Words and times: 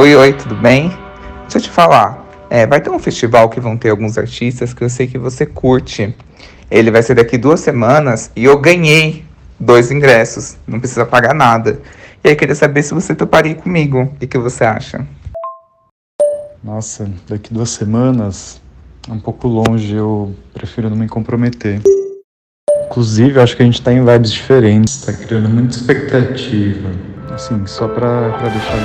Oi, 0.00 0.14
oi, 0.14 0.32
tudo 0.32 0.54
bem? 0.54 0.90
Deixa 1.40 1.58
eu 1.58 1.62
te 1.62 1.70
falar. 1.70 2.24
É, 2.48 2.64
vai 2.68 2.80
ter 2.80 2.88
um 2.88 3.00
festival 3.00 3.48
que 3.48 3.58
vão 3.58 3.76
ter 3.76 3.90
alguns 3.90 4.16
artistas 4.16 4.72
que 4.72 4.84
eu 4.84 4.88
sei 4.88 5.08
que 5.08 5.18
você 5.18 5.44
curte. 5.44 6.14
Ele 6.70 6.88
vai 6.92 7.02
ser 7.02 7.16
daqui 7.16 7.36
duas 7.36 7.58
semanas 7.58 8.30
e 8.36 8.44
eu 8.44 8.56
ganhei 8.60 9.24
dois 9.58 9.90
ingressos. 9.90 10.56
Não 10.68 10.78
precisa 10.78 11.04
pagar 11.04 11.34
nada. 11.34 11.82
E 12.22 12.28
aí 12.28 12.36
queria 12.36 12.54
saber 12.54 12.84
se 12.84 12.94
você 12.94 13.12
toparia 13.12 13.56
comigo. 13.56 14.02
O 14.02 14.24
que, 14.24 14.38
você 14.38 14.62
acha? 14.62 15.04
Nossa, 16.62 17.10
daqui 17.28 17.52
duas 17.52 17.70
semanas 17.70 18.62
é 19.08 19.12
um 19.12 19.18
pouco 19.18 19.48
longe, 19.48 19.96
eu 19.96 20.32
prefiro 20.54 20.88
não 20.88 20.96
me 20.96 21.08
comprometer. 21.08 21.82
Inclusive, 22.86 23.40
acho 23.40 23.56
que 23.56 23.64
a 23.64 23.66
gente 23.66 23.82
tá 23.82 23.92
em 23.92 24.04
vibes 24.04 24.30
diferentes, 24.30 25.04
tá 25.04 25.12
criando 25.12 25.48
muita 25.48 25.76
expectativa. 25.76 26.88
Assim, 27.34 27.66
só 27.66 27.88
pra, 27.88 28.30
pra 28.38 28.48
deixar 28.48 28.76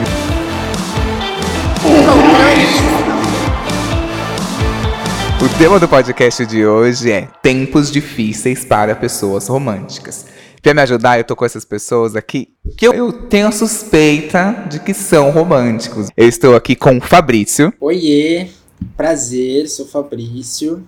O 5.44 5.58
tema 5.58 5.78
do 5.78 5.90
podcast 5.90 6.46
de 6.46 6.66
hoje 6.66 7.12
é 7.12 7.28
Tempos 7.42 7.92
difíceis 7.92 8.64
para 8.64 8.96
pessoas 8.96 9.46
românticas. 9.50 10.26
Pra 10.62 10.74
me 10.74 10.82
ajudar, 10.84 11.18
eu 11.18 11.26
tô 11.26 11.36
com 11.36 11.44
essas 11.44 11.66
pessoas 11.66 12.16
aqui 12.16 12.48
que 12.78 12.88
eu, 12.88 13.12
tenho 13.12 13.48
a 13.48 13.52
suspeita 13.52 14.66
de 14.70 14.80
que 14.80 14.94
são 14.94 15.32
românticos. 15.32 16.08
Eu 16.16 16.30
estou 16.30 16.56
aqui 16.56 16.78
com 16.78 16.98
o 16.98 17.02
Fabrício. 17.02 17.74
Oiê, 17.82 18.48
prazer, 18.96 19.68
sou 19.68 19.86
Fabrício. 19.86 20.82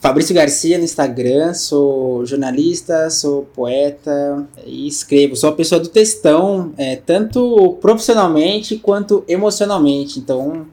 Fabrício 0.00 0.34
Garcia 0.34 0.78
no 0.78 0.84
Instagram, 0.84 1.52
sou 1.52 2.24
jornalista, 2.24 3.10
sou 3.10 3.42
poeta 3.54 4.48
e 4.64 4.88
escrevo. 4.88 5.36
Sou 5.36 5.50
a 5.50 5.54
pessoa 5.54 5.78
do 5.78 5.88
textão, 5.88 6.72
é, 6.78 6.96
tanto 6.96 7.76
profissionalmente 7.82 8.78
quanto 8.78 9.22
emocionalmente. 9.28 10.18
Então, 10.18 10.66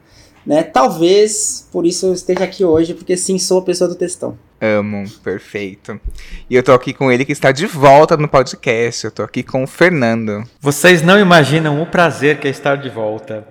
né, 0.46 0.62
talvez 0.62 1.68
por 1.72 1.86
isso 1.86 2.06
eu 2.06 2.12
esteja 2.12 2.44
aqui 2.44 2.64
hoje, 2.64 2.94
porque 2.94 3.16
sim, 3.16 3.38
sou 3.38 3.60
a 3.60 3.62
pessoa 3.62 3.88
do 3.88 3.94
textão. 3.94 4.38
Amo, 4.60 5.04
perfeito. 5.24 6.00
E 6.48 6.54
eu 6.54 6.62
tô 6.62 6.72
aqui 6.72 6.92
com 6.92 7.10
ele 7.10 7.24
que 7.24 7.32
está 7.32 7.50
de 7.50 7.66
volta 7.66 8.16
no 8.16 8.28
podcast. 8.28 9.04
Eu 9.04 9.10
tô 9.10 9.24
aqui 9.24 9.42
com 9.42 9.64
o 9.64 9.66
Fernando. 9.66 10.44
Vocês 10.60 11.02
não 11.02 11.18
imaginam 11.18 11.82
o 11.82 11.86
prazer 11.86 12.38
que 12.38 12.46
é 12.46 12.50
estar 12.52 12.76
de 12.76 12.88
volta. 12.88 13.44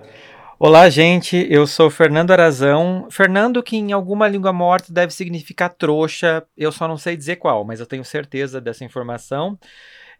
Olá, 0.58 0.88
gente. 0.88 1.46
Eu 1.50 1.66
sou 1.66 1.90
Fernando 1.90 2.30
Arazão. 2.30 3.08
Fernando, 3.10 3.62
que 3.62 3.76
em 3.76 3.92
alguma 3.92 4.26
língua 4.26 4.54
morta 4.54 4.90
deve 4.90 5.12
significar 5.12 5.68
trouxa. 5.68 6.44
Eu 6.56 6.72
só 6.72 6.88
não 6.88 6.96
sei 6.96 7.14
dizer 7.14 7.36
qual, 7.36 7.62
mas 7.62 7.78
eu 7.78 7.84
tenho 7.84 8.04
certeza 8.04 8.58
dessa 8.58 8.82
informação. 8.84 9.58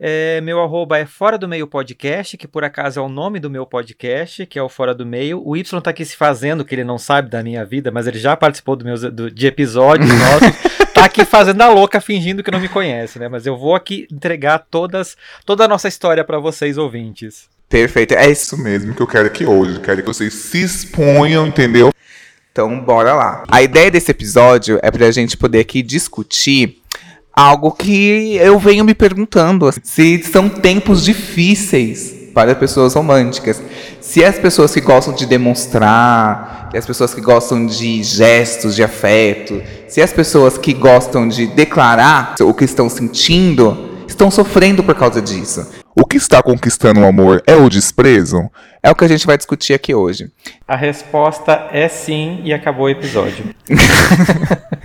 É, 0.05 0.41
meu 0.41 0.61
arroba 0.61 0.99
é 0.99 1.07
Fora 1.07 1.39
do 1.39 1.47
Meio 1.47 1.65
Podcast, 1.65 2.37
que 2.37 2.49
por 2.49 2.65
acaso 2.65 2.99
é 2.99 3.03
o 3.05 3.09
nome 3.09 3.39
do 3.39 3.49
meu 3.49 3.65
podcast, 3.65 4.45
que 4.47 4.59
é 4.59 4.63
o 4.63 4.69
Fora 4.69 4.93
do 4.93 5.07
Meio. 5.07 5.41
O 5.47 5.57
Y 5.57 5.81
tá 5.81 5.91
aqui 5.91 6.05
se 6.05 6.17
fazendo, 6.17 6.65
que 6.65 6.75
ele 6.75 6.83
não 6.83 6.99
sabe 6.99 7.31
da 7.31 7.41
minha 7.41 7.65
vida, 7.65 7.93
mas 7.93 8.09
ele 8.09 8.19
já 8.19 8.37
participou 8.37 8.75
do 8.75 8.85
meus, 8.85 9.03
do, 9.03 9.31
de 9.31 9.47
episódios 9.47 10.09
nossos. 10.19 10.91
tá 10.93 11.05
aqui 11.05 11.25
fazendo 11.25 11.63
a 11.63 11.69
louca, 11.69 12.01
fingindo 12.01 12.43
que 12.43 12.51
não 12.51 12.59
me 12.59 12.69
conhece, 12.69 13.21
né? 13.21 13.29
Mas 13.29 13.47
eu 13.47 13.57
vou 13.57 13.77
aqui 13.77 14.09
entregar 14.11 14.67
todas, 14.69 15.17
toda 15.47 15.67
a 15.67 15.69
nossa 15.69 15.87
história 15.87 16.25
para 16.25 16.41
vocês, 16.41 16.77
ouvintes. 16.77 17.49
Perfeito, 17.69 18.15
é 18.15 18.29
isso 18.29 18.59
mesmo 18.59 18.97
que 18.97 19.03
eu 19.03 19.07
quero 19.07 19.29
aqui 19.29 19.47
hoje. 19.47 19.79
Quero 19.79 20.03
que 20.03 20.09
vocês 20.09 20.35
se 20.35 20.65
exponham, 20.65 21.47
entendeu? 21.47 21.93
Então, 22.51 22.81
bora 22.81 23.15
lá. 23.15 23.45
A 23.49 23.63
ideia 23.63 23.89
desse 23.91 24.11
episódio 24.11 24.81
é 24.83 24.91
pra 24.91 25.13
gente 25.13 25.37
poder 25.37 25.61
aqui 25.61 25.81
discutir 25.81 26.82
algo 27.33 27.73
que 27.73 28.37
eu 28.37 28.59
venho 28.59 28.85
me 28.85 28.95
perguntando: 28.95 29.67
assim, 29.67 29.81
se 29.83 30.23
são 30.23 30.49
tempos 30.49 31.05
difíceis 31.05 32.23
para 32.33 32.55
pessoas 32.55 32.95
românticas. 32.95 33.63
Se 34.01 34.25
as 34.25 34.39
pessoas 34.39 34.73
que 34.73 34.81
gostam 34.81 35.15
de 35.15 35.27
demonstrar, 35.27 36.69
se 36.71 36.79
as 36.79 36.87
pessoas 36.87 37.15
que 37.15 37.21
gostam 37.21 37.67
de 37.67 38.03
gestos 38.03 38.75
de 38.75 38.83
afeto, 38.83 39.63
se 39.89 40.01
as 40.03 40.13
pessoas 40.13 40.59
que 40.59 40.73
gostam 40.73 41.29
de 41.29 41.47
declarar 41.47 42.35
o 42.41 42.53
que 42.53 42.65
estão 42.65 42.89
sentindo, 42.89 43.91
estão 44.09 44.31
sofrendo 44.31 44.83
por 44.83 44.95
causa 44.95 45.21
disso. 45.21 45.67
O 45.95 46.07
que 46.07 46.17
está 46.17 46.43
conquistando 46.43 47.01
o 47.01 47.07
amor 47.07 47.43
é 47.47 47.55
o 47.55 47.69
desprezo? 47.69 48.51
É 48.83 48.91
o 48.91 48.95
que 48.95 49.05
a 49.05 49.09
gente 49.09 49.27
vai 49.27 49.37
discutir 49.37 49.75
aqui 49.75 49.95
hoje. 49.95 50.31
A 50.67 50.75
resposta 50.75 51.69
é 51.71 51.87
sim 51.87 52.41
e 52.43 52.53
acabou 52.53 52.87
o 52.87 52.91
episódio. 52.91 53.45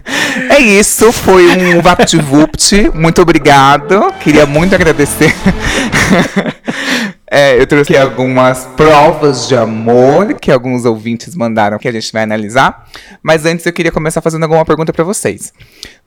é 0.50 0.60
isso, 0.60 1.12
foi 1.12 1.48
um 1.48 1.82
VaptVupt. 1.82 2.92
Muito 2.94 3.22
obrigado. 3.22 4.14
Queria 4.20 4.46
muito 4.46 4.74
agradecer. 4.76 5.34
É, 7.30 7.60
eu 7.60 7.68
trouxe 7.68 7.96
algumas 7.98 8.66
provas 8.78 9.50
de 9.50 9.56
amor 9.56 10.36
que 10.36 10.50
alguns 10.50 10.86
ouvintes 10.86 11.36
mandaram 11.36 11.78
que 11.78 11.88
a 11.88 11.92
gente 11.92 12.10
vai 12.14 12.24
analisar. 12.24 12.88
Mas 13.22 13.46
antes 13.46 13.66
eu 13.66 13.74
queria 13.74 13.92
começar 13.92 14.22
fazendo 14.22 14.44
alguma 14.44 14.64
pergunta 14.64 14.94
para 14.94 15.04
vocês. 15.04 15.52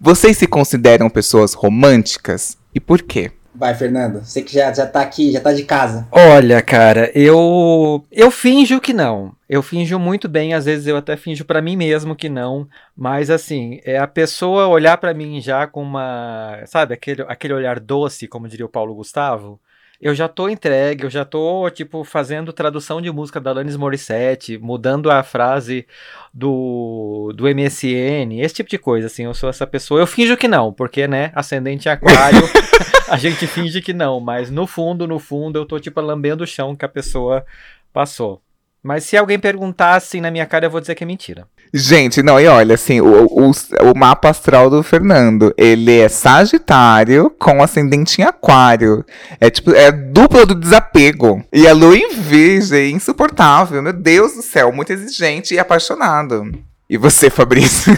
Vocês 0.01 0.39
se 0.39 0.47
consideram 0.47 1.11
pessoas 1.11 1.53
românticas 1.53 2.57
e 2.75 2.81
por 2.81 3.03
quê? 3.03 3.33
Vai, 3.61 3.75
Fernando. 3.75 4.25
Você 4.25 4.41
que 4.41 4.55
já, 4.55 4.73
já 4.73 4.87
tá 4.87 5.03
aqui, 5.03 5.31
já 5.31 5.39
tá 5.39 5.53
de 5.53 5.65
casa. 5.65 6.09
Olha, 6.11 6.63
cara, 6.63 7.11
eu 7.15 8.03
eu 8.11 8.31
finjo 8.31 8.81
que 8.81 8.95
não. 8.95 9.35
Eu 9.47 9.63
finjo 9.63 9.99
muito 9.99 10.31
bem, 10.31 10.55
às 10.55 10.65
vezes 10.65 10.87
eu 10.87 10.97
até 10.97 11.15
finjo 11.15 11.45
para 11.45 11.61
mim 11.61 11.77
mesmo 11.77 12.17
que 12.17 12.31
não, 12.31 12.67
mas 12.97 13.29
assim, 13.29 13.79
é 13.85 13.99
a 13.99 14.07
pessoa 14.07 14.67
olhar 14.69 14.97
para 14.97 15.13
mim 15.13 15.43
já 15.43 15.67
com 15.67 15.83
uma, 15.83 16.63
sabe, 16.65 16.95
aquele, 16.95 17.23
aquele 17.29 17.53
olhar 17.53 17.79
doce, 17.79 18.27
como 18.27 18.49
diria 18.49 18.65
o 18.65 18.69
Paulo 18.69 18.95
Gustavo, 18.95 19.61
eu 20.01 20.15
já 20.15 20.27
tô 20.27 20.49
entregue, 20.49 21.05
eu 21.05 21.11
já 21.11 21.27
tô, 21.27 21.69
tipo, 21.69 22.03
fazendo 22.05 22.55
tradução 22.55 23.03
de 23.03 23.13
música 23.13 23.39
da 23.39 23.51
Alanis 23.51 23.77
Morissette, 23.77 24.57
mudando 24.57 25.11
a 25.11 25.23
frase 25.23 25.87
do, 26.33 27.31
do 27.37 27.45
MSN, 27.45 28.41
esse 28.41 28.55
tipo 28.55 28.71
de 28.71 28.79
coisa, 28.79 29.09
assim, 29.09 29.25
eu 29.25 29.35
sou 29.35 29.51
essa 29.51 29.67
pessoa. 29.67 30.01
Eu 30.01 30.07
finjo 30.07 30.39
que 30.39 30.49
não, 30.49 30.73
porque, 30.73 31.07
né, 31.07 31.31
ascendente 31.35 31.87
aquário, 31.87 32.41
a 33.11 33.17
gente 33.17 33.47
finge 33.47 33.83
que 33.83 33.93
não, 33.93 34.21
mas 34.21 34.51
no 34.51 34.67
fundo, 34.67 35.07
no 35.07 35.19
fundo, 35.19 35.59
eu 35.59 35.67
tô, 35.67 35.79
tipo, 35.79 36.01
lambendo 36.01 36.45
o 36.45 36.47
chão 36.47 36.77
que 36.77 36.85
a 36.85 36.89
pessoa 36.89 37.45
passou. 37.93 38.41
Mas 38.83 39.05
se 39.05 39.17
alguém 39.17 39.39
perguntar 39.39 39.95
assim 39.95 40.21
na 40.21 40.31
minha 40.31 40.47
cara, 40.47 40.65
eu 40.65 40.71
vou 40.71 40.81
dizer 40.81 40.95
que 40.95 41.05
é 41.05 41.07
mentira. 41.07 41.47
Gente, 41.73 42.23
não, 42.23 42.41
e 42.41 42.47
olha, 42.47 42.75
assim, 42.75 43.01
o, 43.01 43.27
o, 43.27 43.51
o, 43.51 43.99
mapa 43.99 44.31
astral 44.31 44.71
do 44.71 44.83
Fernando, 44.83 45.55
ele 45.57 45.99
é 45.99 46.09
Sagitário 46.09 47.31
com 47.39 47.63
ascendente 47.63 48.21
em 48.21 48.25
Aquário. 48.25 49.05
É 49.39 49.51
tipo, 49.51 49.73
é 49.73 49.93
dupla 49.93 50.47
do 50.47 50.55
desapego. 50.55 51.45
E 51.53 51.69
a 51.69 51.75
lua 51.75 51.97
em 51.97 52.15
Virgem, 52.15 52.95
insuportável. 52.95 53.83
Meu 53.83 53.93
Deus 53.93 54.35
do 54.35 54.43
céu, 54.43 54.73
muito 54.73 54.93
exigente 54.93 55.55
e 55.55 55.59
apaixonado. 55.59 56.51
E 56.91 56.97
você, 56.97 57.31
Fabrício? 57.31 57.97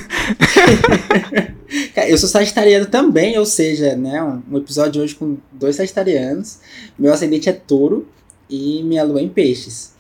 eu 2.07 2.19
sou 2.19 2.29
sagitariano 2.29 2.85
também, 2.85 3.39
ou 3.39 3.47
seja, 3.47 3.97
né, 3.97 4.23
um 4.23 4.59
episódio 4.59 5.03
hoje 5.03 5.15
com 5.15 5.39
dois 5.51 5.77
sagitarianos. 5.77 6.59
Meu 6.99 7.11
ascendente 7.11 7.49
é 7.49 7.55
touro 7.55 8.07
e 8.51 8.83
minha 8.83 9.03
lua 9.03 9.21
é 9.21 9.23
em 9.23 9.31
peixes. 9.31 9.95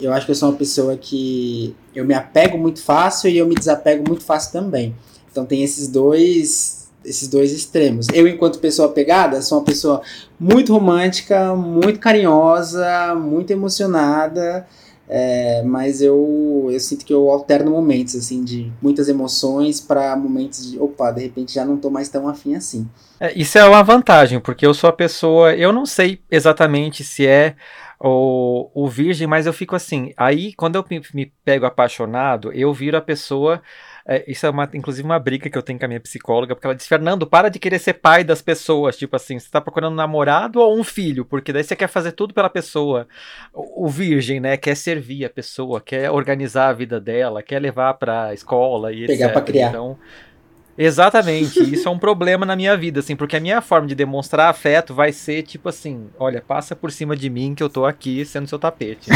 Eu 0.00 0.12
acho 0.12 0.26
que 0.26 0.32
eu 0.32 0.34
sou 0.34 0.48
uma 0.48 0.58
pessoa 0.58 0.96
que 0.96 1.76
eu 1.94 2.04
me 2.04 2.14
apego 2.14 2.58
muito 2.58 2.82
fácil 2.82 3.30
e 3.30 3.38
eu 3.38 3.46
me 3.46 3.54
desapego 3.54 4.02
muito 4.08 4.24
fácil 4.24 4.50
também. 4.50 4.92
Então 5.30 5.46
tem 5.46 5.62
esses 5.62 5.86
dois 5.86 6.90
esses 7.04 7.28
dois 7.28 7.52
extremos. 7.52 8.08
Eu, 8.12 8.26
enquanto 8.26 8.58
pessoa 8.58 8.88
apegada, 8.88 9.40
sou 9.40 9.58
uma 9.58 9.64
pessoa 9.64 10.02
muito 10.38 10.72
romântica, 10.72 11.54
muito 11.54 12.00
carinhosa, 12.00 13.14
muito 13.14 13.52
emocionada, 13.52 14.66
é, 15.14 15.62
mas 15.62 16.00
eu, 16.00 16.68
eu 16.70 16.80
sinto 16.80 17.04
que 17.04 17.12
eu 17.12 17.28
alterno 17.28 17.70
momentos, 17.70 18.16
assim, 18.16 18.42
de 18.42 18.72
muitas 18.80 19.10
emoções 19.10 19.78
para 19.78 20.16
momentos 20.16 20.70
de, 20.70 20.78
opa, 20.78 21.10
de 21.10 21.20
repente 21.20 21.52
já 21.52 21.66
não 21.66 21.76
tô 21.76 21.90
mais 21.90 22.08
tão 22.08 22.26
afim 22.26 22.54
assim. 22.54 22.88
É, 23.20 23.30
isso 23.38 23.58
é 23.58 23.64
uma 23.64 23.82
vantagem, 23.82 24.40
porque 24.40 24.64
eu 24.64 24.72
sou 24.72 24.88
a 24.88 24.92
pessoa, 24.92 25.54
eu 25.54 25.70
não 25.70 25.84
sei 25.84 26.22
exatamente 26.30 27.04
se 27.04 27.26
é 27.26 27.56
o, 28.00 28.70
o 28.74 28.88
virgem, 28.88 29.26
mas 29.26 29.44
eu 29.44 29.52
fico 29.52 29.76
assim. 29.76 30.14
Aí, 30.16 30.54
quando 30.54 30.76
eu 30.76 30.84
me, 30.90 31.02
me 31.12 31.32
pego 31.44 31.66
apaixonado, 31.66 32.50
eu 32.50 32.72
viro 32.72 32.96
a 32.96 33.02
pessoa. 33.02 33.60
É, 34.06 34.24
isso 34.30 34.44
é 34.44 34.50
uma, 34.50 34.68
inclusive 34.74 35.04
uma 35.06 35.18
briga 35.18 35.48
que 35.48 35.56
eu 35.56 35.62
tenho 35.62 35.78
com 35.78 35.84
a 35.84 35.88
minha 35.88 36.00
psicóloga, 36.00 36.54
porque 36.54 36.66
ela 36.66 36.74
diz: 36.74 36.86
Fernando, 36.86 37.26
para 37.26 37.48
de 37.48 37.58
querer 37.58 37.78
ser 37.78 37.94
pai 37.94 38.24
das 38.24 38.42
pessoas. 38.42 38.96
Tipo 38.96 39.16
assim, 39.16 39.38
você 39.38 39.48
tá 39.50 39.60
procurando 39.60 39.92
um 39.92 39.96
namorado 39.96 40.60
ou 40.60 40.78
um 40.78 40.84
filho? 40.84 41.24
Porque 41.24 41.52
daí 41.52 41.64
você 41.64 41.76
quer 41.76 41.88
fazer 41.88 42.12
tudo 42.12 42.34
pela 42.34 42.50
pessoa. 42.50 43.06
O, 43.52 43.86
o 43.86 43.88
virgem, 43.88 44.40
né? 44.40 44.56
Quer 44.56 44.76
servir 44.76 45.24
a 45.24 45.30
pessoa, 45.30 45.80
quer 45.80 46.10
organizar 46.10 46.68
a 46.68 46.72
vida 46.72 47.00
dela, 47.00 47.42
quer 47.42 47.60
levar 47.60 47.94
pra 47.94 48.34
escola 48.34 48.92
e 48.92 49.06
Pegar 49.06 49.26
etc. 49.26 49.32
Pra 49.32 49.42
criar. 49.42 49.68
Então. 49.68 49.98
Exatamente, 50.76 51.74
isso 51.74 51.86
é 51.86 51.90
um 51.90 51.98
problema 51.98 52.46
na 52.46 52.56
minha 52.56 52.76
vida, 52.76 53.00
assim, 53.00 53.14
porque 53.14 53.36
a 53.36 53.40
minha 53.40 53.60
forma 53.60 53.86
de 53.86 53.94
demonstrar 53.94 54.48
afeto 54.48 54.94
vai 54.94 55.12
ser 55.12 55.42
tipo 55.42 55.68
assim: 55.68 56.06
olha, 56.18 56.42
passa 56.46 56.74
por 56.74 56.90
cima 56.90 57.14
de 57.14 57.28
mim 57.28 57.54
que 57.54 57.62
eu 57.62 57.68
tô 57.68 57.84
aqui 57.84 58.24
sendo 58.24 58.48
seu 58.48 58.58
tapete. 58.58 59.10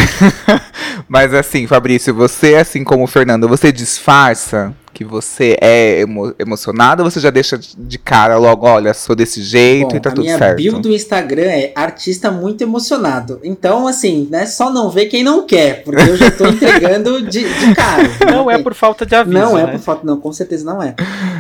Mas 1.08 1.32
assim, 1.32 1.66
Fabrício, 1.66 2.14
você, 2.14 2.56
assim 2.56 2.84
como 2.84 3.04
o 3.04 3.06
Fernando, 3.06 3.48
você 3.48 3.72
disfarça 3.72 4.74
que 4.96 5.04
você 5.04 5.58
é 5.60 6.00
emo 6.00 6.34
emocionado 6.38 7.02
ou 7.02 7.10
você 7.10 7.20
já 7.20 7.28
deixa 7.28 7.58
de 7.58 7.98
cara 7.98 8.38
logo, 8.38 8.66
olha, 8.66 8.94
sou 8.94 9.14
desse 9.14 9.42
jeito 9.42 9.90
Bom, 9.90 9.96
e 9.96 10.00
tá 10.00 10.10
tudo 10.10 10.24
certo? 10.24 10.42
A 10.42 10.54
minha 10.54 10.54
bio 10.54 10.78
do 10.78 10.90
Instagram 10.90 11.50
é 11.50 11.70
artista 11.74 12.30
muito 12.30 12.62
emocionado. 12.62 13.38
Então, 13.44 13.86
assim, 13.86 14.26
né, 14.30 14.46
só 14.46 14.72
não 14.72 14.88
vê 14.88 15.04
quem 15.04 15.22
não 15.22 15.46
quer, 15.46 15.84
porque 15.84 16.00
eu 16.00 16.16
já 16.16 16.30
tô 16.30 16.46
entregando 16.48 17.20
de, 17.20 17.44
de 17.44 17.74
cara. 17.74 18.08
Não 18.32 18.50
é 18.50 18.56
por 18.56 18.72
falta 18.72 19.04
de 19.04 19.14
aviso, 19.14 19.38
Não 19.38 19.58
é 19.58 19.66
né? 19.66 19.72
por 19.72 19.80
falta, 19.80 20.06
não, 20.06 20.18
com 20.18 20.32
certeza 20.32 20.64
não 20.64 20.82
é. 20.82 20.94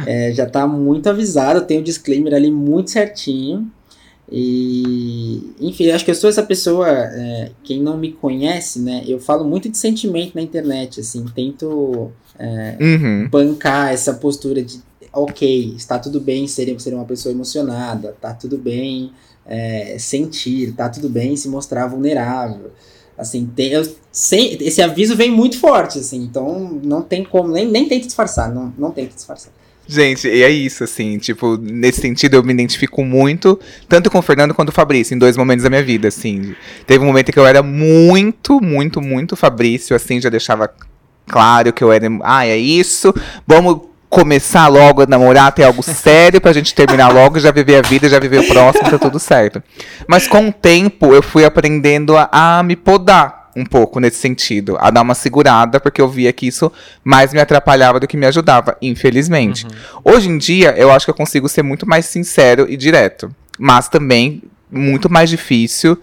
é 0.06 0.32
já 0.32 0.44
tá 0.44 0.66
muito 0.66 1.08
avisado, 1.08 1.62
tem 1.62 1.78
o 1.78 1.82
disclaimer 1.82 2.34
ali 2.34 2.50
muito 2.50 2.90
certinho. 2.90 3.66
E, 4.30 5.54
enfim, 5.60 5.90
acho 5.90 6.04
que 6.04 6.10
eu 6.10 6.14
sou 6.14 6.28
essa 6.28 6.42
pessoa, 6.42 6.88
é, 6.88 7.52
quem 7.62 7.80
não 7.80 7.96
me 7.96 8.12
conhece, 8.12 8.80
né, 8.80 9.04
eu 9.06 9.20
falo 9.20 9.44
muito 9.44 9.68
de 9.68 9.78
sentimento 9.78 10.34
na 10.34 10.42
internet, 10.42 11.00
assim, 11.00 11.24
tento 11.32 12.10
é, 12.36 12.76
uhum. 12.80 13.28
bancar 13.28 13.92
essa 13.92 14.14
postura 14.14 14.62
de, 14.62 14.80
ok, 15.12 15.74
está 15.76 15.98
tudo 15.98 16.20
bem 16.20 16.48
ser, 16.48 16.78
ser 16.80 16.94
uma 16.94 17.04
pessoa 17.04 17.32
emocionada, 17.32 18.16
tá 18.20 18.34
tudo 18.34 18.58
bem 18.58 19.12
é, 19.46 19.96
sentir, 19.98 20.72
tá 20.72 20.88
tudo 20.88 21.08
bem 21.08 21.36
se 21.36 21.48
mostrar 21.48 21.86
vulnerável, 21.86 22.72
assim, 23.16 23.46
tem, 23.54 23.68
eu, 23.68 23.88
sem, 24.10 24.54
esse 24.60 24.82
aviso 24.82 25.14
vem 25.14 25.30
muito 25.30 25.56
forte, 25.60 26.00
assim, 26.00 26.24
então 26.24 26.80
não 26.82 27.00
tem 27.00 27.24
como, 27.24 27.52
nem, 27.52 27.64
nem 27.64 27.88
tente 27.88 28.06
disfarçar, 28.06 28.52
não, 28.52 28.74
não 28.76 28.90
tente 28.90 29.14
disfarçar. 29.14 29.52
Gente, 29.88 30.26
e 30.26 30.42
é 30.42 30.50
isso, 30.50 30.82
assim, 30.82 31.16
tipo, 31.18 31.56
nesse 31.56 32.00
sentido 32.00 32.34
eu 32.34 32.42
me 32.42 32.52
identifico 32.52 33.04
muito, 33.04 33.58
tanto 33.88 34.10
com 34.10 34.18
o 34.18 34.22
Fernando 34.22 34.52
quanto 34.52 34.68
com 34.68 34.72
o 34.72 34.74
Fabrício, 34.74 35.14
em 35.14 35.18
dois 35.18 35.36
momentos 35.36 35.62
da 35.62 35.70
minha 35.70 35.82
vida, 35.82 36.08
assim. 36.08 36.54
Teve 36.86 37.04
um 37.04 37.06
momento 37.06 37.30
que 37.30 37.38
eu 37.38 37.46
era 37.46 37.62
muito, 37.62 38.60
muito, 38.60 39.00
muito 39.00 39.36
Fabrício, 39.36 39.94
assim, 39.94 40.20
já 40.20 40.28
deixava 40.28 40.68
claro 41.26 41.72
que 41.72 41.84
eu 41.84 41.92
era, 41.92 42.06
ah, 42.24 42.46
é 42.46 42.56
isso, 42.56 43.14
vamos 43.46 43.80
começar 44.08 44.66
logo 44.68 45.02
a 45.02 45.06
namorar, 45.06 45.52
ter 45.52 45.64
algo 45.64 45.82
sério 45.82 46.40
pra 46.40 46.52
gente 46.52 46.74
terminar 46.74 47.12
logo, 47.12 47.38
já 47.38 47.50
viver 47.50 47.76
a 47.76 47.82
vida, 47.82 48.08
já 48.08 48.18
viver 48.18 48.40
o 48.40 48.48
próximo, 48.48 48.88
tá 48.88 48.98
tudo 48.98 49.18
certo. 49.18 49.62
Mas 50.08 50.26
com 50.26 50.48
o 50.48 50.52
tempo 50.52 51.14
eu 51.14 51.22
fui 51.22 51.44
aprendendo 51.44 52.16
a, 52.16 52.28
a 52.32 52.62
me 52.62 52.76
podar 52.76 53.35
um 53.56 53.64
pouco 53.64 53.98
nesse 53.98 54.18
sentido, 54.18 54.76
a 54.78 54.90
dar 54.90 55.00
uma 55.00 55.14
segurada, 55.14 55.80
porque 55.80 56.00
eu 56.00 56.08
via 56.08 56.30
que 56.30 56.46
isso 56.46 56.70
mais 57.02 57.32
me 57.32 57.40
atrapalhava 57.40 57.98
do 57.98 58.06
que 58.06 58.16
me 58.16 58.26
ajudava, 58.26 58.76
infelizmente. 58.82 59.64
Uhum. 59.64 60.12
Hoje 60.12 60.28
em 60.28 60.36
dia, 60.36 60.74
eu 60.76 60.92
acho 60.92 61.06
que 61.06 61.10
eu 61.10 61.14
consigo 61.14 61.48
ser 61.48 61.62
muito 61.62 61.88
mais 61.88 62.04
sincero 62.04 62.66
e 62.68 62.76
direto, 62.76 63.34
mas 63.58 63.88
também 63.88 64.42
muito 64.70 65.10
mais 65.10 65.30
difícil 65.30 65.98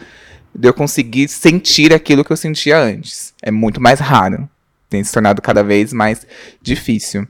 de 0.56 0.68
eu 0.68 0.74
conseguir 0.74 1.28
sentir 1.28 1.94
aquilo 1.94 2.26
que 2.26 2.32
eu 2.32 2.38
sentia 2.38 2.80
antes. 2.80 3.34
É 3.42 3.52
muito 3.52 3.80
mais 3.80 4.00
raro. 4.00 4.50
Tem 4.90 5.04
se 5.04 5.12
tornado 5.12 5.42
cada 5.42 5.64
vez 5.64 5.94
mais 5.94 6.26
difícil. 6.62 7.28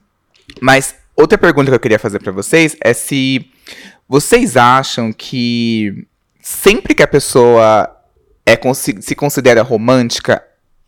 Mas 0.61 0.95
outra 1.15 1.37
pergunta 1.37 1.69
que 1.69 1.75
eu 1.75 1.79
queria 1.79 1.99
fazer 1.99 2.19
para 2.19 2.31
vocês 2.31 2.77
é 2.81 2.93
se 2.93 3.45
vocês 4.07 4.55
acham 4.55 5.11
que 5.11 6.05
sempre 6.41 6.93
que 6.93 7.03
a 7.03 7.07
pessoa 7.07 7.92
é, 8.45 8.57
se 8.73 9.15
considera 9.15 9.61
romântica, 9.61 10.43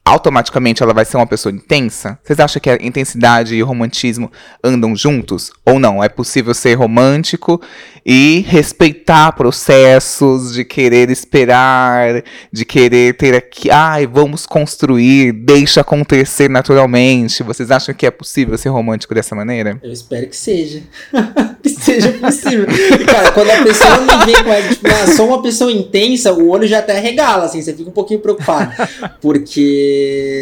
automaticamente 0.06 0.84
ela 0.84 0.94
vai 0.94 1.04
ser 1.04 1.18
uma 1.18 1.26
pessoa 1.26 1.54
intensa? 1.54 2.20
Vocês 2.24 2.40
acham 2.40 2.62
que 2.62 2.70
a 2.70 2.78
intensidade 2.80 3.56
e 3.56 3.64
o 3.64 3.66
romantismo 3.66 4.32
andam 4.64 4.96
juntos? 4.96 5.52
Ou 5.66 5.80
não? 5.80 6.04
É 6.04 6.08
possível 6.08 6.54
ser 6.54 6.76
romântico 6.76 7.60
e 8.06 8.46
respeitar 8.48 9.32
processos, 9.32 10.54
de 10.54 10.64
querer 10.64 11.10
esperar, 11.10 12.24
de 12.52 12.64
querer 12.64 13.18
ter 13.18 13.34
aqui, 13.34 13.72
ai, 13.72 14.06
vamos 14.06 14.46
construir, 14.46 15.32
deixa 15.32 15.82
acontecer 15.82 16.48
naturalmente. 16.48 17.42
Vocês 17.42 17.72
acham 17.72 17.96
que 17.96 18.06
é 18.06 18.12
possível 18.12 18.56
ser 18.60 18.70
romântico 18.70 19.16
dessa 19.16 19.34
maneira? 19.34 19.80
Eu 19.82 19.92
espero 19.92 20.28
que 20.28 20.38
seja. 20.38 20.84
que 21.64 21.70
seja 21.70 22.12
possível. 22.12 22.68
Cara, 23.08 23.32
quando 23.32 23.50
a 23.50 23.64
pessoa 23.64 23.98
me 24.02 24.26
vem 24.26 24.44
com 24.44 24.52
a, 24.52 24.62
tipo, 24.62 24.88
ah, 24.88 25.08
sou 25.16 25.28
uma 25.28 25.42
pessoa 25.42 25.72
intensa, 25.72 26.32
o 26.32 26.48
olho 26.50 26.68
já 26.68 26.80
até 26.80 27.00
regala, 27.00 27.46
assim, 27.46 27.60
você 27.60 27.74
fica 27.74 27.90
um 27.90 27.94
pouquinho 27.94 28.20
preocupado. 28.20 28.72
Porque, 29.20 29.95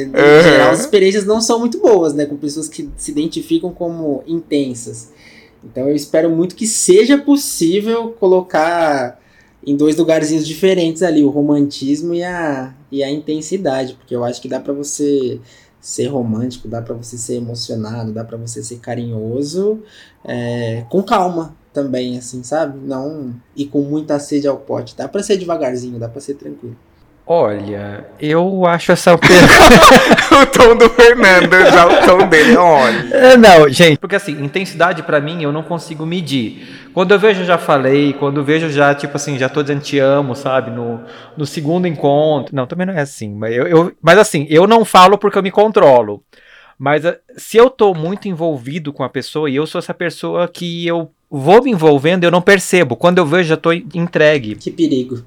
em 0.06 0.08
uhum. 0.08 0.44
geral, 0.44 0.72
as 0.72 0.82
experiências 0.82 1.26
não 1.26 1.42
são 1.42 1.60
muito 1.60 1.80
boas, 1.80 2.14
né? 2.14 2.26
Com 2.26 2.38
pessoas 2.38 2.68
que 2.68 2.90
se 2.98 3.12
identificam 3.12 3.72
como 3.72 4.24
intensas. 4.28 5.12
Então 5.64 5.88
eu 5.88 5.96
espero 5.96 6.30
muito 6.30 6.56
que 6.56 6.68
seja 6.68 7.18
possível 7.18 8.10
colocar 8.20 9.20
em 9.66 9.76
dois 9.76 9.96
lugarzinhos 9.96 10.46
diferentes 10.46 11.02
ali 11.02 11.24
o 11.24 11.30
romantismo 11.30 12.14
e 12.14 12.24
a, 12.24 12.74
e 12.92 13.02
a 13.04 13.10
intensidade, 13.10 13.94
porque 13.94 14.16
eu 14.16 14.24
acho 14.24 14.42
que 14.42 14.50
dá 14.50 14.60
para 14.60 14.74
você 14.74 15.40
ser 15.80 16.08
romântico, 16.08 16.68
dá 16.68 16.82
para 16.82 16.96
você 16.96 17.18
ser 17.18 17.36
emocionado, 17.36 18.12
dá 18.12 18.24
para 18.24 18.38
você 18.38 18.62
ser 18.64 18.78
carinhoso, 18.80 19.82
é, 20.24 20.86
com 20.90 21.02
calma 21.02 21.56
também, 21.74 22.18
assim, 22.18 22.44
sabe? 22.44 22.80
Não 22.86 23.34
ir 23.56 23.66
com 23.66 23.82
muita 23.82 24.20
sede 24.20 24.48
ao 24.48 24.58
pote. 24.58 24.96
Dá 24.96 25.08
para 25.08 25.24
ser 25.24 25.38
devagarzinho, 25.38 26.00
dá 26.00 26.08
para 26.08 26.22
ser 26.22 26.36
tranquilo. 26.36 26.78
Olha, 27.26 28.06
eu 28.20 28.66
acho 28.66 28.92
essa 28.92 29.14
o 29.16 30.46
tom 30.48 30.76
do 30.76 30.90
Fernando, 30.90 31.52
já 31.72 31.88
o 31.88 32.06
tom 32.06 32.28
dele, 32.28 32.58
olha. 32.58 33.16
É, 33.16 33.38
não, 33.38 33.70
gente, 33.70 33.98
porque 33.98 34.18
assim, 34.18 34.34
intensidade 34.44 35.02
para 35.04 35.22
mim 35.22 35.42
eu 35.42 35.52
não 35.52 35.64
consigo 35.64 36.06
medir. 36.06 36.68
Quando 36.94 37.14
eu 37.14 37.20
vejo, 37.20 37.46
já 37.46 37.58
falei, 37.58 38.12
quando 38.14 38.42
eu 38.42 38.44
vejo 38.44 38.70
já, 38.70 38.94
tipo 38.94 39.16
assim, 39.16 39.38
já 39.38 39.48
tô 39.48 39.62
dizendo 39.62 39.82
te 39.82 39.98
amo, 40.00 40.36
sabe? 40.36 40.70
No, 40.70 41.00
no 41.38 41.46
segundo 41.46 41.88
encontro. 41.88 42.54
Não, 42.54 42.68
também 42.68 42.86
não 42.86 42.94
é 42.94 43.02
assim. 43.02 43.34
Mas, 43.34 43.56
eu, 43.56 43.68
eu, 43.68 43.92
mas 44.02 44.18
assim, 44.18 44.46
eu 44.50 44.68
não 44.68 44.84
falo 44.84 45.18
porque 45.18 45.38
eu 45.38 45.44
me 45.44 45.50
controlo. 45.50 46.22
Mas 46.78 47.06
eh, 47.06 47.20
se 47.38 47.56
eu 47.58 47.70
tô 47.70 47.94
muito 47.94 48.28
envolvido 48.28 48.92
com 48.92 49.04
a 49.04 49.10
pessoa 49.10 49.50
e 49.50 49.56
eu 49.56 49.66
sou 49.66 49.80
essa 49.80 49.94
pessoa 49.94 50.48
que 50.48 50.86
eu 50.86 51.10
vou 51.32 51.64
me 51.64 51.72
envolvendo, 51.72 52.26
eu 52.26 52.32
não 52.32 52.42
percebo. 52.42 52.96
Quando 52.96 53.18
eu 53.18 53.26
vejo, 53.26 53.50
já 53.50 53.58
tô 53.58 53.72
entregue. 53.72 54.56
Que 54.56 54.70
perigo. 54.70 55.24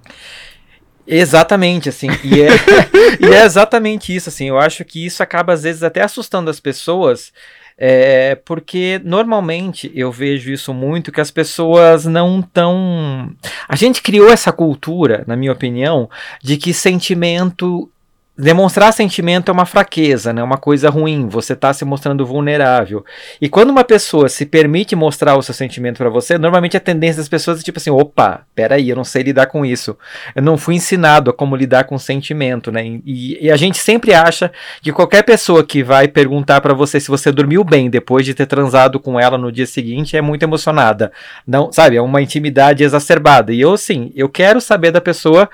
Exatamente, 1.06 1.88
assim, 1.88 2.08
e 2.24 2.42
é, 2.42 2.48
e 3.20 3.34
é 3.34 3.44
exatamente 3.44 4.14
isso, 4.14 4.28
assim, 4.28 4.48
eu 4.48 4.58
acho 4.58 4.84
que 4.84 5.06
isso 5.06 5.22
acaba 5.22 5.52
às 5.52 5.62
vezes 5.62 5.82
até 5.82 6.02
assustando 6.02 6.50
as 6.50 6.58
pessoas, 6.58 7.32
é, 7.78 8.34
porque 8.36 9.00
normalmente 9.04 9.92
eu 9.94 10.10
vejo 10.10 10.50
isso 10.50 10.72
muito 10.72 11.12
que 11.12 11.20
as 11.20 11.30
pessoas 11.30 12.06
não 12.06 12.40
tão. 12.40 13.30
A 13.68 13.76
gente 13.76 14.00
criou 14.00 14.30
essa 14.30 14.50
cultura, 14.50 15.24
na 15.26 15.36
minha 15.36 15.52
opinião, 15.52 16.08
de 16.42 16.56
que 16.56 16.72
sentimento 16.72 17.90
demonstrar 18.38 18.92
sentimento 18.92 19.50
é 19.50 19.52
uma 19.52 19.64
fraqueza, 19.64 20.32
né? 20.32 20.42
Uma 20.42 20.58
coisa 20.58 20.90
ruim. 20.90 21.26
Você 21.28 21.54
está 21.54 21.72
se 21.72 21.84
mostrando 21.84 22.26
vulnerável. 22.26 23.04
E 23.40 23.48
quando 23.48 23.70
uma 23.70 23.84
pessoa 23.84 24.28
se 24.28 24.44
permite 24.44 24.94
mostrar 24.94 25.36
o 25.36 25.42
seu 25.42 25.54
sentimento 25.54 25.96
para 25.96 26.10
você, 26.10 26.36
normalmente 26.36 26.76
a 26.76 26.80
tendência 26.80 27.16
das 27.16 27.28
pessoas 27.28 27.60
é 27.60 27.62
tipo 27.62 27.78
assim: 27.78 27.90
opa, 27.90 28.42
peraí, 28.54 28.90
eu 28.90 28.96
não 28.96 29.04
sei 29.04 29.22
lidar 29.22 29.46
com 29.46 29.64
isso. 29.64 29.96
Eu 30.34 30.42
não 30.42 30.58
fui 30.58 30.74
ensinado 30.74 31.30
a 31.30 31.32
como 31.32 31.56
lidar 31.56 31.84
com 31.84 31.98
sentimento, 31.98 32.70
né? 32.70 32.84
E, 33.06 33.46
e 33.46 33.50
a 33.50 33.56
gente 33.56 33.78
sempre 33.78 34.12
acha 34.12 34.52
que 34.82 34.92
qualquer 34.92 35.22
pessoa 35.22 35.64
que 35.64 35.82
vai 35.82 36.06
perguntar 36.06 36.60
para 36.60 36.74
você 36.74 37.00
se 37.00 37.08
você 37.08 37.32
dormiu 37.32 37.64
bem 37.64 37.88
depois 37.88 38.26
de 38.26 38.34
ter 38.34 38.46
transado 38.46 39.00
com 39.00 39.18
ela 39.18 39.38
no 39.38 39.50
dia 39.50 39.66
seguinte 39.66 40.16
é 40.16 40.20
muito 40.20 40.42
emocionada. 40.42 41.10
Não, 41.46 41.72
sabe? 41.72 41.96
É 41.96 42.02
uma 42.02 42.20
intimidade 42.20 42.84
exacerbada. 42.84 43.52
E 43.52 43.60
eu, 43.60 43.76
sim, 43.78 44.12
eu 44.14 44.28
quero 44.28 44.60
saber 44.60 44.90
da 44.90 45.00
pessoa 45.00 45.48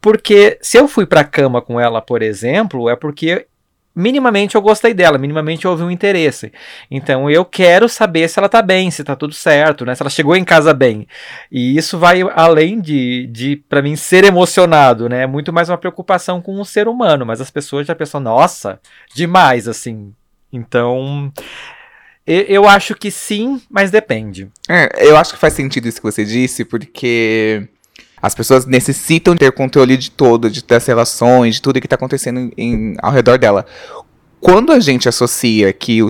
porque 0.00 0.58
se 0.62 0.78
eu 0.78 0.86
fui 0.86 1.04
pra 1.04 1.24
cama 1.24 1.60
com 1.60 1.80
ela, 1.80 2.00
por 2.00 2.22
exemplo, 2.22 2.27
é 2.88 2.96
porque 2.96 3.46
minimamente 3.98 4.54
eu 4.54 4.62
gostei 4.62 4.94
dela, 4.94 5.18
minimamente 5.18 5.66
houve 5.66 5.82
um 5.82 5.90
interesse. 5.90 6.52
Então 6.88 7.28
eu 7.28 7.44
quero 7.44 7.88
saber 7.88 8.28
se 8.28 8.38
ela 8.38 8.48
tá 8.48 8.62
bem, 8.62 8.90
se 8.92 9.02
tá 9.02 9.16
tudo 9.16 9.34
certo, 9.34 9.84
né? 9.84 9.94
Se 9.94 10.02
ela 10.02 10.08
chegou 10.08 10.36
em 10.36 10.44
casa 10.44 10.72
bem. 10.72 11.06
E 11.50 11.76
isso 11.76 11.98
vai 11.98 12.22
além 12.34 12.80
de, 12.80 13.26
de 13.26 13.56
para 13.68 13.82
mim, 13.82 13.96
ser 13.96 14.24
emocionado, 14.24 15.08
né? 15.08 15.24
É 15.24 15.26
muito 15.26 15.52
mais 15.52 15.68
uma 15.68 15.76
preocupação 15.76 16.40
com 16.40 16.60
o 16.60 16.64
ser 16.64 16.86
humano, 16.86 17.26
mas 17.26 17.40
as 17.40 17.50
pessoas 17.50 17.86
já 17.86 17.94
pensam, 17.94 18.20
nossa, 18.20 18.80
demais, 19.14 19.66
assim. 19.66 20.14
Então. 20.52 21.32
Eu 22.30 22.68
acho 22.68 22.94
que 22.94 23.10
sim, 23.10 23.58
mas 23.70 23.90
depende. 23.90 24.50
É, 24.68 25.08
eu 25.08 25.16
acho 25.16 25.32
que 25.32 25.38
faz 25.38 25.54
sentido 25.54 25.88
isso 25.88 25.96
que 25.96 26.12
você 26.12 26.26
disse, 26.26 26.62
porque 26.62 27.66
as 28.20 28.34
pessoas 28.34 28.66
necessitam 28.66 29.36
ter 29.36 29.52
controle 29.52 29.96
de 29.96 30.10
todo, 30.10 30.50
de 30.50 30.62
das 30.64 30.86
relações, 30.86 31.56
de 31.56 31.62
tudo 31.62 31.80
que 31.80 31.86
está 31.86 31.96
acontecendo 31.96 32.52
em, 32.56 32.94
ao 33.00 33.12
redor 33.12 33.38
dela. 33.38 33.64
Quando 34.40 34.72
a 34.72 34.78
gente 34.78 35.08
associa 35.08 35.72
que 35.72 36.00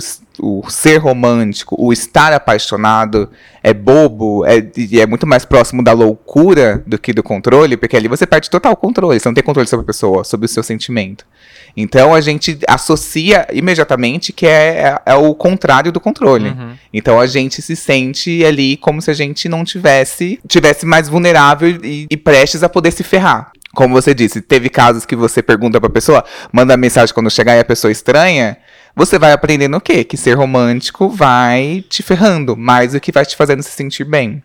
o 0.41 0.63
ser 0.69 0.99
romântico, 0.99 1.75
o 1.79 1.93
estar 1.93 2.33
apaixonado 2.33 3.31
é 3.63 3.73
bobo, 3.73 4.45
é, 4.45 4.59
é 5.01 5.07
muito 5.07 5.27
mais 5.27 5.45
próximo 5.45 5.83
da 5.83 5.93
loucura 5.93 6.83
do 6.87 6.99
que 6.99 7.13
do 7.13 7.23
controle, 7.23 7.77
porque 7.77 7.97
ali 7.97 8.07
você 8.07 8.27
perde 8.27 8.51
total 8.51 8.77
controle, 8.77 9.19
você 9.19 9.29
não 9.29 9.35
tem 9.35 9.43
controle 9.43 9.69
sobre 9.69 9.85
a 9.85 9.87
pessoa, 9.87 10.25
sobre 10.25 10.47
o 10.47 10.49
seu 10.49 10.63
sentimento. 10.63 11.25
Então 11.77 12.15
a 12.15 12.21
gente 12.21 12.59
associa 12.67 13.47
imediatamente 13.53 14.33
que 14.33 14.47
é, 14.47 14.99
é, 15.07 15.13
é 15.13 15.15
o 15.15 15.35
contrário 15.35 15.93
do 15.93 16.01
controle. 16.01 16.51
Uhum. 16.51 16.73
Então 16.93 17.21
a 17.21 17.27
gente 17.27 17.63
se 17.63 17.77
sente 17.77 18.45
ali 18.45 18.77
como 18.77 19.01
se 19.01 19.11
a 19.11 19.15
gente 19.15 19.49
não 19.49 19.65
tivesse 19.65 20.41
tivesse 20.47 20.87
mais 20.87 21.09
vulnerável 21.09 21.69
e, 21.83 22.07
e 22.11 22.17
prestes 22.17 22.63
a 22.63 22.69
poder 22.69 22.91
se 22.91 23.03
ferrar. 23.03 23.53
Como 23.75 23.95
você 23.95 24.15
disse, 24.15 24.41
teve 24.41 24.69
casos 24.69 25.05
que 25.05 25.15
você 25.15 25.43
pergunta 25.43 25.81
pra 25.81 25.91
pessoa, 25.91 26.25
manda 26.53 26.77
mensagem 26.77 27.15
quando 27.15 27.31
chegar 27.31 27.55
e 27.55 27.61
a 27.61 27.65
pessoa 27.65 27.93
estranha, 27.93 28.57
você 28.97 29.19
vai 29.19 29.31
aprendendo 29.31 29.77
o 29.77 29.81
quê? 29.81 30.03
Que 30.03 30.17
ser 30.17 30.35
romântico 30.35 31.09
vai 31.09 31.85
te 31.89 32.03
ferrando 32.03 32.57
mais 32.57 32.93
do 32.93 33.01
que 33.01 33.13
vai 33.13 33.25
te 33.25 33.37
fazendo 33.37 33.63
se 33.63 33.71
sentir 33.71 34.05
bem. 34.05 34.43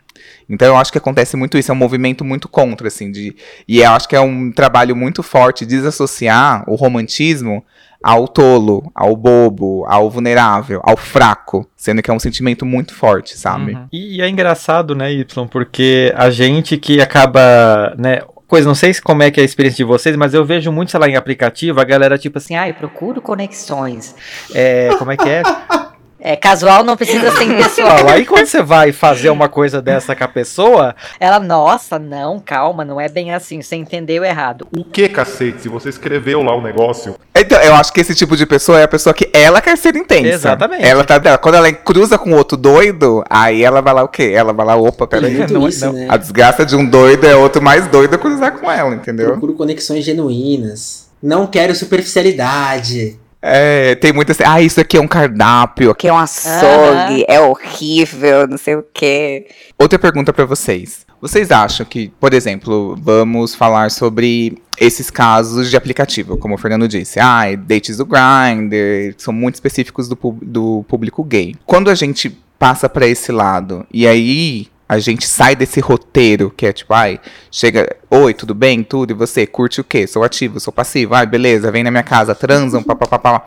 Então 0.50 0.68
eu 0.68 0.78
acho 0.78 0.92
que 0.92 0.98
acontece 0.98 1.36
muito 1.36 1.58
isso, 1.58 1.72
é 1.72 1.74
um 1.74 1.78
movimento 1.78 2.24
muito 2.24 2.48
contra, 2.48 2.88
assim, 2.88 3.12
de. 3.12 3.36
E 3.68 3.82
eu 3.82 3.92
acho 3.92 4.08
que 4.08 4.16
é 4.16 4.22
um 4.22 4.52
trabalho 4.52 4.96
muito 4.96 5.24
forte 5.24 5.66
desassociar 5.66 6.64
o 6.68 6.76
romantismo 6.76 7.64
ao 8.04 8.28
tolo, 8.28 8.92
ao 8.94 9.16
bobo, 9.16 9.86
ao 9.88 10.10
vulnerável, 10.10 10.82
ao 10.84 10.98
fraco, 10.98 11.66
sendo 11.76 12.02
que 12.02 12.12
é 12.12 12.14
um 12.14 12.20
sentimento 12.20 12.66
muito 12.66 12.94
forte, 12.94 13.38
sabe? 13.38 13.74
Uhum. 13.74 13.88
E, 13.94 14.18
e, 14.18 14.22
é 14.22 14.28
engraçado, 14.28 14.94
né, 14.94 15.14
Y, 15.14 15.48
porque 15.48 16.14
a 16.18 16.30
gente 16.30 16.76
que 16.76 17.00
acaba, 17.00 17.96
né, 17.98 18.20
coisa, 18.46 18.68
não 18.68 18.76
sei 18.76 18.94
como 18.96 19.24
é 19.24 19.32
que 19.32 19.40
é 19.40 19.44
a 19.44 19.46
experiência 19.46 19.78
de 19.78 19.84
vocês, 19.86 20.18
mas 20.18 20.34
eu 20.34 20.44
vejo 20.44 20.70
muito, 20.70 20.92
sei 20.92 21.00
lá, 21.00 21.08
em 21.08 21.16
aplicativo, 21.16 21.80
a 21.80 21.86
galera 21.86 22.18
tipo 22.18 22.38
assim, 22.38 22.56
ai, 22.56 22.74
procuro 22.74 23.22
conexões. 23.22 24.14
É, 24.54 24.90
como 25.00 25.12
é 25.12 25.18
que 25.18 25.30
é? 25.30 25.42
É, 26.26 26.38
casual 26.38 26.86
não 26.86 26.96
precisa 26.96 27.32
ser 27.32 27.44
impessoal. 27.44 28.08
Aí 28.08 28.26
quando 28.26 28.46
você 28.46 28.64
vai 28.64 28.94
fazer 28.94 29.30
uma 29.30 29.50
coisa 29.50 29.82
dessa 29.82 30.16
com 30.16 30.24
a 30.24 30.28
pessoa. 30.30 30.96
Ela, 31.20 31.38
nossa, 31.38 32.00
não, 32.00 32.40
calma, 32.40 32.86
não 32.86 33.00
é 33.00 33.10
bem 33.10 33.34
assim, 33.34 33.62
você 33.62 33.76
entendeu 33.76 34.24
errado. 34.24 34.66
O 34.74 34.86
que, 34.86 35.10
cacete? 35.10 35.64
Se 35.64 35.68
você 35.68 35.90
escreveu 35.90 36.42
lá 36.42 36.56
o 36.56 36.62
negócio. 36.62 37.16
Então, 37.36 37.60
eu 37.60 37.76
acho 37.76 37.92
que 37.92 38.00
esse 38.00 38.16
tipo 38.16 38.38
de 38.38 38.46
pessoa 38.46 38.80
é 38.80 38.84
a 38.84 38.88
pessoa 38.88 39.14
que 39.14 39.30
ela 39.34 39.60
quer 39.60 39.78
ser 39.78 39.98
intensa. 39.98 40.30
Exatamente. 40.30 40.86
Ela 40.86 41.04
tá, 41.04 41.38
quando 41.38 41.56
ela 41.56 41.70
cruza 41.74 42.18
com 42.18 42.32
outro 42.32 42.56
doido, 42.56 43.22
aí 43.30 43.62
ela 43.62 43.82
vai 43.82 43.94
lá 43.94 44.04
o 44.04 44.08
quê? 44.08 44.32
Ela 44.34 44.54
vai 44.54 44.66
lá, 44.66 44.78
opa, 44.78 45.06
peraí. 45.06 45.46
Não, 45.52 45.68
isso, 45.68 45.86
não. 45.86 45.92
Né? 45.92 46.08
A 46.10 46.16
desgraça 46.16 46.66
de 46.66 46.74
um 46.74 46.86
doido 46.86 47.28
é 47.28 47.36
outro 47.36 47.62
mais 47.62 47.86
doido 47.88 48.18
cruzar 48.18 48.54
com 48.54 48.72
ela, 48.72 48.96
entendeu? 48.96 49.32
Procuro 49.32 49.56
conexões 49.56 50.06
genuínas. 50.06 51.10
Não 51.22 51.46
quero 51.48 51.76
superficialidade. 51.76 53.20
É, 53.46 53.96
tem 53.96 54.14
muita 54.14 54.32
assim, 54.32 54.44
ah, 54.46 54.62
isso 54.62 54.80
aqui 54.80 54.96
é 54.96 55.02
um 55.02 55.08
cardápio. 55.08 55.94
Que 55.94 56.08
é 56.08 56.14
um 56.14 56.18
açougue, 56.18 57.26
é 57.28 57.42
horrível, 57.42 58.48
não 58.48 58.58
sei 58.58 58.76
o 58.76 58.86
quê. 58.94 59.48
Outra 59.78 60.00
pergunta 60.00 60.32
para 60.32 60.46
vocês. 60.46 61.06
Vocês 61.20 61.52
acham 61.52 61.86
que, 61.86 62.08
por 62.22 62.34
exemplo, 62.34 62.98
vamos 63.02 63.54
falar 63.54 63.92
sobre 63.92 64.58
esses 64.80 65.10
casos 65.10 65.70
de 65.70 65.76
aplicativo, 65.76 66.38
como 66.38 66.56
o 66.56 66.58
Fernando 66.58 66.88
disse, 66.88 67.20
ah, 67.20 67.44
dates 67.58 67.98
do 67.98 68.06
Grindr, 68.06 69.14
são 69.18 69.34
muito 69.34 69.56
específicos 69.56 70.08
do, 70.08 70.18
do 70.42 70.86
público 70.88 71.22
gay. 71.22 71.54
Quando 71.66 71.90
a 71.90 71.96
gente 71.96 72.30
passa 72.58 72.88
para 72.88 73.06
esse 73.06 73.30
lado, 73.32 73.86
e 73.92 74.08
aí 74.08 74.68
a 74.88 75.00
gente 75.00 75.28
sai 75.28 75.56
desse 75.56 75.80
roteiro 75.80 76.52
que 76.52 76.66
é 76.66 76.74
tipo, 76.74 76.94
ai, 76.94 77.20
chega, 77.50 77.96
oi, 78.10 78.34
tudo 78.34 78.54
bem, 78.54 78.84
tudo, 78.84 79.12
e 79.12 79.14
você 79.14 79.48
curte 79.48 79.82
o 79.82 79.84
quê? 79.84 80.06
Sou 80.06 80.24
ativo, 80.24 80.60
sou 80.60 80.74
passivo, 80.74 81.16
ai, 81.16 81.26
beleza, 81.26 81.72
vem 81.72 81.84
na 81.84 81.92
minha 81.92 82.04
casa, 82.04 82.36
transam, 82.36 82.84
papapá. 82.84 83.46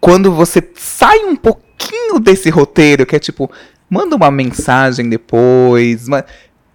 Quando 0.00 0.32
você 0.32 0.62
sai 0.74 1.20
um 1.20 1.36
pouquinho 1.36 2.18
desse 2.18 2.50
roteiro 2.50 3.06
que 3.06 3.16
é 3.16 3.18
tipo, 3.18 3.50
manda 3.88 4.16
uma 4.16 4.30
mensagem 4.30 5.08
depois, 5.08 6.06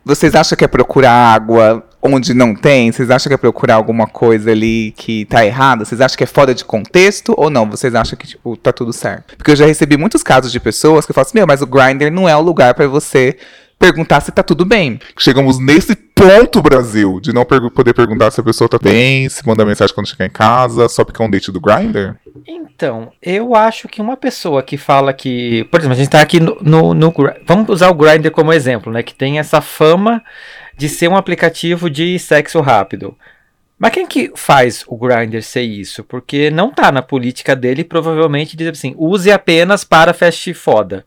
vocês 0.03 0.33
acham 0.35 0.57
que 0.57 0.65
é 0.65 0.67
procurar 0.67 1.33
água 1.33 1.87
onde 2.01 2.33
não 2.33 2.55
tem? 2.55 2.91
Vocês 2.91 3.09
acham 3.09 3.29
que 3.29 3.33
é 3.33 3.37
procurar 3.37 3.75
alguma 3.75 4.07
coisa 4.07 4.51
ali 4.51 4.93
que 4.97 5.25
tá 5.25 5.45
errada? 5.45 5.85
Vocês 5.85 6.01
acham 6.01 6.17
que 6.17 6.23
é 6.23 6.27
fora 6.27 6.53
de 6.53 6.65
contexto 6.65 7.33
ou 7.37 7.49
não? 7.49 7.69
Vocês 7.69 7.93
acham 7.93 8.17
que, 8.17 8.27
tipo, 8.27 8.57
tá 8.57 8.71
tudo 8.71 8.91
certo? 8.91 9.35
Porque 9.35 9.51
eu 9.51 9.55
já 9.55 9.65
recebi 9.65 9.97
muitos 9.97 10.23
casos 10.23 10.51
de 10.51 10.59
pessoas 10.59 11.05
que 11.05 11.13
falam 11.13 11.27
assim, 11.27 11.37
meu, 11.37 11.47
mas 11.47 11.61
o 11.61 11.67
Grindr 11.67 12.11
não 12.11 12.27
é 12.27 12.35
o 12.35 12.41
lugar 12.41 12.73
para 12.73 12.87
você 12.87 13.37
perguntar 13.77 14.21
se 14.21 14.31
tá 14.31 14.43
tudo 14.43 14.63
bem. 14.63 14.99
Chegamos 15.17 15.57
nesse 15.57 15.95
ponto, 15.95 16.61
Brasil, 16.61 17.19
de 17.19 17.33
não 17.33 17.43
per 17.43 17.59
poder 17.71 17.93
perguntar 17.95 18.29
se 18.29 18.39
a 18.39 18.43
pessoa 18.43 18.69
tá 18.69 18.77
bem, 18.77 19.27
se 19.27 19.45
manda 19.45 19.65
mensagem 19.65 19.93
quando 19.93 20.07
chegar 20.07 20.27
em 20.27 20.29
casa, 20.29 20.87
só 20.87 21.03
porque 21.03 21.19
é 21.21 21.25
um 21.25 21.29
date 21.29 21.51
do 21.51 21.59
Grindr? 21.59 22.15
Então, 22.47 23.11
eu 23.21 23.55
acho 23.55 23.87
que 23.87 23.99
uma 23.99 24.15
pessoa 24.15 24.61
que 24.61 24.77
fala 24.77 25.13
que. 25.13 25.63
Por 25.71 25.79
exemplo, 25.79 25.95
a 25.95 25.97
gente 25.97 26.09
tá 26.09 26.21
aqui 26.21 26.39
no. 26.39 26.57
no, 26.61 26.93
no 26.93 27.13
vamos 27.45 27.67
usar 27.69 27.89
o 27.89 27.95
Grindr 27.95 28.29
como 28.29 28.53
exemplo, 28.53 28.93
né? 28.93 29.01
Que 29.01 29.15
tem 29.15 29.39
essa 29.39 29.61
fama 29.61 30.21
de 30.81 30.89
ser 30.89 31.07
um 31.07 31.15
aplicativo 31.15 31.91
de 31.91 32.17
sexo 32.17 32.59
rápido. 32.59 33.15
Mas 33.77 33.91
quem 33.91 34.07
que 34.07 34.31
faz 34.35 34.83
o 34.87 34.97
Grindr 34.97 35.43
ser 35.43 35.61
isso? 35.61 36.03
Porque 36.03 36.49
não 36.49 36.71
tá 36.71 36.91
na 36.91 37.03
política 37.03 37.55
dele, 37.55 37.83
provavelmente 37.83 38.57
diz 38.57 38.69
assim: 38.69 38.95
use 38.97 39.31
apenas 39.31 39.83
para 39.83 40.11
fast 40.11 40.51
foda. 40.55 41.05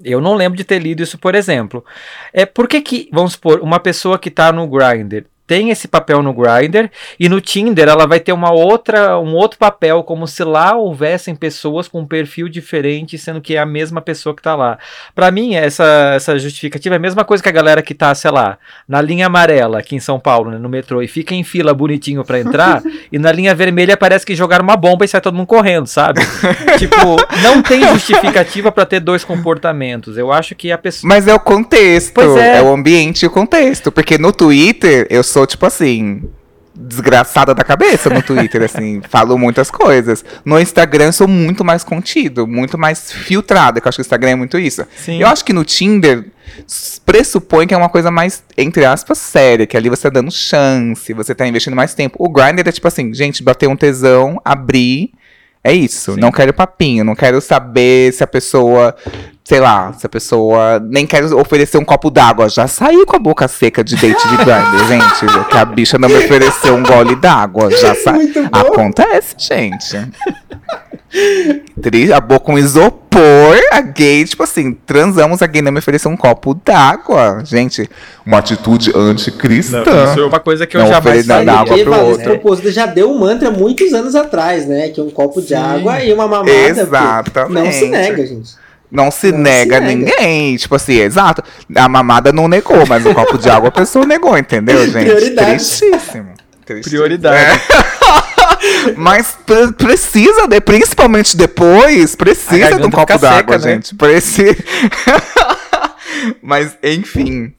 Eu 0.00 0.20
não 0.20 0.34
lembro 0.34 0.56
de 0.56 0.62
ter 0.62 0.78
lido 0.78 1.02
isso, 1.02 1.18
por 1.18 1.34
exemplo. 1.34 1.84
É 2.32 2.46
por 2.46 2.68
que 2.68 2.80
que, 2.80 3.08
vamos 3.12 3.32
supor, 3.32 3.58
uma 3.60 3.80
pessoa 3.80 4.16
que 4.16 4.28
está 4.28 4.52
no 4.52 4.68
Grindr 4.68 5.24
tem 5.46 5.70
esse 5.70 5.86
papel 5.86 6.22
no 6.22 6.32
Grindr 6.32 6.90
e 7.18 7.28
no 7.28 7.40
Tinder 7.40 7.88
ela 7.88 8.06
vai 8.06 8.18
ter 8.18 8.32
uma 8.32 8.52
outra, 8.52 9.18
um 9.18 9.34
outro 9.34 9.58
papel, 9.58 10.02
como 10.02 10.26
se 10.26 10.42
lá 10.42 10.74
houvessem 10.74 11.34
pessoas 11.34 11.88
com 11.88 12.00
um 12.00 12.06
perfil 12.06 12.48
diferente, 12.48 13.16
sendo 13.16 13.40
que 13.40 13.56
é 13.56 13.58
a 13.58 13.66
mesma 13.66 14.00
pessoa 14.00 14.34
que 14.34 14.40
está 14.40 14.54
lá. 14.54 14.78
Para 15.14 15.30
mim, 15.30 15.54
essa, 15.54 16.12
essa 16.14 16.38
justificativa 16.38 16.94
é 16.94 16.98
a 16.98 17.00
mesma 17.00 17.24
coisa 17.24 17.42
que 17.42 17.48
a 17.48 17.52
galera 17.52 17.82
que 17.82 17.94
tá, 17.94 18.14
sei 18.14 18.30
lá, 18.30 18.58
na 18.88 19.00
linha 19.00 19.26
amarela 19.26 19.78
aqui 19.78 19.94
em 19.94 20.00
São 20.00 20.18
Paulo, 20.18 20.50
né, 20.50 20.58
no 20.58 20.68
metrô, 20.68 21.02
e 21.02 21.08
fica 21.08 21.34
em 21.34 21.44
fila 21.44 21.74
bonitinho 21.74 22.24
para 22.24 22.40
entrar, 22.40 22.82
e 23.12 23.18
na 23.18 23.30
linha 23.30 23.54
vermelha 23.54 23.96
parece 23.96 24.26
que 24.26 24.34
jogaram 24.34 24.64
uma 24.64 24.76
bomba 24.76 25.04
e 25.04 25.08
sai 25.08 25.20
todo 25.20 25.34
mundo 25.34 25.46
correndo, 25.46 25.86
sabe? 25.86 26.20
tipo, 26.78 26.96
não 27.42 27.62
tem 27.62 27.86
justificativa 27.88 28.72
para 28.72 28.86
ter 28.86 29.00
dois 29.00 29.24
comportamentos. 29.24 30.16
Eu 30.16 30.32
acho 30.32 30.54
que 30.54 30.72
a 30.72 30.78
pessoa. 30.78 31.08
Mas 31.08 31.28
é 31.28 31.34
o 31.34 31.40
contexto, 31.40 32.20
é. 32.38 32.58
é 32.58 32.62
o 32.62 32.72
ambiente 32.72 33.22
e 33.22 33.26
o 33.26 33.30
contexto, 33.30 33.92
porque 33.92 34.18
no 34.18 34.32
Twitter 34.32 35.06
eu 35.10 35.22
sou, 35.22 35.35
tipo 35.44 35.66
assim, 35.66 36.22
desgraçada 36.78 37.54
da 37.54 37.64
cabeça 37.64 38.10
no 38.10 38.22
Twitter, 38.22 38.62
assim, 38.62 39.00
falo 39.08 39.38
muitas 39.38 39.70
coisas. 39.70 40.24
No 40.44 40.60
Instagram 40.60 41.10
sou 41.10 41.26
muito 41.26 41.64
mais 41.64 41.82
contido, 41.82 42.46
muito 42.46 42.78
mais 42.78 43.10
filtrado, 43.10 43.80
que 43.80 43.86
eu 43.86 43.88
acho 43.88 43.96
que 43.96 44.02
o 44.02 44.06
Instagram 44.06 44.30
é 44.30 44.36
muito 44.36 44.58
isso. 44.58 44.86
Sim. 44.96 45.20
Eu 45.20 45.26
acho 45.26 45.44
que 45.44 45.52
no 45.52 45.64
Tinder 45.64 46.26
pressupõe 47.04 47.66
que 47.66 47.74
é 47.74 47.76
uma 47.76 47.88
coisa 47.88 48.10
mais, 48.10 48.42
entre 48.56 48.84
aspas, 48.84 49.18
séria, 49.18 49.66
que 49.66 49.76
ali 49.76 49.88
você 49.88 50.02
tá 50.02 50.10
dando 50.10 50.30
chance, 50.30 51.12
você 51.12 51.34
tá 51.34 51.46
investindo 51.46 51.74
mais 51.74 51.94
tempo. 51.94 52.16
O 52.18 52.28
Grindr 52.28 52.68
é 52.68 52.72
tipo 52.72 52.86
assim, 52.86 53.12
gente, 53.12 53.42
bater 53.42 53.68
um 53.68 53.76
tesão, 53.76 54.40
abrir, 54.44 55.10
é 55.64 55.72
isso. 55.72 56.14
Sim. 56.14 56.20
Não 56.20 56.30
quero 56.30 56.52
papinho, 56.52 57.04
não 57.04 57.14
quero 57.14 57.40
saber 57.40 58.12
se 58.12 58.22
a 58.22 58.26
pessoa 58.26 58.94
sei 59.46 59.60
lá, 59.60 59.92
se 59.92 60.04
a 60.04 60.08
pessoa 60.08 60.80
nem 60.80 61.06
quer 61.06 61.22
oferecer 61.32 61.78
um 61.78 61.84
copo 61.84 62.10
d'água, 62.10 62.48
já 62.48 62.66
saiu 62.66 63.06
com 63.06 63.14
a 63.14 63.18
boca 63.20 63.46
seca 63.46 63.84
de 63.84 63.94
date 63.94 64.28
de 64.28 64.36
Grindr, 64.38 64.86
gente. 64.88 65.48
Que 65.48 65.56
a 65.56 65.64
bicha 65.64 65.96
não 65.96 66.08
me 66.08 66.16
ofereceu 66.16 66.74
um 66.74 66.82
gole 66.82 67.14
d'água, 67.14 67.70
já 67.70 67.94
saiu. 67.94 68.28
Acontece, 68.50 69.36
gente. 69.38 69.96
A 72.12 72.20
boca 72.20 72.40
com 72.40 72.58
isopor, 72.58 73.56
a 73.70 73.80
gay, 73.80 74.24
tipo 74.24 74.42
assim, 74.42 74.72
transamos, 74.84 75.40
a 75.40 75.46
gay 75.46 75.62
não 75.62 75.70
me 75.70 75.78
ofereceu 75.78 76.10
um 76.10 76.16
copo 76.16 76.52
d'água. 76.52 77.40
Gente, 77.44 77.88
uma 78.26 78.38
atitude 78.38 78.90
anticristã. 78.96 79.84
Não, 79.86 80.10
isso 80.10 80.20
é 80.22 80.26
uma 80.26 80.40
coisa 80.40 80.66
que 80.66 80.76
eu 80.76 80.80
não 80.80 80.88
jamais 80.88 81.24
faria. 81.24 81.52
Água 81.52 81.78
pro 81.78 82.04
outro. 82.04 82.24
propósito 82.24 82.72
já 82.72 82.86
deu 82.86 83.12
um 83.12 83.20
mantra 83.20 83.52
muitos 83.52 83.92
anos 83.92 84.16
atrás, 84.16 84.66
né? 84.66 84.88
Que 84.88 85.00
um 85.00 85.08
copo 85.08 85.40
Sim. 85.40 85.46
de 85.46 85.54
água 85.54 86.02
e 86.02 86.12
uma 86.12 86.26
mamada. 86.26 86.50
Exatamente. 86.50 87.52
Não 87.52 87.70
se 87.70 87.86
nega, 87.86 88.26
gente. 88.26 88.65
Não 88.90 89.10
se 89.10 89.32
não 89.32 89.38
nega 89.40 89.78
se 89.78 89.84
ninguém. 89.84 90.56
Tipo 90.56 90.74
assim, 90.76 90.94
exato. 90.94 91.42
A 91.74 91.88
mamada 91.88 92.32
não 92.32 92.48
negou, 92.48 92.86
mas 92.86 93.04
o 93.04 93.14
copo 93.14 93.38
de 93.38 93.50
água 93.50 93.68
a 93.68 93.72
pessoa 93.72 94.06
negou, 94.06 94.36
entendeu, 94.36 94.84
gente? 94.86 95.04
Prioridade. 95.04 95.50
Tristíssimo. 95.50 96.34
Tristíssimo. 96.64 96.90
Prioridade. 96.90 97.36
É. 97.36 98.94
mas 98.96 99.36
precisa, 99.76 100.46
de, 100.46 100.60
principalmente 100.60 101.36
depois, 101.36 102.14
precisa 102.14 102.78
de 102.78 102.86
um 102.86 102.90
copo 102.90 103.18
d'água, 103.18 103.58
né? 103.58 103.74
gente. 103.74 103.94
Precisa. 103.94 104.56
mas, 106.42 106.76
enfim. 106.82 107.52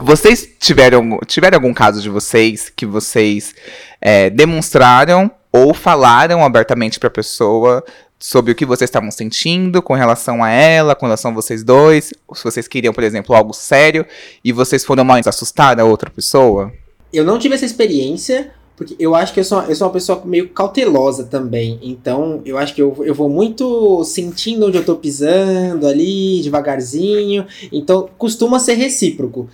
Vocês 0.00 0.48
tiveram, 0.58 1.20
tiveram 1.24 1.56
algum 1.56 1.72
caso 1.72 2.02
de 2.02 2.08
vocês 2.08 2.70
que 2.74 2.84
vocês 2.84 3.54
é, 4.00 4.28
demonstraram 4.28 5.30
ou 5.52 5.72
falaram 5.72 6.44
abertamente 6.44 6.98
pra 6.98 7.08
pessoa 7.08 7.84
sobre 8.18 8.52
o 8.52 8.54
que 8.54 8.66
vocês 8.66 8.88
estavam 8.88 9.10
sentindo 9.10 9.80
com 9.80 9.94
relação 9.94 10.42
a 10.42 10.50
ela, 10.50 10.94
com 10.94 11.06
relação 11.06 11.30
a 11.30 11.34
vocês 11.34 11.62
dois, 11.62 12.12
se 12.34 12.44
vocês 12.44 12.66
queriam, 12.66 12.92
por 12.92 13.04
exemplo, 13.04 13.34
algo 13.34 13.52
sério 13.52 14.04
e 14.44 14.52
vocês 14.52 14.84
foram 14.84 15.04
mais 15.04 15.26
assustar 15.26 15.78
a 15.78 15.84
outra 15.84 16.10
pessoa? 16.10 16.72
Eu 17.12 17.24
não 17.24 17.38
tive 17.38 17.54
essa 17.54 17.64
experiência, 17.64 18.50
porque 18.76 18.94
eu 18.98 19.14
acho 19.14 19.32
que 19.32 19.40
eu 19.40 19.44
sou, 19.44 19.62
eu 19.62 19.74
sou 19.74 19.86
uma 19.86 19.92
pessoa 19.92 20.22
meio 20.24 20.48
cautelosa 20.50 21.24
também. 21.24 21.78
Então, 21.82 22.42
eu 22.44 22.58
acho 22.58 22.74
que 22.74 22.82
eu, 22.82 22.96
eu 23.04 23.14
vou 23.14 23.28
muito 23.28 24.04
sentindo 24.04 24.66
onde 24.66 24.76
eu 24.76 24.84
tô 24.84 24.96
pisando 24.96 25.86
ali, 25.86 26.40
devagarzinho. 26.42 27.46
Então, 27.72 28.08
costuma 28.18 28.58
ser 28.58 28.74
recíproco 28.74 29.48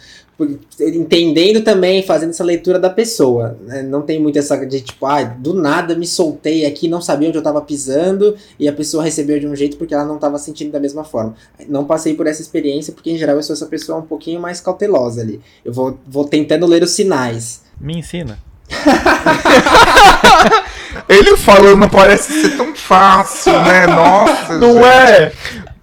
entendendo 0.80 1.62
também, 1.62 2.02
fazendo 2.02 2.30
essa 2.30 2.42
leitura 2.42 2.78
da 2.78 2.90
pessoa. 2.90 3.56
Né? 3.62 3.82
Não 3.82 4.02
tem 4.02 4.20
muito 4.20 4.38
essa 4.38 4.56
de 4.66 4.80
tipo, 4.80 5.06
ah, 5.06 5.22
do 5.22 5.54
nada 5.54 5.94
me 5.94 6.06
soltei 6.06 6.66
aqui, 6.66 6.88
não 6.88 7.00
sabia 7.00 7.28
onde 7.28 7.38
eu 7.38 7.40
estava 7.40 7.60
pisando 7.60 8.36
e 8.58 8.68
a 8.68 8.72
pessoa 8.72 9.04
recebeu 9.04 9.38
de 9.38 9.46
um 9.46 9.54
jeito 9.54 9.76
porque 9.76 9.94
ela 9.94 10.04
não 10.04 10.16
estava 10.16 10.38
sentindo 10.38 10.72
da 10.72 10.80
mesma 10.80 11.04
forma. 11.04 11.34
Não 11.68 11.84
passei 11.84 12.14
por 12.14 12.26
essa 12.26 12.42
experiência 12.42 12.92
porque, 12.92 13.10
em 13.10 13.16
geral, 13.16 13.36
eu 13.36 13.42
sou 13.42 13.54
essa 13.54 13.66
pessoa 13.66 13.98
um 13.98 14.02
pouquinho 14.02 14.40
mais 14.40 14.60
cautelosa 14.60 15.20
ali. 15.20 15.40
Eu 15.64 15.72
vou, 15.72 15.98
vou 16.06 16.24
tentando 16.24 16.66
ler 16.66 16.82
os 16.82 16.90
sinais. 16.90 17.62
Me 17.80 17.98
ensina. 17.98 18.38
Ele 21.08 21.36
falando 21.36 21.78
não 21.78 21.88
parece 21.88 22.42
ser 22.42 22.56
tão 22.56 22.74
fácil, 22.74 23.52
né? 23.52 23.86
Nossa. 23.94 24.58
Não 24.58 24.74
gente. 24.74 24.86
é? 24.86 25.32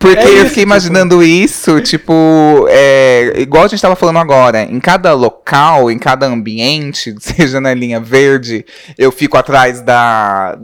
Porque 0.01 0.17
É 0.17 0.41
eu 0.41 0.47
fiquei 0.47 0.63
imaginando 0.63 1.21
isso, 1.21 1.79
tipo, 1.79 2.65
é, 2.69 3.33
igual 3.37 3.65
a 3.65 3.67
gente 3.67 3.79
tava 3.79 3.95
falando 3.95 4.17
agora, 4.17 4.63
em 4.63 4.79
cada 4.79 5.13
local, 5.13 5.91
em 5.91 5.99
cada 5.99 6.25
ambiente, 6.25 7.13
seja 7.21 7.61
na 7.61 7.71
linha 7.71 7.99
verde, 7.99 8.65
eu 8.97 9.11
fico 9.11 9.37
atrás 9.37 9.79
da. 9.79 10.57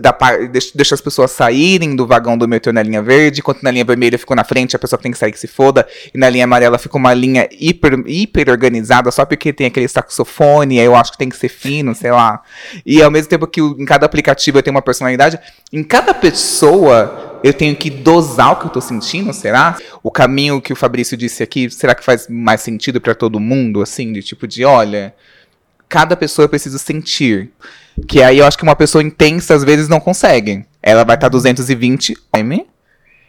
da 0.00 0.16
deixo, 0.48 0.70
deixo 0.76 0.94
as 0.94 1.00
pessoas 1.00 1.32
saírem 1.32 1.96
do 1.96 2.06
vagão 2.06 2.38
do 2.38 2.46
metrô 2.46 2.72
na 2.72 2.84
linha 2.84 3.02
verde, 3.02 3.40
enquanto 3.40 3.64
na 3.64 3.72
linha 3.72 3.84
vermelha 3.84 4.14
eu 4.14 4.18
fico 4.18 4.32
na 4.32 4.44
frente, 4.44 4.76
a 4.76 4.78
pessoa 4.78 4.96
que 4.96 5.02
tem 5.02 5.12
que 5.12 5.18
sair 5.18 5.32
que 5.32 5.40
se 5.40 5.48
foda, 5.48 5.84
e 6.14 6.16
na 6.16 6.30
linha 6.30 6.44
amarela 6.44 6.78
fica 6.78 6.96
uma 6.96 7.12
linha 7.12 7.48
hiper, 7.50 8.00
hiper 8.06 8.48
organizada, 8.48 9.10
só 9.10 9.24
porque 9.24 9.52
tem 9.52 9.66
aquele 9.66 9.88
saxofone, 9.88 10.78
aí 10.78 10.86
eu 10.86 10.94
acho 10.94 11.10
que 11.10 11.18
tem 11.18 11.28
que 11.28 11.36
ser 11.36 11.48
fino, 11.48 11.96
sei 11.96 12.12
lá. 12.12 12.42
E 12.86 13.02
ao 13.02 13.10
mesmo 13.10 13.28
tempo 13.28 13.44
que 13.48 13.60
em 13.60 13.84
cada 13.84 14.06
aplicativo 14.06 14.58
eu 14.58 14.62
tenho 14.62 14.76
uma 14.76 14.82
personalidade, 14.82 15.36
em 15.72 15.82
cada 15.82 16.14
pessoa 16.14 17.33
eu 17.44 17.52
tenho 17.52 17.76
que 17.76 17.90
dosar 17.90 18.52
o 18.52 18.56
que 18.56 18.64
eu 18.64 18.70
tô 18.70 18.80
sentindo, 18.80 19.30
será? 19.34 19.76
O 20.02 20.10
caminho 20.10 20.62
que 20.62 20.72
o 20.72 20.76
Fabrício 20.76 21.14
disse 21.14 21.42
aqui, 21.42 21.68
será 21.68 21.94
que 21.94 22.02
faz 22.02 22.26
mais 22.26 22.62
sentido 22.62 23.02
pra 23.02 23.14
todo 23.14 23.38
mundo, 23.38 23.82
assim, 23.82 24.14
de 24.14 24.22
tipo 24.22 24.48
de, 24.48 24.64
olha, 24.64 25.14
cada 25.86 26.16
pessoa 26.16 26.44
eu 26.44 26.48
preciso 26.48 26.78
sentir. 26.78 27.50
Que 28.08 28.22
aí 28.22 28.38
eu 28.38 28.46
acho 28.46 28.56
que 28.56 28.62
uma 28.62 28.74
pessoa 28.74 29.04
intensa 29.04 29.54
às 29.54 29.62
vezes 29.62 29.88
não 29.90 30.00
consegue. 30.00 30.64
Ela 30.82 31.04
vai 31.04 31.16
estar 31.16 31.28
220 31.28 32.16
m, 32.34 32.66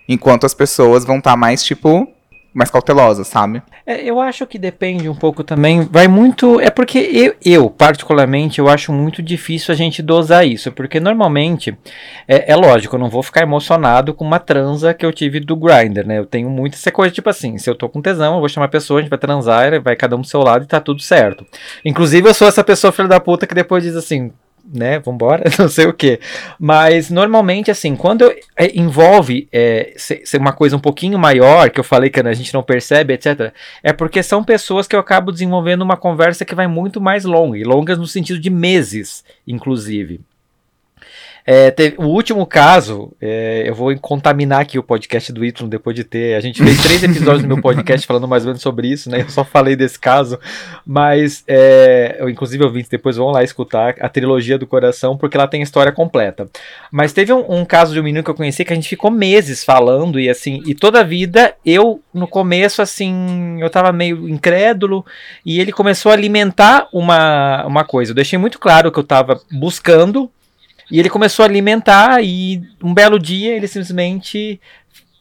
enquanto 0.08 0.46
as 0.46 0.54
pessoas 0.54 1.04
vão 1.04 1.18
estar 1.18 1.36
mais 1.36 1.62
tipo 1.62 2.08
mais 2.56 2.72
cautelosas, 2.72 3.28
sabe? 3.28 3.62
É, 3.86 4.02
eu 4.02 4.18
acho 4.22 4.48
que 4.48 4.58
depende 4.58 5.10
um 5.10 5.14
pouco 5.14 5.44
também. 5.44 5.82
Vai 5.92 6.08
muito. 6.08 6.58
É 6.62 6.70
porque 6.70 6.98
eu, 6.98 7.36
eu, 7.44 7.70
particularmente, 7.70 8.60
eu 8.60 8.70
acho 8.70 8.94
muito 8.94 9.22
difícil 9.22 9.74
a 9.74 9.76
gente 9.76 10.02
dosar 10.02 10.48
isso. 10.48 10.72
Porque 10.72 10.98
normalmente, 10.98 11.78
é, 12.26 12.54
é 12.54 12.56
lógico, 12.56 12.96
eu 12.96 13.00
não 13.00 13.10
vou 13.10 13.22
ficar 13.22 13.42
emocionado 13.42 14.14
com 14.14 14.24
uma 14.24 14.40
transa 14.40 14.94
que 14.94 15.06
eu 15.06 15.12
tive 15.12 15.42
do 15.42 15.58
Grindr, 15.58 16.08
né? 16.08 16.18
Eu 16.18 16.26
tenho 16.26 16.50
muito 16.50 16.76
essa 16.76 16.90
coisa, 16.90 17.14
tipo 17.14 17.30
assim, 17.30 17.58
se 17.58 17.70
eu 17.70 17.76
tô 17.76 17.90
com 17.90 18.02
tesão, 18.02 18.36
eu 18.36 18.40
vou 18.40 18.48
chamar 18.48 18.68
a 18.68 18.70
pessoa, 18.70 19.00
a 19.00 19.02
gente 19.02 19.10
vai 19.10 19.20
transar, 19.20 19.82
vai 19.82 19.98
cada 19.98 20.16
um 20.16 20.22
do 20.22 20.28
seu 20.28 20.42
lado 20.42 20.64
e 20.64 20.68
tá 20.68 20.80
tudo 20.80 21.02
certo. 21.02 21.46
Inclusive, 21.84 22.30
eu 22.30 22.34
sou 22.34 22.48
essa 22.48 22.64
pessoa 22.64 22.94
filha 22.94 23.10
da 23.10 23.20
puta 23.20 23.46
que 23.46 23.54
depois 23.54 23.84
diz 23.84 23.98
assim. 23.98 24.32
Né, 24.74 24.98
vambora, 24.98 25.44
não 25.60 25.70
sei 25.70 25.86
o 25.86 25.94
que. 25.94 26.20
Mas 26.60 27.12
normalmente, 27.12 27.70
assim, 27.70 27.96
quando 27.96 28.24
eu- 28.24 28.36
é, 28.58 28.76
envolve 28.76 29.48
é, 29.52 29.94
ser, 29.96 30.26
ser 30.26 30.38
uma 30.40 30.54
coisa 30.54 30.76
um 30.76 30.80
pouquinho 30.80 31.20
maior, 31.20 31.70
que 31.70 31.80
eu 31.80 31.84
falei 31.84 32.10
que 32.10 32.20
a 32.20 32.34
gente 32.34 32.52
não 32.52 32.64
percebe, 32.64 33.14
etc., 33.14 33.54
é 33.84 33.94
porque 33.94 34.24
são 34.24 34.44
pessoas 34.44 34.88
que 34.88 34.96
eu 34.96 35.00
acabo 35.00 35.32
desenvolvendo 35.32 35.84
uma 35.84 35.96
conversa 35.96 36.44
que 36.44 36.56
vai 36.56 36.66
muito 36.66 37.00
mais 37.00 37.26
longa, 37.26 37.58
e 37.60 37.64
longas 37.64 38.00
no 38.00 38.08
sentido 38.08 38.40
de 38.40 38.50
meses, 38.50 39.24
inclusive. 39.48 40.20
É, 41.48 41.70
teve- 41.70 41.96
o 42.00 42.06
último 42.06 42.44
caso, 42.44 43.12
é, 43.22 43.64
eu 43.68 43.76
vou 43.76 43.96
contaminar 44.00 44.62
aqui 44.62 44.80
o 44.80 44.84
podcast 44.84 45.32
do 45.32 45.46
Y 45.46 45.68
depois 45.70 45.96
de 45.96 46.04
ter. 46.04 46.36
A 46.36 46.40
gente 46.40 46.64
fez 46.64 46.82
três 46.82 47.04
episódios 47.04 47.44
no 47.44 47.48
meu 47.50 47.62
podcast 47.62 48.06
falando 48.08 48.28
mais 48.28 48.44
ou 48.44 48.48
menos 48.48 48.64
sobre 48.64 48.88
isso, 48.88 49.12
né? 49.12 49.22
Eu 49.22 49.30
só 49.30 49.44
falei 49.46 49.76
desse 49.76 50.00
caso, 50.00 50.40
mas 50.84 51.44
é, 51.48 52.16
eu, 52.20 52.30
inclusive 52.30 52.64
ouvintes 52.64 52.90
depois 52.90 53.18
vão 53.18 53.28
lá 53.30 53.44
escutar 53.44 53.94
a 54.00 54.10
trilogia 54.10 54.58
do 54.58 54.66
coração, 54.66 55.16
porque 55.16 55.38
ela 55.38 55.48
tem 55.48 55.60
a 55.62 55.64
história 55.64 55.92
completa. 55.92 56.50
Mas 56.92 57.14
teve 57.14 57.32
um, 57.32 57.46
um 57.60 57.64
caso 57.64 57.94
de 57.94 58.00
um 58.00 58.04
menino 58.04 58.24
que 58.24 58.30
eu 58.32 58.36
conheci 58.36 58.66
que 58.66 58.74
a 58.74 58.76
gente 58.76 58.90
ficou 58.90 59.12
meses 59.12 59.64
falando, 59.64 60.20
e 60.20 60.28
assim, 60.28 60.64
e 60.66 60.74
toda 60.74 61.02
a 61.02 61.04
vida 61.04 61.54
eu, 61.64 62.02
no 62.12 62.28
começo, 62.28 62.82
assim, 62.82 63.62
eu 63.62 63.70
tava 63.70 63.92
meio 63.92 64.28
incrédulo, 64.28 65.06
e 65.46 65.60
ele 65.60 65.72
começou 65.72 66.12
a 66.12 66.16
alimentar 66.16 66.88
uma, 66.92 67.64
uma 67.68 67.84
coisa. 67.86 68.12
Eu 68.12 68.16
deixei 68.16 68.40
muito 68.40 68.58
claro 68.58 68.92
que 68.92 68.98
eu 68.98 69.04
tava 69.04 69.40
buscando, 69.52 70.32
e 70.92 71.00
ele 71.00 71.10
começou 71.10 71.44
a 71.44 71.48
alimentar, 71.48 72.24
e 72.24 72.62
um 72.84 72.94
belo 72.94 73.20
dia 73.20 73.56
ele 73.56 73.68
simplesmente 73.68 74.60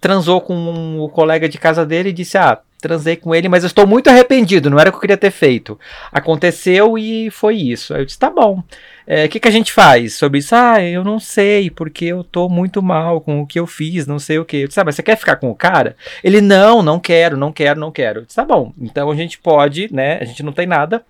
transou 0.01 0.41
com 0.41 1.01
o 1.01 1.09
colega 1.09 1.49
de 1.49 1.59
casa 1.59 1.85
dele 1.87 2.11
e 2.11 2.13
disse: 2.13 2.37
Ah, 2.37 2.59
transei 2.81 3.17
com 3.17 3.35
ele, 3.35 3.49
mas 3.49 3.63
eu 3.65 3.69
estou 3.69 3.87
muito 3.87 4.11
arrependido, 4.11 4.69
não 4.69 4.79
era 4.79 4.91
o 4.91 4.93
que 4.93 4.97
eu 4.97 5.01
queria 5.01 5.17
ter 5.17 5.31
feito. 5.31 5.79
Aconteceu 6.13 6.99
e 6.99 7.31
foi 7.31 7.57
isso. 7.57 7.95
Aí 7.95 8.03
eu 8.03 8.05
disse: 8.05 8.19
Tá 8.19 8.29
bom. 8.29 8.63
É, 9.07 9.25
O 9.27 9.29
que, 9.29 9.41
que 9.41 9.49
a 9.49 9.51
gente 9.51 9.73
faz 9.73 10.15
sobre 10.15 10.39
isso? 10.39 10.55
Ah, 10.55 10.83
eu 10.83 11.05
não 11.05 11.19
sei, 11.19 11.71
porque 11.71 12.07
eu 12.07 12.25
tô 12.25 12.49
muito 12.49 12.83
mal 12.83 13.21
com 13.21 13.41
o 13.41 13.47
que 13.47 13.59
eu 13.59 13.67
fiz, 13.67 14.07
não 14.07 14.19
sei 14.19 14.39
o 14.39 14.45
que. 14.45 14.59
Eu 14.59 14.69
disse, 14.69 14.81
ah, 14.81 14.85
mas 14.85 14.95
você 14.95 15.03
quer 15.03 15.17
ficar 15.17 15.37
com 15.37 15.51
o 15.51 15.55
cara? 15.55 15.97
Ele, 16.23 16.41
não, 16.41 16.83
não 16.83 16.99
quero, 16.99 17.37
não 17.37 17.53
quero, 17.53 17.79
não 17.79 17.91
quero. 17.93 18.21
Eu 18.21 18.25
disse, 18.25 18.37
tá 18.37 18.45
bom, 18.45 18.73
então 18.81 19.11
a 19.11 19.15
gente 19.15 19.39
pode, 19.39 19.93
né? 19.93 20.19
A 20.21 20.25
gente 20.25 20.43
não 20.43 20.53
tem 20.53 20.67
nada. 20.67 21.05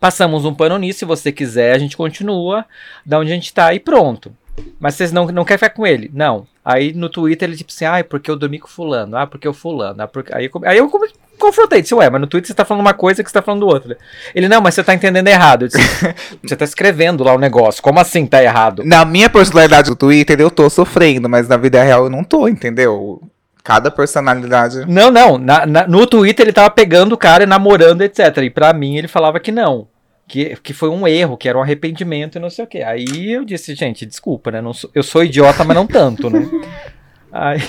Passamos 0.00 0.44
um 0.44 0.54
pano 0.54 0.78
nisso, 0.78 1.00
se 1.00 1.04
você 1.04 1.32
quiser, 1.32 1.74
a 1.74 1.78
gente 1.78 1.96
continua 1.96 2.64
da 3.04 3.18
onde 3.18 3.32
a 3.32 3.34
gente 3.34 3.52
tá 3.52 3.74
e 3.74 3.80
pronto. 3.80 4.32
Mas 4.78 4.94
vocês 4.94 5.12
não, 5.12 5.26
não 5.26 5.44
querem 5.44 5.58
ficar 5.58 5.70
com 5.70 5.86
ele? 5.86 6.10
Não. 6.12 6.46
Aí 6.64 6.92
no 6.92 7.08
Twitter 7.08 7.48
ele 7.48 7.56
tipo 7.56 7.72
assim, 7.72 7.84
ah, 7.84 8.04
porque 8.04 8.30
eu 8.30 8.36
dormi 8.36 8.58
com 8.58 8.68
fulano, 8.68 9.16
ah, 9.16 9.26
porque 9.26 9.48
eu 9.48 9.54
fulano, 9.54 10.02
ah, 10.02 10.08
porque... 10.08 10.34
Aí, 10.34 10.50
eu, 10.52 10.62
aí 10.64 10.78
eu 10.78 10.90
confrontei, 11.38 11.80
disse, 11.80 11.94
ué, 11.94 12.10
mas 12.10 12.20
no 12.20 12.26
Twitter 12.26 12.48
você 12.48 12.54
tá 12.54 12.64
falando 12.64 12.82
uma 12.82 12.94
coisa 12.94 13.22
que 13.22 13.30
você 13.30 13.34
tá 13.34 13.42
falando 13.42 13.66
outra. 13.66 13.96
Ele, 14.34 14.48
não, 14.48 14.60
mas 14.60 14.74
você 14.74 14.84
tá 14.84 14.94
entendendo 14.94 15.28
errado. 15.28 15.62
Eu 15.62 15.68
disse, 15.68 15.80
você 16.42 16.56
tá 16.56 16.64
escrevendo 16.64 17.24
lá 17.24 17.34
o 17.34 17.38
negócio, 17.38 17.82
como 17.82 17.98
assim 17.98 18.26
tá 18.26 18.42
errado? 18.42 18.84
Na 18.84 19.04
minha 19.04 19.30
personalidade 19.30 19.88
do 19.88 19.96
Twitter 19.96 20.38
eu 20.40 20.50
tô 20.50 20.68
sofrendo, 20.68 21.28
mas 21.28 21.48
na 21.48 21.56
vida 21.56 21.82
real 21.82 22.04
eu 22.04 22.10
não 22.10 22.22
tô, 22.22 22.46
entendeu? 22.48 23.22
Cada 23.68 23.90
personalidade. 23.90 24.86
Não, 24.88 25.10
não. 25.10 25.36
na- 25.36 25.66
na- 25.66 25.86
no 25.86 26.06
Twitter 26.06 26.46
ele 26.46 26.54
tava 26.54 26.70
pegando 26.70 27.12
o 27.12 27.18
cara 27.18 27.42
e 27.42 27.46
namorando, 27.46 28.00
etc. 28.00 28.38
E 28.38 28.48
pra 28.48 28.72
mim 28.72 28.96
ele 28.96 29.06
falava 29.06 29.38
que 29.38 29.52
não. 29.52 29.86
Que, 30.26 30.56
que 30.62 30.72
foi 30.72 30.88
um 30.88 31.06
erro, 31.06 31.36
que 31.36 31.46
era 31.50 31.58
um 31.58 31.60
arrependimento 31.60 32.36
e 32.36 32.40
não 32.40 32.48
sei 32.48 32.64
o 32.64 32.66
quê. 32.68 32.78
Aí 32.82 33.30
eu 33.30 33.44
disse, 33.44 33.74
gente, 33.74 34.06
desculpa, 34.06 34.50
né? 34.50 34.62
sou- 34.72 34.90
eu 34.94 35.02
sou 35.02 35.22
idiota, 35.22 35.64
mas 35.64 35.76
não 35.76 35.86
tanto, 35.86 36.30
né? 36.30 36.48
Aí, 37.30 37.60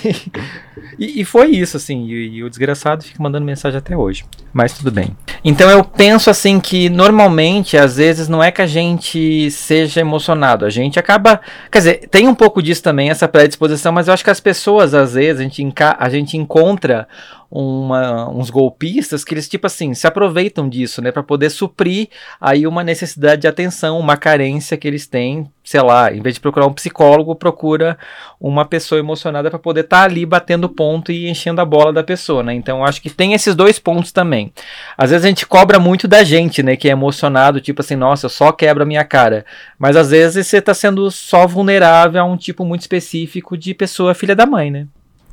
e, 0.98 1.22
e 1.22 1.26
foi 1.26 1.48
isso, 1.48 1.78
assim. 1.78 2.06
E, 2.08 2.38
e 2.38 2.44
o 2.44 2.50
desgraçado 2.50 3.04
fica 3.04 3.22
mandando 3.22 3.46
mensagem 3.46 3.78
até 3.78 3.96
hoje. 3.96 4.24
Mas 4.54 4.74
tudo 4.74 4.92
bem. 4.92 5.16
Então 5.44 5.70
eu 5.70 5.84
penso 5.84 6.30
assim 6.30 6.60
que 6.60 6.90
normalmente, 6.90 7.78
às 7.78 7.98
vezes, 7.98 8.28
não 8.28 8.42
é 8.44 8.52
que 8.52 8.62
a 8.62 8.68
gente 8.68 9.52
seja 9.52 10.02
emocionado. 10.02 10.66
A 10.66 10.70
gente 10.70 10.98
acaba. 11.00 11.40
Quer 11.72 11.78
dizer, 11.80 12.08
tem 12.10 12.28
um 12.28 12.36
pouco 12.36 12.62
disso 12.62 12.82
também, 12.84 13.10
essa 13.10 13.28
predisposição, 13.28 13.92
mas 13.92 14.08
eu 14.08 14.14
acho 14.14 14.24
que 14.24 14.30
as 14.30 14.40
pessoas, 14.40 14.94
às 14.94 15.14
vezes, 15.14 15.40
a 15.40 15.44
gente, 15.44 15.74
a 15.98 16.10
gente 16.10 16.38
encontra 16.38 17.08
uma- 17.52 18.30
uns 18.30 18.50
golpistas 18.50 19.24
que 19.24 19.34
eles, 19.34 19.50
tipo 19.50 19.66
assim, 19.68 19.94
se 19.94 20.06
aproveitam 20.06 20.70
disso, 20.70 21.02
né? 21.02 21.12
Pra 21.12 21.24
poder 21.24 21.50
suprir 21.50 22.10
aí 22.40 22.68
uma 22.68 22.84
necessidade 22.84 23.42
de 23.42 23.48
atenção, 23.48 24.00
uma 24.00 24.16
carência 24.18 24.78
que 24.78 24.88
eles 24.88 25.08
têm. 25.08 25.50
Sei 25.70 25.84
lá, 25.84 26.12
em 26.12 26.20
vez 26.20 26.34
de 26.34 26.42
procurar 26.42 26.66
um 26.66 26.74
psicólogo, 26.74 27.36
procura 27.36 27.96
uma 28.42 28.66
pessoa 28.66 28.98
emocionada 28.98 29.52
pra 29.52 29.60
poder 29.60 29.82
estar 29.82 30.02
ali 30.02 30.26
batendo 30.26 30.68
ponto 30.68 31.12
e 31.12 31.30
enchendo 31.30 31.62
a 31.62 31.66
bola 31.66 31.94
da 31.94 32.04
pessoa, 32.04 32.42
né? 32.42 32.56
Então 32.56 32.84
acho 32.84 33.00
que 33.00 33.08
tem 33.08 33.34
esses 33.34 33.54
dois 33.54 33.78
pontos 33.78 34.12
também. 34.12 34.52
Às 34.98 35.12
vezes 35.12 35.24
a 35.24 35.28
gente 35.30 35.46
cobra 35.46 35.78
muito 35.78 36.08
da 36.08 36.24
gente, 36.24 36.64
né? 36.64 36.76
Que 36.76 36.90
é 36.90 36.92
emocionado, 36.92 37.62
tipo 37.62 37.82
assim, 37.82 37.96
nossa, 37.96 38.26
eu 38.26 38.32
só 38.32 38.52
quebro 38.52 38.82
a 38.82 38.86
minha 38.86 39.04
cara. 39.04 39.46
Mas 39.78 39.96
às 39.96 40.10
vezes 40.10 40.48
você 40.48 40.60
tá 40.60 40.74
sendo 40.74 41.12
só 41.12 41.46
vulnerável 41.46 42.20
a 42.20 42.26
um 42.26 42.36
tipo 42.36 42.66
muito 42.66 42.82
específico 42.82 43.56
de 43.56 43.76
pessoa 43.76 44.16
filha 44.16 44.36
da 44.36 44.48
mãe, 44.48 44.72
né? 44.72 44.88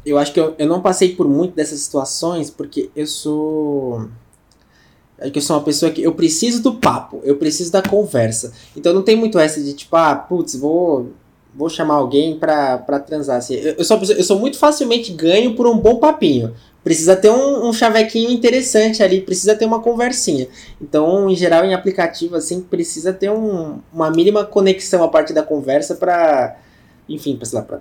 Eu 0.05 0.19
acho 0.19 0.35
que 0.35 0.39
eu, 0.39 0.55
eu 0.59 0.67
não 0.67 0.83
passei 0.83 1.17
por 1.17 1.27
muito 1.27 1.57
dessas 1.57 1.81
situações 1.81 2.51
porque 2.51 2.91
eu 2.95 3.07
sou. 3.07 4.11
É 5.19 5.31
que 5.31 5.39
eu 5.39 5.43
sou 5.43 5.57
uma 5.57 5.63
pessoa 5.63 5.91
que 5.91 6.03
eu 6.03 6.13
preciso 6.13 6.63
do 6.63 6.75
papo, 6.75 7.21
eu 7.25 7.37
preciso 7.37 7.73
da 7.73 7.81
conversa. 7.83 8.53
Então 8.77 8.93
não 8.93 9.03
tem 9.03 9.17
muito 9.17 9.39
essa 9.39 9.61
de 9.63 9.73
tipo, 9.73 9.97
ah, 9.97 10.15
putz, 10.15 10.55
vou, 10.57 11.11
vou 11.55 11.71
chamar 11.71 11.95
alguém 11.95 12.39
pra, 12.39 12.77
pra 12.79 12.99
transar. 13.01 13.39
Assim, 13.39 13.55
eu, 13.55 13.75
eu, 13.79 13.85
sou 13.85 13.99
pessoa- 13.99 14.19
eu 14.19 14.25
sou 14.25 14.39
muito 14.39 14.59
facilmente 14.59 15.13
ganho 15.13 15.55
por 15.55 15.67
um 15.67 15.79
bom 15.79 15.97
papinho. 15.97 16.55
Precisa 16.85 17.17
ter 17.17 17.31
um, 17.31 17.67
um 17.69 17.73
chavequinho 17.73 18.31
interessante 18.31 19.03
ali, 19.03 19.21
precisa 19.21 19.57
ter 19.57 19.65
uma 19.65 19.81
conversinha. 19.81 20.47
Então, 20.81 21.29
em 21.29 21.35
geral, 21.35 21.65
em 21.65 21.75
aplicativo, 21.75 22.37
assim, 22.37 22.61
precisa 22.61 23.13
ter 23.13 23.31
um- 23.31 23.79
uma 23.93 24.11
mínima 24.11 24.45
conexão 24.45 25.03
a 25.03 25.09
partir 25.09 25.33
da 25.33 25.43
conversa 25.43 25.95
pra, 25.97 26.57
enfim, 27.09 27.37
pra, 27.37 27.45
sei 27.47 27.59
lá, 27.59 27.65
pra 27.65 27.81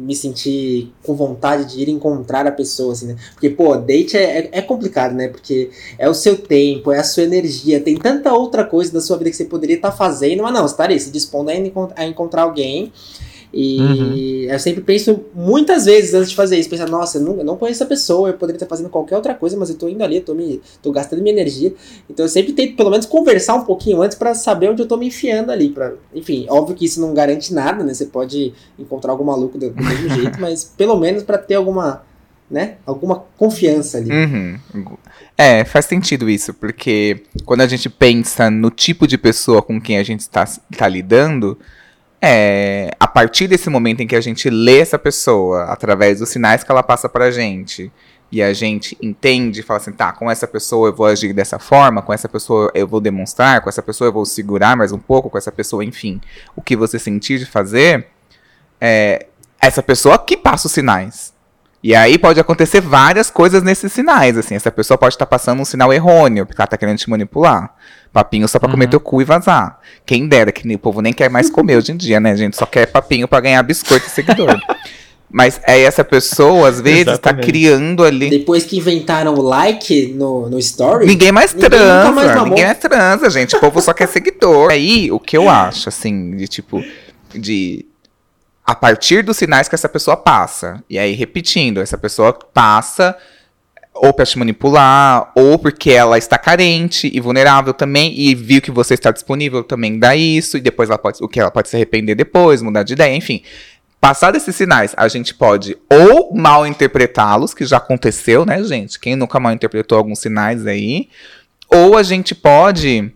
me 0.00 0.14
sentir 0.16 0.92
com 1.02 1.14
vontade 1.14 1.64
de 1.72 1.82
ir 1.82 1.88
encontrar 1.88 2.46
a 2.46 2.52
pessoa, 2.52 2.92
assim, 2.92 3.08
né? 3.08 3.16
Porque, 3.32 3.50
pô, 3.50 3.76
date 3.76 4.16
é, 4.16 4.38
é, 4.38 4.48
é 4.52 4.62
complicado, 4.62 5.14
né? 5.14 5.28
Porque 5.28 5.70
é 5.98 6.08
o 6.08 6.14
seu 6.14 6.36
tempo, 6.36 6.90
é 6.90 6.98
a 6.98 7.04
sua 7.04 7.22
energia, 7.24 7.80
tem 7.80 7.96
tanta 7.96 8.32
outra 8.32 8.64
coisa 8.64 8.92
da 8.92 9.00
sua 9.00 9.16
vida 9.18 9.30
que 9.30 9.36
você 9.36 9.44
poderia 9.44 9.76
estar 9.76 9.92
fazendo, 9.92 10.42
mas 10.42 10.52
não, 10.52 10.66
você 10.66 10.76
tá 10.76 10.84
ali, 10.84 10.98
se 10.98 11.10
dispondo 11.10 11.50
a, 11.50 11.54
encont- 11.54 11.92
a 11.96 12.04
encontrar 12.06 12.42
alguém. 12.42 12.92
E 13.52 14.46
eu 14.48 14.58
sempre 14.60 14.80
penso 14.80 15.24
muitas 15.34 15.84
vezes 15.84 16.14
antes 16.14 16.30
de 16.30 16.36
fazer 16.36 16.56
isso, 16.56 16.70
pensar, 16.70 16.88
nossa, 16.88 17.18
eu 17.18 17.22
não, 17.22 17.38
eu 17.38 17.44
não 17.44 17.56
conheço 17.56 17.82
essa 17.82 17.88
pessoa, 17.88 18.28
eu 18.28 18.34
poderia 18.34 18.56
estar 18.56 18.66
fazendo 18.66 18.88
qualquer 18.88 19.16
outra 19.16 19.34
coisa, 19.34 19.56
mas 19.56 19.70
eu 19.70 19.76
tô 19.76 19.88
indo 19.88 20.04
ali, 20.04 20.16
eu 20.16 20.24
tô, 20.24 20.34
me, 20.34 20.60
tô 20.80 20.92
gastando 20.92 21.20
minha 21.20 21.34
energia. 21.34 21.74
Então 22.08 22.24
eu 22.24 22.28
sempre 22.28 22.52
tento 22.52 22.76
pelo 22.76 22.90
menos 22.90 23.06
conversar 23.06 23.54
um 23.54 23.64
pouquinho 23.64 24.02
antes 24.02 24.16
pra 24.16 24.34
saber 24.34 24.70
onde 24.70 24.82
eu 24.82 24.86
tô 24.86 24.96
me 24.96 25.08
enfiando 25.08 25.50
ali. 25.50 25.70
Pra, 25.70 25.94
enfim, 26.14 26.46
óbvio 26.48 26.76
que 26.76 26.84
isso 26.84 27.00
não 27.00 27.12
garante 27.12 27.52
nada, 27.52 27.82
né? 27.82 27.92
Você 27.92 28.06
pode 28.06 28.54
encontrar 28.78 29.10
algum 29.10 29.24
maluco 29.24 29.58
do, 29.58 29.70
do 29.70 29.82
mesmo 29.82 30.08
jeito, 30.10 30.38
mas 30.40 30.64
pelo 30.64 30.96
menos 30.96 31.24
pra 31.24 31.36
ter 31.36 31.54
alguma, 31.54 32.04
né? 32.48 32.76
Alguma 32.86 33.24
confiança 33.36 33.98
ali. 33.98 34.12
Uhum. 34.12 34.58
É, 35.36 35.64
faz 35.64 35.86
sentido 35.86 36.30
isso, 36.30 36.54
porque 36.54 37.24
quando 37.44 37.62
a 37.62 37.66
gente 37.66 37.88
pensa 37.88 38.48
no 38.48 38.70
tipo 38.70 39.08
de 39.08 39.18
pessoa 39.18 39.60
com 39.60 39.80
quem 39.80 39.98
a 39.98 40.04
gente 40.04 40.20
está 40.20 40.44
tá 40.76 40.86
lidando, 40.86 41.58
é, 42.20 42.90
a 42.98 43.06
partir 43.06 43.46
desse 43.46 43.70
momento 43.70 44.00
em 44.00 44.06
que 44.06 44.16
a 44.16 44.20
gente 44.20 44.50
lê 44.50 44.80
essa 44.80 44.98
pessoa, 44.98 45.64
através 45.64 46.18
dos 46.18 46.28
sinais 46.28 46.62
que 46.62 46.70
ela 46.70 46.82
passa 46.82 47.08
pra 47.08 47.30
gente, 47.30 47.90
e 48.32 48.42
a 48.42 48.52
gente 48.52 48.96
entende, 49.02 49.62
fala 49.62 49.80
assim, 49.80 49.92
tá, 49.92 50.12
com 50.12 50.30
essa 50.30 50.46
pessoa 50.46 50.88
eu 50.88 50.94
vou 50.94 51.06
agir 51.06 51.32
dessa 51.32 51.58
forma, 51.58 52.00
com 52.00 52.12
essa 52.12 52.28
pessoa 52.28 52.70
eu 52.74 52.86
vou 52.86 53.00
demonstrar, 53.00 53.60
com 53.60 53.68
essa 53.68 53.82
pessoa 53.82 54.08
eu 54.08 54.12
vou 54.12 54.24
segurar 54.24 54.76
mais 54.76 54.92
um 54.92 54.98
pouco, 54.98 55.28
com 55.28 55.38
essa 55.38 55.50
pessoa, 55.50 55.84
enfim, 55.84 56.20
o 56.54 56.62
que 56.62 56.76
você 56.76 56.98
sentir 56.98 57.38
de 57.38 57.46
fazer, 57.46 58.06
é 58.80 59.26
essa 59.60 59.82
pessoa 59.82 60.18
que 60.18 60.36
passa 60.36 60.66
os 60.66 60.72
sinais. 60.72 61.34
E 61.82 61.94
aí 61.94 62.18
pode 62.18 62.38
acontecer 62.38 62.80
várias 62.80 63.30
coisas 63.30 63.62
nesses 63.62 63.90
sinais, 63.92 64.36
assim. 64.36 64.54
Essa 64.54 64.70
pessoa 64.70 64.98
pode 64.98 65.14
estar 65.14 65.24
passando 65.24 65.62
um 65.62 65.64
sinal 65.64 65.90
errôneo, 65.92 66.44
porque 66.44 66.60
ela 66.60 66.66
tá 66.66 66.76
querendo 66.76 66.98
te 66.98 67.08
manipular. 67.08 67.74
Papinho 68.12 68.48
só 68.48 68.58
pra 68.58 68.66
Uhum. 68.68 68.72
comer 68.72 68.88
teu 68.88 68.98
cu 69.00 69.22
e 69.22 69.24
vazar. 69.24 69.78
Quem 70.04 70.26
dera, 70.26 70.50
que 70.50 70.66
o 70.74 70.78
povo 70.78 71.00
nem 71.00 71.12
quer 71.12 71.30
mais 71.30 71.48
comer 71.48 71.76
hoje 71.76 71.92
em 71.92 71.96
dia, 71.96 72.18
né, 72.18 72.36
gente? 72.36 72.56
Só 72.56 72.66
quer 72.66 72.86
papinho 72.86 73.28
pra 73.28 73.40
ganhar 73.40 73.62
biscoito 73.62 74.06
e 74.06 74.10
seguidor. 74.10 74.58
Mas 75.32 75.60
aí 75.64 75.82
essa 75.82 76.02
pessoa, 76.02 76.68
às 76.68 76.80
vezes, 76.80 77.04
tá 77.04 77.12
Exatamente. 77.12 77.46
criando 77.46 78.02
ali. 78.04 78.28
Depois 78.30 78.64
que 78.64 78.76
inventaram 78.76 79.32
o 79.34 79.40
like 79.40 80.08
no, 80.08 80.50
no 80.50 80.58
story, 80.58 81.06
Ninguém 81.06 81.30
mais 81.30 81.54
Ninguém 81.54 81.70
transa, 81.70 82.10
mais 82.10 82.42
ninguém 82.42 82.64
mais 82.64 82.78
transa, 82.78 83.30
gente. 83.30 83.54
O 83.54 83.60
povo 83.60 83.80
só 83.80 83.92
quer 83.92 84.08
seguidor. 84.08 84.72
Aí, 84.72 85.08
o 85.12 85.20
que 85.20 85.36
eu 85.36 85.48
acho, 85.48 85.88
assim, 85.88 86.36
de 86.36 86.48
tipo, 86.48 86.82
de. 87.32 87.86
A 88.66 88.74
partir 88.74 89.22
dos 89.22 89.36
sinais 89.36 89.68
que 89.68 89.74
essa 89.76 89.88
pessoa 89.88 90.16
passa. 90.16 90.82
E 90.90 90.98
aí, 90.98 91.12
repetindo, 91.14 91.80
essa 91.80 91.96
pessoa 91.96 92.32
passa 92.32 93.16
ou 93.94 94.12
pra 94.12 94.24
te 94.24 94.38
manipular, 94.38 95.30
ou 95.34 95.58
porque 95.58 95.90
ela 95.90 96.16
está 96.16 96.38
carente 96.38 97.10
e 97.12 97.20
vulnerável 97.20 97.74
também, 97.74 98.18
e 98.18 98.34
viu 98.34 98.62
que 98.62 98.70
você 98.70 98.94
está 98.94 99.10
disponível 99.10 99.62
também 99.62 99.98
dá 99.98 100.16
isso, 100.16 100.56
e 100.56 100.60
depois 100.60 100.88
ela 100.88 100.98
pode, 100.98 101.22
o 101.22 101.28
que 101.28 101.40
ela 101.40 101.50
pode 101.50 101.68
se 101.68 101.76
arrepender 101.76 102.14
depois, 102.14 102.62
mudar 102.62 102.82
de 102.82 102.94
ideia, 102.94 103.14
enfim. 103.14 103.42
Passar 104.00 104.30
desses 104.30 104.56
sinais, 104.56 104.94
a 104.96 105.08
gente 105.08 105.34
pode 105.34 105.76
ou 105.90 106.34
mal 106.34 106.66
interpretá-los, 106.66 107.52
que 107.52 107.66
já 107.66 107.76
aconteceu, 107.76 108.46
né, 108.46 108.62
gente? 108.64 108.98
Quem 108.98 109.14
nunca 109.14 109.38
mal 109.38 109.52
interpretou 109.52 109.98
alguns 109.98 110.20
sinais 110.20 110.66
aí, 110.66 111.08
ou 111.68 111.96
a 111.96 112.02
gente 112.02 112.34
pode, 112.34 113.12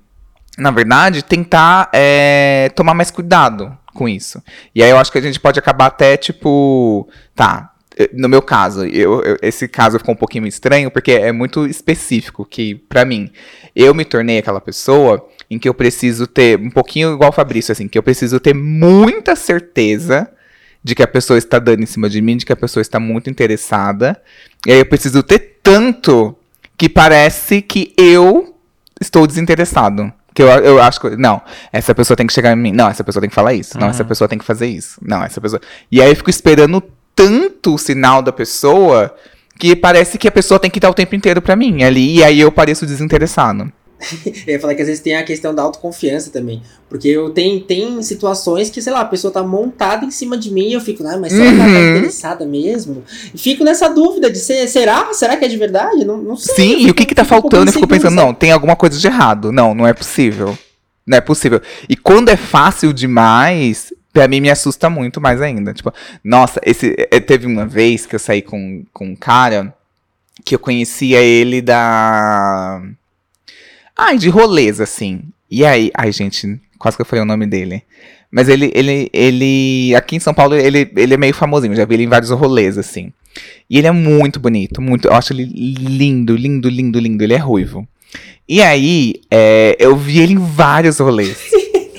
na 0.58 0.70
verdade, 0.70 1.24
tentar 1.24 1.88
é, 1.92 2.70
tomar 2.74 2.92
mais 2.92 3.10
cuidado 3.10 3.76
com 3.94 4.06
isso. 4.06 4.42
E 4.74 4.82
aí 4.82 4.90
eu 4.90 4.98
acho 4.98 5.10
que 5.10 5.16
a 5.16 5.22
gente 5.22 5.40
pode 5.40 5.58
acabar 5.58 5.86
até, 5.86 6.16
tipo, 6.16 7.08
tá. 7.34 7.70
Eh, 7.98 8.10
No 8.12 8.28
meu 8.28 8.42
caso, 8.42 8.84
eu, 8.86 9.22
eu- 9.22 9.36
esse 9.42 9.66
caso 9.68 9.98
ficou 9.98 10.14
um 10.14 10.18
pouquinho 10.18 10.46
estranho, 10.46 10.90
porque 10.90 11.12
é 11.12 11.32
muito 11.32 11.66
específico, 11.66 12.44
que, 12.44 12.74
pra 12.74 13.04
mim, 13.04 13.30
eu 13.74 13.94
me 13.94 14.04
tornei 14.04 14.38
aquela 14.38 14.60
pessoa 14.60 15.26
em 15.50 15.58
que 15.58 15.68
eu 15.68 15.74
preciso 15.74 16.26
ter, 16.26 16.58
um 16.58 16.70
pouquinho 16.70 17.12
igual 17.14 17.30
o 17.30 17.32
Fabrício, 17.32 17.72
assim, 17.72 17.86
que 17.88 17.98
eu 17.98 18.02
preciso 18.02 18.40
ter 18.40 18.54
muita 18.54 19.36
certeza 19.36 20.28
de 20.82 20.94
que 20.94 21.02
a 21.02 21.06
pessoa 21.08 21.38
está 21.38 21.58
dando 21.58 21.82
em 21.82 21.86
cima 21.86 22.08
de 22.10 22.20
mim, 22.20 22.36
de 22.36 22.44
que 22.44 22.52
a 22.52 22.56
pessoa 22.56 22.82
está 22.82 23.00
muito 23.00 23.30
interessada. 23.30 24.20
E 24.66 24.72
aí 24.72 24.78
eu 24.80 24.86
preciso 24.86 25.22
ter 25.22 25.58
tanto 25.62 26.36
que 26.76 26.88
parece 26.88 27.62
que 27.62 27.94
eu 27.96 28.54
estou 29.00 29.26
desinteressado. 29.26 30.12
Que 30.34 30.42
eu, 30.42 30.48
eu 30.48 30.82
acho 30.82 31.00
que. 31.00 31.16
Não, 31.16 31.40
essa 31.72 31.94
pessoa 31.94 32.16
tem 32.16 32.26
que 32.26 32.32
chegar 32.32 32.52
em 32.52 32.56
mim. 32.56 32.72
Não, 32.72 32.88
essa 32.88 33.04
pessoa 33.04 33.20
tem 33.20 33.28
que 33.30 33.34
falar 33.34 33.54
isso. 33.54 33.78
Não, 33.78 33.88
essa 33.88 34.04
pessoa 34.04 34.28
tem 34.28 34.38
que 34.38 34.44
fazer 34.44 34.66
isso. 34.66 34.98
Não, 35.00 35.22
essa 35.22 35.40
pessoa. 35.40 35.60
E 35.90 36.02
aí 36.02 36.10
eu 36.10 36.16
fico 36.16 36.28
esperando 36.28 36.82
tanto 37.14 37.74
o 37.74 37.78
sinal 37.78 38.22
da 38.22 38.32
pessoa 38.32 39.14
que 39.58 39.74
parece 39.76 40.18
que 40.18 40.26
a 40.28 40.32
pessoa 40.32 40.58
tem 40.58 40.70
que 40.70 40.80
dar 40.80 40.90
o 40.90 40.94
tempo 40.94 41.14
inteiro 41.14 41.40
pra 41.40 41.54
mim 41.56 41.82
ali. 41.84 42.16
E 42.16 42.24
aí 42.24 42.40
eu 42.40 42.50
pareço 42.50 42.84
desinteressado. 42.86 43.70
Eu 44.46 44.54
ia 44.54 44.60
falar 44.60 44.74
que 44.74 44.82
às 44.82 44.88
vezes 44.88 45.02
tem 45.02 45.16
a 45.16 45.22
questão 45.22 45.54
da 45.54 45.62
autoconfiança 45.62 46.28
também. 46.30 46.60
Porque 46.90 47.08
eu 47.08 47.30
tenho, 47.30 47.60
tem 47.60 48.02
situações 48.02 48.68
que, 48.68 48.82
sei 48.82 48.92
lá, 48.92 49.00
a 49.00 49.04
pessoa 49.06 49.32
tá 49.32 49.42
montada 49.42 50.04
em 50.04 50.10
cima 50.10 50.36
de 50.36 50.50
mim 50.50 50.68
e 50.68 50.72
eu 50.74 50.80
fico, 50.80 51.06
ah, 51.06 51.16
mas 51.16 51.32
será 51.32 51.44
que 51.44 51.60
ela 51.60 51.64
tá 51.64 51.78
Uhum. 51.78 51.96
interessada 51.96 52.44
mesmo? 52.44 53.02
E 53.32 53.38
fico 53.38 53.64
nessa 53.64 53.88
dúvida 53.88 54.30
de 54.30 54.38
ser, 54.38 54.66
será? 54.68 55.14
Será 55.14 55.36
que 55.38 55.44
é 55.46 55.48
de 55.48 55.56
verdade? 55.56 56.04
Não, 56.04 56.18
não 56.18 56.36
sei. 56.36 56.54
Sim, 56.54 56.86
e 56.86 56.90
o 56.90 56.94
que 56.94 57.06
que 57.06 57.14
tá 57.14 57.24
fico 57.24 57.36
um 57.36 57.40
faltando? 57.40 57.68
Eu 57.70 57.72
fico 57.72 57.88
pensando, 57.88 58.14
não, 58.14 58.34
tem 58.34 58.50
alguma 58.50 58.76
coisa 58.76 58.98
de 58.98 59.06
errado. 59.06 59.50
Não, 59.50 59.74
não 59.74 59.86
é 59.86 59.94
possível. 59.94 60.58
Não 61.06 61.16
é 61.16 61.20
possível. 61.22 61.62
E 61.88 61.96
quando 61.96 62.28
é 62.28 62.36
fácil 62.36 62.92
demais, 62.92 63.90
pra 64.14 64.28
mim 64.28 64.40
me 64.40 64.48
assusta 64.48 64.88
muito 64.88 65.20
mais 65.20 65.42
ainda. 65.42 65.74
Tipo, 65.74 65.92
nossa, 66.22 66.60
esse 66.64 66.94
eh, 67.10 67.20
teve 67.20 67.46
uma 67.46 67.66
vez 67.66 68.06
que 68.06 68.14
eu 68.14 68.18
saí 68.18 68.40
com, 68.40 68.84
com 68.92 69.08
um 69.08 69.16
cara 69.16 69.74
que 70.44 70.54
eu 70.54 70.58
conhecia 70.58 71.20
ele 71.20 71.60
da. 71.60 72.80
Ai, 73.96 74.16
de 74.16 74.28
rolês, 74.28 74.80
assim. 74.80 75.22
E 75.50 75.64
aí, 75.66 75.90
ai, 75.94 76.12
gente, 76.12 76.58
quase 76.78 76.96
que 76.96 77.02
eu 77.02 77.06
falei 77.06 77.22
o 77.22 77.26
nome 77.26 77.46
dele. 77.46 77.82
Mas 78.30 78.48
ele, 78.48 78.70
ele, 78.74 79.10
ele, 79.12 79.94
aqui 79.94 80.16
em 80.16 80.20
São 80.20 80.34
Paulo, 80.34 80.54
ele, 80.54 80.90
ele 80.96 81.14
é 81.14 81.16
meio 81.16 81.34
famosinho, 81.34 81.76
já 81.76 81.84
vi 81.84 81.94
ele 81.94 82.04
em 82.04 82.08
vários 82.08 82.30
rolês, 82.30 82.78
assim. 82.78 83.12
E 83.68 83.78
ele 83.78 83.86
é 83.86 83.92
muito 83.92 84.40
bonito, 84.40 84.80
muito, 84.80 85.08
eu 85.08 85.12
acho 85.12 85.32
ele 85.32 85.44
lindo, 85.44 86.36
lindo, 86.36 86.68
lindo, 86.68 86.98
lindo, 86.98 87.22
ele 87.22 87.34
é 87.34 87.38
ruivo. 87.38 87.86
E 88.48 88.60
aí, 88.60 89.14
é, 89.30 89.76
eu 89.78 89.96
vi 89.96 90.20
ele 90.20 90.34
em 90.34 90.38
vários 90.38 90.98
rolês. 90.98 91.50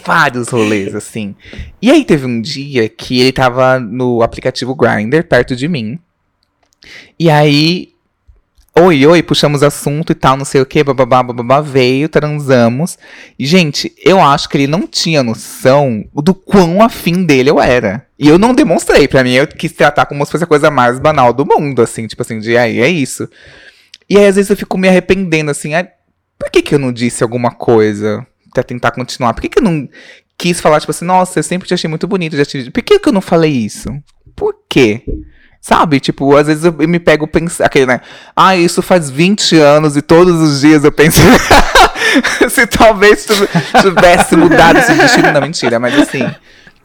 Vários 0.06 0.50
rolês, 0.50 0.94
assim. 0.94 1.36
E 1.82 1.90
aí 1.90 2.06
teve 2.06 2.26
um 2.26 2.40
dia 2.40 2.88
que 2.88 3.20
ele 3.20 3.32
tava 3.32 3.80
no 3.80 4.22
aplicativo 4.22 4.76
Grindr, 4.76 5.24
perto 5.24 5.56
de 5.56 5.68
mim. 5.68 6.00
E 7.20 7.30
aí, 7.30 7.90
oi, 8.76 9.06
oi, 9.08 9.24
puxamos 9.24 9.64
assunto 9.64 10.12
e 10.12 10.16
tal, 10.16 10.38
não 10.38 10.46
sei 10.46 10.62
o 10.62 10.66
que, 10.66 10.84
bababá, 10.84 11.24
bababá, 11.24 11.62
veio, 11.62 12.08
transamos. 12.08 12.98
E, 13.40 13.46
gente, 13.46 13.92
eu 14.04 14.22
acho 14.22 14.48
que 14.48 14.58
ele 14.58 14.68
não 14.68 14.86
tinha 14.86 15.24
noção 15.24 16.06
do 16.14 16.34
quão 16.34 16.84
afim 16.84 17.26
dele 17.26 17.50
eu 17.50 17.60
era. 17.60 18.06
E 18.20 18.28
eu 18.28 18.38
não 18.38 18.54
demonstrei, 18.54 19.08
pra 19.08 19.24
mim 19.24 19.34
eu 19.34 19.48
quis 19.48 19.72
tratar 19.72 20.06
como 20.06 20.24
se 20.26 20.32
fosse 20.32 20.44
a 20.44 20.48
coisa 20.48 20.70
mais 20.70 21.00
banal 21.00 21.34
do 21.34 21.46
mundo, 21.46 21.82
assim, 21.82 22.06
tipo 22.06 22.22
assim, 22.22 22.40
de 22.40 22.56
aí, 22.56 22.80
é 22.80 22.88
isso. 22.88 23.28
E 24.08 24.18
aí, 24.18 24.28
às 24.28 24.36
vezes, 24.36 24.52
eu 24.52 24.58
fico 24.58 24.78
me 24.78 24.88
arrependendo, 24.88 25.50
assim, 25.50 25.72
por 26.38 26.52
que, 26.52 26.62
que 26.62 26.76
eu 26.76 26.80
não 26.80 26.92
disse 26.92 27.24
alguma 27.24 27.50
coisa 27.50 28.26
pra 28.56 28.64
tentar 28.64 28.92
continuar? 28.92 29.34
Por 29.34 29.42
que, 29.42 29.50
que 29.50 29.60
eu 29.60 29.64
não 29.64 29.88
quis 30.38 30.60
falar, 30.60 30.80
tipo 30.80 30.92
assim, 30.92 31.06
nossa, 31.06 31.40
eu 31.40 31.44
sempre 31.44 31.68
te 31.68 31.74
achei 31.74 31.90
muito 31.90 32.08
bonito, 32.08 32.36
já 32.36 32.46
te... 32.46 32.72
por 32.72 32.84
que, 32.84 33.00
que 33.00 33.10
eu 33.10 33.14
não 33.14 33.22
falei 33.22 33.52
isso? 33.52 33.90
Por 34.36 34.56
quê? 34.70 35.04
Sabe? 35.62 36.00
Tipo, 36.00 36.36
às 36.36 36.48
vezes 36.48 36.64
eu 36.64 36.74
me 36.74 37.00
pego 37.00 37.28
pensando, 37.28 37.66
aquele, 37.66 37.88
né? 37.88 38.02
Ah, 38.36 38.56
isso 38.56 38.82
faz 38.82 39.10
20 39.10 39.58
anos 39.58 39.98
e 39.98 40.02
todos 40.02 40.40
os 40.40 40.62
dias 40.62 40.84
eu 40.84 40.92
penso. 40.92 41.20
se 42.50 42.68
talvez 42.68 43.26
tivesse 43.82 44.36
mudado 44.36 44.78
esse 44.78 44.94
destino. 44.94 45.32
Não, 45.32 45.42
mentira, 45.42 45.80
mas 45.80 45.98
assim. 45.98 46.22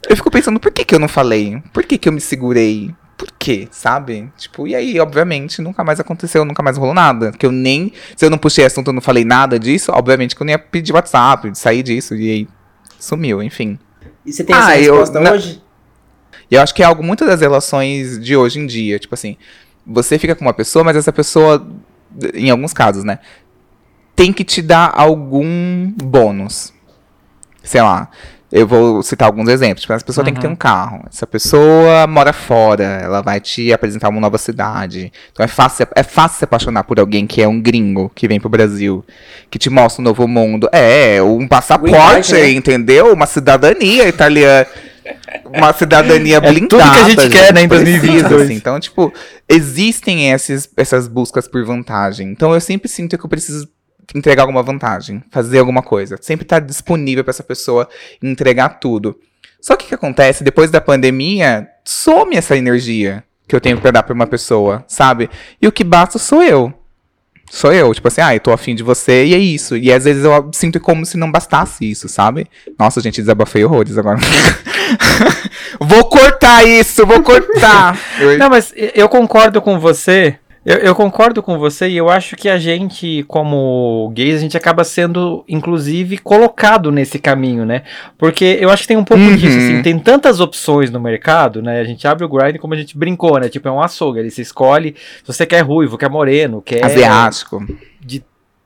Eu 0.09 0.17
fico 0.17 0.31
pensando, 0.31 0.59
por 0.59 0.73
que, 0.73 0.85
que 0.85 0.95
eu 0.95 0.99
não 0.99 1.09
falei? 1.09 1.63
Por 1.75 1.85
que, 1.85 1.99
que 1.99 2.09
eu 2.09 2.13
me 2.13 2.23
segurei? 2.23 2.95
Por 3.21 3.29
quê? 3.39 3.69
Sabe? 3.71 4.33
Tipo, 4.39 4.67
e 4.67 4.75
aí, 4.75 4.99
obviamente, 4.99 5.61
nunca 5.61 5.85
mais 5.85 6.01
aconteceu, 6.01 6.43
nunca 6.43 6.63
mais 6.63 6.79
rolou 6.79 6.95
nada. 6.95 7.33
Que 7.33 7.45
eu 7.45 7.53
nem. 7.53 7.93
Se 8.17 8.25
eu 8.25 8.31
não 8.31 8.39
puxei 8.39 8.65
assunto, 8.65 8.87
eu 8.87 8.95
não 8.95 9.03
falei 9.03 9.27
nada 9.27 9.59
disso, 9.59 9.93
obviamente 9.93 10.35
que 10.35 10.41
eu 10.41 10.47
não 10.47 10.53
ia 10.53 10.59
pedir 10.59 10.95
WhatsApp, 10.95 11.51
sair 11.55 11.83
disso. 11.83 12.15
E 12.15 12.31
aí 12.31 12.49
sumiu, 12.99 13.43
enfim. 13.43 13.79
E 14.25 14.33
você 14.33 14.43
tem 14.43 14.57
Ah, 14.57 14.73
essa 14.73 14.79
eu- 14.81 14.95
resposta 14.95 15.21
na- 15.21 15.33
hoje? 15.33 15.63
E 16.51 16.55
eu 16.55 16.63
acho 16.63 16.75
que 16.75 16.83
é 16.83 16.87
algo 16.87 17.03
muito 17.03 17.27
das 17.27 17.43
relações 17.43 18.19
de 18.19 18.35
hoje 18.35 18.59
em 18.59 18.67
dia. 18.67 18.99
Tipo 18.99 19.15
assim, 19.15 19.37
você 19.87 20.19
fica 20.19 20.35
com 20.35 20.47
uma 20.47 20.55
pessoa, 20.55 20.83
mas 20.83 20.97
essa 20.97 21.13
pessoa, 21.13 21.69
em 22.33 22.49
alguns 22.49 22.73
casos, 22.73 23.05
né? 23.05 23.19
Tem 24.17 24.33
que 24.33 24.45
te 24.45 24.63
dar 24.63 24.93
algum 24.95 25.93
bônus. 26.03 26.73
Sei 27.63 27.83
lá. 27.83 28.09
Eu 28.53 28.67
vou 28.67 29.03
citar 29.03 29.27
alguns 29.27 29.49
exemplos. 29.49 29.83
Tipo, 29.83 29.93
essa 29.93 30.05
pessoa 30.05 30.25
tem 30.25 30.35
que 30.35 30.41
ter 30.41 30.49
um 30.49 30.57
carro. 30.57 31.05
Essa 31.09 31.27
pessoa 31.27 32.07
mora 32.09 32.33
fora. 32.33 32.83
Ela 32.83 33.21
vai 33.23 33.41
te 33.41 33.73
apresentar 33.73 34.09
uma 34.09 34.21
nova 34.21 34.39
cidade. 34.39 35.13
Então 35.33 35.45
é 35.45 35.49
fácil, 35.49 35.87
é 35.95 36.03
fácil 36.03 36.39
se 36.39 36.45
apaixonar 36.45 36.83
por 36.83 36.99
alguém 36.99 37.27
que 37.27 37.41
é 37.41 37.47
um 37.47 37.61
gringo, 37.61 38.11
que 38.15 38.27
vem 38.27 38.41
pro 38.41 38.49
Brasil. 38.49 39.05
Que 39.49 39.59
te 39.59 39.71
mostra 39.71 40.03
um 40.03 40.05
novo 40.05 40.27
mundo. 40.27 40.69
É, 40.73 41.23
um 41.23 41.47
passaporte, 41.47 42.33
Green 42.33 42.57
entendeu? 42.57 43.13
Uma 43.13 43.27
cidadania 43.27 44.09
italiana. 44.09 44.67
Uma 45.45 45.73
cidadania 45.73 46.37
É 46.37 46.41
blindada. 46.41 46.69
tudo 46.69 46.93
que 46.93 46.99
a 46.99 47.09
gente 47.09 47.29
quer, 47.31 47.55
né, 47.55 47.63
em 47.63 47.69
precisa, 47.69 47.91
2022. 48.01 48.43
assim. 48.43 48.55
Então, 48.55 48.79
tipo, 48.81 49.13
existem 49.49 50.31
esses, 50.33 50.69
essas 50.77 51.09
buscas 51.09 51.49
por 51.49 51.65
vantagem. 51.65 52.29
Então, 52.29 52.53
eu 52.53 52.61
sempre 52.61 52.89
sinto 52.89 53.17
que 53.17 53.25
eu 53.25 53.29
preciso 53.31 53.69
entregar 54.14 54.42
alguma 54.42 54.62
vantagem, 54.62 55.23
fazer 55.31 55.59
alguma 55.59 55.83
coisa. 55.83 56.16
Sempre 56.20 56.44
estar 56.44 56.61
disponível 56.61 57.25
para 57.25 57.31
essa 57.31 57.42
pessoa 57.42 57.88
entregar 58.23 58.81
tudo. 58.81 59.18
Só 59.61 59.77
que 59.77 59.85
o 59.85 59.88
que 59.88 59.94
acontece, 59.94 60.42
depois 60.42 60.70
da 60.70 60.81
pandemia, 60.81 61.68
some 61.85 62.37
essa 62.37 62.57
energia 62.57 63.23
que 63.46 63.55
eu 63.55 63.61
tenho 63.61 63.81
pra 63.81 63.90
dar 63.90 64.03
pra 64.03 64.14
uma 64.14 64.27
pessoa, 64.27 64.85
sabe? 64.87 65.29
E 65.61 65.66
o 65.66 65.73
que 65.73 65.85
basta 65.85 66.18
sou 66.18 66.42
eu. 66.42 66.73
Sou 67.51 67.73
eu, 67.73 67.92
tipo 67.92 68.07
assim, 68.07 68.20
ah, 68.20 68.33
eu 68.33 68.38
tô 68.38 68.53
afim 68.53 68.77
de 68.77 68.83
você 68.83 69.25
e 69.25 69.35
é 69.35 69.38
isso. 69.38 69.77
E 69.77 69.92
às 69.92 70.05
vezes 70.05 70.25
eu 70.25 70.51
sinto 70.53 70.79
como 70.79 71.05
se 71.05 71.16
não 71.16 71.33
bastasse 71.33 71.90
isso, 71.90 72.09
sabe? 72.09 72.46
Nossa, 72.79 73.01
gente, 73.01 73.20
desabafei 73.20 73.64
horrores 73.64 73.99
agora. 73.99 74.18
vou 75.81 76.05
cortar 76.05 76.64
isso, 76.64 77.05
vou 77.05 77.20
cortar. 77.25 77.99
Não, 78.38 78.49
mas 78.49 78.73
eu 78.94 79.09
concordo 79.09 79.61
com 79.61 79.81
você 79.81 80.38
Eu, 80.64 80.77
eu 80.77 80.94
concordo 80.94 81.42
com 81.42 81.59
você 81.59 81.88
e 81.88 81.96
eu 81.96 82.11
acho 82.11 82.37
que 82.37 82.46
a 82.49 82.59
gente, 82.59 83.25
como 83.27 84.11
gays, 84.14 84.37
a 84.37 84.40
gente 84.40 84.57
acaba 84.59 84.85
sendo, 84.85 85.42
inclusive, 85.49 86.18
colocado 86.18 86.92
nesse 86.92 87.18
caminho, 87.18 87.64
né? 87.64 87.83
Porque 88.18 88.59
eu 88.61 88.68
acho 88.68 88.83
que 88.83 88.88
tem 88.88 88.96
um 88.96 89.05
pouco 89.05 89.23
Uhum. 89.23 89.37
disso, 89.37 89.57
assim, 89.57 89.83
tem 89.83 89.99
tantas 89.99 90.38
opções 90.38 90.90
no 90.90 91.01
mercado, 91.01 91.62
né? 91.62 91.81
A 91.81 91.85
gente 91.85 92.07
abre 92.07 92.25
o 92.25 92.29
grind 92.29 92.59
como 92.59 92.75
a 92.75 92.77
gente 92.77 92.96
brincou, 92.99 93.38
né? 93.40 93.49
Tipo, 93.49 93.68
é 93.68 93.73
um 93.73 93.81
açougue, 93.81 94.18
ele 94.20 94.31
se 94.31 94.42
escolhe 94.42 94.94
se 95.25 95.27
você 95.33 95.46
quer 95.46 95.62
ruivo, 95.62 95.96
quer 95.96 96.11
moreno, 96.11 96.61
quer 96.61 96.85
Asiático. 96.85 97.64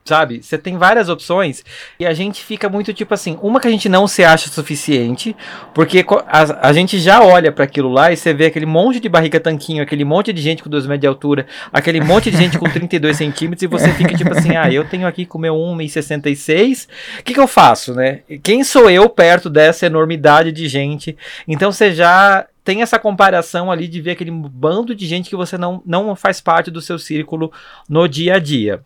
Sabe? 0.05 0.43
Você 0.43 0.59
tem 0.59 0.77
várias 0.77 1.09
opções 1.09 1.65
e 1.99 2.05
a 2.05 2.13
gente 2.13 2.45
fica 2.45 2.69
muito 2.69 2.93
tipo 2.93 3.15
assim, 3.15 3.39
uma 3.41 3.59
que 3.59 3.67
a 3.67 3.71
gente 3.71 3.89
não 3.89 4.07
se 4.07 4.23
acha 4.23 4.51
suficiente, 4.51 5.35
porque 5.73 6.05
a, 6.27 6.69
a 6.69 6.73
gente 6.75 6.99
já 6.99 7.23
olha 7.23 7.51
pra 7.51 7.65
aquilo 7.65 7.89
lá 7.91 8.13
e 8.13 8.17
você 8.17 8.35
vê 8.35 8.47
aquele 8.47 8.67
monte 8.67 9.01
de 9.01 9.09
barriga 9.09 9.41
tanquinho, 9.41 9.83
aquele 9.83 10.05
monte 10.05 10.31
de 10.31 10.43
gente 10.43 10.63
com 10.63 10.69
2 10.69 10.87
metros 10.87 11.01
de 11.01 11.07
altura, 11.07 11.47
aquele 11.73 12.03
monte 12.03 12.31
de 12.31 12.37
gente 12.37 12.59
com 12.59 12.69
32 12.71 13.17
centímetros 13.17 13.63
e 13.63 13.67
você 13.67 13.91
fica 13.95 14.15
tipo 14.15 14.31
assim, 14.31 14.55
ah, 14.57 14.71
eu 14.71 14.85
tenho 14.85 15.07
aqui 15.07 15.25
com 15.25 15.39
o 15.39 15.41
meu 15.41 15.55
1,66, 15.55 16.87
o 17.21 17.23
que 17.23 17.33
que 17.33 17.41
eu 17.41 17.49
faço, 17.49 17.95
né? 17.95 18.21
Quem 18.43 18.63
sou 18.63 18.91
eu 18.91 19.09
perto 19.09 19.49
dessa 19.49 19.87
enormidade 19.87 20.53
de 20.53 20.69
gente? 20.69 21.17
Então 21.49 21.73
você 21.73 21.95
já 21.95 22.47
tem 22.63 22.83
essa 22.83 22.99
comparação 22.99 23.71
ali 23.71 23.89
de 23.89 24.03
ver 24.03 24.13
aquele 24.13 24.31
bando 24.31 24.95
de 24.95 25.07
gente 25.07 25.31
que 25.31 25.37
você 25.37 25.57
não, 25.57 25.83
não 25.87 26.15
faz 26.15 26.43
parte 26.43 26.71
do 26.71 26.83
seu 26.83 26.99
círculo 26.99 27.51
no 27.89 28.07
dia 28.07 28.35
a 28.35 28.39
dia. 28.39 28.83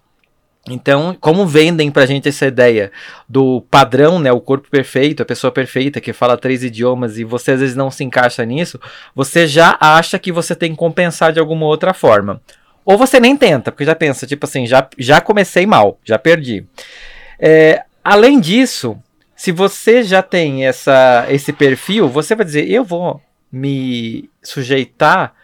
Então, 0.66 1.16
como 1.20 1.46
vendem 1.46 1.90
pra 1.90 2.06
gente 2.06 2.28
essa 2.28 2.46
ideia 2.46 2.92
do 3.28 3.62
padrão, 3.70 4.18
né, 4.18 4.30
o 4.32 4.40
corpo 4.40 4.68
perfeito, 4.68 5.22
a 5.22 5.26
pessoa 5.26 5.50
perfeita 5.50 6.00
que 6.00 6.12
fala 6.12 6.36
três 6.36 6.62
idiomas 6.62 7.18
e 7.18 7.24
você 7.24 7.52
às 7.52 7.60
vezes 7.60 7.76
não 7.76 7.90
se 7.90 8.04
encaixa 8.04 8.44
nisso, 8.44 8.78
você 9.14 9.46
já 9.46 9.76
acha 9.80 10.18
que 10.18 10.30
você 10.30 10.54
tem 10.54 10.72
que 10.72 10.76
compensar 10.76 11.32
de 11.32 11.40
alguma 11.40 11.66
outra 11.66 11.94
forma. 11.94 12.40
Ou 12.84 12.96
você 12.96 13.20
nem 13.20 13.36
tenta, 13.36 13.70
porque 13.70 13.84
já 13.84 13.94
pensa, 13.94 14.26
tipo 14.26 14.46
assim, 14.46 14.66
já, 14.66 14.88
já 14.98 15.20
comecei 15.20 15.66
mal, 15.66 15.98
já 16.04 16.18
perdi. 16.18 16.66
É, 17.38 17.82
além 18.02 18.40
disso, 18.40 18.98
se 19.36 19.52
você 19.52 20.02
já 20.02 20.22
tem 20.22 20.66
essa, 20.66 21.26
esse 21.28 21.52
perfil, 21.52 22.08
você 22.08 22.34
vai 22.34 22.44
dizer, 22.44 22.70
eu 22.70 22.84
vou 22.84 23.20
me 23.52 24.28
sujeitar 24.42 25.34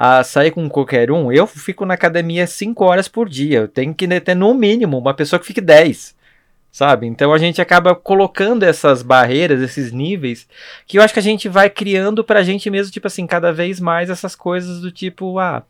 a 0.00 0.22
sair 0.22 0.52
com 0.52 0.68
qualquer 0.68 1.10
um, 1.10 1.32
eu 1.32 1.44
fico 1.44 1.84
na 1.84 1.94
academia 1.94 2.46
5 2.46 2.84
horas 2.84 3.08
por 3.08 3.28
dia. 3.28 3.58
Eu 3.58 3.68
tenho 3.68 3.92
que 3.92 4.06
ter 4.20 4.36
no 4.36 4.54
mínimo 4.54 4.96
uma 4.96 5.12
pessoa 5.12 5.40
que 5.40 5.46
fique 5.46 5.60
10. 5.60 6.16
Sabe? 6.70 7.08
Então 7.08 7.32
a 7.32 7.38
gente 7.38 7.60
acaba 7.60 7.96
colocando 7.96 8.62
essas 8.62 9.02
barreiras, 9.02 9.60
esses 9.60 9.90
níveis, 9.90 10.46
que 10.86 10.98
eu 10.98 11.02
acho 11.02 11.12
que 11.12 11.18
a 11.18 11.22
gente 11.22 11.48
vai 11.48 11.68
criando 11.68 12.22
pra 12.22 12.44
gente 12.44 12.70
mesmo, 12.70 12.92
tipo 12.92 13.08
assim, 13.08 13.26
cada 13.26 13.52
vez 13.52 13.80
mais 13.80 14.08
essas 14.08 14.36
coisas 14.36 14.80
do 14.80 14.92
tipo, 14.92 15.40
ah, 15.40 15.64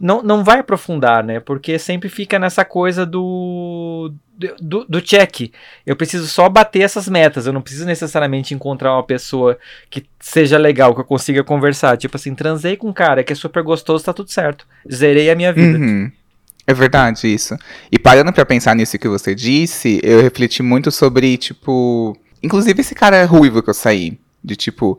não, 0.00 0.22
não 0.22 0.44
vai 0.44 0.60
aprofundar, 0.60 1.24
né? 1.24 1.40
Porque 1.40 1.78
sempre 1.78 2.08
fica 2.08 2.38
nessa 2.38 2.64
coisa 2.64 3.04
do, 3.04 4.12
do, 4.60 4.84
do 4.84 5.00
check. 5.00 5.52
Eu 5.84 5.96
preciso 5.96 6.26
só 6.28 6.48
bater 6.48 6.82
essas 6.82 7.08
metas. 7.08 7.46
Eu 7.46 7.52
não 7.52 7.60
preciso 7.60 7.84
necessariamente 7.84 8.54
encontrar 8.54 8.92
uma 8.94 9.02
pessoa 9.02 9.58
que 9.90 10.06
seja 10.20 10.56
legal, 10.56 10.94
que 10.94 11.00
eu 11.00 11.04
consiga 11.04 11.42
conversar. 11.42 11.96
Tipo 11.96 12.16
assim, 12.16 12.34
transei 12.34 12.76
com 12.76 12.88
um 12.88 12.92
cara 12.92 13.24
que 13.24 13.32
é 13.32 13.36
super 13.36 13.62
gostoso, 13.62 14.04
tá 14.04 14.12
tudo 14.12 14.30
certo. 14.30 14.66
Zerei 14.90 15.30
a 15.30 15.34
minha 15.34 15.52
vida. 15.52 15.78
Uhum. 15.78 16.10
É 16.64 16.74
verdade 16.74 17.26
isso. 17.26 17.56
E 17.90 17.98
parando 17.98 18.32
pra 18.32 18.44
pensar 18.44 18.76
nisso 18.76 18.98
que 18.98 19.08
você 19.08 19.34
disse, 19.34 20.00
eu 20.02 20.20
refleti 20.20 20.62
muito 20.62 20.90
sobre, 20.92 21.36
tipo. 21.36 22.16
Inclusive 22.42 22.80
esse 22.80 22.94
cara 22.94 23.24
ruivo 23.24 23.62
que 23.62 23.70
eu 23.70 23.74
saí. 23.74 24.18
De 24.44 24.54
tipo. 24.54 24.98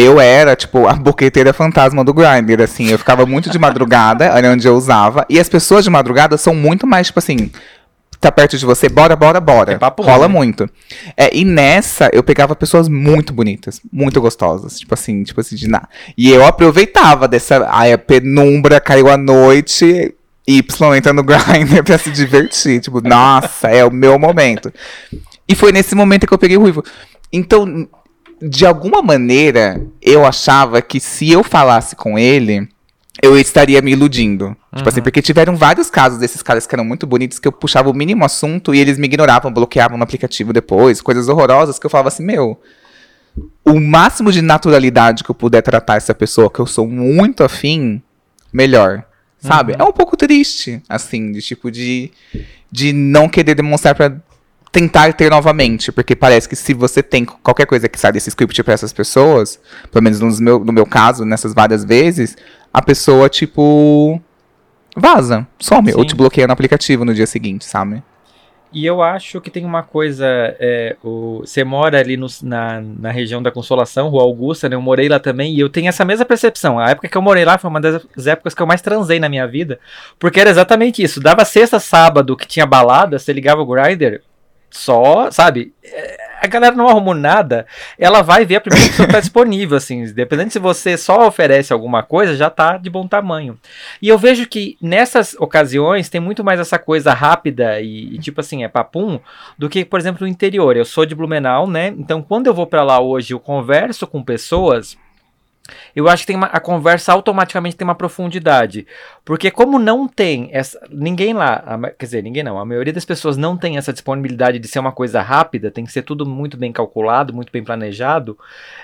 Eu 0.00 0.18
era, 0.18 0.56
tipo, 0.56 0.86
a 0.86 0.94
boqueteira 0.94 1.52
fantasma 1.52 2.02
do 2.02 2.14
Grindr, 2.14 2.62
assim. 2.62 2.88
Eu 2.88 2.96
ficava 2.96 3.26
muito 3.26 3.50
de 3.50 3.58
madrugada, 3.58 4.24
era 4.24 4.50
onde 4.50 4.66
eu 4.66 4.74
usava. 4.74 5.26
E 5.28 5.38
as 5.38 5.46
pessoas 5.46 5.84
de 5.84 5.90
madrugada 5.90 6.38
são 6.38 6.54
muito 6.54 6.86
mais, 6.86 7.08
tipo 7.08 7.18
assim. 7.18 7.50
Tá 8.18 8.32
perto 8.32 8.56
de 8.56 8.64
você, 8.64 8.88
bora, 8.88 9.14
bora, 9.14 9.38
bora. 9.40 9.72
É 9.74 9.78
papo 9.78 10.02
Rola 10.02 10.26
né? 10.26 10.32
muito. 10.32 10.66
É, 11.14 11.28
e 11.36 11.44
nessa, 11.44 12.08
eu 12.14 12.22
pegava 12.22 12.56
pessoas 12.56 12.88
muito 12.88 13.30
bonitas, 13.34 13.78
muito 13.92 14.22
gostosas. 14.22 14.78
Tipo 14.78 14.94
assim, 14.94 15.22
tipo 15.22 15.38
assim, 15.38 15.54
de 15.54 15.68
nada. 15.68 15.86
E 16.16 16.30
eu 16.30 16.46
aproveitava 16.46 17.28
dessa. 17.28 17.68
Ai, 17.70 17.92
a 17.92 17.98
penumbra 17.98 18.80
caiu 18.80 19.10
à 19.10 19.18
noite. 19.18 20.14
Y 20.48 20.64
entra 20.96 21.12
no 21.12 21.22
Grindr 21.22 21.84
pra 21.84 21.98
se 21.98 22.10
divertir. 22.10 22.80
Tipo, 22.80 23.06
nossa, 23.06 23.68
é 23.68 23.84
o 23.84 23.90
meu 23.90 24.18
momento. 24.18 24.72
E 25.46 25.54
foi 25.54 25.72
nesse 25.72 25.94
momento 25.94 26.26
que 26.26 26.32
eu 26.32 26.38
peguei 26.38 26.56
o 26.56 26.60
ruivo. 26.60 26.82
Então, 27.30 27.86
de 28.40 28.64
alguma 28.64 29.02
maneira, 29.02 29.80
eu 30.00 30.24
achava 30.24 30.80
que 30.80 30.98
se 30.98 31.30
eu 31.30 31.44
falasse 31.44 31.94
com 31.94 32.18
ele, 32.18 32.68
eu 33.22 33.38
estaria 33.38 33.82
me 33.82 33.92
iludindo. 33.92 34.56
Tipo 34.74 34.88
assim, 34.88 35.02
porque 35.02 35.20
tiveram 35.20 35.56
vários 35.56 35.90
casos 35.90 36.18
desses 36.18 36.42
caras 36.42 36.66
que 36.66 36.74
eram 36.74 36.84
muito 36.84 37.06
bonitos 37.06 37.38
que 37.38 37.46
eu 37.46 37.52
puxava 37.52 37.90
o 37.90 37.94
mínimo 37.94 38.24
assunto 38.24 38.74
e 38.74 38.78
eles 38.78 38.98
me 38.98 39.06
ignoravam, 39.06 39.52
bloqueavam 39.52 39.98
no 39.98 40.04
aplicativo 40.04 40.52
depois, 40.52 41.00
coisas 41.00 41.28
horrorosas 41.28 41.78
que 41.78 41.84
eu 41.84 41.90
falava 41.90 42.08
assim, 42.08 42.24
meu. 42.24 42.60
O 43.64 43.78
máximo 43.78 44.32
de 44.32 44.40
naturalidade 44.40 45.22
que 45.22 45.30
eu 45.30 45.34
puder 45.34 45.62
tratar 45.62 45.96
essa 45.96 46.14
pessoa, 46.14 46.50
que 46.50 46.60
eu 46.60 46.66
sou 46.66 46.86
muito 46.86 47.44
afim, 47.44 48.02
melhor. 48.52 49.04
Sabe? 49.38 49.74
É 49.78 49.82
um 49.82 49.92
pouco 49.92 50.16
triste, 50.16 50.82
assim, 50.88 51.32
de 51.32 51.40
tipo 51.40 51.70
de, 51.70 52.10
de 52.70 52.92
não 52.92 53.28
querer 53.28 53.54
demonstrar 53.54 53.94
pra 53.94 54.14
tentar 54.72 55.12
ter 55.14 55.30
novamente, 55.30 55.90
porque 55.90 56.14
parece 56.14 56.48
que 56.48 56.54
se 56.56 56.72
você 56.74 57.02
tem 57.02 57.24
qualquer 57.24 57.66
coisa 57.66 57.88
que 57.88 57.98
sai 57.98 58.12
desse 58.12 58.28
script 58.30 58.62
pra 58.62 58.74
essas 58.74 58.92
pessoas, 58.92 59.60
pelo 59.90 60.02
menos 60.02 60.20
no 60.20 60.30
meu, 60.44 60.64
no 60.64 60.72
meu 60.72 60.86
caso, 60.86 61.24
nessas 61.24 61.52
várias 61.52 61.84
vezes, 61.84 62.36
a 62.72 62.80
pessoa, 62.80 63.28
tipo, 63.28 64.20
vaza, 64.96 65.46
some, 65.58 65.92
ou 65.94 66.02
Sim. 66.02 66.06
te 66.08 66.14
bloqueia 66.14 66.46
no 66.46 66.52
aplicativo 66.52 67.04
no 67.04 67.14
dia 67.14 67.26
seguinte, 67.26 67.64
sabe? 67.64 68.02
E 68.72 68.86
eu 68.86 69.02
acho 69.02 69.40
que 69.40 69.50
tem 69.50 69.64
uma 69.64 69.82
coisa. 69.82 70.24
é, 70.60 70.96
o, 71.02 71.40
você 71.44 71.64
mora 71.64 71.98
ali 71.98 72.16
no- 72.16 72.28
na, 72.44 72.80
na 72.80 73.10
região 73.10 73.42
da 73.42 73.50
Consolação, 73.50 74.08
Rua 74.08 74.22
Augusta, 74.22 74.68
né? 74.68 74.76
Eu 74.76 74.80
morei 74.80 75.08
lá 75.08 75.18
também 75.18 75.52
e 75.52 75.58
eu 75.58 75.68
tenho 75.68 75.88
essa 75.88 76.04
mesma 76.04 76.24
percepção. 76.24 76.78
A 76.78 76.90
época 76.90 77.08
que 77.08 77.18
eu 77.18 77.22
morei 77.22 77.44
lá 77.44 77.58
foi 77.58 77.68
uma 77.68 77.80
das 77.80 78.28
épocas 78.28 78.54
que 78.54 78.62
eu 78.62 78.68
mais 78.68 78.80
transei 78.80 79.18
na 79.18 79.28
minha 79.28 79.44
vida. 79.44 79.80
Porque 80.20 80.38
era 80.38 80.50
exatamente 80.50 81.02
isso. 81.02 81.18
Dava 81.20 81.44
sexta, 81.44 81.80
sábado 81.80 82.36
que 82.36 82.46
tinha 82.46 82.64
balada, 82.64 83.18
você 83.18 83.32
ligava 83.32 83.60
o 83.60 83.66
grinder, 83.66 84.22
só, 84.70 85.30
sabe? 85.30 85.72
É, 85.82 86.16
A 86.42 86.46
galera 86.46 86.74
não 86.74 86.88
arrumou 86.88 87.14
nada, 87.14 87.66
ela 87.98 88.22
vai 88.22 88.46
ver 88.46 88.56
a 88.56 88.60
primeira 88.60 88.88
pessoa 88.88 89.06
que 89.06 89.12
tá 89.12 89.20
disponível, 89.20 89.76
assim. 89.76 90.04
Dependendo 90.12 90.50
se 90.50 90.58
você 90.58 90.96
só 90.96 91.26
oferece 91.26 91.72
alguma 91.72 92.02
coisa, 92.02 92.36
já 92.36 92.48
tá 92.48 92.78
de 92.78 92.88
bom 92.88 93.06
tamanho. 93.06 93.58
E 94.00 94.08
eu 94.08 94.16
vejo 94.16 94.46
que 94.46 94.78
nessas 94.80 95.34
ocasiões 95.38 96.08
tem 96.08 96.20
muito 96.20 96.42
mais 96.42 96.58
essa 96.58 96.78
coisa 96.78 97.12
rápida 97.12 97.80
e, 97.80 98.14
e 98.14 98.18
tipo 98.18 98.40
assim, 98.40 98.64
é 98.64 98.68
papum, 98.68 99.20
do 99.58 99.68
que, 99.68 99.84
por 99.84 100.00
exemplo, 100.00 100.22
no 100.26 100.28
interior. 100.32 100.76
Eu 100.76 100.84
sou 100.84 101.04
de 101.04 101.14
Blumenau, 101.14 101.66
né? 101.66 101.88
Então, 101.88 102.22
quando 102.22 102.46
eu 102.46 102.54
vou 102.54 102.66
pra 102.66 102.82
lá 102.82 103.00
hoje, 103.00 103.34
eu 103.34 103.40
converso 103.40 104.06
com 104.06 104.22
pessoas. 104.22 104.96
Eu 105.94 106.08
acho 106.08 106.22
que 106.22 106.28
tem 106.28 106.36
uma- 106.36 106.48
a 106.48 106.58
conversa 106.58 107.12
automaticamente 107.12 107.76
tem 107.76 107.84
uma 107.86 107.94
profundidade. 107.94 108.86
Porque 109.24 109.50
como 109.50 109.78
não 109.78 110.08
tem 110.08 110.48
essa. 110.52 110.80
Ninguém 110.90 111.32
lá. 111.32 111.62
a 111.66 111.90
quer 111.90 112.06
dizer, 112.06 112.22
ninguém 112.22 112.42
não. 112.42 112.58
A 112.58 112.64
maioria 112.64 112.92
das 112.92 113.04
pessoas 113.04 113.36
não 113.36 113.56
tem 113.56 113.76
essa 113.76 113.92
disponibilidade 113.92 114.58
de 114.58 114.66
ser 114.66 114.78
uma 114.80 114.90
coisa 114.90 115.20
rápida. 115.22 115.70
Tem 115.70 115.84
que 115.84 115.92
ser 115.92 116.02
tudo 116.02 116.26
muito 116.26 116.56
bem 116.56 116.72
calculado, 116.72 117.32
muito 117.32 117.52
bem 117.52 117.62
planejado. 117.62 118.36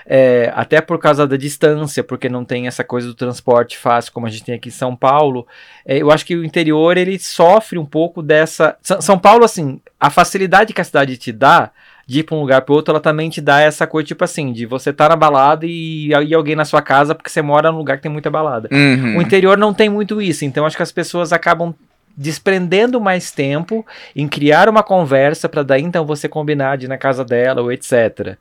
é, 0.05 0.51
até 0.55 0.79
por 0.79 0.97
causa 0.99 1.27
da 1.27 1.35
distância, 1.35 2.01
porque 2.03 2.29
não 2.29 2.45
tem 2.45 2.67
essa 2.67 2.83
coisa 2.83 3.07
do 3.07 3.13
transporte 3.13 3.77
fácil 3.77 4.13
como 4.13 4.25
a 4.25 4.29
gente 4.29 4.45
tem 4.45 4.55
aqui 4.55 4.69
em 4.69 4.71
São 4.71 4.95
Paulo. 4.95 5.45
É, 5.85 5.97
eu 5.97 6.09
acho 6.11 6.25
que 6.25 6.35
o 6.35 6.45
interior 6.45 6.95
ele 6.97 7.19
sofre 7.19 7.77
um 7.77 7.85
pouco 7.85 8.21
dessa. 8.21 8.77
São 8.81 9.19
Paulo, 9.19 9.43
assim, 9.43 9.81
a 9.99 10.09
facilidade 10.09 10.73
que 10.73 10.79
a 10.79 10.83
cidade 10.85 11.17
te 11.17 11.33
dá 11.33 11.71
de 12.07 12.19
ir 12.21 12.23
pra 12.23 12.35
um 12.37 12.39
lugar 12.39 12.61
pro 12.61 12.73
outro, 12.73 12.93
ela 12.93 13.01
também 13.01 13.29
te 13.29 13.41
dá 13.41 13.59
essa 13.59 13.85
coisa, 13.85 14.07
tipo 14.07 14.23
assim, 14.23 14.53
de 14.53 14.65
você 14.65 14.93
tá 14.93 15.09
na 15.09 15.15
balada 15.17 15.65
e 15.67 16.13
aí 16.15 16.33
alguém 16.33 16.55
na 16.55 16.63
sua 16.63 16.81
casa 16.81 17.13
porque 17.13 17.29
você 17.29 17.41
mora 17.41 17.69
num 17.69 17.77
lugar 17.79 17.97
que 17.97 18.03
tem 18.03 18.11
muita 18.11 18.29
balada. 18.31 18.69
Uhum. 18.71 19.17
O 19.17 19.21
interior 19.21 19.57
não 19.57 19.73
tem 19.73 19.89
muito 19.89 20.21
isso, 20.21 20.45
então 20.45 20.65
acho 20.65 20.77
que 20.77 20.83
as 20.83 20.91
pessoas 20.91 21.33
acabam 21.33 21.75
desprendendo 22.15 22.99
mais 22.99 23.29
tempo 23.31 23.85
em 24.15 24.27
criar 24.27 24.67
uma 24.69 24.81
conversa 24.81 25.47
pra 25.47 25.61
daí 25.63 25.83
então 25.83 26.05
você 26.05 26.27
combinar 26.27 26.77
de 26.77 26.85
ir 26.85 26.89
na 26.89 26.97
casa 26.97 27.23
dela 27.23 27.61
ou 27.61 27.71
etc. 27.71 28.35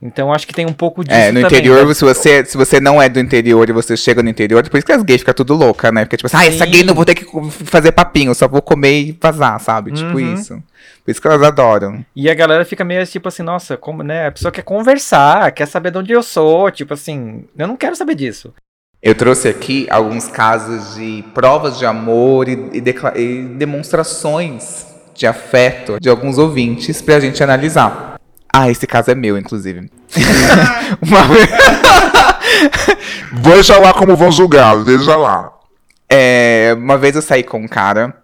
Então 0.00 0.32
acho 0.32 0.46
que 0.48 0.52
tem 0.52 0.66
um 0.66 0.72
pouco 0.72 1.04
disso 1.04 1.14
É, 1.16 1.30
no 1.30 1.42
também, 1.42 1.58
interior, 1.58 1.86
né? 1.86 1.94
se 1.94 2.04
você, 2.04 2.44
se 2.44 2.56
você 2.56 2.80
não 2.80 3.00
é 3.00 3.08
do 3.08 3.20
interior 3.20 3.68
e 3.68 3.72
você 3.72 3.96
chega 3.96 4.20
no 4.22 4.28
interior, 4.28 4.68
por 4.68 4.76
isso 4.76 4.86
que 4.86 4.90
as 4.92 5.02
gays 5.04 5.20
ficam 5.20 5.32
tudo 5.34 5.54
louca, 5.54 5.92
né? 5.92 6.04
Porque, 6.04 6.16
tipo 6.16 6.26
assim, 6.26 6.36
ah, 6.36 6.44
essa 6.46 6.66
gay 6.66 6.82
não 6.82 6.92
vou 6.94 7.04
ter 7.04 7.14
que 7.14 7.24
fazer 7.66 7.92
papinho, 7.92 8.34
só 8.34 8.48
vou 8.48 8.60
comer 8.60 9.00
e 9.00 9.18
vazar, 9.20 9.60
sabe? 9.60 9.92
Tipo 9.92 10.18
Uhum. 10.18 10.34
isso. 10.34 10.60
Por 11.04 11.10
isso 11.10 11.20
que 11.20 11.26
elas 11.26 11.42
adoram. 11.42 12.04
E 12.14 12.30
a 12.30 12.34
galera 12.34 12.64
fica 12.64 12.84
meio 12.84 13.04
tipo 13.06 13.28
assim, 13.28 13.42
nossa, 13.42 13.76
como, 13.76 14.02
né? 14.02 14.28
A 14.28 14.32
pessoa 14.32 14.52
quer 14.52 14.62
conversar, 14.62 15.50
quer 15.52 15.66
saber 15.66 15.90
de 15.90 15.98
onde 15.98 16.12
eu 16.12 16.22
sou, 16.22 16.70
tipo 16.70 16.94
assim, 16.94 17.44
eu 17.58 17.66
não 17.66 17.76
quero 17.76 17.96
saber 17.96 18.14
disso. 18.14 18.52
Eu 19.02 19.14
trouxe 19.16 19.48
aqui 19.48 19.88
alguns 19.90 20.28
casos 20.28 20.94
de 20.94 21.24
provas 21.34 21.76
de 21.76 21.84
amor 21.84 22.48
e, 22.48 22.52
e 22.72 23.20
e 23.20 23.42
demonstrações 23.56 24.86
de 25.12 25.26
afeto 25.26 25.98
de 26.00 26.08
alguns 26.08 26.38
ouvintes 26.38 27.02
pra 27.02 27.18
gente 27.18 27.42
analisar. 27.42 28.14
Ah, 28.54 28.70
esse 28.70 28.86
caso 28.86 29.10
é 29.10 29.14
meu, 29.14 29.36
inclusive. 29.36 29.90
Uma 31.02 31.24
vez- 31.24 31.50
Veja 33.32 33.78
lá 33.78 33.92
como 33.92 34.14
vão 34.16 34.30
julgar, 34.30 34.76
veja 34.84 35.16
lá. 35.16 35.50
É, 36.08 36.74
uma 36.76 36.98
vez 36.98 37.16
eu 37.16 37.22
saí 37.22 37.42
com 37.42 37.58
um 37.58 37.66
cara 37.68 38.14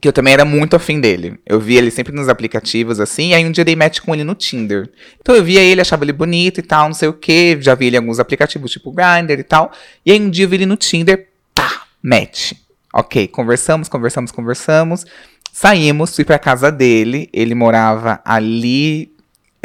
que 0.00 0.08
eu 0.08 0.12
também 0.12 0.32
era 0.32 0.44
muito 0.44 0.74
afim 0.74 1.00
dele. 1.00 1.38
Eu 1.44 1.60
via 1.60 1.78
ele 1.78 1.90
sempre 1.90 2.14
nos 2.14 2.28
aplicativos, 2.28 2.98
assim, 3.00 3.30
e 3.30 3.34
aí 3.34 3.44
um 3.44 3.50
dia 3.50 3.64
dei 3.64 3.76
match 3.76 4.00
com 4.00 4.14
ele 4.14 4.24
no 4.24 4.34
Tinder. 4.34 4.90
Então 5.20 5.34
eu 5.34 5.44
via 5.44 5.60
ele, 5.60 5.80
achava 5.80 6.04
ele 6.04 6.12
bonito 6.12 6.58
e 6.58 6.62
tal, 6.62 6.86
não 6.86 6.94
sei 6.94 7.08
o 7.08 7.12
que, 7.12 7.58
já 7.60 7.74
vi 7.74 7.86
ele 7.86 7.96
em 7.96 7.98
alguns 7.98 8.18
aplicativos, 8.18 8.70
tipo 8.70 8.92
Grindr 8.92 9.38
e 9.38 9.44
tal. 9.44 9.70
E 10.04 10.12
aí 10.12 10.20
um 10.20 10.30
dia 10.30 10.44
eu 10.44 10.48
vi 10.48 10.56
ele 10.56 10.66
no 10.66 10.76
Tinder, 10.76 11.28
pá, 11.54 11.82
match. 12.02 12.52
Ok, 12.92 13.28
conversamos, 13.28 13.88
conversamos, 13.88 14.32
conversamos. 14.32 15.04
Saímos, 15.52 16.14
fui 16.14 16.24
pra 16.24 16.38
casa 16.38 16.72
dele, 16.72 17.28
ele 17.32 17.54
morava 17.54 18.20
ali 18.24 19.12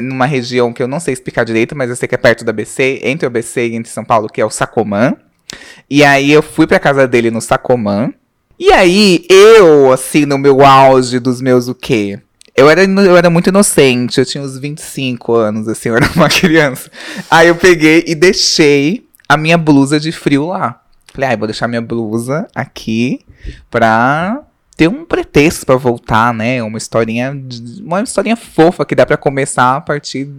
numa 0.02 0.26
região 0.26 0.74
que 0.74 0.84
eu 0.84 0.88
não 0.88 1.00
sei 1.00 1.14
explicar 1.14 1.46
direito, 1.46 1.76
mas 1.76 1.90
eu 1.90 1.96
sei 1.96 2.08
que 2.08 2.16
é 2.16 2.18
perto 2.18 2.44
da 2.44 2.52
BC, 2.52 3.00
entre 3.04 3.26
o 3.26 3.30
BC 3.30 3.68
e 3.68 3.76
entre 3.76 3.92
São 3.92 4.04
Paulo, 4.04 4.28
que 4.28 4.42
é 4.42 4.46
o 4.46 4.50
Sacomã. 4.50 5.16
E 5.90 6.04
aí 6.04 6.32
eu 6.32 6.42
fui 6.42 6.68
pra 6.68 6.80
casa 6.80 7.08
dele 7.08 7.32
no 7.32 7.40
Sacomã. 7.40 8.12
E 8.58 8.72
aí, 8.72 9.26
eu, 9.30 9.92
assim, 9.92 10.26
no 10.26 10.38
meu 10.38 10.66
auge 10.66 11.20
dos 11.20 11.42
meus 11.42 11.68
o 11.68 11.76
quê? 11.76 12.20
Eu 12.56 12.70
era, 12.70 12.84
eu 12.84 13.18
era 13.18 13.30
muito 13.30 13.50
inocente, 13.50 14.18
eu 14.18 14.26
tinha 14.26 14.42
uns 14.42 14.58
25 14.58 15.34
anos, 15.34 15.68
assim, 15.68 15.90
eu 15.90 15.98
era 15.98 16.10
uma 16.16 16.30
criança. 16.30 16.90
Aí 17.30 17.50
eu 17.50 17.56
peguei 17.56 18.06
e 18.08 18.16
deixei 18.16 19.06
a 19.28 19.36
minha 19.36 19.58
blusa 19.58 20.00
de 20.00 20.12
frio 20.12 20.48
lá. 20.48 20.82
Falei, 21.14 21.30
ah, 21.30 21.34
eu 21.34 21.38
vou 21.38 21.48
deixar 21.48 21.68
minha 21.68 21.82
blusa 21.82 22.48
aqui 22.56 23.20
pra 23.70 24.42
ter 24.78 24.88
um 24.88 25.06
pretexto 25.06 25.66
pra 25.66 25.76
voltar, 25.76 26.34
né? 26.34 26.64
Uma 26.64 26.78
historinha, 26.78 27.38
uma 27.82 28.02
historinha 28.02 28.36
fofa 28.36 28.86
que 28.86 28.96
dá 28.96 29.06
pra 29.06 29.18
começar 29.18 29.76
a 29.76 29.82
partir 29.82 30.30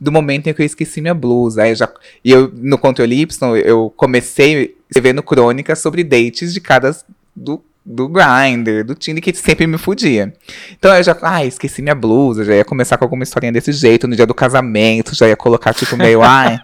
do 0.00 0.12
momento 0.12 0.48
em 0.48 0.54
que 0.54 0.62
eu 0.62 0.66
esqueci 0.66 1.00
minha 1.00 1.14
blusa. 1.14 1.62
Aí 1.62 1.74
já, 1.74 1.88
e 2.24 2.30
eu, 2.30 2.52
no 2.54 2.78
Controle 2.78 3.20
Y, 3.20 3.56
eu 3.64 3.92
comecei 3.96 4.76
escrevendo 4.88 5.22
crônicas 5.22 5.80
sobre 5.80 6.02
dates 6.02 6.52
de 6.52 6.60
cada 6.60 6.96
do, 7.38 7.62
do 7.84 8.08
Grindr, 8.08 8.84
do 8.84 8.94
Tinder, 8.94 9.22
que 9.22 9.32
sempre 9.34 9.66
me 9.66 9.78
fudia. 9.78 10.32
Então 10.78 10.94
eu 10.94 11.02
já, 11.02 11.16
ah, 11.22 11.44
esqueci 11.44 11.80
minha 11.80 11.94
blusa, 11.94 12.44
já 12.44 12.54
ia 12.54 12.64
começar 12.64 12.96
com 12.98 13.04
alguma 13.04 13.22
historinha 13.22 13.52
desse 13.52 13.72
jeito, 13.72 14.06
no 14.06 14.16
dia 14.16 14.26
do 14.26 14.34
casamento, 14.34 15.14
já 15.14 15.28
ia 15.28 15.36
colocar 15.36 15.72
tipo 15.72 15.96
meio, 15.96 16.20
ai, 16.22 16.58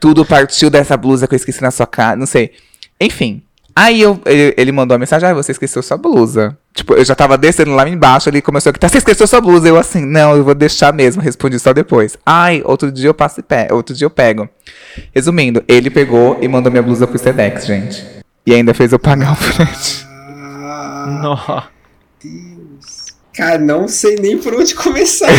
tudo 0.00 0.24
partiu 0.24 0.70
dessa 0.70 0.96
blusa 0.96 1.26
que 1.26 1.34
eu 1.34 1.36
esqueci 1.36 1.60
na 1.60 1.70
sua 1.70 1.86
casa, 1.86 2.16
não 2.16 2.26
sei. 2.26 2.52
Enfim. 3.00 3.42
Aí 3.74 4.02
eu, 4.02 4.20
ele, 4.26 4.54
ele 4.56 4.72
mandou 4.72 4.94
a 4.94 4.98
mensagem, 4.98 5.28
ah, 5.28 5.34
você 5.34 5.52
esqueceu 5.52 5.82
sua 5.82 5.96
blusa. 5.96 6.56
Tipo, 6.74 6.94
eu 6.94 7.04
já 7.04 7.14
tava 7.14 7.38
descendo 7.38 7.74
lá 7.74 7.88
embaixo, 7.88 8.28
ele 8.28 8.42
começou 8.42 8.68
a 8.68 8.72
gritar, 8.72 8.88
você 8.88 8.98
esqueceu 8.98 9.26
sua 9.26 9.40
blusa. 9.40 9.66
Eu 9.66 9.78
assim, 9.78 10.04
não, 10.04 10.36
eu 10.36 10.44
vou 10.44 10.54
deixar 10.54 10.92
mesmo, 10.92 11.22
respondi 11.22 11.58
só 11.58 11.72
depois. 11.72 12.18
Ai, 12.24 12.62
outro 12.64 12.92
dia 12.92 13.08
eu 13.08 13.14
passo 13.14 13.40
e 13.40 13.42
pego, 13.42 13.74
outro 13.74 13.94
dia 13.94 14.04
eu 14.04 14.10
pego. 14.10 14.48
Resumindo, 15.14 15.64
ele 15.66 15.88
pegou 15.88 16.38
e 16.42 16.48
mandou 16.48 16.70
minha 16.70 16.82
blusa 16.82 17.06
pro 17.06 17.18
Sedex, 17.18 17.66
gente. 17.66 18.04
E 18.46 18.54
ainda 18.54 18.74
fez 18.74 18.92
eu 18.92 18.98
pagar 18.98 19.32
o 19.32 19.36
frete. 19.36 20.11
Ah, 20.74 21.06
Nó. 21.22 21.62
Deus. 22.22 23.06
Cara, 23.34 23.58
não 23.58 23.88
sei 23.88 24.16
nem 24.16 24.38
por 24.38 24.54
onde 24.54 24.74
começar. 24.74 25.28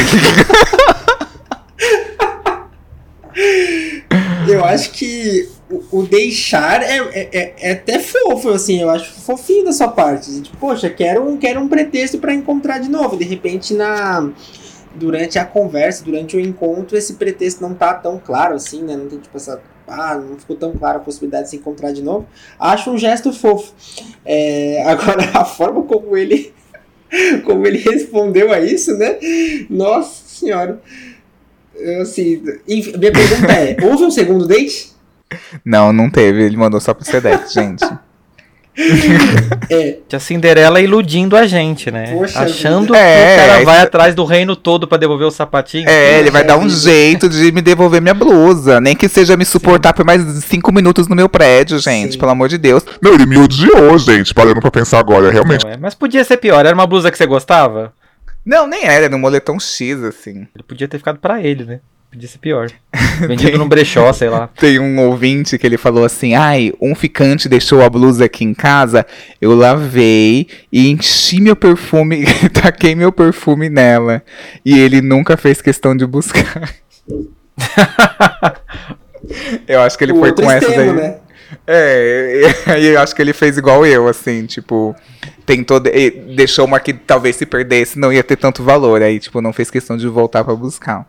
eu 4.48 4.64
acho 4.66 4.92
que 4.92 5.50
o, 5.70 6.00
o 6.00 6.04
deixar 6.04 6.82
é, 6.84 6.98
é, 6.98 7.30
é- 7.32 7.54
é 7.60 7.72
até 7.72 8.00
fofo, 8.00 8.50
assim, 8.50 8.82
eu 8.82 8.90
acho 8.90 9.12
fofinho 9.22 9.66
da 9.66 9.72
sua 9.74 9.88
parte. 9.88 10.42
Tipo, 10.42 10.58
poxa, 10.58 10.90
quero, 10.90 11.28
um- 11.28 11.38
quero 11.38 11.60
um 11.60 11.68
pretexto 11.68 12.18
pra 12.20 12.34
encontrar 12.34 12.80
de 12.80 12.90
novo. 12.90 13.18
De 13.18 13.24
repente, 13.24 13.74
na 13.74 14.30
durante 14.96 15.40
a 15.40 15.46
conversa, 15.46 16.04
durante 16.04 16.38
o 16.38 16.40
encontro, 16.40 16.96
esse 16.96 17.14
pretexto 17.16 17.62
não 17.64 17.74
tá 17.74 17.96
tão 17.96 18.20
claro 18.20 18.54
assim, 18.56 18.84
né? 18.84 18.96
Não 18.96 19.08
tem 19.08 19.18
tipo 19.20 19.36
essa. 19.38 19.60
Ah, 19.94 20.16
não 20.16 20.38
ficou 20.38 20.56
tão 20.56 20.74
clara 20.74 20.98
a 20.98 21.02
possibilidade 21.02 21.46
de 21.46 21.50
se 21.52 21.56
encontrar 21.58 21.92
de 21.92 22.02
novo. 22.02 22.28
Acho 22.60 22.92
um 22.92 22.98
gesto 22.98 23.32
fofo. 23.32 23.74
É, 24.26 24.84
agora, 24.90 25.30
a 25.34 25.46
forma 25.46 25.84
como 25.84 26.18
ele. 26.18 26.54
Como 27.46 27.68
ele 27.68 27.78
respondeu 27.78 28.52
a 28.52 28.60
isso, 28.60 28.98
né? 28.98 29.20
Nossa 29.70 30.28
senhora. 30.28 30.82
Assim, 32.02 32.44
enfim, 32.68 32.98
minha 32.98 33.12
pergunta 33.12 33.54
é: 33.54 33.78
houve 33.86 34.04
um 34.04 34.10
segundo 34.10 34.48
date? 34.48 34.94
Não, 35.64 35.94
não 35.94 36.10
teve, 36.10 36.44
ele 36.44 36.58
mandou 36.58 36.80
só 36.80 36.94
pro 36.94 37.06
Sedex, 37.06 37.52
gente. 37.54 37.86
É, 39.70 39.98
A 40.16 40.20
Cinderela 40.20 40.80
iludindo 40.82 41.36
a 41.36 41.46
gente, 41.48 41.90
né? 41.92 42.12
Poxa 42.14 42.40
Achando 42.44 42.86
vida. 42.94 42.94
que 42.94 43.00
É, 43.00 43.34
o 43.34 43.38
cara 43.38 43.56
isso- 43.58 43.66
vai 43.66 43.82
atrás 43.82 44.16
do 44.16 44.24
reino 44.26 44.56
todo 44.56 44.88
pra 44.88 44.98
devolver 44.98 45.28
o 45.28 45.32
sapatinho. 45.32 45.88
É, 45.90 46.20
ele 46.20 46.30
vai 46.32 46.44
dar 46.44 46.58
um 46.58 46.68
vida. 46.68 46.76
jeito 46.76 47.28
de 47.30 47.52
me 47.52 47.62
devolver 47.62 48.02
minha 48.02 48.14
blusa. 48.14 48.80
Nem 48.80 48.96
que 48.96 49.08
seja 49.10 49.36
me 49.38 49.46
suportar 49.46 49.94
por 49.94 50.06
mais 50.06 50.22
cinco 50.44 50.72
minutos 50.72 51.08
no 51.08 51.16
meu 51.16 51.28
prédio, 51.30 51.80
gente. 51.80 52.14
Sim. 52.14 52.20
Pelo 52.20 52.32
amor 52.32 52.50
de 52.50 52.58
Deus. 52.58 52.84
Não, 53.02 53.14
ele 53.14 53.26
me 53.26 53.38
odiou, 53.38 53.98
gente, 53.98 54.34
parando 54.34 54.60
pra 54.62 54.72
pensar 54.72 55.00
agora. 55.00 55.32
Realmente, 55.32 55.66
Não, 55.66 55.72
é. 55.72 55.78
Mas 55.78 55.94
podia 55.96 56.24
ser 56.24 56.38
pior. 56.38 56.66
Era 56.66 56.76
uma 56.76 56.88
blusa 56.88 57.12
que 57.12 57.18
você 57.18 57.26
gostava? 57.26 57.94
Não, 58.46 58.68
nem 58.68 58.84
era, 58.86 59.06
era 59.06 59.16
um 59.16 59.20
moletom 59.20 59.60
X, 59.60 60.04
assim. 60.04 60.48
Ele 60.54 60.64
podia 60.68 60.88
ter 60.88 60.98
ficado 60.98 61.18
pra 61.20 61.42
ele, 61.42 61.64
né? 61.64 61.80
Podia 62.14 62.30
ser 62.30 62.38
pior. 62.38 62.70
Vendido 63.28 63.58
num 63.58 63.68
brechó, 63.68 64.14
sei 64.14 64.30
lá. 64.30 64.48
Tem 64.48 64.80
um 64.80 65.00
ouvinte 65.00 65.58
que 65.58 65.66
ele 65.66 65.78
falou 65.78 66.06
assim: 66.06 66.36
ai, 66.36 66.72
um 66.80 66.94
ficante 66.94 67.50
deixou 67.50 67.82
a 67.82 67.90
blusa 67.90 68.26
aqui 68.26 68.44
em 68.44 68.54
casa, 68.54 69.04
eu 69.42 69.56
lavei 69.56 70.48
e 70.72 70.92
enchi 70.92 71.42
meu 71.42 71.56
perfume, 71.56 72.24
taquei 72.54 72.94
meu 72.94 73.12
perfume 73.12 73.68
nela. 73.68 74.22
E 74.64 74.78
ele 74.78 75.02
nunca 75.02 75.36
fez 75.36 75.60
questão 75.60 75.98
de 75.98 76.06
buscar. 76.06 76.72
eu 79.68 79.82
acho 79.82 79.98
que 79.98 80.04
ele 80.04 80.14
o 80.14 80.20
foi 80.20 80.32
com 80.34 80.52
essa 80.52 80.70
daí. 80.70 80.94
né? 80.94 81.18
É, 81.66 82.42
e 82.68 82.72
aí 82.72 82.86
eu 82.88 83.02
acho 83.02 83.16
que 83.16 83.22
ele 83.24 83.34
fez 83.34 83.58
igual 83.58 83.84
eu, 83.86 84.08
assim, 84.08 84.46
tipo, 84.46 84.96
tentou, 85.46 85.80
de- 85.80 86.12
deixou 86.36 86.66
uma 86.66 86.80
que 86.80 86.94
talvez 86.94 87.36
se 87.36 87.46
perdesse, 87.46 87.98
não 87.98 88.12
ia 88.14 88.24
ter 88.24 88.36
tanto 88.36 88.62
valor, 88.64 89.02
aí, 89.02 89.20
tipo, 89.20 89.42
não 89.42 89.54
fez 89.54 89.72
questão 89.72 89.98
de 89.98 90.08
voltar 90.08 90.44
pra 90.44 90.56
buscar. 90.56 91.08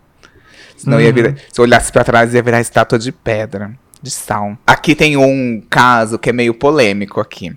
Senão 0.77 1.01
ia 1.01 1.09
Uhum. 1.09 1.15
virar, 1.15 1.35
se 1.53 1.61
eu 1.61 1.63
olhasse 1.65 1.91
pra 1.93 2.05
trás 2.05 2.35
ia 2.35 2.43
virar 2.43 2.61
estátua 2.61 2.99
de 2.99 3.11
pedra, 3.13 3.73
de 4.03 4.11
sal. 4.11 4.57
Aqui 4.67 4.95
tem 4.95 5.17
um 5.17 5.63
caso 5.71 6.19
que 6.19 6.29
é 6.31 6.33
meio 6.33 6.53
polêmico 6.55 7.21
aqui. 7.21 7.53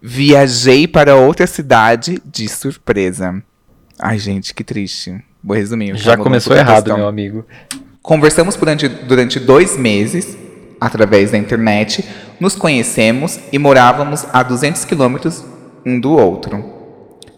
Viajei 0.00 0.88
para 0.88 1.14
outra 1.14 1.46
cidade 1.46 2.20
de 2.24 2.48
surpresa. 2.48 3.40
Ai, 4.00 4.18
gente, 4.18 4.52
que 4.52 4.64
triste. 4.64 5.22
Vou 5.42 5.56
resumir. 5.56 5.96
Já 5.96 6.16
começou 6.16 6.56
errado, 6.56 6.84
questão. 6.84 6.96
meu 6.96 7.06
amigo. 7.06 7.46
Conversamos 8.02 8.56
durante, 8.56 8.88
durante 8.88 9.38
dois 9.38 9.76
meses, 9.76 10.36
através 10.80 11.30
da 11.30 11.38
internet, 11.38 12.04
nos 12.40 12.56
conhecemos 12.56 13.38
e 13.52 13.58
morávamos 13.58 14.26
a 14.32 14.42
200 14.42 14.84
quilômetros 14.84 15.44
um 15.86 16.00
do 16.00 16.10
outro. 16.12 16.64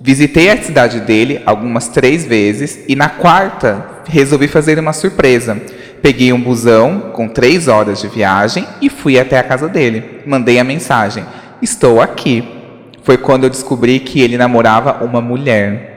Visitei 0.01 0.51
a 0.51 0.63
cidade 0.63 1.01
dele 1.01 1.43
algumas 1.45 1.89
três 1.89 2.25
vezes 2.25 2.81
e 2.89 2.97
na 2.97 3.09
quarta 3.11 3.91
resolvi 4.07 4.49
fazer 4.49 4.79
uma 4.79 4.93
surpresa. 4.93 5.61
Peguei 6.03 6.33
um 6.33 6.41
busão 6.41 7.13
com 7.13 7.29
três 7.29 7.69
horas 7.69 8.01
de 8.01 8.09
viagem 8.09 8.67
e 8.81 8.91
fui 8.91 9.19
até 9.19 9.39
a 9.39 9.43
casa 9.43 9.69
dele. 9.69 10.21
Mandei 10.27 10.59
a 10.59 10.65
mensagem: 10.65 11.25
Estou 11.63 12.01
aqui. 12.01 12.47
Foi 13.03 13.17
quando 13.19 13.45
eu 13.45 13.51
descobri 13.51 14.01
que 14.01 14.21
ele 14.21 14.39
namorava 14.39 15.05
uma 15.05 15.21
mulher. 15.21 15.95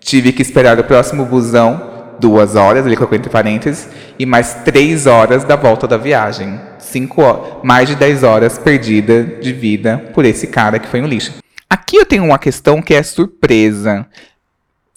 Tive 0.00 0.32
que 0.32 0.42
esperar 0.42 0.78
o 0.78 0.84
próximo 0.84 1.24
busão, 1.24 1.94
duas 2.20 2.56
horas, 2.56 2.86
ele 2.86 2.96
colocou 2.96 3.16
entre 3.16 3.30
parênteses, 3.30 3.88
e 4.18 4.26
mais 4.26 4.54
três 4.64 5.06
horas 5.06 5.44
da 5.44 5.56
volta 5.56 5.88
da 5.88 5.96
viagem. 5.96 6.60
Cinco 6.78 7.22
horas, 7.22 7.62
mais 7.62 7.88
de 7.88 7.96
dez 7.96 8.22
horas 8.22 8.58
perdida 8.58 9.24
de 9.24 9.52
vida 9.52 10.10
por 10.14 10.24
esse 10.24 10.46
cara 10.46 10.78
que 10.78 10.88
foi 10.88 11.00
um 11.00 11.06
lixo. 11.06 11.34
Aqui 11.68 11.96
eu 11.96 12.06
tenho 12.06 12.24
uma 12.24 12.38
questão 12.38 12.82
que 12.82 12.94
é 12.94 13.02
surpresa. 13.02 14.06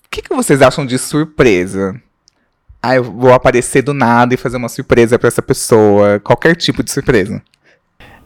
O 0.05 0.09
que, 0.09 0.21
que 0.21 0.35
vocês 0.35 0.61
acham 0.61 0.85
de 0.85 0.97
surpresa? 0.97 1.99
Ah, 2.81 2.95
eu 2.95 3.03
vou 3.03 3.33
aparecer 3.33 3.81
do 3.81 3.93
nada 3.93 4.33
e 4.33 4.37
fazer 4.37 4.57
uma 4.57 4.69
surpresa 4.69 5.17
pra 5.17 5.27
essa 5.27 5.41
pessoa. 5.41 6.19
Qualquer 6.19 6.55
tipo 6.55 6.83
de 6.83 6.91
surpresa. 6.91 7.41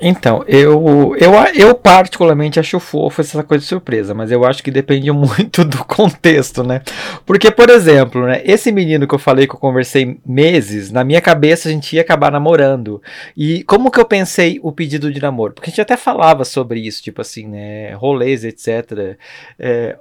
Então, 0.03 0.43
eu, 0.47 1.15
eu, 1.19 1.31
eu 1.53 1.75
particularmente 1.75 2.59
acho 2.59 2.79
fofo 2.79 3.21
essa 3.21 3.43
coisa 3.43 3.61
de 3.61 3.69
surpresa, 3.69 4.15
mas 4.15 4.31
eu 4.31 4.43
acho 4.43 4.63
que 4.63 4.71
depende 4.71 5.11
muito 5.13 5.63
do 5.63 5.85
contexto, 5.85 6.63
né? 6.63 6.81
Porque, 7.23 7.51
por 7.51 7.69
exemplo, 7.69 8.25
né, 8.25 8.41
esse 8.43 8.71
menino 8.71 9.07
que 9.07 9.13
eu 9.13 9.19
falei 9.19 9.45
que 9.45 9.53
eu 9.53 9.59
conversei 9.59 10.19
meses, 10.25 10.89
na 10.91 11.03
minha 11.03 11.21
cabeça 11.21 11.69
a 11.69 11.71
gente 11.71 11.95
ia 11.95 12.01
acabar 12.01 12.31
namorando. 12.31 12.99
E 13.37 13.63
como 13.65 13.91
que 13.91 13.99
eu 13.99 14.05
pensei 14.05 14.59
o 14.63 14.71
pedido 14.71 15.13
de 15.13 15.21
namoro? 15.21 15.53
Porque 15.53 15.69
a 15.69 15.71
gente 15.71 15.81
até 15.81 15.95
falava 15.95 16.43
sobre 16.45 16.79
isso, 16.79 17.03
tipo 17.03 17.21
assim, 17.21 17.47
né? 17.47 17.93
Rolês, 17.93 18.43
etc. 18.43 19.17
É, 19.59 19.99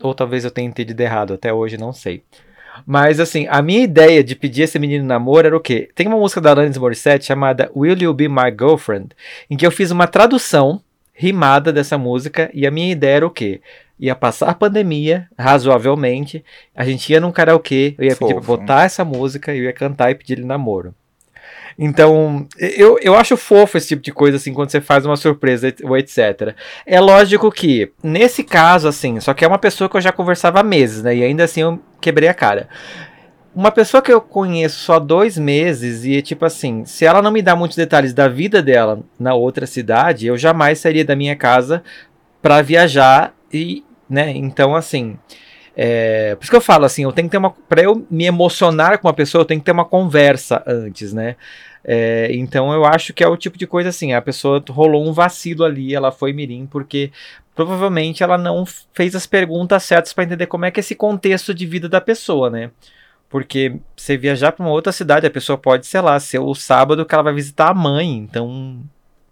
ou 0.00 0.14
talvez 0.14 0.44
eu 0.44 0.52
tenha 0.52 0.68
entendido 0.68 1.02
errado, 1.02 1.34
até 1.34 1.52
hoje 1.52 1.76
não 1.76 1.92
sei. 1.92 2.22
Mas 2.86 3.20
assim, 3.20 3.46
a 3.48 3.60
minha 3.62 3.82
ideia 3.82 4.22
de 4.24 4.34
pedir 4.34 4.62
esse 4.62 4.78
menino 4.78 5.04
namoro 5.04 5.46
era 5.46 5.56
o 5.56 5.60
quê? 5.60 5.88
Tem 5.94 6.06
uma 6.06 6.18
música 6.18 6.40
da 6.40 6.50
Alanis 6.50 6.78
Morissette 6.78 7.26
chamada 7.26 7.70
Will 7.74 7.98
You 7.98 8.14
Be 8.14 8.28
My 8.28 8.50
Girlfriend, 8.50 9.10
em 9.50 9.56
que 9.56 9.66
eu 9.66 9.70
fiz 9.70 9.90
uma 9.90 10.06
tradução 10.06 10.80
rimada 11.12 11.72
dessa 11.72 11.98
música 11.98 12.50
e 12.52 12.66
a 12.66 12.70
minha 12.70 12.92
ideia 12.92 13.16
era 13.16 13.26
o 13.26 13.30
quê? 13.30 13.60
Ia 14.00 14.16
passar 14.16 14.48
a 14.48 14.54
pandemia, 14.54 15.28
razoavelmente, 15.38 16.44
a 16.74 16.84
gente 16.84 17.12
ia 17.12 17.20
num 17.20 17.30
karaokê, 17.30 17.94
eu 17.98 18.04
ia 18.04 18.16
pedir 18.16 18.34
pra 18.34 18.42
Fofo. 18.42 18.56
botar 18.56 18.84
essa 18.84 19.04
música, 19.04 19.54
eu 19.54 19.64
ia 19.64 19.72
cantar 19.72 20.10
e 20.10 20.14
pedir 20.14 20.38
ele 20.38 20.44
namoro. 20.44 20.94
Então, 21.78 22.46
eu, 22.58 22.98
eu 23.00 23.14
acho 23.14 23.36
fofo 23.36 23.78
esse 23.78 23.88
tipo 23.88 24.02
de 24.02 24.12
coisa, 24.12 24.36
assim, 24.36 24.52
quando 24.52 24.70
você 24.70 24.80
faz 24.80 25.06
uma 25.06 25.16
surpresa 25.16 25.72
ou 25.84 25.96
etc. 25.96 26.54
É 26.84 27.00
lógico 27.00 27.50
que, 27.50 27.90
nesse 28.02 28.44
caso, 28.44 28.88
assim, 28.88 29.20
só 29.20 29.32
que 29.32 29.44
é 29.44 29.48
uma 29.48 29.58
pessoa 29.58 29.88
que 29.88 29.96
eu 29.96 30.00
já 30.00 30.12
conversava 30.12 30.60
há 30.60 30.62
meses, 30.62 31.02
né? 31.02 31.16
E 31.16 31.24
ainda 31.24 31.44
assim 31.44 31.60
eu 31.60 31.80
quebrei 32.02 32.28
a 32.28 32.34
cara. 32.34 32.68
Uma 33.54 33.70
pessoa 33.70 34.02
que 34.02 34.12
eu 34.12 34.20
conheço 34.20 34.78
só 34.80 34.98
dois 34.98 35.38
meses 35.38 36.04
e, 36.04 36.20
tipo 36.22 36.44
assim, 36.44 36.84
se 36.84 37.04
ela 37.04 37.22
não 37.22 37.30
me 37.30 37.42
dá 37.42 37.54
muitos 37.54 37.76
detalhes 37.76 38.14
da 38.14 38.26
vida 38.26 38.62
dela 38.62 39.00
na 39.18 39.34
outra 39.34 39.66
cidade, 39.66 40.26
eu 40.26 40.36
jamais 40.38 40.78
sairia 40.78 41.04
da 41.04 41.14
minha 41.14 41.36
casa 41.36 41.82
para 42.40 42.62
viajar 42.62 43.34
e, 43.52 43.84
né? 44.08 44.30
Então, 44.30 44.74
assim. 44.74 45.18
É, 45.74 46.34
por 46.34 46.42
isso 46.42 46.50
que 46.50 46.56
eu 46.56 46.60
falo 46.60 46.84
assim, 46.84 47.04
eu 47.04 47.12
tenho 47.12 47.28
que 47.28 47.32
ter 47.32 47.38
uma. 47.38 47.50
Pra 47.50 47.82
eu 47.82 48.06
me 48.10 48.24
emocionar 48.24 48.98
com 48.98 49.08
uma 49.08 49.14
pessoa, 49.14 49.40
eu 49.40 49.46
tenho 49.46 49.60
que 49.60 49.64
ter 49.64 49.72
uma 49.72 49.86
conversa 49.86 50.62
antes, 50.66 51.12
né? 51.14 51.36
É, 51.84 52.28
então 52.32 52.72
eu 52.72 52.84
acho 52.84 53.12
que 53.12 53.24
é 53.24 53.28
o 53.28 53.36
tipo 53.36 53.58
de 53.58 53.66
coisa 53.66 53.88
assim, 53.88 54.12
a 54.12 54.22
pessoa 54.22 54.62
rolou 54.70 55.06
um 55.06 55.12
vacilo 55.12 55.64
ali, 55.64 55.94
ela 55.94 56.12
foi 56.12 56.32
mirim, 56.32 56.66
porque 56.66 57.10
provavelmente 57.54 58.22
ela 58.22 58.38
não 58.38 58.64
fez 58.92 59.14
as 59.14 59.26
perguntas 59.26 59.82
certas 59.82 60.12
para 60.12 60.24
entender 60.24 60.46
como 60.46 60.64
é 60.64 60.70
que 60.70 60.78
é 60.78 60.82
esse 60.82 60.94
contexto 60.94 61.52
de 61.52 61.66
vida 61.66 61.88
da 61.88 62.00
pessoa, 62.00 62.48
né? 62.48 62.70
Porque 63.28 63.80
você 63.96 64.16
viajar 64.16 64.52
para 64.52 64.64
uma 64.64 64.72
outra 64.72 64.92
cidade, 64.92 65.26
a 65.26 65.30
pessoa 65.30 65.56
pode, 65.58 65.86
sei 65.86 66.00
lá, 66.00 66.20
ser 66.20 66.38
o 66.38 66.54
sábado 66.54 67.04
que 67.04 67.14
ela 67.14 67.24
vai 67.24 67.34
visitar 67.34 67.70
a 67.70 67.74
mãe, 67.74 68.16
então 68.18 68.80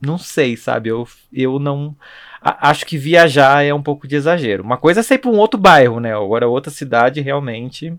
não 0.01 0.17
sei, 0.19 0.57
sabe? 0.57 0.89
Eu, 0.89 1.07
eu 1.33 1.59
não 1.59 1.95
acho 2.41 2.87
que 2.87 2.97
viajar 2.97 3.63
é 3.65 3.73
um 3.75 3.83
pouco 3.83 4.09
de 4.09 4.17
exagero. 4.17 4.63
Uma 4.63 4.79
coisa 4.79 5.01
é 5.01 5.03
sair 5.03 5.19
para 5.19 5.31
um 5.31 5.39
outro 5.39 5.61
bairro, 5.61 6.01
né? 6.01 6.15
Agora 6.15 6.49
outra 6.49 6.71
cidade 6.71 7.21
realmente. 7.21 7.95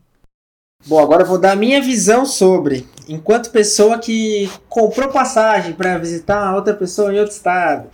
Bom, 0.85 0.99
agora 0.99 1.21
eu 1.21 1.27
vou 1.27 1.37
dar 1.37 1.51
a 1.51 1.55
minha 1.55 1.79
visão 1.79 2.25
sobre, 2.25 2.87
enquanto 3.07 3.51
pessoa 3.51 3.99
que 3.99 4.49
comprou 4.67 5.09
passagem 5.09 5.73
para 5.73 5.97
visitar 5.99 6.55
outra 6.55 6.73
pessoa 6.73 7.13
em 7.13 7.19
outro 7.19 7.35
estado. 7.35 7.87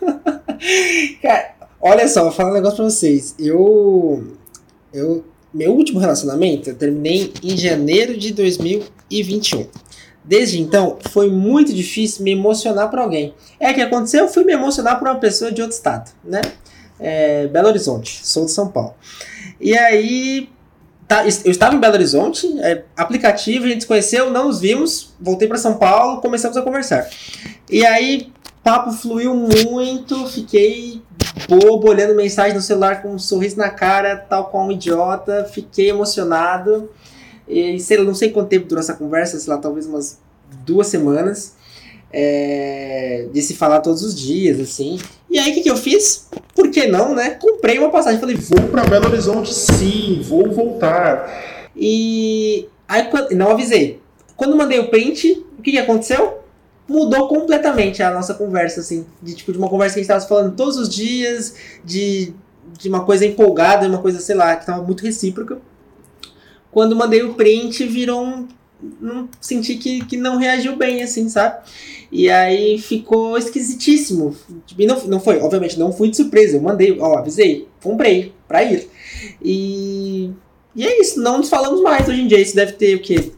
Cara, 1.22 1.54
olha 1.80 2.08
só, 2.08 2.24
vou 2.24 2.32
falar 2.32 2.50
um 2.50 2.54
negócio 2.54 2.76
para 2.76 2.86
vocês. 2.86 3.34
Eu 3.38 4.34
eu 4.92 5.24
meu 5.54 5.72
último 5.72 6.00
relacionamento 6.00 6.68
eu 6.68 6.74
terminei 6.74 7.32
em 7.42 7.56
janeiro 7.56 8.18
de 8.18 8.32
2021. 8.32 9.68
Desde 10.24 10.60
então, 10.60 10.98
foi 11.10 11.30
muito 11.30 11.72
difícil 11.72 12.24
me 12.24 12.32
emocionar 12.32 12.90
por 12.90 12.98
alguém. 12.98 13.32
É 13.60 13.72
que 13.72 13.80
aconteceu, 13.80 14.24
eu 14.24 14.28
fui 14.28 14.42
me 14.42 14.52
emocionar 14.52 14.98
por 14.98 15.06
uma 15.06 15.20
pessoa 15.20 15.52
de 15.52 15.62
outro 15.62 15.76
estado, 15.76 16.10
né? 16.24 16.40
É, 16.98 17.46
Belo 17.46 17.68
Horizonte, 17.68 18.26
sou 18.26 18.44
de 18.44 18.50
São 18.50 18.66
Paulo. 18.66 18.94
E 19.60 19.78
aí, 19.78 20.48
tá, 21.06 21.24
eu 21.24 21.50
estava 21.50 21.74
em 21.74 21.80
Belo 21.80 21.94
Horizonte, 21.94 22.46
é, 22.60 22.84
aplicativo, 22.96 23.64
a 23.64 23.68
gente 23.68 23.82
se 23.82 23.86
conheceu, 23.86 24.30
não 24.30 24.46
nos 24.46 24.60
vimos, 24.60 25.14
voltei 25.20 25.48
para 25.48 25.58
São 25.58 25.76
Paulo, 25.76 26.20
começamos 26.20 26.56
a 26.56 26.62
conversar. 26.62 27.08
E 27.70 27.84
aí, 27.84 28.32
papo 28.62 28.92
fluiu 28.92 29.34
muito, 29.34 30.26
fiquei 30.26 31.02
bobo, 31.48 31.88
olhando 31.88 32.14
mensagem 32.14 32.54
no 32.54 32.60
celular 32.60 33.02
com 33.02 33.10
um 33.14 33.18
sorriso 33.18 33.56
na 33.56 33.70
cara, 33.70 34.16
tal 34.16 34.46
qual 34.46 34.66
um 34.66 34.72
idiota, 34.72 35.48
fiquei 35.52 35.90
emocionado. 35.90 36.90
E 37.48 37.78
sei 37.78 38.02
não 38.02 38.14
sei 38.14 38.30
quanto 38.30 38.48
tempo 38.48 38.66
durou 38.66 38.80
essa 38.80 38.94
conversa, 38.94 39.38
sei 39.38 39.52
lá, 39.52 39.58
talvez 39.58 39.86
umas 39.86 40.18
duas 40.64 40.88
semanas. 40.88 41.54
É, 42.12 43.28
de 43.32 43.42
se 43.42 43.54
falar 43.54 43.80
todos 43.80 44.02
os 44.02 44.18
dias, 44.18 44.58
assim. 44.58 44.98
E 45.36 45.38
aí, 45.38 45.50
o 45.50 45.54
que, 45.54 45.60
que 45.60 45.70
eu 45.70 45.76
fiz? 45.76 46.30
Por 46.54 46.70
que 46.70 46.86
não, 46.86 47.14
né? 47.14 47.32
Comprei 47.38 47.78
uma 47.78 47.90
passagem. 47.90 48.18
Falei, 48.18 48.36
vou 48.36 48.68
para 48.68 48.86
Belo 48.86 49.04
Horizonte, 49.04 49.52
sim, 49.52 50.22
vou 50.22 50.50
voltar. 50.50 51.68
E 51.76 52.66
aí, 52.88 53.06
não 53.32 53.50
avisei. 53.50 54.00
Quando 54.34 54.56
mandei 54.56 54.78
o 54.78 54.88
print, 54.88 55.44
o 55.58 55.62
que, 55.62 55.72
que 55.72 55.78
aconteceu? 55.78 56.38
Mudou 56.88 57.28
completamente 57.28 58.02
a 58.02 58.10
nossa 58.10 58.32
conversa, 58.32 58.80
assim. 58.80 59.04
De 59.22 59.34
tipo, 59.34 59.52
de 59.52 59.58
uma 59.58 59.68
conversa 59.68 59.96
que 59.96 60.00
a 60.00 60.02
gente 60.04 60.10
estava 60.10 60.26
falando 60.26 60.56
todos 60.56 60.78
os 60.78 60.88
dias, 60.88 61.54
de, 61.84 62.32
de 62.78 62.88
uma 62.88 63.04
coisa 63.04 63.26
empolgada, 63.26 63.86
uma 63.86 64.00
coisa, 64.00 64.18
sei 64.20 64.36
lá, 64.36 64.56
que 64.56 64.62
estava 64.62 64.82
muito 64.82 65.02
recíproca 65.02 65.58
quando 66.76 66.94
mandei 66.94 67.22
o 67.22 67.32
print, 67.32 67.86
virou 67.86 68.22
um. 68.22 68.46
Não, 69.00 69.28
senti 69.40 69.76
que, 69.76 70.04
que 70.04 70.16
não 70.16 70.36
reagiu 70.36 70.76
bem, 70.76 71.02
assim, 71.02 71.28
sabe? 71.28 71.64
E 72.12 72.28
aí 72.28 72.78
ficou 72.78 73.38
esquisitíssimo. 73.38 74.36
E 74.78 74.86
não, 74.86 75.02
não 75.06 75.20
foi, 75.20 75.38
obviamente, 75.40 75.78
não 75.78 75.92
fui 75.92 76.10
de 76.10 76.16
surpresa. 76.16 76.56
Eu 76.56 76.62
mandei, 76.62 76.98
ó, 77.00 77.18
avisei, 77.18 77.68
comprei 77.82 78.34
pra 78.46 78.62
ir. 78.62 78.88
E, 79.42 80.30
e 80.74 80.86
é 80.86 81.00
isso, 81.00 81.20
não 81.20 81.38
nos 81.38 81.48
falamos 81.48 81.80
mais 81.80 82.08
hoje 82.08 82.20
em 82.20 82.26
dia. 82.26 82.40
Isso 82.40 82.54
deve 82.54 82.72
ter 82.72 82.96
o 82.96 83.00
quê? 83.00 83.32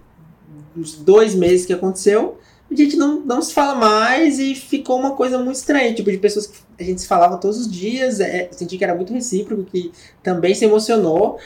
Uns 0.77 0.95
dois 0.95 1.35
meses 1.35 1.65
que 1.65 1.73
aconteceu. 1.73 2.39
A 2.71 2.75
gente 2.75 2.97
não, 2.97 3.21
não 3.21 3.41
se 3.41 3.55
fala 3.55 3.75
mais 3.75 4.39
e 4.39 4.55
ficou 4.55 4.99
uma 4.99 5.13
coisa 5.13 5.39
muito 5.39 5.57
estranha. 5.57 5.95
Tipo, 5.95 6.11
de 6.11 6.19
pessoas 6.19 6.47
que 6.47 6.59
a 6.79 6.83
gente 6.83 7.01
se 7.01 7.07
falava 7.07 7.39
todos 7.39 7.59
os 7.59 7.71
dias. 7.71 8.21
É, 8.21 8.49
senti 8.53 8.77
que 8.77 8.85
era 8.85 8.95
muito 8.95 9.13
recíproco, 9.13 9.65
que 9.65 9.93
também 10.23 10.55
se 10.55 10.65
emocionou. 10.65 11.39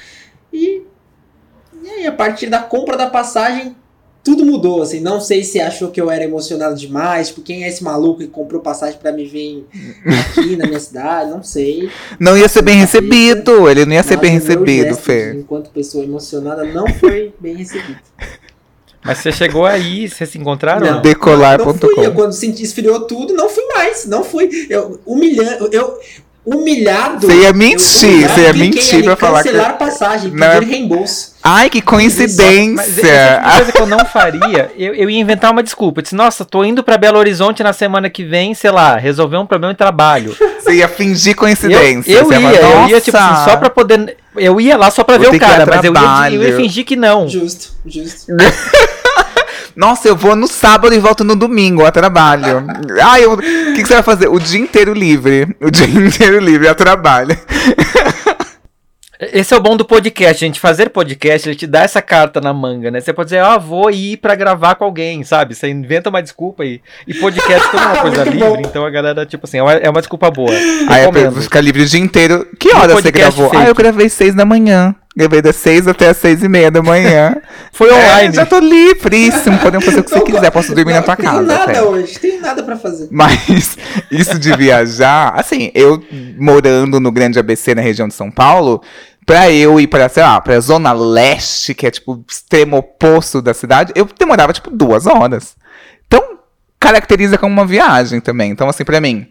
E 0.53 0.83
e 1.83 1.91
aí, 1.91 2.07
a 2.07 2.13
partir 2.13 2.49
da 2.49 2.61
compra 2.61 2.97
da 2.97 3.11
passagem, 3.11 3.75
tudo 4.23 4.45
mudou, 4.45 4.83
assim. 4.83 5.01
Não 5.01 5.21
sei 5.21 5.43
se 5.43 5.61
achou 5.61 5.91
que 5.91 6.01
eu 6.01 6.11
era 6.11 6.25
emocionado 6.25 6.77
demais. 6.77 7.29
Tipo, 7.29 7.43
quem 7.43 7.65
é 7.65 7.69
esse 7.69 7.83
maluco 7.83 8.21
que 8.21 8.29
comprou 8.29 8.61
passagem 8.61 8.99
para 8.99 9.13
me 9.13 9.27
ver 9.27 9.67
aqui 10.21 10.57
na 10.57 10.67
minha 10.67 10.79
cidade? 10.79 11.31
Não 11.31 11.43
sei. 11.43 11.91
Não 12.21 12.39
ia 12.39 12.49
ser 12.49 12.63
bem 12.63 12.79
recebido. 12.79 13.69
Ele 13.69 13.85
não 13.85 13.95
ia 13.95 14.03
ser 14.03 14.17
bem 14.19 14.33
recebido, 14.33 14.95
Fê. 14.97 15.35
Enquanto 15.35 15.71
pessoa 15.71 16.05
emocionada, 16.05 16.65
não 16.65 16.87
foi 16.87 17.35
bem 17.41 17.57
recebido. 17.57 17.99
Mas 19.05 19.19
você 19.19 19.33
chegou 19.33 19.67
aí, 19.67 20.09
vocês 20.09 20.31
se 20.31 20.39
encontraram? 20.39 20.87
Não, 20.87 21.03
Decolar.com. 21.03 21.65
Não, 21.65 21.75
não 21.75 21.95
fui. 21.95 22.07
Eu, 22.07 22.15
quando 22.15 22.33
senti, 22.33 22.63
esfriou 22.63 23.01
tudo, 23.01 23.35
não 23.35 23.49
fui 23.49 23.65
mais. 23.75 24.07
Não 24.07 24.23
fui. 24.23 24.49
Eu, 24.71 25.01
humilhando. 25.05 25.69
Eu, 25.73 25.99
humilhado. 26.47 27.27
Você 27.27 27.43
ia 27.43 27.53
mentir, 27.53 28.29
você 28.29 28.43
ia 28.43 28.53
mentir 28.53 29.03
pra 29.03 29.17
falar 29.17 29.43
que. 29.43 29.49
Cancelar 29.49 29.77
passagem, 29.77 30.31
pedir 30.31 30.41
não. 30.41 30.61
reembolso. 30.61 31.32
Ai, 31.43 31.69
que 31.69 31.83
coincidência! 31.83 33.41
Mas 33.43 33.49
uma 33.49 33.57
coisa 33.57 33.73
que 33.73 33.81
eu 33.81 33.87
não 33.87 34.05
faria, 34.05 34.71
eu, 34.77 34.95
eu 34.95 35.11
ia 35.11 35.21
inventar 35.21 35.51
uma 35.51 35.63
desculpa. 35.63 35.99
Eu 35.99 36.03
disse, 36.03 36.15
nossa, 36.15 36.45
tô 36.45 36.65
indo 36.65 36.85
pra 36.85 36.97
Belo 36.97 37.19
Horizonte 37.19 37.63
na 37.63 37.73
semana 37.73 38.09
que 38.09 38.25
vem, 38.25 38.55
sei 38.55 38.71
lá, 38.71 38.97
resolver 38.97 39.37
um 39.39 39.47
problema 39.47 39.75
de 39.75 39.79
trabalho. 39.79 40.37
Você 40.63 40.75
ia 40.75 40.89
fingir 40.89 41.35
coincidência. 41.35 42.13
Eu, 42.13 42.33
eu 42.33 42.41
ia, 42.41 42.61
eu 42.61 42.89
ia, 42.89 43.01
tipo 43.01 43.17
assim, 43.17 43.51
só 43.51 43.57
pra 43.57 43.69
poder. 43.69 44.17
Eu 44.37 44.61
ia 44.61 44.77
lá 44.77 44.91
só 44.91 45.03
pra 45.03 45.19
Vou 45.19 45.31
ver 45.31 45.37
o 45.37 45.41
cara, 45.41 45.67
mas 45.67 45.85
eu 45.85 45.93
ia, 45.93 46.33
eu 46.33 46.43
ia 46.43 46.57
fingir 46.57 46.85
que 46.85 46.95
não. 46.95 47.29
Justo, 47.29 47.73
justo. 47.85 48.33
Nossa, 49.75 50.07
eu 50.07 50.15
vou 50.15 50.37
no 50.37 50.47
sábado 50.47 50.95
e 50.95 50.99
volto 50.99 51.25
no 51.25 51.35
domingo 51.35 51.85
a 51.85 51.91
trabalho. 51.91 52.65
Ai, 53.03 53.25
o 53.25 53.37
que, 53.39 53.83
que 53.83 53.87
você 53.87 53.95
vai 53.95 54.03
fazer? 54.03 54.29
O 54.29 54.39
dia 54.39 54.61
inteiro 54.61 54.93
livre. 54.93 55.49
O 55.61 55.71
dia 55.71 55.87
inteiro 55.89 56.39
livre 56.39 56.69
a 56.69 56.75
trabalho. 56.75 57.37
Esse 59.31 59.55
é 59.55 59.57
o 59.57 59.61
bom 59.61 59.77
do 59.77 59.85
podcast, 59.85 60.41
gente. 60.41 60.59
Fazer 60.59 60.91
podcast, 60.91 61.49
ele 61.49 61.55
te 61.55 61.67
dá 61.67 61.83
essa 61.83 62.03
carta 62.03 62.41
na 62.41 62.53
manga, 62.53 62.91
né? 62.91 63.01
Você 63.01 63.13
pode 63.13 63.29
dizer, 63.29 63.39
ah, 63.39 63.57
vou 63.57 63.89
ir 63.89 64.17
para 64.17 64.35
gravar 64.35 64.75
com 64.75 64.85
alguém, 64.85 65.23
sabe? 65.23 65.55
Você 65.55 65.69
inventa 65.69 66.11
uma 66.11 66.21
desculpa 66.21 66.65
aí. 66.65 66.81
E 67.07 67.15
podcast 67.15 67.71
como 67.71 67.85
uma 67.85 67.99
coisa 68.03 68.25
livre, 68.25 68.39
bom. 68.41 68.57
então 68.59 68.85
a 68.85 68.91
galera, 68.91 69.25
tipo 69.25 69.47
assim, 69.47 69.59
é 69.59 69.63
uma, 69.63 69.75
é 69.75 69.89
uma 69.89 70.01
desculpa 70.01 70.29
boa. 70.29 70.51
Aí 70.89 71.05
é 71.05 71.13
pra 71.13 71.31
ficar 71.41 71.61
livre 71.61 71.83
o 71.83 71.87
dia 71.87 72.01
inteiro. 72.01 72.49
Que 72.59 72.75
hora 72.75 72.95
você 72.95 73.13
gravou? 73.13 73.49
Feito. 73.49 73.63
Ah, 73.63 73.69
eu 73.69 73.75
gravei 73.77 74.09
seis 74.09 74.35
da 74.35 74.45
manhã. 74.45 74.93
Gravei 75.15 75.43
das 75.43 75.57
6 75.57 75.89
até 75.89 76.09
as 76.09 76.17
6 76.17 76.43
e 76.43 76.49
meia 76.49 76.71
da 76.71 76.81
manhã. 76.83 77.37
Foi 77.71 77.91
é, 77.91 77.93
online. 77.93 78.29
É, 78.29 78.33
já 78.33 78.47
tô 78.47 78.59
livríssimo. 78.59 79.59
Podemos 79.59 79.85
fazer 79.85 80.01
o 80.01 80.05
que 80.05 80.11
você 80.11 80.21
quiser. 80.23 80.51
Posso 80.51 80.75
dormir 80.75 80.93
não, 80.93 81.01
na 81.01 81.03
tua 81.03 81.17
casa. 81.17 81.43
Não 81.43 81.49
tem 81.49 81.57
nada 81.59 81.71
até. 81.71 81.83
hoje. 81.83 82.19
Tem 82.19 82.41
nada 82.41 82.63
pra 82.63 82.77
fazer. 82.79 83.09
Mas 83.11 83.77
isso 84.11 84.39
de 84.39 84.57
viajar... 84.57 85.35
Assim, 85.37 85.71
eu 85.75 86.03
morando 86.39 86.99
no 86.99 87.13
Grande 87.13 87.39
ABC, 87.39 87.75
na 87.75 87.83
região 87.83 88.09
de 88.09 88.15
São 88.15 88.31
Paulo... 88.31 88.83
Pra 89.25 89.51
eu 89.51 89.79
ir 89.79 89.87
pra, 89.87 90.09
sei 90.09 90.23
lá, 90.23 90.41
pra 90.41 90.59
Zona 90.61 90.93
Leste, 90.93 91.75
que 91.75 91.87
é, 91.87 91.91
tipo, 91.91 92.25
extremo 92.29 92.77
oposto 92.77 93.41
da 93.41 93.55
cidade, 93.55 93.93
eu 93.95 94.09
demorava, 94.19 94.53
tipo, 94.53 94.71
duas 94.71 95.07
horas. 95.07 95.57
Então, 96.07 96.39
caracteriza 96.79 97.39
como 97.39 97.53
uma 97.53 97.67
viagem 97.67 98.21
também. 98.21 98.51
Então, 98.51 98.69
assim, 98.69 98.85
pra 98.85 99.01
mim, 99.01 99.29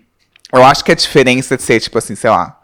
eu 0.53 0.63
acho 0.63 0.83
que 0.83 0.91
a 0.91 0.95
diferença 0.95 1.57
de 1.57 1.63
ser, 1.63 1.79
tipo 1.79 1.97
assim, 1.97 2.15
sei 2.15 2.29
lá, 2.29 2.57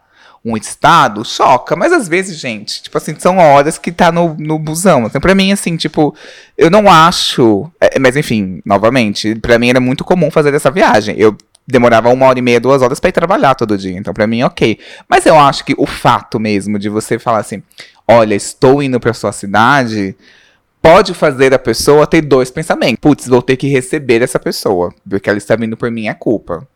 um 0.44 0.56
estado, 0.56 1.24
choca. 1.24 1.76
Mas 1.76 1.92
às 1.92 2.08
vezes, 2.08 2.38
gente, 2.38 2.82
tipo 2.82 2.96
assim, 2.96 3.14
são 3.18 3.38
horas 3.38 3.78
que 3.78 3.92
tá 3.92 4.10
no, 4.10 4.34
no 4.38 4.58
busão. 4.58 5.04
Então, 5.04 5.20
pra 5.20 5.34
mim, 5.34 5.52
assim, 5.52 5.76
tipo, 5.76 6.14
eu 6.56 6.70
não 6.70 6.90
acho. 6.90 7.70
É, 7.80 7.98
mas 7.98 8.16
enfim, 8.16 8.62
novamente, 8.64 9.34
pra 9.36 9.58
mim 9.58 9.68
era 9.70 9.80
muito 9.80 10.04
comum 10.04 10.30
fazer 10.30 10.54
essa 10.54 10.70
viagem. 10.70 11.16
Eu 11.18 11.36
demorava 11.68 12.08
uma 12.08 12.26
hora 12.26 12.38
e 12.38 12.42
meia, 12.42 12.58
duas 12.58 12.80
horas 12.80 12.98
para 12.98 13.10
ir 13.10 13.12
trabalhar 13.12 13.54
todo 13.54 13.76
dia. 13.76 13.96
Então, 13.96 14.14
para 14.14 14.26
mim, 14.26 14.42
ok. 14.42 14.78
Mas 15.06 15.26
eu 15.26 15.38
acho 15.38 15.64
que 15.64 15.74
o 15.76 15.86
fato 15.86 16.40
mesmo 16.40 16.78
de 16.78 16.88
você 16.88 17.18
falar 17.18 17.40
assim: 17.40 17.62
olha, 18.06 18.34
estou 18.34 18.82
indo 18.82 18.98
para 18.98 19.12
sua 19.12 19.32
cidade. 19.32 20.16
Pode 20.80 21.12
fazer 21.12 21.52
a 21.52 21.58
pessoa 21.58 22.06
ter 22.06 22.22
dois 22.22 22.50
pensamentos. 22.50 23.00
Putz, 23.00 23.26
vou 23.26 23.42
ter 23.42 23.56
que 23.56 23.66
receber 23.66 24.22
essa 24.22 24.38
pessoa, 24.38 24.94
porque 25.08 25.28
ela 25.28 25.36
está 25.36 25.54
vindo 25.56 25.76
por 25.76 25.90
minha 25.90 26.14
culpa. 26.14 26.66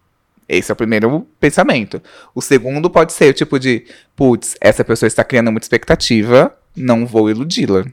Esse 0.48 0.70
é 0.70 0.74
o 0.74 0.76
primeiro 0.76 1.26
pensamento. 1.40 2.02
O 2.34 2.42
segundo 2.42 2.90
pode 2.90 3.12
ser 3.12 3.30
o 3.30 3.32
tipo 3.32 3.58
de, 3.58 3.86
putz, 4.14 4.56
essa 4.60 4.84
pessoa 4.84 5.06
está 5.06 5.22
criando 5.22 5.52
muita 5.52 5.64
expectativa, 5.64 6.52
não 6.76 7.06
vou 7.06 7.30
iludi-la. 7.30 7.84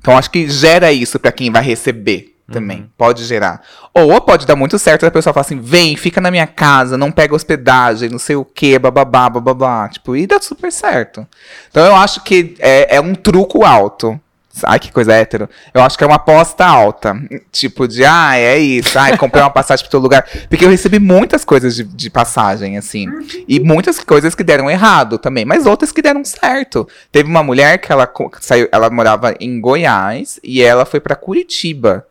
Então 0.00 0.16
acho 0.16 0.30
que 0.30 0.48
gera 0.48 0.90
isso 0.90 1.20
para 1.20 1.30
quem 1.30 1.50
vai 1.50 1.62
receber. 1.62 2.33
Também. 2.50 2.80
Uhum. 2.80 2.88
Pode 2.96 3.24
gerar. 3.24 3.62
Ou 3.92 4.20
pode 4.20 4.46
dar 4.46 4.56
muito 4.56 4.78
certo 4.78 5.06
a 5.06 5.10
pessoa 5.10 5.32
fala 5.32 5.44
assim: 5.44 5.60
vem, 5.60 5.96
fica 5.96 6.20
na 6.20 6.30
minha 6.30 6.46
casa, 6.46 6.98
não 6.98 7.10
pega 7.10 7.34
hospedagem, 7.34 8.10
não 8.10 8.18
sei 8.18 8.36
o 8.36 8.44
que, 8.44 8.78
bababá, 8.78 9.28
bababá. 9.28 9.88
Tipo, 9.88 10.16
e 10.16 10.26
dá 10.26 10.40
super 10.40 10.70
certo. 10.70 11.26
Então 11.70 11.84
eu 11.84 11.94
acho 11.96 12.22
que 12.22 12.54
é, 12.58 12.96
é 12.96 13.00
um 13.00 13.14
truco 13.14 13.64
alto. 13.64 14.20
Ai, 14.62 14.78
que 14.78 14.92
coisa 14.92 15.12
hétero. 15.12 15.48
Eu 15.72 15.82
acho 15.82 15.98
que 15.98 16.04
é 16.04 16.06
uma 16.06 16.14
aposta 16.14 16.64
alta. 16.64 17.16
Tipo, 17.50 17.88
de, 17.88 18.04
ah, 18.04 18.36
é 18.36 18.56
isso. 18.56 18.96
Ai, 18.96 19.16
comprei 19.18 19.42
uma 19.42 19.50
passagem 19.50 19.82
pro 19.84 19.90
teu 19.90 19.98
lugar. 19.98 20.24
Porque 20.48 20.64
eu 20.64 20.70
recebi 20.70 21.00
muitas 21.00 21.44
coisas 21.44 21.74
de, 21.74 21.82
de 21.82 22.08
passagem, 22.08 22.78
assim. 22.78 23.08
E 23.48 23.58
muitas 23.58 23.98
coisas 23.98 24.32
que 24.32 24.44
deram 24.44 24.70
errado 24.70 25.18
também. 25.18 25.44
Mas 25.44 25.66
outras 25.66 25.90
que 25.90 26.00
deram 26.00 26.24
certo. 26.24 26.86
Teve 27.10 27.28
uma 27.28 27.42
mulher 27.42 27.78
que 27.78 27.90
ela 27.90 28.08
saiu, 28.40 28.68
ela 28.70 28.88
morava 28.90 29.34
em 29.40 29.60
Goiás 29.60 30.38
e 30.44 30.62
ela 30.62 30.84
foi 30.84 31.00
pra 31.00 31.16
Curitiba 31.16 32.06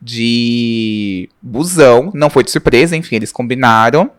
de 0.00 1.28
busão. 1.40 2.10
Não 2.14 2.30
foi 2.30 2.44
de 2.44 2.50
surpresa, 2.50 2.96
enfim, 2.96 3.16
eles 3.16 3.32
combinaram. 3.32 4.10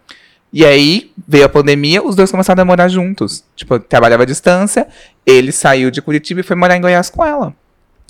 E 0.51 0.65
aí 0.65 1.11
veio 1.27 1.45
a 1.45 1.49
pandemia, 1.49 2.01
os 2.01 2.15
dois 2.15 2.31
começaram 2.31 2.61
a 2.61 2.65
morar 2.65 2.87
juntos. 2.87 3.43
Tipo, 3.55 3.77
trabalhava 3.77 4.23
à 4.23 4.25
distância, 4.25 4.87
ele 5.25 5.51
saiu 5.51 5.91
de 5.91 6.01
Curitiba 6.01 6.39
e 6.39 6.43
foi 6.43 6.55
morar 6.55 6.77
em 6.77 6.81
Goiás 6.81 7.09
com 7.09 7.25
ela. 7.25 7.53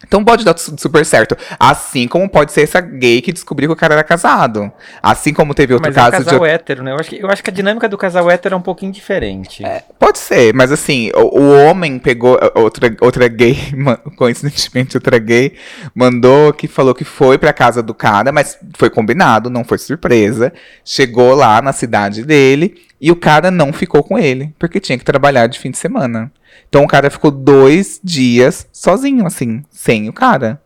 Então 0.07 0.23
pode 0.23 0.45
dar 0.45 0.57
su- 0.57 0.75
super 0.77 1.05
certo. 1.05 1.35
Assim 1.59 2.07
como 2.07 2.29
pode 2.29 2.51
ser 2.51 2.61
essa 2.61 2.79
gay 2.79 3.21
que 3.21 3.31
descobriu 3.31 3.69
que 3.69 3.73
o 3.73 3.75
cara 3.75 3.95
era 3.95 4.03
casado. 4.03 4.71
Assim 5.01 5.33
como 5.33 5.53
teve 5.53 5.73
outro 5.73 5.89
Mas 5.89 5.97
é 5.97 6.01
um 6.01 6.11
caso 6.11 6.23
de. 6.23 6.29
casal 6.29 6.45
hétero, 6.45 6.83
né? 6.83 6.91
Eu 6.91 6.95
acho, 6.99 7.09
que, 7.09 7.23
eu 7.23 7.29
acho 7.29 7.43
que 7.43 7.49
a 7.49 7.53
dinâmica 7.53 7.89
do 7.89 7.97
casal 7.97 8.29
hétero 8.29 8.55
é 8.55 8.57
um 8.57 8.61
pouquinho 8.61 8.91
diferente. 8.91 9.63
Pode 9.99 10.17
ser, 10.17 10.53
mas 10.53 10.71
assim, 10.71 11.11
o, 11.15 11.41
o 11.41 11.65
homem 11.65 11.99
pegou 11.99 12.35
uh, 12.35 12.59
outra, 12.59 12.95
outra 13.01 13.27
gay, 13.27 13.57
coincidentemente 14.17 14.97
outra 14.97 15.17
gay, 15.17 15.53
mandou 15.93 16.53
que 16.53 16.67
falou 16.67 16.93
que 16.93 17.03
foi 17.03 17.37
pra 17.37 17.53
casa 17.53 17.81
do 17.81 17.93
cara, 17.93 18.31
mas 18.31 18.57
foi 18.77 18.89
combinado, 18.89 19.49
não 19.49 19.63
foi 19.63 19.77
surpresa. 19.77 20.53
Chegou 20.83 21.33
lá 21.33 21.61
na 21.61 21.73
cidade 21.73 22.23
dele 22.23 22.75
e 22.99 23.11
o 23.11 23.15
cara 23.15 23.51
não 23.51 23.73
ficou 23.73 24.03
com 24.03 24.17
ele, 24.17 24.53
porque 24.57 24.79
tinha 24.79 24.97
que 24.97 25.03
trabalhar 25.03 25.47
de 25.47 25.59
fim 25.59 25.71
de 25.71 25.77
semana. 25.77 26.31
Então 26.67 26.83
o 26.83 26.87
cara 26.87 27.09
ficou 27.09 27.31
dois 27.31 27.99
dias 28.03 28.67
sozinho, 28.71 29.25
assim, 29.25 29.63
sem 29.69 30.09
o 30.09 30.13
cara. 30.13 30.61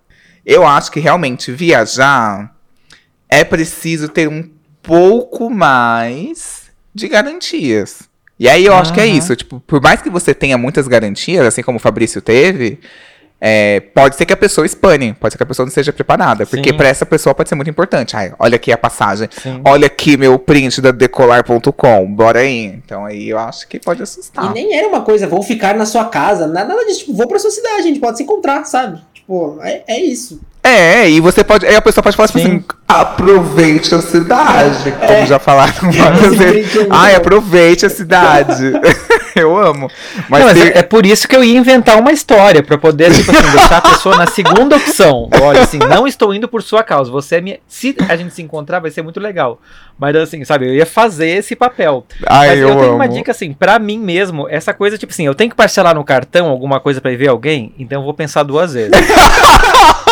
Eu 0.46 0.66
acho 0.66 0.92
que 0.92 1.00
realmente 1.00 1.52
viajar 1.52 2.56
é 3.30 3.44
preciso 3.44 4.08
ter 4.10 4.28
um 4.28 4.50
pouco 4.82 5.50
mais 5.50 6.72
de 6.94 7.08
garantias. 7.08 8.10
E 8.40 8.48
aí 8.48 8.66
eu 8.66 8.74
acho 8.74 8.94
que 8.94 9.02
é 9.02 9.06
isso. 9.06 9.36
Tipo, 9.36 9.60
por 9.60 9.82
mais 9.82 10.02
que 10.02 10.10
você 10.10 10.34
tenha 10.34 10.58
muitas 10.58 10.88
garantias, 10.88 11.46
assim 11.46 11.62
como 11.62 11.78
o 11.78 11.82
Fabrício 11.82 12.22
teve, 12.22 12.80
é, 13.42 13.80
pode 13.80 14.16
ser 14.16 14.26
que 14.26 14.34
a 14.34 14.38
pessoa 14.38 14.66
espane, 14.66 15.14
pode 15.14 15.34
ser 15.34 15.38
que 15.38 15.44
a 15.44 15.46
pessoa 15.46 15.66
não 15.66 15.70
esteja 15.70 15.94
preparada. 15.94 16.46
Porque 16.46 16.70
Sim. 16.70 16.78
pra 16.78 16.88
essa 16.88 17.06
pessoa 17.06 17.34
pode 17.34 17.50
ser 17.50 17.56
muito 17.56 17.70
importante. 17.70 18.16
Ai, 18.16 18.34
olha 18.38 18.56
aqui 18.56 18.72
a 18.72 18.78
passagem. 18.78 19.30
Sim. 19.32 19.62
Olha 19.66 19.88
aqui 19.88 20.18
meu 20.18 20.38
print 20.38 20.82
da 20.82 20.92
decolar.com. 20.92 22.14
Bora 22.14 22.40
aí. 22.40 22.66
Então 22.66 23.06
aí 23.06 23.30
eu 23.30 23.40
acho 23.40 23.68
que 23.68 23.80
pode 23.80 24.04
assustar. 24.04 24.46
E 24.46 24.54
nem 24.54 24.76
era 24.78 24.88
uma 24.88 25.02
coisa, 25.02 25.28
vou 25.28 25.42
ficar 25.42 25.76
na 25.76 25.86
sua 25.86 26.06
casa, 26.06 26.48
nada 26.48 26.70
nada 26.70 26.86
disso. 26.86 27.00
Tipo, 27.00 27.14
vou 27.14 27.28
pra 27.28 27.40
sua 27.40 27.52
cidade, 27.52 27.76
a 27.80 27.82
gente 27.84 28.00
pode 28.00 28.18
se 28.18 28.24
encontrar, 28.24 28.64
sabe? 28.66 29.00
Tipo, 29.14 29.60
é, 29.62 29.84
é 29.88 30.00
isso. 30.00 30.40
É, 30.62 31.10
e 31.10 31.20
você 31.22 31.44
pode. 31.44 31.66
Aí 31.66 31.76
a 31.76 31.82
pessoa 31.82 32.04
pode 32.04 32.18
falar 32.18 32.28
tipo 32.28 32.40
Sim. 32.40 32.46
assim: 32.46 32.64
aproveite 32.88 33.96
a 33.96 34.02
cidade. 34.02 34.92
Como 34.92 35.26
já 35.26 35.40
falaram 35.40 35.74
várias 35.92 36.36
vezes. 36.36 36.76
é 36.76 36.88
Ai, 36.90 37.16
aproveite 37.16 37.86
a 37.86 37.90
cidade. 37.90 38.74
eu 39.36 39.58
amo. 39.58 39.90
Mas, 40.28 40.40
Não, 40.40 40.48
mas 40.48 40.58
tem- 40.60 40.68
é, 40.72 40.78
é 40.80 40.84
por 40.84 41.06
isso 41.06 41.28
que 41.28 41.36
eu 41.36 41.44
ia 41.44 41.58
inventar 41.58 41.98
uma 42.00 42.12
história, 42.12 42.62
pra 42.64 42.78
poder, 42.78 43.12
tipo 43.14 43.32
assim, 43.32 43.52
deixar 43.52 43.78
a 43.78 43.82
pessoa 43.82 44.18
na 44.18 44.28
segunda 44.28 44.76
opção. 44.76 45.30
Olha, 45.42 45.62
assim, 45.62 45.78
não 45.80 46.08
estou 46.08 46.34
indo 46.34 46.48
por 46.48 46.62
sua 46.64 46.84
causa. 46.84 47.12
Você 47.12 47.36
é 47.38 47.42
minha. 47.42 47.60
Se 47.68 47.96
a 48.08 48.16
gente 48.16 48.34
se 48.34 48.42
encontrar, 48.42 48.80
vai 48.80 48.92
ser 48.92 49.02
muito 49.02 49.20
legal. 49.20 49.60
Mas 49.98 50.16
assim, 50.16 50.44
sabe, 50.46 50.68
eu 50.68 50.74
ia 50.74 50.86
fazer 50.86 51.28
esse 51.30 51.56
papel. 51.56 52.06
Ai, 52.26 52.50
Mas 52.50 52.60
eu, 52.60 52.70
eu, 52.70 52.76
tenho 52.76 52.88
amo. 52.88 52.96
uma 52.96 53.08
dica 53.08 53.32
assim, 53.32 53.52
pra 53.54 53.78
mim 53.80 54.00
mesmo, 54.00 54.48
essa 54.50 54.74
coisa, 54.74 54.98
tipo 54.98 55.12
assim, 55.12 55.26
eu 55.26 55.36
tenho 55.36 55.50
que 55.50 55.56
parcelar 55.56 55.94
no 55.94 56.04
cartão 56.06 56.48
alguma 56.48 56.80
coisa 56.80 57.02
pra 57.02 57.12
ir 57.12 57.18
ver 57.18 57.28
alguém, 57.28 57.74
então 57.78 58.00
eu 58.00 58.06
vou 58.06 58.14
pensar 58.14 58.44
duas 58.44 58.74
vezes. 58.74 58.92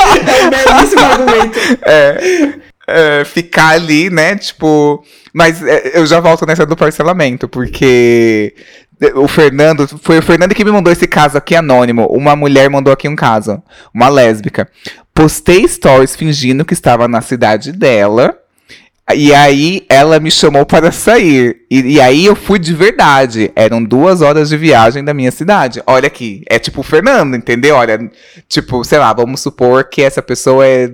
É 0.07 0.45
um 0.45 0.49
belíssimo 0.49 1.01
argumento. 1.05 1.59
É, 1.85 2.53
é, 2.87 3.25
ficar 3.25 3.69
ali, 3.69 4.09
né? 4.09 4.35
Tipo. 4.35 5.03
Mas 5.33 5.61
é, 5.61 5.91
eu 5.99 6.05
já 6.05 6.19
volto 6.19 6.45
nessa 6.45 6.65
do 6.65 6.75
parcelamento, 6.75 7.47
porque. 7.47 8.55
O 9.15 9.27
Fernando, 9.27 9.87
foi 10.01 10.17
o 10.17 10.23
Fernando 10.23 10.55
que 10.55 10.65
me 10.65 10.71
mandou 10.71 10.91
esse 10.91 11.07
caso 11.07 11.37
aqui 11.37 11.55
anônimo. 11.55 12.07
Uma 12.07 12.35
mulher 12.35 12.69
mandou 12.69 12.91
aqui 12.91 13.07
um 13.07 13.15
caso, 13.15 13.61
uma 13.93 14.09
lésbica. 14.09 14.67
Postei 15.13 15.67
stories 15.67 16.15
fingindo 16.15 16.65
que 16.65 16.73
estava 16.73 17.07
na 17.07 17.21
cidade 17.21 17.71
dela. 17.71 18.35
E 19.15 19.33
aí 19.33 19.85
ela 19.87 20.19
me 20.19 20.29
chamou 20.29 20.65
para 20.65 20.91
sair. 20.91 21.61
E, 21.71 21.93
e 21.93 22.01
aí 22.01 22.25
eu 22.25 22.35
fui 22.35 22.59
de 22.59 22.73
verdade. 22.73 23.51
Eram 23.55 23.81
duas 23.81 24.21
horas 24.21 24.49
de 24.49 24.57
viagem 24.57 25.03
da 25.03 25.13
minha 25.13 25.31
cidade. 25.31 25.81
Olha 25.87 26.07
aqui, 26.07 26.43
é 26.49 26.59
tipo 26.59 26.81
o 26.81 26.83
Fernando, 26.83 27.35
entendeu? 27.35 27.75
Olha, 27.75 28.11
tipo, 28.49 28.83
sei 28.83 28.99
lá, 28.99 29.13
vamos 29.13 29.39
supor 29.39 29.85
que 29.85 30.01
essa 30.01 30.21
pessoa 30.21 30.65
é. 30.67 30.91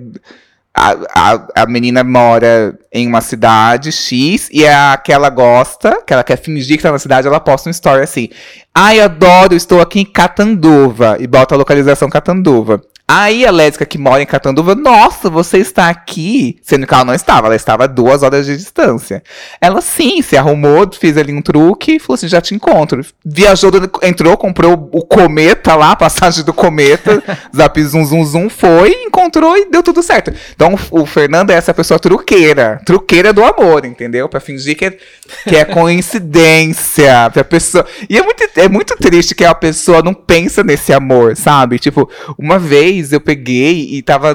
A, 0.76 0.96
a, 1.14 1.62
a 1.62 1.66
menina 1.66 2.02
mora 2.02 2.76
em 2.92 3.06
uma 3.06 3.20
cidade 3.20 3.92
X 3.92 4.48
e 4.52 4.66
a 4.66 4.96
que 4.96 5.12
ela 5.12 5.30
gosta, 5.30 6.02
que 6.04 6.12
ela 6.12 6.24
quer 6.24 6.36
fingir 6.36 6.76
que 6.76 6.82
tá 6.82 6.90
na 6.90 6.98
cidade, 6.98 7.28
ela 7.28 7.38
posta 7.38 7.68
um 7.68 7.70
story 7.70 8.02
assim. 8.02 8.28
Ai, 8.74 9.00
adoro, 9.00 9.54
estou 9.54 9.80
aqui 9.80 10.00
em 10.00 10.04
Catanduva. 10.04 11.16
E 11.20 11.26
bota 11.28 11.54
a 11.54 11.58
localização 11.58 12.10
Catanduva. 12.10 12.82
Aí 13.06 13.46
a 13.46 13.50
lésbica 13.50 13.86
que 13.86 13.98
mora 13.98 14.22
em 14.22 14.26
Catanduva, 14.26 14.74
nossa, 14.74 15.30
você 15.30 15.58
está 15.58 15.88
aqui. 15.88 16.58
Sendo 16.62 16.86
que 16.86 16.94
ela 16.94 17.04
não 17.04 17.14
estava, 17.14 17.46
ela 17.46 17.56
estava 17.56 17.84
a 17.84 17.86
duas 17.86 18.22
horas 18.22 18.46
de 18.46 18.56
distância. 18.56 19.22
Ela 19.60 19.80
sim, 19.80 20.20
se 20.22 20.36
arrumou, 20.36 20.90
fez 20.92 21.16
ali 21.16 21.32
um 21.32 21.42
truque 21.42 21.92
e 21.92 21.98
falou 22.00 22.14
assim: 22.14 22.26
já 22.26 22.40
te 22.40 22.54
encontro. 22.54 23.04
Viajou, 23.24 23.70
entrou, 24.02 24.36
comprou 24.36 24.88
o 24.92 25.04
cometa 25.04 25.76
lá, 25.76 25.92
a 25.92 25.96
passagem 25.96 26.44
do 26.44 26.52
cometa, 26.52 27.22
zap 27.54 27.82
zum 27.84 28.04
zum 28.04 28.24
zum, 28.24 28.48
foi, 28.48 28.90
encontrou 29.06 29.56
e 29.56 29.70
deu 29.70 29.82
tudo 29.82 30.02
certo. 30.02 30.32
Então 30.54 30.74
o 30.90 31.04
o 31.04 31.06
Fernando 31.06 31.50
é 31.50 31.54
essa 31.54 31.74
pessoa 31.74 32.00
truqueira, 32.00 32.80
truqueira 32.84 33.30
do 33.30 33.44
amor, 33.44 33.84
entendeu? 33.84 34.26
Pra 34.26 34.40
fingir 34.40 34.74
que 34.74 34.86
é, 34.86 34.98
que 35.46 35.54
é 35.54 35.64
coincidência. 35.64 37.30
Pra 37.30 37.44
pessoa... 37.44 37.86
E 38.08 38.16
é 38.16 38.22
muito, 38.22 38.42
é 38.56 38.68
muito 38.68 38.96
triste 38.96 39.34
que 39.34 39.44
a 39.44 39.54
pessoa 39.54 40.02
não 40.02 40.14
pensa 40.14 40.64
nesse 40.64 40.94
amor, 40.94 41.36
sabe? 41.36 41.78
Tipo, 41.78 42.08
uma 42.38 42.58
vez 42.58 42.93
eu 43.12 43.20
peguei 43.20 43.94
e 43.94 44.02
tava 44.02 44.34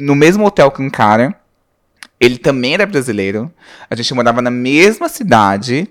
no 0.00 0.14
mesmo 0.14 0.44
hotel 0.44 0.70
que 0.70 0.82
um 0.82 0.90
cara. 0.90 1.34
Ele 2.18 2.38
também 2.38 2.74
era 2.74 2.86
brasileiro. 2.86 3.52
A 3.90 3.94
gente 3.94 4.12
morava 4.14 4.40
na 4.40 4.50
mesma 4.50 5.08
cidade. 5.08 5.88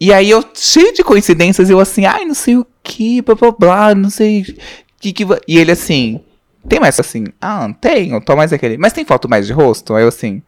E 0.00 0.12
aí 0.12 0.30
eu, 0.30 0.44
cheio 0.54 0.94
de 0.94 1.02
coincidências, 1.02 1.68
eu 1.68 1.80
assim, 1.80 2.06
ai, 2.06 2.24
não 2.24 2.34
sei 2.34 2.56
o 2.56 2.66
que, 2.82 3.20
blá 3.20 3.34
blá 3.34 3.50
blá, 3.50 3.94
não 3.94 4.10
sei. 4.10 4.44
Que 5.00 5.12
que... 5.12 5.24
va-" 5.24 5.40
E 5.46 5.58
ele 5.58 5.72
assim, 5.72 6.20
tem 6.68 6.78
mais 6.78 6.98
assim? 7.00 7.26
Ah, 7.40 7.68
tenho, 7.80 8.20
tô 8.20 8.36
mais 8.36 8.52
aquele. 8.52 8.78
Mas 8.78 8.92
tem 8.92 9.04
foto 9.04 9.28
mais 9.28 9.46
de 9.46 9.52
rosto? 9.52 9.94
Aí 9.94 10.04
eu 10.04 10.08
assim. 10.08 10.42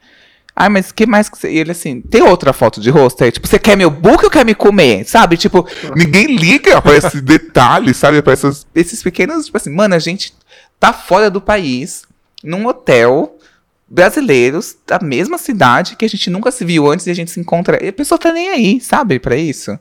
Ai, 0.54 0.68
mas 0.68 0.92
que 0.92 1.06
mais 1.06 1.28
que 1.28 1.38
você. 1.38 1.50
E 1.50 1.58
ele 1.58 1.70
assim, 1.70 2.00
tem 2.00 2.22
outra 2.22 2.52
foto 2.52 2.80
de 2.80 2.90
rosto? 2.90 3.24
Aí, 3.24 3.32
tipo, 3.32 3.46
você 3.46 3.58
quer 3.58 3.76
meu 3.76 3.90
book 3.90 4.24
ou 4.24 4.30
quer 4.30 4.44
me 4.44 4.54
comer? 4.54 5.04
Sabe? 5.04 5.36
Tipo, 5.36 5.66
ninguém 5.96 6.36
liga 6.36 6.82
pra 6.82 6.96
esse 6.96 7.20
detalhe, 7.20 7.94
sabe? 7.94 8.20
Pra 8.20 8.32
essas, 8.32 8.66
esses 8.74 9.02
pequenos, 9.02 9.46
tipo 9.46 9.56
assim, 9.56 9.70
mano, 9.70 9.94
a 9.94 9.98
gente 9.98 10.34
tá 10.80 10.92
fora 10.92 11.30
do 11.30 11.40
país, 11.40 12.04
num 12.42 12.66
hotel, 12.66 13.38
brasileiros, 13.86 14.76
da 14.86 14.98
mesma 14.98 15.36
cidade, 15.36 15.94
que 15.96 16.04
a 16.04 16.08
gente 16.08 16.30
nunca 16.30 16.50
se 16.50 16.64
viu 16.64 16.90
antes 16.90 17.06
e 17.06 17.10
a 17.10 17.14
gente 17.14 17.30
se 17.30 17.38
encontra. 17.38 17.84
E 17.84 17.88
a 17.88 17.92
pessoa 17.92 18.18
tá 18.18 18.32
nem 18.32 18.48
aí, 18.48 18.80
sabe? 18.80 19.18
Pra 19.18 19.36
isso. 19.36 19.78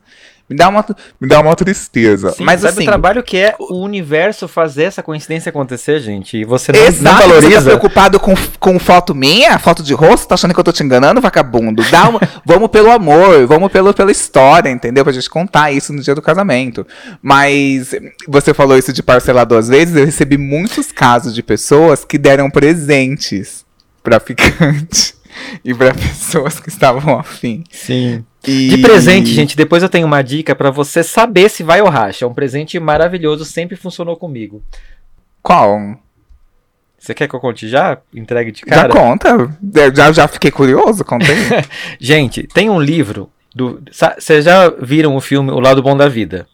Me 0.50 0.56
dá 0.56 0.68
uma, 0.68 0.84
me 1.22 1.28
dá 1.28 1.39
uma 1.41 1.56
tristeza. 1.56 2.32
Sim, 2.32 2.43
mas 2.43 2.62
sabe 2.62 2.74
assim. 2.74 2.84
o 2.84 2.86
trabalho 2.86 3.22
que 3.22 3.38
é 3.38 3.56
o 3.60 3.84
universo 3.84 4.47
fazer 4.47 4.86
essa 4.86 5.04
coincidência 5.04 5.52
acontecer, 5.52 6.00
gente? 6.00 6.38
E 6.38 6.43
você 6.43 6.72
não, 6.72 6.80
Exato, 6.80 7.04
não 7.04 7.12
você 7.12 7.22
tá 7.22 7.28
valoriza. 7.28 7.62
preocupado 7.62 8.20
com, 8.20 8.34
com 8.60 8.80
foto 8.80 9.14
minha, 9.14 9.60
foto 9.60 9.84
de 9.84 9.93
rosto, 9.93 10.28
tá 10.28 10.34
achando 10.34 10.54
que 10.54 10.60
eu 10.60 10.64
tô 10.64 10.72
te 10.72 10.82
enganando, 10.82 11.22
vagabundo? 11.22 11.84
Dá 11.91 12.10
uma, 12.10 12.20
vamos 12.43 12.70
pelo 12.70 12.89
amor, 12.89 13.45
vamos 13.45 13.72
pelo, 13.72 13.93
pela 13.93 14.12
história, 14.12 14.70
entendeu? 14.70 15.04
Pra 15.04 15.14
gente 15.14 15.30
contar 15.30 15.72
isso 15.72 15.93
no 15.93 16.02
dia 16.02 16.16
do 16.16 16.22
casamento. 16.22 16.86
Mas 17.22 17.93
você 18.28 18.52
falou 18.52 18.76
isso 18.76 18.91
de 18.91 19.04
parcelar 19.04 19.45
duas 19.45 19.68
vezes, 19.68 19.95
eu 19.95 20.06
recebi 20.06 20.38
muitos 20.38 20.91
casos 20.91 21.36
de 21.36 21.43
pessoas 21.43 22.04
que 22.04 22.18
deram 22.18 22.50
presentes 22.50 23.64
pra 24.02 24.20
ficante 24.20 25.14
e 25.64 25.74
pra 25.74 25.93
pessoas 25.93 26.60
que 26.60 26.70
estavam 26.70 27.20
afim. 27.20 27.64
Sim. 27.72 28.26
E- 28.48 28.70
De 28.70 28.78
presente, 28.78 29.30
gente, 29.32 29.56
depois 29.58 29.84
eu 29.84 29.90
tenho 29.90 30.08
uma 30.08 30.22
dica 30.22 30.56
pra 30.56 30.72
você 30.72 31.04
saber 31.04 31.50
se 31.50 31.62
vai 31.64 31.82
ou 31.82 31.90
racha. 31.90 32.26
É 32.26 32.28
um 32.28 32.34
presente 32.34 32.80
maravilhoso, 32.80 33.44
sempre 33.46 33.76
funcionou 33.76 34.16
comigo. 34.16 34.64
Qual? 35.42 35.78
Você 36.98 37.14
quer 37.14 37.28
que 37.28 37.36
eu 37.36 37.40
conte 37.40 37.68
já? 37.68 37.98
Entregue 38.14 38.52
de 38.52 38.62
Já 38.68 38.76
cara? 38.76 38.90
conta? 38.94 39.30
Eu 39.74 39.96
Já, 39.96 40.12
já 40.12 40.28
fiquei 40.28 40.52
curioso, 40.52 41.04
contei. 41.06 41.36
Gente, 42.00 42.44
tem 42.44 42.70
um 42.70 42.80
livro 42.80 43.30
do. 43.56 43.82
Vocês 44.18 44.44
já 44.46 44.70
viram 44.70 45.16
o 45.16 45.22
filme 45.22 45.50
O 45.52 45.60
Lado 45.60 45.82
Bom 45.82 45.96
da 45.96 46.08
Vida? 46.10 46.46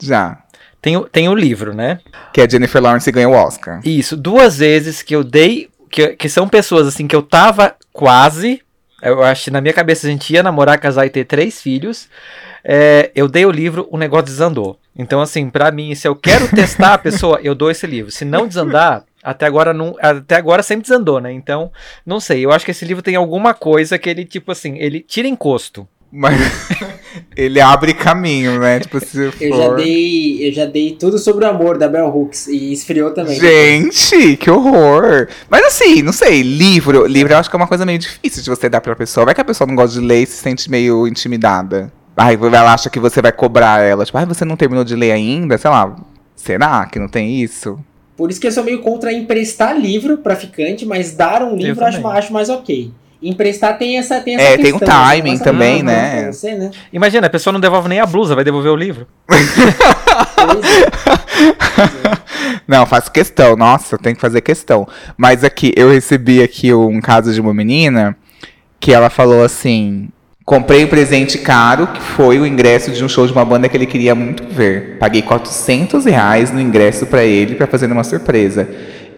já. 0.00 0.38
Tem, 0.80 0.96
o- 0.96 1.08
tem 1.08 1.28
o 1.28 1.34
livro, 1.34 1.74
né? 1.74 1.98
Que 2.32 2.40
a 2.40 2.48
Jennifer 2.48 2.80
Lawrence 2.80 3.10
ganhou 3.10 3.32
o 3.32 3.36
Oscar. 3.36 3.80
Isso, 3.84 4.16
duas 4.16 4.58
vezes 4.58 5.02
que 5.02 5.14
eu 5.16 5.24
dei 5.24 5.68
que, 5.90 6.08
que 6.14 6.28
são 6.28 6.48
pessoas 6.48 6.86
assim 6.86 7.08
que 7.08 7.16
eu 7.16 7.22
tava 7.22 7.74
quase. 7.92 8.60
Eu 9.00 9.22
acho 9.22 9.44
que 9.44 9.50
na 9.50 9.60
minha 9.60 9.72
cabeça 9.72 10.06
a 10.06 10.10
gente 10.10 10.32
ia 10.32 10.42
namorar, 10.42 10.78
casar 10.78 11.06
e 11.06 11.10
ter 11.10 11.24
três 11.24 11.60
filhos. 11.62 12.08
É, 12.64 13.10
eu 13.14 13.28
dei 13.28 13.46
o 13.46 13.50
livro, 13.50 13.88
o 13.90 13.96
negócio 13.96 14.26
desandou. 14.26 14.78
Então, 14.96 15.20
assim, 15.20 15.48
pra 15.48 15.70
mim, 15.70 15.94
se 15.94 16.08
eu 16.08 16.16
quero 16.16 16.48
testar 16.48 16.94
a 16.94 16.98
pessoa, 16.98 17.40
eu 17.42 17.54
dou 17.54 17.70
esse 17.70 17.86
livro. 17.86 18.10
Se 18.10 18.24
não 18.24 18.48
desandar, 18.48 19.04
até 19.22 19.46
agora 19.46 19.72
não, 19.72 19.96
até 20.00 20.36
agora 20.36 20.62
sempre 20.62 20.82
desandou, 20.82 21.20
né? 21.20 21.32
Então, 21.32 21.70
não 22.04 22.18
sei. 22.18 22.44
Eu 22.44 22.50
acho 22.50 22.64
que 22.64 22.72
esse 22.72 22.84
livro 22.84 23.02
tem 23.02 23.14
alguma 23.14 23.54
coisa 23.54 23.98
que 23.98 24.10
ele 24.10 24.24
tipo 24.24 24.50
assim, 24.50 24.76
ele 24.78 25.00
tira 25.00 25.28
encosto. 25.28 25.86
Mas 26.10 26.40
ele 27.36 27.60
abre 27.60 27.92
caminho, 27.92 28.58
né? 28.58 28.80
Tipo, 28.80 28.98
se 29.00 29.30
for... 29.30 29.42
Eu 29.42 29.56
já 29.56 29.74
dei, 29.74 30.48
eu 30.48 30.52
já 30.52 30.64
dei 30.64 30.96
tudo 30.98 31.18
sobre 31.18 31.44
o 31.44 31.48
amor 31.48 31.76
da 31.76 31.88
Bell 31.88 32.08
Hooks 32.08 32.46
e 32.46 32.72
esfriou 32.72 33.10
também. 33.10 33.38
Gente, 33.38 34.36
que 34.36 34.50
horror! 34.50 35.28
Mas 35.50 35.66
assim, 35.66 36.02
não 36.02 36.12
sei, 36.12 36.42
livro, 36.42 37.06
livro 37.06 37.32
eu 37.32 37.38
acho 37.38 37.50
que 37.50 37.56
é 37.56 37.58
uma 37.58 37.66
coisa 37.66 37.84
meio 37.84 37.98
difícil 37.98 38.42
de 38.42 38.48
você 38.48 38.68
dar 38.68 38.80
pra 38.80 38.96
pessoa. 38.96 39.26
Vai 39.26 39.34
que 39.34 39.40
a 39.40 39.44
pessoa 39.44 39.68
não 39.68 39.76
gosta 39.76 40.00
de 40.00 40.06
ler 40.06 40.22
e 40.22 40.26
se 40.26 40.36
sente 40.36 40.70
meio 40.70 41.06
intimidada. 41.06 41.92
Ai, 42.16 42.34
ela 42.34 42.72
acha 42.72 42.90
que 42.90 42.98
você 42.98 43.22
vai 43.22 43.30
cobrar 43.30 43.80
ela. 43.80 44.04
Tipo, 44.04 44.18
ai, 44.18 44.26
você 44.26 44.44
não 44.44 44.56
terminou 44.56 44.84
de 44.84 44.96
ler 44.96 45.12
ainda? 45.12 45.56
Sei 45.56 45.70
lá. 45.70 45.94
Será 46.34 46.86
que 46.86 46.98
não 46.98 47.08
tem 47.08 47.42
isso? 47.42 47.78
Por 48.16 48.30
isso 48.30 48.40
que 48.40 48.48
eu 48.48 48.52
sou 48.52 48.64
meio 48.64 48.80
contra 48.80 49.12
emprestar 49.12 49.78
livro 49.78 50.18
pra 50.18 50.34
ficante, 50.34 50.84
mas 50.84 51.14
dar 51.14 51.42
um 51.42 51.54
livro 51.54 51.80
eu 51.82 51.86
acho, 51.86 52.06
acho 52.08 52.32
mais 52.32 52.48
ok. 52.48 52.90
Emprestar 53.20 53.76
tem 53.76 53.98
essa, 53.98 54.20
tem 54.20 54.36
essa 54.36 54.44
é, 54.44 54.56
questão. 54.56 54.78
tem 54.78 54.88
um 54.88 54.90
timing 54.90 55.38
né? 55.38 55.44
também, 55.44 55.82
né? 55.82 56.30
Você, 56.30 56.54
né? 56.54 56.70
Imagina, 56.92 57.26
a 57.26 57.30
pessoa 57.30 57.52
não 57.52 57.60
devolve 57.60 57.88
nem 57.88 57.98
a 57.98 58.06
blusa, 58.06 58.34
vai 58.34 58.44
devolver 58.44 58.70
o 58.70 58.76
livro. 58.76 59.08
não, 62.66 62.86
faço 62.86 63.10
questão. 63.10 63.56
Nossa, 63.56 63.98
tem 63.98 64.14
que 64.14 64.20
fazer 64.20 64.40
questão. 64.40 64.86
Mas 65.16 65.42
aqui, 65.42 65.72
eu 65.76 65.90
recebi 65.90 66.42
aqui 66.42 66.72
um 66.72 67.00
caso 67.00 67.32
de 67.32 67.40
uma 67.40 67.52
menina 67.52 68.16
que 68.78 68.92
ela 68.92 69.10
falou 69.10 69.42
assim: 69.42 70.08
Comprei 70.48 70.82
um 70.82 70.88
presente 70.88 71.36
caro, 71.36 71.88
que 71.88 72.00
foi 72.00 72.38
o 72.38 72.46
ingresso 72.46 72.90
de 72.90 73.04
um 73.04 73.08
show 73.08 73.26
de 73.26 73.34
uma 73.34 73.44
banda 73.44 73.68
que 73.68 73.76
ele 73.76 73.84
queria 73.84 74.14
muito 74.14 74.44
ver. 74.44 74.96
Paguei 74.98 75.20
400 75.20 76.06
reais 76.06 76.50
no 76.50 76.58
ingresso 76.58 77.04
para 77.04 77.22
ele, 77.22 77.54
para 77.54 77.66
fazer 77.66 77.84
uma 77.92 78.02
surpresa. 78.02 78.66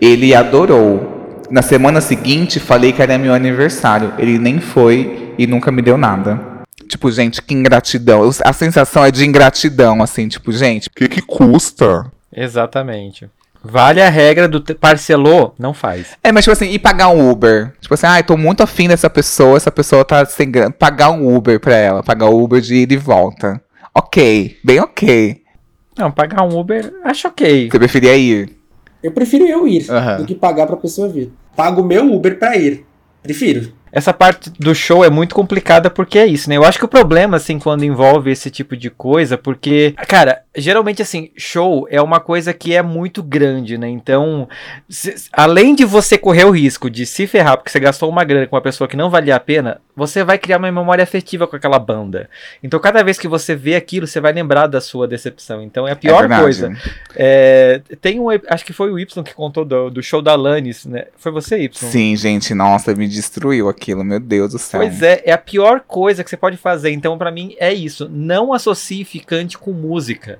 Ele 0.00 0.34
adorou. 0.34 1.19
Na 1.50 1.62
semana 1.62 2.00
seguinte, 2.00 2.60
falei 2.60 2.92
que 2.92 3.02
era 3.02 3.18
meu 3.18 3.34
aniversário. 3.34 4.14
Ele 4.16 4.38
nem 4.38 4.60
foi 4.60 5.34
e 5.36 5.48
nunca 5.48 5.72
me 5.72 5.82
deu 5.82 5.98
nada. 5.98 6.38
Tipo, 6.88 7.10
gente, 7.10 7.42
que 7.42 7.52
ingratidão. 7.52 8.30
A 8.44 8.52
sensação 8.52 9.04
é 9.04 9.10
de 9.10 9.26
ingratidão, 9.26 10.00
assim, 10.00 10.28
tipo, 10.28 10.52
gente. 10.52 10.86
O 10.86 10.92
que, 10.92 11.08
que 11.08 11.20
custa? 11.20 12.06
Exatamente. 12.32 13.28
Vale 13.62 14.00
a 14.00 14.08
regra 14.08 14.48
do 14.48 14.62
parcelou, 14.76 15.52
não 15.58 15.74
faz. 15.74 16.16
É, 16.22 16.30
mas 16.30 16.44
tipo 16.44 16.52
assim, 16.52 16.70
e 16.70 16.78
pagar 16.78 17.08
um 17.08 17.30
Uber? 17.30 17.72
Tipo 17.80 17.94
assim, 17.94 18.06
ai, 18.06 18.20
ah, 18.20 18.22
tô 18.22 18.36
muito 18.36 18.62
afim 18.62 18.88
dessa 18.88 19.10
pessoa, 19.10 19.56
essa 19.56 19.70
pessoa 19.70 20.04
tá 20.04 20.24
sem 20.24 20.50
grana. 20.50 20.70
Pagar 20.70 21.10
um 21.10 21.36
Uber 21.36 21.60
pra 21.60 21.74
ela, 21.74 22.02
pagar 22.02 22.30
o 22.30 22.42
Uber 22.42 22.60
de 22.60 22.76
ida 22.76 22.94
e 22.94 22.96
volta. 22.96 23.60
Ok, 23.94 24.56
bem 24.64 24.80
ok. 24.80 25.42
Não, 25.98 26.10
pagar 26.10 26.42
um 26.42 26.58
Uber, 26.58 26.94
acho 27.04 27.28
ok. 27.28 27.68
Você 27.70 27.78
preferia 27.78 28.16
ir? 28.16 28.56
Eu 29.02 29.12
prefiro 29.12 29.44
eu 29.44 29.66
ir 29.66 29.86
uhum. 29.90 30.16
do 30.18 30.24
que 30.24 30.34
pagar 30.34 30.66
pra 30.66 30.76
pessoa 30.76 31.08
vir 31.08 31.30
pago 31.56 31.82
meu 31.82 32.12
Uber 32.12 32.38
pra 32.38 32.56
ir. 32.56 32.84
Prefiro. 33.22 33.72
Essa 33.92 34.12
parte 34.12 34.50
do 34.50 34.74
show 34.74 35.04
é 35.04 35.10
muito 35.10 35.34
complicada 35.34 35.90
porque 35.90 36.18
é 36.18 36.26
isso, 36.26 36.48
né? 36.48 36.56
Eu 36.56 36.64
acho 36.64 36.78
que 36.78 36.84
o 36.84 36.88
problema, 36.88 37.36
assim, 37.36 37.58
quando 37.58 37.84
envolve 37.84 38.30
esse 38.30 38.50
tipo 38.50 38.76
de 38.76 38.88
coisa, 38.88 39.36
porque, 39.36 39.94
cara, 40.06 40.42
geralmente, 40.56 41.02
assim, 41.02 41.30
show 41.36 41.86
é 41.90 42.00
uma 42.00 42.20
coisa 42.20 42.52
que 42.52 42.74
é 42.74 42.82
muito 42.82 43.22
grande, 43.22 43.76
né? 43.76 43.88
Então, 43.88 44.48
se, 44.88 45.14
além 45.32 45.74
de 45.74 45.84
você 45.84 46.16
correr 46.16 46.44
o 46.44 46.50
risco 46.50 46.88
de 46.88 47.04
se 47.04 47.26
ferrar 47.26 47.56
porque 47.56 47.70
você 47.70 47.80
gastou 47.80 48.08
uma 48.08 48.24
grana 48.24 48.46
com 48.46 48.54
uma 48.54 48.62
pessoa 48.62 48.86
que 48.86 48.96
não 48.96 49.10
valia 49.10 49.34
a 49.34 49.40
pena, 49.40 49.80
você 49.96 50.22
vai 50.22 50.38
criar 50.38 50.58
uma 50.58 50.70
memória 50.70 51.02
afetiva 51.02 51.46
com 51.46 51.56
aquela 51.56 51.78
banda. 51.78 52.30
Então, 52.62 52.78
cada 52.78 53.02
vez 53.02 53.18
que 53.18 53.28
você 53.28 53.56
vê 53.56 53.74
aquilo, 53.74 54.06
você 54.06 54.20
vai 54.20 54.32
lembrar 54.32 54.66
da 54.66 54.80
sua 54.80 55.08
decepção. 55.08 55.62
Então, 55.62 55.86
é 55.86 55.92
a 55.92 55.96
pior 55.96 56.30
é 56.30 56.40
coisa. 56.40 56.72
É, 57.16 57.82
tem 58.00 58.20
um, 58.20 58.28
acho 58.48 58.64
que 58.64 58.72
foi 58.72 58.90
o 58.90 58.98
Y 58.98 59.24
que 59.24 59.34
contou 59.34 59.64
do, 59.64 59.90
do 59.90 60.02
show 60.02 60.22
da 60.22 60.32
Alanis, 60.32 60.86
né? 60.86 61.06
Foi 61.16 61.32
você, 61.32 61.58
Y? 61.58 61.90
Sim, 61.90 62.16
gente, 62.16 62.54
nossa, 62.54 62.94
me 62.94 63.08
destruiu 63.08 63.68
aqui 63.68 63.79
aquilo, 63.80 64.04
meu 64.04 64.20
Deus 64.20 64.52
do 64.52 64.58
céu. 64.58 64.80
Pois 64.80 65.02
é, 65.02 65.22
é 65.24 65.32
a 65.32 65.38
pior 65.38 65.80
coisa 65.80 66.22
que 66.22 66.28
você 66.28 66.36
pode 66.36 66.56
fazer. 66.58 66.90
Então, 66.90 67.16
para 67.16 67.30
mim, 67.30 67.56
é 67.58 67.72
isso. 67.72 68.08
Não 68.10 68.52
associe 68.52 69.04
ficante 69.04 69.56
com 69.56 69.72
música. 69.72 70.38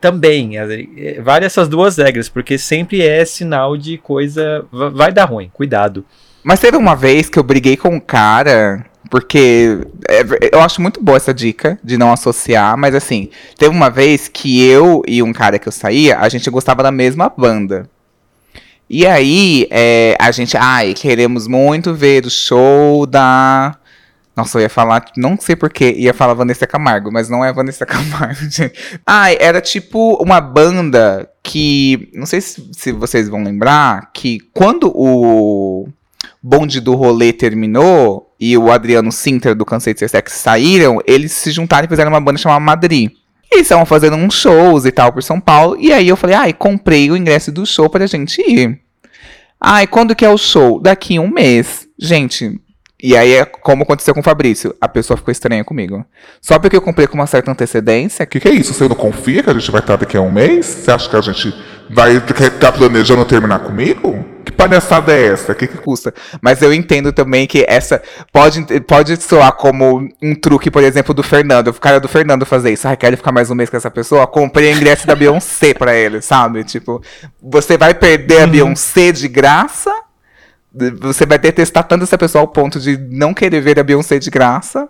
Também, 0.00 0.56
é, 0.58 1.20
vale 1.20 1.44
essas 1.44 1.68
duas 1.68 1.96
regras, 1.98 2.28
porque 2.28 2.58
sempre 2.58 3.02
é 3.02 3.24
sinal 3.24 3.76
de 3.76 3.98
coisa. 3.98 4.64
Vai 4.70 5.12
dar 5.12 5.26
ruim, 5.26 5.50
cuidado. 5.52 6.04
Mas 6.42 6.60
teve 6.60 6.76
uma 6.76 6.94
vez 6.94 7.28
que 7.28 7.38
eu 7.38 7.42
briguei 7.42 7.76
com 7.76 7.88
um 7.88 8.00
cara 8.00 8.86
porque 9.10 9.78
é, 10.08 10.22
eu 10.52 10.60
acho 10.60 10.82
muito 10.82 11.02
boa 11.02 11.16
essa 11.16 11.32
dica 11.32 11.78
de 11.82 11.96
não 11.96 12.12
associar, 12.12 12.76
mas 12.76 12.94
assim, 12.94 13.30
teve 13.56 13.70
uma 13.70 13.88
vez 13.88 14.28
que 14.28 14.64
eu 14.64 15.02
e 15.06 15.22
um 15.22 15.32
cara 15.32 15.58
que 15.58 15.68
eu 15.68 15.72
saía, 15.72 16.18
a 16.18 16.28
gente 16.28 16.50
gostava 16.50 16.82
da 16.82 16.90
mesma 16.90 17.28
banda. 17.28 17.88
E 18.88 19.04
aí, 19.04 19.66
é, 19.70 20.16
a 20.20 20.30
gente, 20.30 20.56
ai, 20.56 20.94
queremos 20.94 21.48
muito 21.48 21.92
ver 21.92 22.24
o 22.24 22.30
show 22.30 23.04
da. 23.04 23.76
Nossa, 24.36 24.58
eu 24.58 24.62
ia 24.62 24.68
falar, 24.68 25.04
não 25.16 25.36
sei 25.40 25.56
porquê, 25.56 25.94
ia 25.96 26.12
falar 26.12 26.34
Vanessa 26.34 26.66
Camargo, 26.66 27.10
mas 27.10 27.28
não 27.28 27.44
é 27.44 27.52
Vanessa 27.52 27.84
Camargo, 27.86 28.48
gente. 28.48 28.72
Ai, 29.04 29.36
era 29.40 29.60
tipo 29.60 30.14
uma 30.22 30.40
banda 30.40 31.28
que. 31.42 32.10
Não 32.14 32.26
sei 32.26 32.40
se, 32.40 32.70
se 32.72 32.92
vocês 32.92 33.28
vão 33.28 33.42
lembrar, 33.42 34.10
que 34.12 34.38
quando 34.52 34.92
o 34.94 35.88
bonde 36.40 36.80
do 36.80 36.94
rolê 36.94 37.32
terminou 37.32 38.32
e 38.38 38.56
o 38.56 38.70
Adriano 38.70 39.10
Sinter 39.10 39.54
do 39.54 39.64
Cansei 39.64 39.94
de 39.94 40.00
Ser 40.00 40.08
Sexy 40.08 40.38
saíram, 40.38 41.00
eles 41.06 41.32
se 41.32 41.50
juntaram 41.50 41.86
e 41.86 41.88
fizeram 41.88 42.12
uma 42.12 42.20
banda 42.20 42.38
chamada 42.38 42.60
Madrid. 42.60 43.10
E 43.50 43.56
eles 43.56 43.66
estavam 43.66 43.86
fazendo 43.86 44.16
uns 44.16 44.34
shows 44.34 44.84
e 44.84 44.92
tal 44.92 45.12
por 45.12 45.22
São 45.22 45.40
Paulo. 45.40 45.76
E 45.78 45.92
aí 45.92 46.08
eu 46.08 46.16
falei, 46.16 46.36
ai, 46.36 46.52
comprei 46.52 47.10
o 47.10 47.16
ingresso 47.16 47.52
do 47.52 47.64
show 47.64 47.88
pra 47.88 48.06
gente 48.06 48.40
ir. 48.40 48.80
Ai, 49.60 49.86
quando 49.86 50.14
que 50.14 50.24
é 50.24 50.28
o 50.28 50.36
show? 50.38 50.80
Daqui 50.80 51.18
um 51.18 51.32
mês. 51.32 51.86
Gente, 51.98 52.60
e 53.02 53.16
aí 53.16 53.32
é 53.32 53.44
como 53.44 53.82
aconteceu 53.82 54.14
com 54.14 54.20
o 54.20 54.22
Fabrício. 54.22 54.74
A 54.80 54.88
pessoa 54.88 55.16
ficou 55.16 55.30
estranha 55.30 55.64
comigo. 55.64 56.04
Só 56.40 56.58
porque 56.58 56.76
eu 56.76 56.82
comprei 56.82 57.06
com 57.06 57.14
uma 57.14 57.26
certa 57.26 57.50
antecedência. 57.50 58.24
O 58.24 58.26
que, 58.26 58.40
que 58.40 58.48
é 58.48 58.52
isso? 58.52 58.74
Você 58.74 58.88
não 58.88 58.96
confia 58.96 59.42
que 59.42 59.50
a 59.50 59.54
gente 59.54 59.70
vai 59.70 59.80
estar 59.80 59.96
daqui 59.96 60.16
a 60.16 60.20
um 60.20 60.30
mês? 60.30 60.66
Você 60.66 60.90
acha 60.90 61.08
que 61.08 61.16
a 61.16 61.20
gente 61.20 61.54
vai 61.90 62.16
estar 62.16 62.50
tá 62.50 62.72
planejando 62.72 63.24
terminar 63.24 63.60
comigo? 63.60 64.24
Que 64.44 64.52
palhaçada 64.52 65.12
é 65.12 65.26
essa? 65.26 65.52
O 65.52 65.54
que, 65.54 65.66
que 65.66 65.78
custa? 65.78 66.14
Mas 66.40 66.62
eu 66.62 66.72
entendo 66.72 67.12
também 67.12 67.46
que 67.46 67.64
essa 67.68 68.00
pode, 68.32 68.64
pode 68.82 69.20
soar 69.20 69.52
como 69.52 70.08
um 70.22 70.34
truque, 70.34 70.70
por 70.70 70.82
exemplo, 70.82 71.12
do 71.12 71.22
Fernando. 71.22 71.68
O 71.68 71.74
cara 71.74 71.98
do 71.98 72.08
Fernando 72.08 72.46
fazer 72.46 72.72
isso. 72.72 72.86
Ah, 72.86 72.94
quer 72.94 73.16
ficar 73.16 73.32
mais 73.32 73.50
um 73.50 73.54
mês 73.54 73.68
com 73.68 73.76
essa 73.76 73.90
pessoa? 73.90 74.26
Comprei 74.26 74.72
o 74.72 74.76
ingresso 74.76 75.06
da 75.06 75.14
Beyoncé 75.14 75.74
pra 75.78 75.94
ele, 75.94 76.22
sabe? 76.22 76.62
Tipo, 76.64 77.02
você 77.42 77.76
vai 77.76 77.92
perder 77.92 78.42
a 78.42 78.44
uhum. 78.44 78.50
Beyoncé 78.50 79.10
de 79.10 79.26
graça? 79.26 79.92
Você 81.00 81.26
vai 81.26 81.38
detestar 81.38 81.84
tanto 81.84 82.04
essa 82.04 82.18
pessoa 82.18 82.42
ao 82.42 82.48
ponto 82.48 82.78
de 82.78 82.96
não 83.10 83.34
querer 83.34 83.60
ver 83.60 83.80
a 83.80 83.82
Beyoncé 83.82 84.18
de 84.18 84.30
graça? 84.30 84.88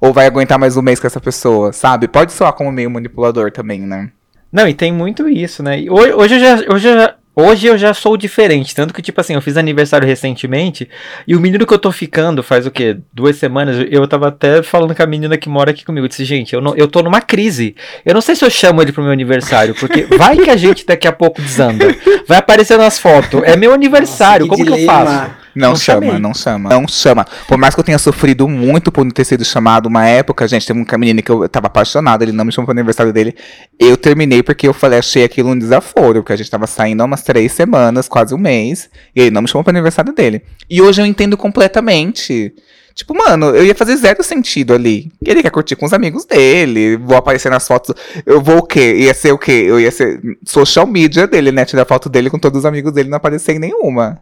Ou 0.00 0.12
vai 0.12 0.26
aguentar 0.26 0.58
mais 0.58 0.76
um 0.76 0.82
mês 0.82 0.98
com 0.98 1.06
essa 1.06 1.20
pessoa, 1.20 1.72
sabe? 1.72 2.08
Pode 2.08 2.32
soar 2.32 2.52
como 2.52 2.72
meio 2.72 2.90
manipulador 2.90 3.50
também, 3.50 3.80
né? 3.80 4.10
Não, 4.52 4.66
e 4.66 4.74
tem 4.74 4.92
muito 4.92 5.28
isso, 5.28 5.62
né? 5.62 5.84
Hoje, 5.88 6.12
hoje, 6.14 6.34
eu, 6.34 6.40
já, 6.40 6.54
hoje 6.74 6.88
eu 6.88 6.94
já 6.94 7.14
Hoje 7.40 7.68
eu 7.68 7.78
já 7.78 7.94
sou 7.94 8.16
diferente, 8.16 8.74
tanto 8.74 8.92
que, 8.92 9.00
tipo 9.00 9.20
assim, 9.20 9.34
eu 9.34 9.40
fiz 9.40 9.56
aniversário 9.56 10.04
recentemente 10.04 10.88
e 11.24 11.36
o 11.36 11.40
menino 11.40 11.64
que 11.64 11.72
eu 11.72 11.78
tô 11.78 11.92
ficando 11.92 12.42
faz 12.42 12.66
o 12.66 12.70
quê? 12.72 12.96
Duas 13.12 13.36
semanas. 13.36 13.76
Eu 13.92 14.08
tava 14.08 14.26
até 14.26 14.60
falando 14.60 14.92
com 14.92 15.00
a 15.04 15.06
menina 15.06 15.38
que 15.38 15.48
mora 15.48 15.70
aqui 15.70 15.84
comigo. 15.84 16.04
Eu 16.04 16.08
disse, 16.08 16.24
gente, 16.24 16.52
eu, 16.52 16.60
não, 16.60 16.74
eu 16.74 16.88
tô 16.88 17.00
numa 17.00 17.20
crise. 17.20 17.76
Eu 18.04 18.12
não 18.12 18.20
sei 18.20 18.34
se 18.34 18.44
eu 18.44 18.50
chamo 18.50 18.82
ele 18.82 18.90
pro 18.90 19.04
meu 19.04 19.12
aniversário, 19.12 19.72
porque 19.76 20.02
vai 20.18 20.36
que 20.36 20.50
a 20.50 20.56
gente 20.56 20.84
daqui 20.84 21.06
a 21.06 21.12
pouco 21.12 21.40
desanda. 21.40 21.94
Vai 22.26 22.38
aparecer 22.38 22.76
nas 22.76 22.98
fotos. 22.98 23.40
É 23.44 23.56
meu 23.56 23.72
aniversário, 23.72 24.44
Nossa, 24.44 24.60
como 24.60 24.76
dilema. 24.76 24.96
que 24.96 25.00
eu 25.00 25.06
faço? 25.06 25.30
Não, 25.58 25.70
não 25.70 25.76
chama, 25.76 26.06
chamei. 26.06 26.20
não 26.20 26.34
chama. 26.34 26.70
Não 26.70 26.88
chama. 26.88 27.26
Por 27.46 27.58
mais 27.58 27.74
que 27.74 27.80
eu 27.80 27.84
tenha 27.84 27.98
sofrido 27.98 28.48
muito 28.48 28.92
por 28.92 29.04
não 29.04 29.10
ter 29.10 29.24
sido 29.24 29.44
chamado 29.44 29.86
uma 29.86 30.06
época, 30.06 30.46
gente, 30.46 30.66
teve 30.66 30.78
um 30.78 30.98
menino 30.98 31.22
que 31.22 31.30
eu 31.30 31.48
tava 31.48 31.66
apaixonado, 31.66 32.22
ele 32.22 32.32
não 32.32 32.44
me 32.44 32.52
chamou 32.52 32.66
pro 32.66 32.72
aniversário 32.72 33.12
dele. 33.12 33.34
Eu 33.78 33.96
terminei 33.96 34.42
porque 34.42 34.68
eu 34.68 34.72
falei, 34.72 35.00
achei 35.00 35.24
aquilo 35.24 35.50
um 35.50 35.58
desaforo, 35.58 36.22
porque 36.22 36.32
a 36.32 36.36
gente 36.36 36.50
tava 36.50 36.66
saindo 36.66 37.02
há 37.02 37.04
umas 37.04 37.22
três 37.22 37.52
semanas, 37.52 38.08
quase 38.08 38.34
um 38.34 38.38
mês, 38.38 38.88
e 39.14 39.20
ele 39.22 39.30
não 39.30 39.42
me 39.42 39.48
chamou 39.48 39.64
pro 39.64 39.70
aniversário 39.70 40.12
dele. 40.14 40.42
E 40.70 40.80
hoje 40.80 41.02
eu 41.02 41.06
entendo 41.06 41.36
completamente. 41.36 42.54
Tipo, 42.98 43.14
mano, 43.14 43.54
eu 43.54 43.64
ia 43.64 43.76
fazer 43.76 43.94
zero 43.96 44.24
sentido 44.24 44.74
ali. 44.74 45.12
Ele 45.24 45.40
quer 45.40 45.50
curtir 45.50 45.76
com 45.76 45.86
os 45.86 45.92
amigos 45.92 46.24
dele, 46.24 46.96
vou 46.96 47.16
aparecer 47.16 47.48
nas 47.48 47.64
fotos. 47.64 47.94
Eu 48.26 48.40
vou 48.40 48.58
o 48.58 48.62
quê? 48.62 48.96
Ia 48.96 49.14
ser 49.14 49.30
o 49.30 49.38
quê? 49.38 49.66
Eu 49.68 49.78
ia 49.78 49.90
ser 49.92 50.20
social 50.44 50.84
media 50.84 51.24
dele, 51.24 51.52
né? 51.52 51.64
Tirar 51.64 51.84
foto 51.84 52.08
dele 52.08 52.28
com 52.28 52.40
todos 52.40 52.58
os 52.58 52.64
amigos 52.64 52.92
dele, 52.92 53.08
não 53.08 53.16
aparecer 53.16 53.54
em 53.54 53.60
nenhuma. 53.60 54.20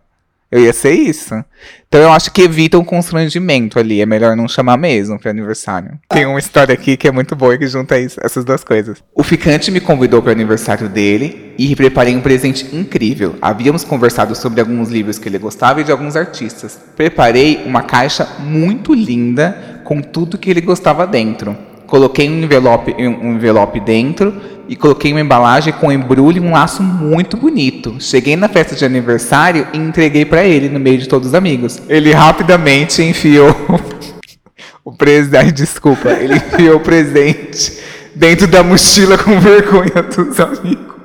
Eu 0.50 0.60
ia 0.60 0.72
ser 0.72 0.92
isso. 0.92 1.34
Então 1.88 2.00
eu 2.00 2.12
acho 2.12 2.30
que 2.32 2.42
evita 2.42 2.78
um 2.78 2.84
constrangimento 2.84 3.78
ali. 3.78 4.00
É 4.00 4.06
melhor 4.06 4.36
não 4.36 4.46
chamar 4.46 4.76
mesmo 4.76 5.18
para 5.18 5.30
aniversário. 5.30 5.98
Tem 6.08 6.24
uma 6.24 6.38
história 6.38 6.72
aqui 6.72 6.96
que 6.96 7.08
é 7.08 7.10
muito 7.10 7.34
boa 7.34 7.58
que 7.58 7.66
junta 7.66 7.98
isso, 7.98 8.20
essas 8.22 8.44
duas 8.44 8.62
coisas. 8.62 9.02
O 9.14 9.22
ficante 9.22 9.70
me 9.70 9.80
convidou 9.80 10.22
para 10.22 10.30
o 10.30 10.32
aniversário 10.32 10.88
dele 10.88 11.54
e 11.58 11.74
preparei 11.74 12.14
um 12.14 12.20
presente 12.20 12.74
incrível. 12.76 13.36
Havíamos 13.42 13.82
conversado 13.82 14.34
sobre 14.36 14.60
alguns 14.60 14.88
livros 14.88 15.18
que 15.18 15.28
ele 15.28 15.38
gostava 15.38 15.80
e 15.80 15.84
de 15.84 15.90
alguns 15.90 16.16
artistas. 16.16 16.78
Preparei 16.94 17.64
uma 17.66 17.82
caixa 17.82 18.24
muito 18.38 18.94
linda 18.94 19.80
com 19.84 20.00
tudo 20.00 20.38
que 20.38 20.50
ele 20.50 20.60
gostava 20.60 21.06
dentro. 21.06 21.56
Coloquei 21.86 22.28
um 22.28 22.42
envelope, 22.42 22.94
um 22.98 23.34
envelope 23.34 23.78
dentro 23.80 24.34
e 24.68 24.76
coloquei 24.76 25.12
uma 25.12 25.20
embalagem 25.20 25.72
com 25.72 25.92
embrulho 25.92 26.38
e 26.38 26.40
um 26.40 26.52
laço 26.52 26.82
muito 26.82 27.36
bonito. 27.36 27.96
Cheguei 28.00 28.36
na 28.36 28.48
festa 28.48 28.74
de 28.74 28.84
aniversário 28.84 29.66
e 29.72 29.78
entreguei 29.78 30.24
para 30.24 30.44
ele 30.44 30.68
no 30.68 30.80
meio 30.80 30.98
de 30.98 31.08
todos 31.08 31.28
os 31.28 31.34
amigos. 31.34 31.80
Ele 31.88 32.12
rapidamente 32.12 33.02
enfiou 33.02 33.54
o 34.84 34.92
presente, 34.92 35.52
desculpa, 35.52 36.10
ele 36.10 36.36
enfiou 36.36 36.76
o 36.76 36.80
presente 36.80 37.78
dentro 38.14 38.46
da 38.46 38.62
mochila 38.62 39.18
com 39.18 39.38
vergonha 39.38 40.02
dos 40.02 40.40
amigos. 40.40 40.95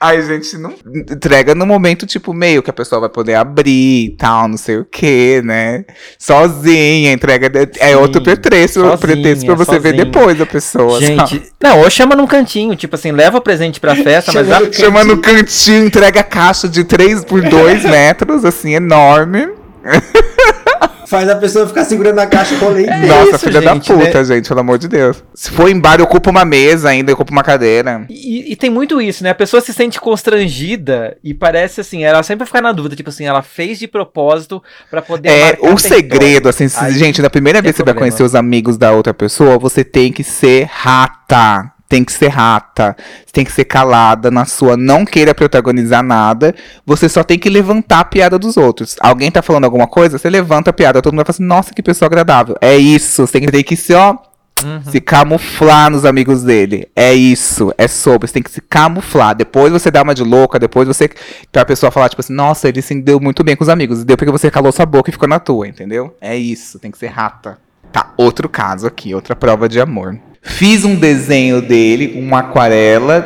Ai, 0.00 0.22
gente, 0.22 0.56
não 0.56 0.74
entrega 1.10 1.56
no 1.56 1.66
momento, 1.66 2.06
tipo, 2.06 2.32
meio 2.32 2.62
que 2.62 2.70
a 2.70 2.72
pessoa 2.72 3.00
vai 3.00 3.08
poder 3.08 3.34
abrir 3.34 4.04
e 4.04 4.16
tal, 4.16 4.46
não 4.46 4.56
sei 4.56 4.76
o 4.76 4.84
que, 4.84 5.42
né? 5.42 5.84
Sozinha, 6.16 7.12
entrega. 7.12 7.50
De... 7.50 7.68
é 7.80 7.96
outro 7.96 8.22
pretexto, 8.22 8.80
sozinha, 8.80 8.96
pretexto 8.96 9.46
pra 9.46 9.56
você 9.56 9.78
ver 9.78 9.90
sozinha. 9.90 10.04
depois 10.04 10.40
a 10.40 10.46
pessoa. 10.46 11.00
Gente, 11.00 11.18
sabe? 11.18 11.42
não, 11.60 11.80
ou 11.80 11.90
chama 11.90 12.14
num 12.14 12.28
cantinho, 12.28 12.76
tipo 12.76 12.94
assim, 12.94 13.10
leva 13.10 13.38
o 13.38 13.40
presente 13.40 13.80
pra 13.80 13.96
festa, 13.96 14.32
mas 14.32 14.46
Chama 14.46 14.60
já 14.60 14.66
no 14.66 14.72
Chama 14.72 15.04
no 15.04 15.18
cantinho, 15.20 15.86
entrega 15.86 16.20
a 16.20 16.24
caixa 16.24 16.68
de 16.68 16.84
3 16.84 17.24
por 17.24 17.42
2 17.42 17.82
metros, 17.90 18.44
assim, 18.44 18.74
enorme. 18.74 19.57
Faz 21.08 21.26
a 21.26 21.36
pessoa 21.36 21.66
ficar 21.66 21.86
segurando 21.86 22.18
a 22.18 22.26
caixa 22.26 22.54
com 22.56 22.68
leite. 22.68 22.90
É 22.90 23.06
Nossa, 23.06 23.30
isso, 23.30 23.38
filha 23.38 23.62
gente, 23.62 23.88
da 23.88 23.96
puta, 23.96 24.18
né? 24.18 24.24
gente, 24.24 24.46
pelo 24.46 24.60
amor 24.60 24.76
de 24.76 24.88
Deus. 24.88 25.24
Se 25.34 25.50
for 25.50 25.70
em 25.70 25.80
bar, 25.80 26.02
ocupa 26.02 26.28
uma 26.28 26.44
mesa 26.44 26.90
ainda, 26.90 27.14
ocupa 27.14 27.32
uma 27.32 27.42
cadeira. 27.42 28.04
E, 28.10 28.52
e 28.52 28.56
tem 28.56 28.68
muito 28.68 29.00
isso, 29.00 29.24
né? 29.24 29.30
A 29.30 29.34
pessoa 29.34 29.62
se 29.62 29.72
sente 29.72 29.98
constrangida 29.98 31.16
e 31.24 31.32
parece 31.32 31.80
assim, 31.80 32.04
ela 32.04 32.22
sempre 32.22 32.44
fica 32.44 32.60
na 32.60 32.72
dúvida, 32.72 32.94
tipo 32.94 33.08
assim, 33.08 33.24
ela 33.24 33.40
fez 33.40 33.78
de 33.78 33.88
propósito 33.88 34.62
pra 34.90 35.00
poder 35.00 35.30
É, 35.30 35.58
o 35.62 35.78
segredo, 35.78 36.46
assim, 36.46 36.66
Aí 36.76 36.92
gente, 36.92 37.22
na 37.22 37.30
primeira 37.30 37.62
vez 37.62 37.74
que 37.74 37.78
você 37.78 37.84
vai 37.84 37.94
conhecer 37.94 38.22
os 38.22 38.34
amigos 38.34 38.76
da 38.76 38.92
outra 38.92 39.14
pessoa, 39.14 39.58
você 39.58 39.82
tem 39.82 40.12
que 40.12 40.22
ser 40.22 40.68
rata. 40.70 41.72
Tem 41.88 42.04
que 42.04 42.12
ser 42.12 42.28
rata. 42.28 42.94
Tem 43.32 43.44
que 43.44 43.50
ser 43.52 43.64
calada 43.64 44.30
na 44.30 44.44
sua. 44.44 44.76
Não 44.76 45.06
queira 45.06 45.34
protagonizar 45.34 46.02
nada. 46.02 46.54
Você 46.84 47.08
só 47.08 47.24
tem 47.24 47.38
que 47.38 47.48
levantar 47.48 48.00
a 48.00 48.04
piada 48.04 48.38
dos 48.38 48.58
outros. 48.58 48.96
Alguém 49.00 49.30
tá 49.30 49.40
falando 49.40 49.64
alguma 49.64 49.86
coisa, 49.86 50.18
você 50.18 50.28
levanta 50.28 50.68
a 50.68 50.72
piada. 50.72 51.00
Todo 51.00 51.14
mundo 51.14 51.20
vai 51.20 51.24
falar 51.24 51.34
assim, 51.36 51.44
nossa, 51.44 51.72
que 51.72 51.82
pessoa 51.82 52.06
agradável. 52.06 52.56
É 52.60 52.76
isso. 52.76 53.26
Você 53.26 53.32
tem 53.32 53.42
que, 53.46 53.52
tem 53.52 53.64
que 53.64 53.74
se, 53.76 53.94
ó, 53.94 54.16
Uhum. 54.64 54.82
se 54.90 55.00
camuflar 55.00 55.88
nos 55.88 56.04
amigos 56.04 56.42
dele. 56.42 56.88
É 56.94 57.14
isso. 57.14 57.72
É 57.78 57.86
sobre. 57.88 58.26
Você 58.26 58.34
tem 58.34 58.42
que 58.42 58.50
se 58.50 58.60
camuflar. 58.60 59.34
Depois 59.34 59.72
você 59.72 59.90
dá 59.90 60.02
uma 60.02 60.14
de 60.14 60.24
louca. 60.24 60.58
Depois 60.58 60.86
você. 60.88 61.08
Pra 61.50 61.64
pessoa 61.64 61.90
falar, 61.92 62.08
tipo 62.08 62.20
assim, 62.20 62.32
nossa, 62.34 62.68
ele 62.68 62.82
se 62.82 63.00
deu 63.00 63.18
muito 63.20 63.42
bem 63.44 63.56
com 63.56 63.62
os 63.62 63.68
amigos. 63.70 64.04
Deu 64.04 64.16
porque 64.16 64.32
você 64.32 64.50
calou 64.50 64.72
sua 64.72 64.84
boca 64.84 65.08
e 65.10 65.12
ficou 65.12 65.28
na 65.28 65.38
tua, 65.38 65.66
entendeu? 65.68 66.14
É 66.20 66.36
isso. 66.36 66.78
Tem 66.78 66.90
que 66.90 66.98
ser 66.98 67.06
rata. 67.06 67.56
Tá, 67.92 68.12
outro 68.18 68.48
caso 68.48 68.86
aqui. 68.86 69.14
Outra 69.14 69.34
prova 69.36 69.68
de 69.68 69.80
amor. 69.80 70.18
Fiz 70.42 70.84
um 70.84 70.94
desenho 70.94 71.60
dele, 71.60 72.18
uma 72.18 72.40
aquarela 72.40 73.24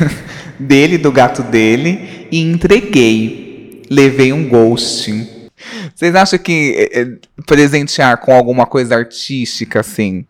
dele, 0.58 0.98
do 0.98 1.10
gato 1.10 1.42
dele, 1.42 2.28
e 2.30 2.40
entreguei. 2.40 3.82
Levei 3.90 4.32
um 4.32 4.48
ghosting. 4.48 5.28
Vocês 5.94 6.14
acham 6.14 6.38
que 6.38 6.88
é, 6.92 7.00
é, 7.00 7.06
presentear 7.46 8.18
com 8.18 8.34
alguma 8.34 8.66
coisa 8.66 8.96
artística, 8.96 9.80
assim, 9.80 10.24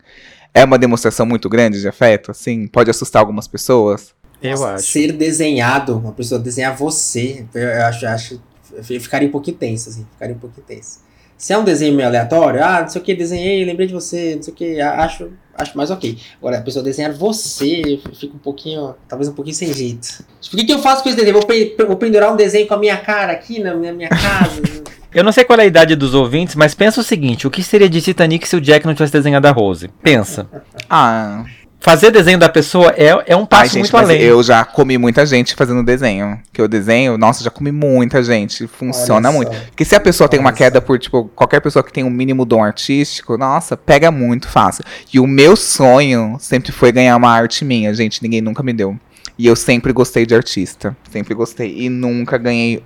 é 0.53 0.63
uma 0.63 0.77
demonstração 0.77 1.25
muito 1.25 1.49
grande 1.49 1.81
de 1.81 1.87
afeto, 1.87 2.31
assim? 2.31 2.67
Pode 2.67 2.89
assustar 2.89 3.21
algumas 3.21 3.47
pessoas? 3.47 4.13
Eu 4.41 4.51
Nossa, 4.51 4.73
acho. 4.73 4.87
Ser 4.87 5.11
desenhado, 5.13 5.97
uma 5.97 6.11
pessoa 6.11 6.39
desenhar 6.39 6.75
você, 6.75 7.45
eu, 7.53 7.61
eu 7.61 7.85
acho, 7.85 8.05
acho. 8.05 8.41
Eu 8.75 8.83
ficaria 9.01 9.27
um 9.27 9.31
pouquinho 9.31 9.57
tenso, 9.57 9.89
assim, 9.89 10.05
ficaria 10.13 10.35
um 10.35 10.39
pouquinho 10.39 10.65
tenso. 10.67 10.99
Se 11.43 11.51
é 11.51 11.57
um 11.57 11.63
desenho 11.65 11.93
meio 11.93 12.07
aleatório, 12.07 12.63
ah, 12.63 12.83
não 12.83 12.87
sei 12.87 13.01
o 13.01 13.03
que, 13.03 13.13
desenhei, 13.13 13.65
lembrei 13.65 13.85
de 13.85 13.91
você, 13.93 14.35
não 14.37 14.43
sei 14.43 14.53
o 14.53 14.55
que, 14.55 14.79
acho, 14.79 15.29
acho 15.57 15.75
mais 15.75 15.91
ok. 15.91 16.17
Agora, 16.37 16.57
a 16.59 16.61
pessoa 16.61 16.81
desenhar 16.81 17.11
você, 17.11 17.99
fica 18.17 18.33
um 18.33 18.39
pouquinho, 18.39 18.95
talvez 19.09 19.27
um 19.27 19.33
pouquinho 19.33 19.53
sem 19.53 19.73
jeito. 19.73 20.23
Tipo, 20.39 20.55
o 20.55 20.59
que, 20.61 20.63
que 20.63 20.71
eu 20.71 20.79
faço 20.79 21.03
com 21.03 21.09
esse 21.09 21.17
desenho? 21.17 21.35
Vou, 21.37 21.45
pe- 21.45 21.75
vou 21.85 21.97
pendurar 21.97 22.31
um 22.31 22.37
desenho 22.37 22.65
com 22.65 22.75
a 22.75 22.77
minha 22.77 22.95
cara 22.95 23.33
aqui 23.33 23.59
na 23.59 23.75
minha, 23.75 23.91
minha 23.91 24.07
casa? 24.07 24.61
Eu 25.13 25.21
não 25.23 25.33
sei 25.33 25.43
qual 25.43 25.59
é 25.59 25.63
a 25.63 25.65
idade 25.65 25.97
dos 25.97 26.13
ouvintes, 26.15 26.55
mas 26.55 26.73
pensa 26.73 27.01
o 27.01 27.03
seguinte: 27.03 27.45
o 27.45 27.51
que 27.51 27.61
seria 27.61 27.89
de 27.89 28.01
Titanic 28.01 28.47
se 28.47 28.55
o 28.55 28.61
Jack 28.61 28.83
não 28.85 28.95
tivesse 28.95 29.11
desenhado 29.13 29.45
a 29.47 29.51
Rose? 29.51 29.89
Pensa. 30.01 30.47
Ah, 30.89 31.43
Fazer 31.83 32.11
desenho 32.11 32.39
da 32.39 32.47
pessoa 32.47 32.93
é, 32.95 33.09
é 33.27 33.35
um 33.35 33.45
passo 33.45 33.63
ai, 33.63 33.67
gente, 33.67 33.79
muito 33.79 33.91
mas 33.91 34.09
além. 34.09 34.21
eu 34.21 34.41
já 34.41 34.63
comi 34.63 34.97
muita 34.97 35.25
gente 35.25 35.53
fazendo 35.53 35.83
desenho. 35.83 36.39
Que 36.53 36.61
eu 36.61 36.67
desenho, 36.69 37.17
nossa, 37.17 37.43
já 37.43 37.49
comi 37.49 37.73
muita 37.73 38.23
gente. 38.23 38.65
Funciona 38.67 39.27
Olha 39.27 39.35
muito. 39.35 39.53
só. 39.53 39.59
Porque 39.65 39.83
se 39.83 39.93
a 39.93 39.99
pessoa 39.99 40.29
tem 40.29 40.39
uma 40.39 40.47
Olha 40.51 40.57
queda 40.57 40.81
por, 40.81 40.97
tipo, 40.97 41.29
qualquer 41.35 41.59
pessoa 41.59 41.83
que 41.83 41.91
tem 41.91 42.05
um 42.05 42.09
mínimo 42.09 42.45
dom 42.45 42.63
artístico, 42.63 43.37
nossa, 43.37 43.75
pega 43.75 44.09
muito 44.11 44.47
fácil. 44.47 44.85
E 45.13 45.19
o 45.19 45.27
meu 45.27 45.57
sonho 45.57 46.37
sempre 46.39 46.71
foi 46.71 46.89
ganhar 46.89 47.17
uma 47.17 47.29
arte 47.29 47.65
minha, 47.65 47.93
gente. 47.93 48.23
Ninguém 48.23 48.39
nunca 48.39 48.63
me 48.63 48.71
deu. 48.71 48.97
E 49.37 49.45
eu 49.45 49.55
sempre 49.57 49.91
gostei 49.91 50.25
de 50.25 50.33
artista. 50.33 50.95
Sempre 51.11 51.33
gostei. 51.33 51.79
E 51.79 51.89
nunca 51.89 52.37
ganhei 52.37 52.81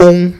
um. 0.00 0.32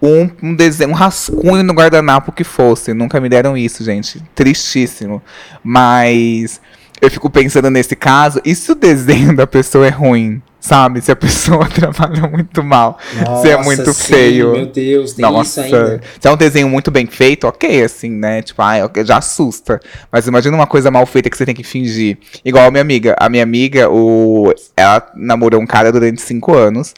Um, 0.00 0.30
um 0.40 0.54
desenho, 0.54 0.90
um 0.90 0.94
rascunho 0.94 1.64
no 1.64 1.72
guardanapo 1.72 2.30
que 2.30 2.44
fosse. 2.44 2.94
Nunca 2.94 3.20
me 3.20 3.28
deram 3.28 3.56
isso, 3.56 3.82
gente. 3.82 4.22
Tristíssimo. 4.36 5.20
Mas 5.64 6.60
eu 7.00 7.10
fico 7.10 7.30
pensando 7.30 7.70
nesse 7.70 7.94
caso, 7.94 8.40
e 8.44 8.54
se 8.54 8.70
o 8.72 8.74
desenho 8.74 9.34
da 9.34 9.46
pessoa 9.46 9.86
é 9.86 9.90
ruim? 9.90 10.42
Sabe? 10.60 11.00
Se 11.00 11.12
a 11.12 11.16
pessoa 11.16 11.66
trabalha 11.70 12.28
muito 12.28 12.62
mal. 12.64 12.98
se 13.40 13.48
é 13.48 13.56
Nossa, 13.56 13.64
muito 13.64 13.92
sim, 13.92 14.12
feio. 14.12 14.52
Meu 14.52 14.66
Deus, 14.66 15.12
tem 15.12 15.24
isso 15.24 15.32
Nossa, 15.32 15.62
ainda. 15.62 16.00
se 16.18 16.28
é 16.28 16.30
um 16.30 16.36
desenho 16.36 16.68
muito 16.68 16.90
bem 16.90 17.06
feito, 17.06 17.46
ok, 17.46 17.82
assim, 17.82 18.10
né? 18.10 18.42
Tipo, 18.42 18.60
ai, 18.62 18.80
já 19.04 19.18
assusta. 19.18 19.80
Mas 20.10 20.26
imagina 20.26 20.56
uma 20.56 20.66
coisa 20.66 20.90
mal 20.90 21.06
feita 21.06 21.30
que 21.30 21.36
você 21.36 21.46
tem 21.46 21.54
que 21.54 21.62
fingir. 21.62 22.18
Igual 22.44 22.66
a 22.66 22.70
minha 22.70 22.82
amiga. 22.82 23.14
A 23.18 23.28
minha 23.28 23.42
amiga, 23.42 23.88
o... 23.88 24.52
ela 24.76 25.06
namorou 25.14 25.60
um 25.60 25.66
cara 25.66 25.92
durante 25.92 26.20
cinco 26.20 26.54
anos. 26.54 26.92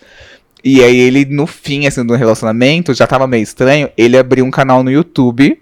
E 0.65 0.83
aí 0.83 0.99
ele, 0.99 1.25
no 1.25 1.47
fim, 1.47 1.87
assim, 1.87 2.05
do 2.05 2.15
relacionamento, 2.15 2.93
já 2.95 3.07
tava 3.07 3.27
meio 3.27 3.43
estranho. 3.43 3.91
Ele 3.97 4.17
abriu 4.17 4.45
um 4.45 4.51
canal 4.51 4.83
no 4.83 4.91
YouTube. 4.91 5.61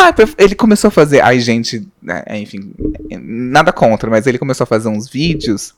Ah, 0.00 0.14
ele 0.38 0.54
começou 0.54 0.88
a 0.88 0.92
fazer. 0.92 1.20
Ai, 1.22 1.40
gente, 1.40 1.86
né, 2.00 2.22
enfim, 2.30 2.72
nada 3.20 3.72
contra, 3.72 4.08
mas 4.08 4.26
ele 4.26 4.38
começou 4.38 4.62
a 4.62 4.66
fazer 4.66 4.88
uns 4.88 5.08
vídeos 5.08 5.74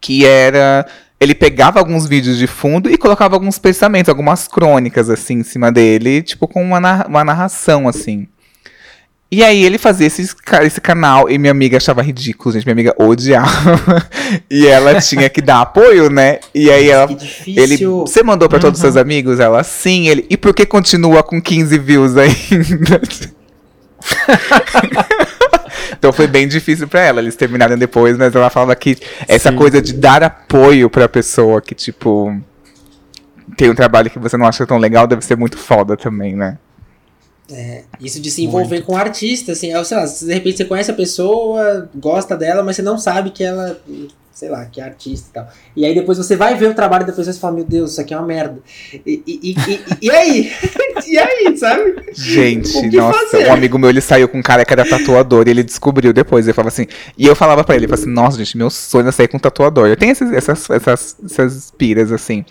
que 0.00 0.24
era. 0.24 0.86
Ele 1.18 1.34
pegava 1.34 1.78
alguns 1.78 2.06
vídeos 2.06 2.36
de 2.38 2.46
fundo 2.46 2.90
e 2.90 2.96
colocava 2.96 3.34
alguns 3.36 3.58
pensamentos, 3.58 4.08
algumas 4.08 4.48
crônicas, 4.48 5.08
assim, 5.10 5.34
em 5.34 5.42
cima 5.44 5.70
dele, 5.70 6.22
tipo, 6.22 6.48
com 6.48 6.62
uma, 6.62 6.80
narra- 6.80 7.06
uma 7.08 7.24
narração, 7.24 7.88
assim. 7.88 8.26
E 9.34 9.42
aí 9.42 9.64
ele 9.64 9.78
fazia 9.78 10.06
esse, 10.06 10.20
esse 10.62 10.78
canal 10.78 11.30
e 11.30 11.38
minha 11.38 11.52
amiga 11.52 11.78
achava 11.78 12.02
ridículo, 12.02 12.52
gente. 12.52 12.66
Minha 12.66 12.74
amiga 12.74 12.94
odiava. 12.98 14.06
e 14.50 14.66
ela 14.66 15.00
tinha 15.00 15.30
que 15.30 15.40
dar 15.40 15.62
apoio, 15.62 16.10
né? 16.10 16.38
E 16.54 16.70
aí 16.70 16.90
ela. 16.90 17.08
Que 17.08 17.14
Ele, 17.58 17.68
difícil. 17.68 18.00
você 18.00 18.22
mandou 18.22 18.46
pra 18.46 18.58
todos 18.58 18.78
os 18.78 18.82
seus 18.82 18.94
amigos? 18.94 19.40
Ela, 19.40 19.64
sim. 19.64 20.06
Ele, 20.08 20.26
e 20.28 20.36
por 20.36 20.52
que 20.52 20.66
continua 20.66 21.22
com 21.22 21.40
15 21.40 21.78
views 21.78 22.12
ainda? 22.18 23.00
então 25.98 26.12
foi 26.12 26.26
bem 26.26 26.46
difícil 26.46 26.86
pra 26.86 27.00
ela. 27.00 27.20
Eles 27.20 27.34
terminaram 27.34 27.78
depois, 27.78 28.18
mas 28.18 28.34
ela 28.34 28.50
falava 28.50 28.76
que 28.76 28.98
essa 29.26 29.50
Sim. 29.50 29.56
coisa 29.56 29.80
de 29.80 29.94
dar 29.94 30.22
apoio 30.22 30.90
pra 30.90 31.08
pessoa 31.08 31.62
que, 31.62 31.74
tipo, 31.74 32.38
tem 33.56 33.70
um 33.70 33.74
trabalho 33.74 34.10
que 34.10 34.18
você 34.18 34.36
não 34.36 34.46
acha 34.46 34.66
tão 34.66 34.76
legal 34.76 35.06
deve 35.06 35.24
ser 35.24 35.38
muito 35.38 35.56
foda 35.56 35.96
também, 35.96 36.36
né? 36.36 36.58
Isso 38.00 38.20
de 38.20 38.30
se 38.30 38.42
envolver 38.44 38.82
com 38.82 38.94
o 38.94 38.96
artista, 38.96 39.52
assim, 39.52 39.72
é, 39.74 39.84
sei 39.84 39.96
lá, 39.96 40.04
de 40.04 40.32
repente 40.32 40.56
você 40.58 40.64
conhece 40.64 40.90
a 40.90 40.94
pessoa, 40.94 41.88
gosta 41.94 42.36
dela, 42.36 42.62
mas 42.62 42.76
você 42.76 42.82
não 42.82 42.98
sabe 42.98 43.30
que 43.30 43.44
ela, 43.44 43.78
sei 44.32 44.48
lá, 44.48 44.64
que 44.66 44.80
é 44.80 44.84
artista 44.84 45.28
e 45.28 45.32
tal. 45.34 45.48
E 45.76 45.84
aí 45.86 45.94
depois 45.94 46.18
você 46.18 46.34
vai 46.36 46.54
ver 46.56 46.70
o 46.70 46.74
trabalho 46.74 47.04
da 47.06 47.12
pessoa 47.12 47.28
e 47.30 47.32
você 47.34 47.38
fala, 47.40 47.54
meu 47.56 47.64
Deus, 47.64 47.92
isso 47.92 48.00
aqui 48.00 48.14
é 48.14 48.16
uma 48.18 48.26
merda. 48.26 48.58
E, 49.06 49.22
e, 49.26 49.50
e, 49.50 49.80
e- 50.06 50.10
aí? 50.10 50.52
e 51.06 51.18
aí, 51.18 51.56
sabe? 51.58 51.94
Gente, 52.14 52.90
nossa, 52.96 53.18
fazer? 53.30 53.48
um 53.48 53.52
amigo 53.52 53.78
meu, 53.78 53.90
ele 53.90 54.00
saiu 54.00 54.28
com 54.28 54.38
um 54.38 54.42
cara 54.42 54.64
que 54.64 54.72
era 54.72 54.88
tatuador 54.88 55.46
e 55.46 55.50
ele 55.50 55.62
descobriu 55.62 56.12
depois. 56.12 56.46
Ele 56.46 56.54
falava 56.54 56.68
assim, 56.68 56.86
e 57.18 57.26
eu 57.26 57.36
falava 57.36 57.62
pra 57.64 57.74
ele, 57.74 57.84
ele 57.84 57.90
falava 57.90 58.02
assim, 58.06 58.12
nossa, 58.14 58.38
gente, 58.38 58.56
meu 58.56 58.70
sonho 58.70 59.08
é 59.08 59.12
sair 59.12 59.28
com 59.28 59.36
um 59.36 59.40
tatuador. 59.40 59.88
Eu 59.88 59.96
tenho 59.96 60.12
esses- 60.12 60.32
essas, 60.32 60.70
essas, 60.70 61.16
essas 61.24 61.70
piras, 61.70 62.10
assim. 62.10 62.44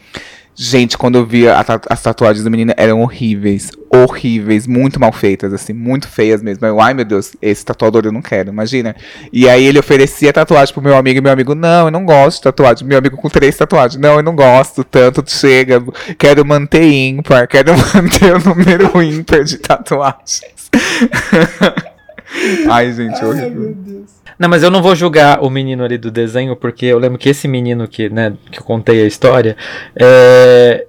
Gente, 0.54 0.98
quando 0.98 1.18
eu 1.18 1.26
vi 1.26 1.48
a 1.48 1.64
ta- 1.64 1.82
as 1.90 2.02
tatuagens 2.02 2.44
do 2.44 2.52
menino, 2.52 2.74
eram 2.78 3.02
horríveis. 3.02 3.72
Horríveis, 3.90 4.68
muito 4.68 5.00
mal 5.00 5.12
feitas, 5.12 5.54
assim, 5.54 5.74
muito 5.74 6.08
feias 6.08 6.42
mesmo. 6.44 6.66
Eu, 6.66 6.80
ai 6.80 6.94
meu 6.94 7.06
Deus, 7.06 7.36
esse 7.42 7.66
tatuador 7.66 8.04
eu 8.06 8.12
não 8.12 8.22
quero, 8.22 8.50
imagina. 8.50 8.96
E 9.34 9.48
aí 9.50 9.64
ele 9.66 9.80
oferecia 9.80 10.32
tatuagem 10.32 10.74
pro 10.74 10.84
meu 10.84 10.96
amigo, 10.96 11.18
e 11.18 11.22
meu 11.22 11.32
amigo, 11.32 11.56
não, 11.56 11.86
eu 11.88 11.92
não 11.92 12.06
gosto 12.06 12.38
de 12.38 12.44
tatuagem. 12.44 12.88
Meu 12.88 12.98
amigo 12.98 13.18
com 13.18 13.30
três 13.30 13.56
tatuagens, 13.58 14.00
não, 14.00 14.18
eu 14.18 14.24
não 14.24 14.36
gosto 14.36 14.84
tanto, 14.84 15.24
chega. 15.28 15.82
Quero 16.18 16.46
manter 16.46 16.84
ímpar, 16.84 17.48
quero 17.48 17.72
manter 17.96 18.36
o 18.36 18.40
número 18.40 19.02
ímpar 19.02 19.44
de 19.44 19.58
tatuagens. 19.58 20.44
ai, 22.70 22.92
gente, 22.92 23.24
horrível. 23.24 24.06
Não, 24.38 24.50
mas 24.50 24.64
eu 24.64 24.72
não 24.72 24.82
vou 24.82 24.96
julgar 24.96 25.44
o 25.44 25.50
menino 25.50 25.84
ali 25.84 25.98
do 25.98 26.10
desenho, 26.10 26.56
porque 26.56 26.86
eu 26.86 26.98
lembro 26.98 27.18
que 27.18 27.30
esse 27.30 27.48
menino 27.48 27.88
que, 27.88 28.10
né, 28.10 28.34
que 28.52 28.60
eu 28.60 28.64
contei 28.64 29.04
a 29.04 29.08
história, 29.08 29.56
é... 29.96 30.88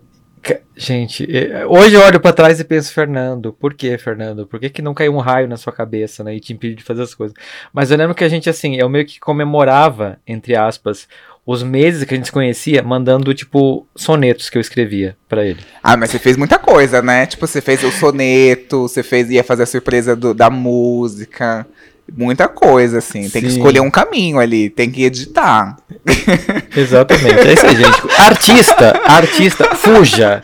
Gente, 0.75 1.25
é, 1.31 1.65
hoje 1.67 1.95
eu 1.95 2.01
olho 2.01 2.19
pra 2.19 2.33
trás 2.33 2.59
e 2.59 2.65
penso, 2.65 2.93
Fernando, 2.93 3.53
por 3.53 3.75
que, 3.75 3.97
Fernando? 3.99 4.47
Por 4.47 4.59
que, 4.59 4.71
que 4.71 4.83
não 4.83 4.95
caiu 4.95 5.15
um 5.15 5.19
raio 5.19 5.47
na 5.47 5.57
sua 5.57 5.73
cabeça, 5.73 6.25
né, 6.25 6.35
e 6.35 6.41
te 6.41 6.53
impediu 6.53 6.77
de 6.77 6.83
fazer 6.83 7.03
as 7.03 7.15
coisas? 7.15 7.37
Mas 7.73 7.91
eu 7.91 7.97
lembro 7.97 8.15
que 8.15 8.25
a 8.25 8.29
gente, 8.29 8.51
assim, 8.51 8.75
eu 8.75 8.89
meio 8.89 9.07
que 9.07 9.21
comemorava, 9.21 10.19
entre 10.27 10.57
aspas, 10.57 11.07
os 11.45 11.63
meses 11.63 12.05
que 12.05 12.15
a 12.15 12.17
gente 12.17 12.27
se 12.27 12.33
conhecia, 12.33 12.83
mandando, 12.83 13.35
tipo, 13.35 13.87
sonetos 13.97 14.49
que 14.49 14.57
eu 14.57 14.61
escrevia 14.61 15.17
pra 15.29 15.45
ele. 15.45 15.59
Ah, 15.83 15.97
mas 15.97 16.11
você 16.11 16.19
fez 16.19 16.37
muita 16.37 16.59
coisa, 16.59 17.03
né? 17.03 17.27
Tipo, 17.27 17.47
você 17.47 17.61
fez 17.61 17.83
o 17.83 17.91
soneto, 17.91 18.83
você 18.83 19.03
fez, 19.03 19.29
ia 19.29 19.43
fazer 19.43 19.65
a 19.65 19.67
surpresa 19.67 20.15
do- 20.15 20.33
da 20.35 20.49
música. 20.49 21.67
Muita 22.15 22.47
coisa, 22.49 22.99
assim. 22.99 23.29
Tem 23.29 23.43
que 23.43 23.51
Sim. 23.51 23.57
escolher 23.57 23.81
um 23.81 23.91
caminho 23.91 24.39
ali, 24.39 24.69
tem 24.69 24.91
que 24.91 25.05
editar. 25.05 25.77
Exatamente, 26.77 27.49
é 27.49 27.53
isso 27.55 27.67
aí, 27.67 27.77
gente. 27.77 28.01
Artista, 28.19 29.01
artista, 29.07 29.75
fuja, 29.77 30.43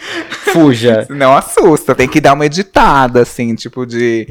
fuja. 0.52 1.06
Não 1.10 1.36
assusta, 1.36 1.94
tem 1.94 2.08
que 2.08 2.20
dar 2.20 2.34
uma 2.34 2.46
editada, 2.46 3.22
assim, 3.22 3.54
tipo 3.54 3.84
de. 3.86 4.26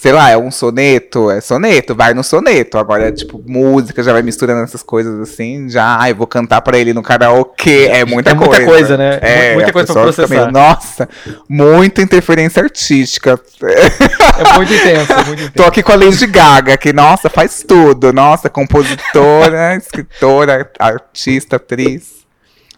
Sei 0.00 0.12
lá, 0.12 0.30
é 0.30 0.36
um 0.38 0.48
soneto, 0.48 1.28
é 1.28 1.40
soneto, 1.40 1.92
vai 1.92 2.14
no 2.14 2.22
soneto. 2.22 2.78
Agora, 2.78 3.10
tipo, 3.10 3.42
música, 3.44 4.00
já 4.00 4.12
vai 4.12 4.22
misturando 4.22 4.62
essas 4.62 4.80
coisas 4.80 5.18
assim, 5.18 5.68
já, 5.68 5.98
ai, 5.98 6.14
vou 6.14 6.24
cantar 6.24 6.60
pra 6.60 6.78
ele 6.78 6.92
no 6.92 7.02
karaokê, 7.02 7.88
é 7.90 8.04
muita 8.04 8.30
É 8.30 8.34
coisa. 8.36 8.48
muita 8.52 8.64
coisa, 8.64 8.96
né? 8.96 9.18
É, 9.20 9.54
Muita 9.54 9.72
coisa 9.72 9.92
pra 9.92 10.02
processar. 10.02 10.28
meio, 10.28 10.52
Nossa, 10.52 11.08
muita 11.48 12.00
interferência 12.00 12.62
artística. 12.62 13.40
É 13.60 14.56
muito 14.56 14.72
intenso, 14.72 15.12
é 15.12 15.16
muito 15.24 15.32
intenso. 15.42 15.50
Tô 15.56 15.64
aqui 15.64 15.82
com 15.82 15.90
a 15.90 15.96
Lady 15.96 16.26
Gaga, 16.28 16.76
que, 16.76 16.92
nossa, 16.92 17.28
faz 17.28 17.64
tudo. 17.66 18.12
Nossa, 18.12 18.48
compositora, 18.48 19.74
escritora, 19.82 20.70
artista, 20.78 21.56
atriz. 21.56 22.18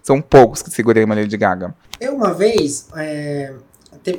São 0.02 0.22
poucos 0.22 0.62
que 0.62 0.70
segurei 0.70 1.04
uma 1.04 1.14
Lady 1.14 1.36
Gaga. 1.36 1.74
Eu 2.00 2.14
uma 2.14 2.32
vez, 2.32 2.88
é, 2.96 3.52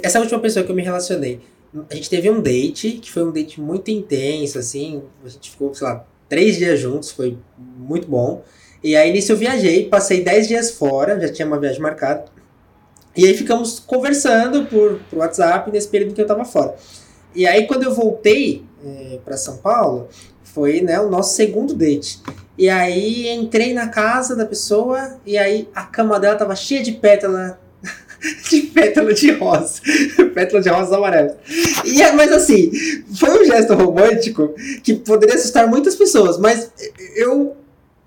essa 0.04 0.20
última 0.20 0.40
pessoa 0.40 0.64
que 0.64 0.72
eu 0.72 0.76
me 0.76 0.84
relacionei, 0.84 1.42
a 1.90 1.96
gente 1.96 2.10
teve 2.10 2.30
um 2.30 2.42
date, 2.42 2.92
que 2.94 3.12
foi 3.12 3.24
um 3.24 3.32
date 3.32 3.62
muito 3.62 3.90
intenso, 3.90 4.60
assim, 4.60 5.04
a 5.24 5.30
gente 5.30 5.52
ficou, 5.52 5.74
sei 5.74 5.88
lá, 5.88 6.06
três 6.28 6.58
dias 6.58 6.80
juntos, 6.80 7.12
foi 7.12 7.38
muito 7.58 8.08
bom. 8.08 8.44
E 8.84 8.96
aí 8.96 9.12
nisso 9.14 9.32
eu 9.32 9.38
viajei, 9.38 9.88
passei 9.88 10.24
dez 10.24 10.48
dias 10.48 10.72
fora, 10.72 11.20
já 11.20 11.32
tinha 11.32 11.48
uma 11.48 11.60
viagem 11.60 11.82
marcada. 11.82 12.26
E 13.16 13.26
aí 13.26 13.34
ficamos 13.36 13.80
conversando 13.80 14.66
por, 14.66 15.00
por 15.10 15.20
WhatsApp 15.20 15.72
nesse 15.72 15.88
período 15.88 16.14
que 16.14 16.22
eu 16.22 16.26
tava 16.26 16.44
fora. 16.46 16.76
E 17.36 17.46
aí 17.46 17.68
quando 17.68 17.84
eu 17.84 17.94
voltei 17.94 18.66
é, 18.84 19.20
para 19.24 19.38
São 19.38 19.58
Paulo, 19.58 20.08
foi 20.44 20.82
né, 20.82 21.00
o 21.00 21.10
nosso 21.10 21.36
segundo 21.36 21.74
date. 21.74 22.22
E 22.58 22.70
aí 22.70 23.30
entrei 23.30 23.74
na 23.74 23.88
casa 23.88 24.36
da 24.36 24.46
pessoa 24.46 25.20
e 25.26 25.38
aí 25.38 25.70
a 25.74 25.84
cama 25.84 26.20
dela 26.20 26.36
tava 26.36 26.56
cheia 26.56 26.84
de 26.84 26.92
pétala 26.92 27.60
de 28.50 28.62
pétala 28.64 29.14
de 29.14 29.32
rosa. 29.32 29.82
pétala 30.34 30.62
de 30.62 30.70
rosa 30.70 30.96
amarela. 30.98 31.38
E, 31.86 32.02
é- 32.02 32.12
mas 32.12 32.32
assim, 32.32 32.72
foi 33.16 33.42
um 33.42 33.46
gesto 33.46 33.74
romântico 33.74 34.54
que 34.84 34.94
poderia 34.96 35.36
assustar 35.36 35.68
muitas 35.68 35.96
pessoas, 35.96 36.38
mas 36.38 36.72
eu 37.16 37.56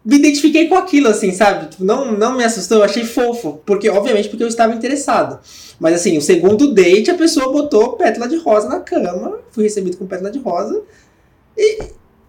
me 0.04 0.16
identifiquei 0.16 0.68
com 0.68 0.76
aquilo, 0.76 1.08
assim, 1.08 1.32
sabe? 1.32 1.68
Tipo, 1.70 1.84
Não, 1.84 2.12
não 2.12 2.36
me 2.36 2.44
assustou, 2.44 2.78
eu 2.78 2.84
achei 2.84 3.04
fofo. 3.04 3.60
Porque, 3.64 3.88
obviamente, 3.88 4.28
porque 4.28 4.44
eu 4.44 4.48
estava 4.48 4.74
interessado. 4.74 5.40
Mas 5.80 5.94
assim, 5.94 6.18
o 6.18 6.22
segundo 6.22 6.74
date, 6.74 7.10
a 7.10 7.14
pessoa 7.14 7.50
botou 7.50 7.92
pétala 7.94 8.28
de 8.28 8.36
rosa 8.36 8.68
na 8.68 8.80
cama. 8.80 9.38
Fui 9.50 9.64
recebido 9.64 9.96
com 9.96 10.06
pétala 10.06 10.30
de 10.30 10.38
rosa. 10.38 10.82
E, 11.56 11.82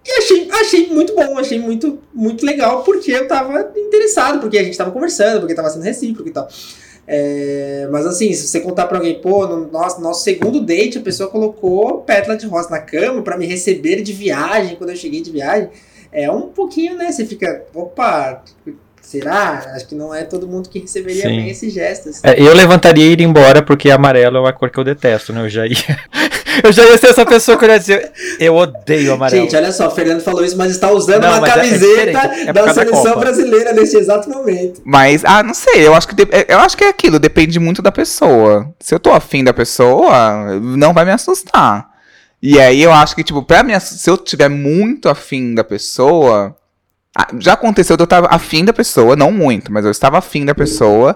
e 0.08 0.12
achei, 0.20 0.48
achei 0.52 0.88
muito 0.88 1.14
bom, 1.14 1.38
achei 1.38 1.60
muito, 1.60 2.00
muito 2.14 2.46
legal, 2.46 2.84
porque 2.84 3.12
eu 3.12 3.28
tava 3.28 3.72
interessado, 3.76 4.40
porque 4.40 4.58
a 4.58 4.64
gente 4.64 4.78
tava 4.78 4.92
conversando, 4.92 5.40
porque 5.42 5.56
tava 5.56 5.70
sendo 5.70 5.84
recíproco 5.84 6.30
e 6.30 6.32
tal. 6.32 6.48
É, 7.08 7.88
mas 7.92 8.06
assim, 8.06 8.34
se 8.34 8.48
você 8.48 8.60
contar 8.60 8.88
pra 8.88 8.98
alguém, 8.98 9.22
pô, 9.22 9.46
no 9.46 9.72
nosso, 9.72 10.02
nosso 10.02 10.24
segundo 10.24 10.60
date, 10.60 10.98
a 10.98 11.02
pessoa 11.02 11.30
colocou 11.30 12.00
pétala 12.00 12.36
de 12.36 12.48
rosa 12.48 12.70
na 12.70 12.80
cama 12.80 13.22
pra 13.22 13.38
me 13.38 13.46
receber 13.46 14.02
de 14.02 14.12
viagem, 14.12 14.76
quando 14.76 14.90
eu 14.90 14.96
cheguei 14.96 15.22
de 15.22 15.32
viagem, 15.32 15.70
é 16.12 16.32
um 16.32 16.44
pouquinho, 16.44 16.96
né? 16.96 17.12
Você 17.12 17.26
fica, 17.26 17.64
opa, 17.74 18.44
será? 19.02 19.74
Acho 19.76 19.88
que 19.88 19.96
não 19.96 20.14
é 20.14 20.24
todo 20.24 20.48
mundo 20.48 20.68
que 20.68 20.80
receberia 20.80 21.24
Sim. 21.24 21.36
bem 21.38 21.50
esse 21.50 21.70
gesto. 21.70 22.10
assim. 22.10 22.22
É, 22.24 22.40
eu 22.42 22.54
levantaria 22.54 23.06
e 23.06 23.12
iria 23.12 23.28
embora 23.28 23.62
porque 23.62 23.92
amarelo 23.92 24.38
é 24.38 24.40
uma 24.40 24.54
cor 24.54 24.70
que 24.70 24.80
eu 24.80 24.84
detesto, 24.84 25.32
né? 25.32 25.42
Eu 25.42 25.50
já 25.50 25.68
ia. 25.68 25.76
Eu 26.64 26.72
já 26.72 26.84
ia 26.86 26.98
ser 26.98 27.08
essa 27.08 27.26
pessoa 27.26 27.58
que 27.58 27.66
eu 27.66 27.70
ia 27.70 27.80
dizer, 27.80 28.12
eu 28.40 28.56
odeio 28.56 29.14
amarelo. 29.14 29.44
Gente, 29.44 29.56
olha 29.56 29.72
só, 29.72 29.88
o 29.88 29.92
Fernando 29.92 30.22
falou 30.22 30.44
isso, 30.44 30.58
mas 30.58 30.72
está 30.72 30.92
usando 30.92 31.22
Não, 31.24 31.38
uma 31.38 31.48
é- 31.48 31.50
é 31.50 31.54
camiseta 31.54 32.20
é 32.20 32.46
por 32.46 32.54
da 32.54 32.66
da 32.66 32.74
seleção 32.74 33.04
Copa. 33.04 33.20
brasileira 33.20 33.74
neste 33.74 33.98
exato 33.98 34.30
momento. 34.30 34.82
Mas, 34.86 35.24
ah, 35.26 35.42
não 35.44 35.54
sei, 35.54 35.86
eu 35.88 35.94
acho 35.94 36.08
que 36.08 36.16
de- 36.16 36.28
eu 36.48 36.60
acho 36.60 36.76
que 36.78 36.84
é 36.84 36.90
aquilo, 36.90 37.20
depende 37.20 37.60
muito 37.60 37.82
da 37.82 37.92
pessoa. 37.92 38.74
Se 38.80 38.94
eu 38.94 39.00
tô 39.00 39.12
afim 39.12 39.44
da 39.44 39.54
pessoa, 39.54 40.60
não 40.62 40.94
vai 40.94 41.06
me 41.06 41.12
assustar. 41.12 41.88
E 42.42 42.60
aí 42.60 42.82
eu 42.84 42.92
acho 42.92 43.16
que, 43.16 43.24
tipo, 43.24 43.42
pra 43.42 43.62
assu- 43.76 43.96
se 43.98 44.10
eu 44.10 44.18
tiver 44.18 44.50
muito 44.50 45.10
afim 45.10 45.54
da 45.56 45.64
pessoa. 45.64 46.56
ah, 47.18 47.28
Já 47.40 47.54
aconteceu 47.54 47.96
de 47.98 48.04
eu 48.04 48.06
estar 48.06 48.26
afim 48.34 48.64
da 48.66 48.74
pessoa, 48.74 49.16
não 49.16 49.32
muito, 49.32 49.72
mas 49.72 49.86
eu 49.86 49.92
estava 49.92 50.18
afim 50.18 50.46
da 50.46 50.54
pessoa. 50.54 51.16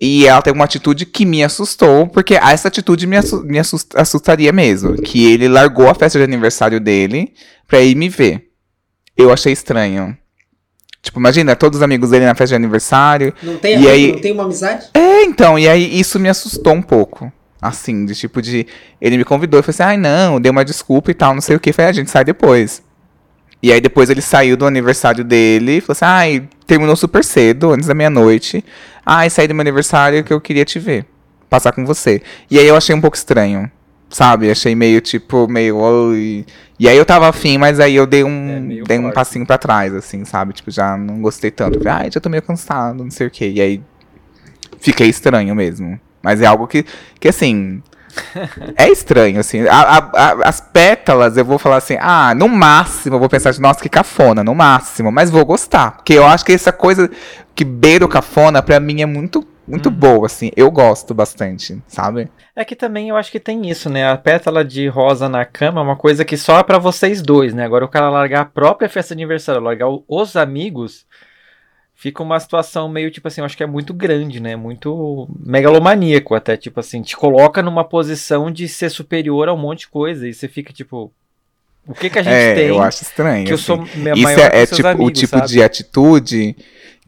E 0.00 0.26
ela 0.26 0.40
tem 0.40 0.52
uma 0.52 0.64
atitude 0.64 1.04
que 1.04 1.26
me 1.26 1.44
assustou, 1.44 2.06
porque 2.06 2.34
essa 2.34 2.68
atitude 2.68 3.06
me, 3.06 3.16
assu- 3.18 3.44
me 3.44 3.58
assus- 3.58 3.86
assustaria 3.94 4.50
mesmo. 4.52 4.94
Que 4.96 5.30
ele 5.30 5.46
largou 5.46 5.90
a 5.90 5.94
festa 5.94 6.18
de 6.18 6.24
aniversário 6.24 6.80
dele 6.80 7.34
pra 7.68 7.80
ir 7.82 7.94
me 7.94 8.08
ver. 8.08 8.46
Eu 9.16 9.30
achei 9.30 9.52
estranho. 9.52 10.16
Tipo, 11.02 11.18
imagina, 11.18 11.54
todos 11.54 11.78
os 11.78 11.82
amigos 11.82 12.10
dele 12.10 12.24
na 12.24 12.34
festa 12.34 12.48
de 12.56 12.62
aniversário. 12.62 13.34
Não 13.42 13.56
tem, 13.58 13.72
E 13.72 13.76
amigo, 13.76 13.90
aí- 13.90 14.12
não 14.12 14.18
tem 14.20 14.32
uma 14.32 14.44
amizade? 14.44 14.86
É, 14.94 15.22
então, 15.24 15.58
e 15.58 15.68
aí 15.68 15.98
isso 16.00 16.18
me 16.18 16.28
assustou 16.28 16.72
um 16.72 16.82
pouco. 16.82 17.30
Assim, 17.60 18.06
de 18.06 18.14
tipo 18.14 18.40
de. 18.40 18.66
Ele 19.00 19.18
me 19.18 19.24
convidou 19.24 19.60
e 19.60 19.62
falou 19.62 19.70
assim: 19.74 19.82
ai 19.82 19.96
não, 19.98 20.40
dei 20.40 20.50
uma 20.50 20.64
desculpa 20.64 21.10
e 21.10 21.14
tal, 21.14 21.34
não 21.34 21.42
sei 21.42 21.56
o 21.56 21.60
que. 21.60 21.74
Falei, 21.74 21.88
"Ah, 21.88 21.90
a 21.90 21.94
gente 21.94 22.10
sai 22.10 22.24
depois. 22.24 22.82
E 23.62 23.72
aí 23.72 23.80
depois 23.80 24.08
ele 24.08 24.22
saiu 24.22 24.56
do 24.56 24.66
aniversário 24.66 25.22
dele 25.22 25.78
e 25.78 25.80
falou 25.80 25.92
assim: 25.92 26.04
ai, 26.04 26.48
terminou 26.66 26.96
super 26.96 27.22
cedo, 27.24 27.72
antes 27.72 27.86
da 27.86 27.94
meia-noite. 27.94 28.64
Ai, 29.04 29.28
saí 29.28 29.46
do 29.48 29.54
meu 29.54 29.62
aniversário 29.62 30.22
que 30.24 30.32
eu 30.32 30.40
queria 30.40 30.64
te 30.64 30.78
ver. 30.78 31.04
Passar 31.48 31.72
com 31.72 31.84
você. 31.84 32.22
E 32.50 32.58
aí 32.58 32.66
eu 32.66 32.76
achei 32.76 32.94
um 32.94 33.00
pouco 33.00 33.16
estranho. 33.16 33.70
Sabe? 34.08 34.50
Achei 34.50 34.74
meio, 34.74 35.00
tipo, 35.00 35.46
meio. 35.46 35.76
"Oi". 35.76 36.44
E 36.78 36.88
aí 36.88 36.96
eu 36.96 37.04
tava 37.04 37.28
afim, 37.28 37.58
mas 37.58 37.78
aí 37.78 37.94
eu 37.94 38.06
dei 38.06 38.24
um. 38.24 38.80
É, 38.80 38.84
dei 38.84 38.98
um 38.98 39.02
forte. 39.02 39.14
passinho 39.14 39.46
pra 39.46 39.56
trás, 39.56 39.94
assim, 39.94 40.24
sabe? 40.24 40.52
Tipo, 40.52 40.70
já 40.70 40.96
não 40.96 41.20
gostei 41.22 41.50
tanto. 41.50 41.78
Falei, 41.78 42.04
ai, 42.04 42.10
já 42.10 42.20
tô 42.20 42.28
meio 42.28 42.42
cansado, 42.42 43.04
não 43.04 43.10
sei 43.10 43.28
o 43.28 43.30
que. 43.30 43.46
E 43.48 43.60
aí 43.60 43.80
fiquei 44.80 45.08
estranho 45.08 45.54
mesmo. 45.54 46.00
Mas 46.22 46.40
é 46.42 46.46
algo 46.46 46.66
que, 46.66 46.84
que 47.20 47.28
assim. 47.28 47.82
É 48.76 48.88
estranho, 48.88 49.40
assim. 49.40 49.66
A- 49.66 49.80
a- 49.80 50.10
a- 50.14 50.48
as 50.48 50.60
pétalas, 50.60 51.36
eu 51.36 51.44
vou 51.44 51.58
falar 51.58 51.76
assim, 51.76 51.96
ah, 52.00 52.34
no 52.34 52.48
máximo, 52.48 53.16
eu 53.16 53.20
vou 53.20 53.28
pensar 53.28 53.50
de, 53.52 53.60
nossa, 53.60 53.80
que 53.80 53.88
cafona, 53.88 54.42
no 54.44 54.54
máximo. 54.54 55.10
Mas 55.12 55.30
vou 55.30 55.44
gostar. 55.44 55.92
Porque 55.96 56.14
eu 56.14 56.24
acho 56.26 56.44
que 56.44 56.52
essa 56.52 56.72
coisa 56.72 57.10
que 57.54 57.64
beira 57.64 58.04
o 58.04 58.08
cafona, 58.08 58.62
pra 58.62 58.80
mim, 58.80 59.02
é 59.02 59.06
muito, 59.06 59.46
muito 59.66 59.88
Uhum. 59.88 59.94
boa, 59.94 60.26
assim. 60.26 60.50
Eu 60.56 60.70
gosto 60.70 61.12
bastante, 61.14 61.80
sabe? 61.86 62.28
É 62.56 62.64
que 62.64 62.74
também 62.76 63.08
eu 63.08 63.16
acho 63.16 63.30
que 63.30 63.40
tem 63.40 63.68
isso, 63.70 63.88
né? 63.88 64.10
A 64.10 64.16
pétala 64.16 64.64
de 64.64 64.86
rosa 64.88 65.28
na 65.28 65.44
cama 65.44 65.80
é 65.80 65.84
uma 65.84 65.96
coisa 65.96 66.24
que 66.24 66.36
só 66.36 66.58
é 66.58 66.62
pra 66.62 66.78
vocês 66.78 67.22
dois, 67.22 67.54
né? 67.54 67.64
Agora 67.64 67.84
o 67.84 67.88
cara 67.88 68.10
largar 68.10 68.40
a 68.40 68.44
própria 68.44 68.88
festa 68.88 69.14
de 69.14 69.22
aniversário, 69.22 69.60
largar 69.62 69.86
os 70.08 70.36
amigos, 70.36 71.06
fica 72.00 72.22
uma 72.22 72.40
situação 72.40 72.88
meio 72.88 73.10
tipo 73.10 73.28
assim, 73.28 73.42
eu 73.42 73.44
acho 73.44 73.54
que 73.54 73.62
é 73.62 73.66
muito 73.66 73.92
grande, 73.92 74.40
né? 74.40 74.56
Muito 74.56 75.28
megalomaníaco 75.44 76.34
até, 76.34 76.56
tipo 76.56 76.80
assim, 76.80 77.02
te 77.02 77.14
coloca 77.14 77.62
numa 77.62 77.84
posição 77.84 78.50
de 78.50 78.66
ser 78.66 78.88
superior 78.88 79.50
a 79.50 79.52
um 79.52 79.58
monte 79.58 79.80
de 79.80 79.88
coisa 79.88 80.26
e 80.26 80.32
você 80.32 80.48
fica 80.48 80.72
tipo, 80.72 81.12
o 81.86 81.92
que 81.92 82.08
que 82.08 82.18
a 82.18 82.22
gente 82.22 82.32
é, 82.32 82.54
tem 82.54 82.66
eu 82.68 82.80
acho 82.80 83.02
estranho. 83.02 83.44
que 83.44 83.52
eu 83.52 83.56
assim. 83.56 83.64
sou 83.64 83.76
me- 83.76 84.12
Isso 84.12 84.22
maior 84.22 84.50
é, 84.50 84.62
é 84.62 84.66
tipo, 84.66 84.88
o 84.88 84.90
amigos, 84.92 85.20
tipo 85.20 85.36
sabe? 85.36 85.48
de 85.48 85.62
atitude 85.62 86.56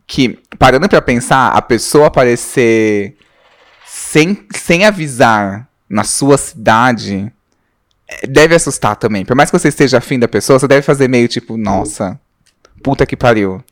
que, 0.06 0.38
parando 0.58 0.86
pra 0.86 1.00
pensar, 1.00 1.48
a 1.52 1.62
pessoa 1.62 2.08
aparecer 2.08 3.16
sem, 3.86 4.46
sem 4.54 4.84
avisar 4.84 5.66
na 5.88 6.04
sua 6.04 6.36
cidade 6.36 7.32
é, 8.06 8.26
deve 8.26 8.54
assustar 8.54 8.96
também. 8.96 9.24
Por 9.24 9.34
mais 9.34 9.50
que 9.50 9.58
você 9.58 9.68
esteja 9.68 9.96
afim 9.98 10.18
da 10.18 10.28
pessoa, 10.28 10.58
você 10.58 10.68
deve 10.68 10.82
fazer 10.82 11.08
meio 11.08 11.28
tipo, 11.28 11.56
nossa, 11.56 12.20
puta 12.82 13.06
que 13.06 13.16
pariu. 13.16 13.64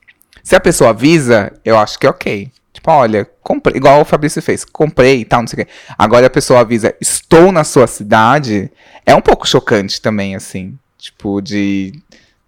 Se 0.43 0.55
a 0.55 0.59
pessoa 0.59 0.91
avisa, 0.91 1.51
eu 1.63 1.77
acho 1.77 1.97
que 1.99 2.05
é 2.05 2.09
ok. 2.09 2.51
Tipo, 2.73 2.89
olha, 2.91 3.29
comprei, 3.43 3.77
igual 3.77 4.01
o 4.01 4.05
Fabrício 4.05 4.41
fez, 4.41 4.63
comprei 4.63 5.21
e 5.21 5.25
tal, 5.25 5.41
não 5.41 5.47
sei 5.47 5.61
o 5.61 5.65
quê. 5.65 5.71
Agora 5.97 6.27
a 6.27 6.29
pessoa 6.29 6.61
avisa, 6.61 6.95
estou 7.01 7.51
na 7.51 7.63
sua 7.63 7.85
cidade, 7.85 8.71
é 9.05 9.13
um 9.13 9.21
pouco 9.21 9.47
chocante 9.47 10.01
também, 10.01 10.35
assim. 10.35 10.77
Tipo, 10.97 11.41
de. 11.41 11.93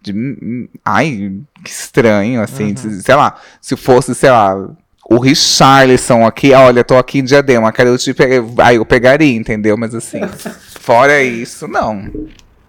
de 0.00 0.68
ai, 0.84 1.32
que 1.62 1.70
estranho, 1.70 2.40
assim. 2.40 2.74
Uhum. 2.84 3.00
Sei 3.00 3.14
lá, 3.14 3.40
se 3.60 3.76
fosse, 3.76 4.14
sei 4.14 4.30
lá, 4.30 4.56
o 5.08 5.18
Richarlison 5.18 6.24
aqui, 6.24 6.52
olha, 6.52 6.82
tô 6.82 6.96
aqui 6.96 7.18
em 7.18 7.24
Diadema, 7.24 7.72
quero 7.72 7.96
te 7.98 8.14
pegar. 8.14 8.42
Aí 8.58 8.76
eu 8.76 8.86
pegaria, 8.86 9.36
entendeu? 9.36 9.76
Mas 9.76 9.94
assim, 9.94 10.20
fora 10.80 11.22
isso, 11.22 11.68
não. 11.68 12.10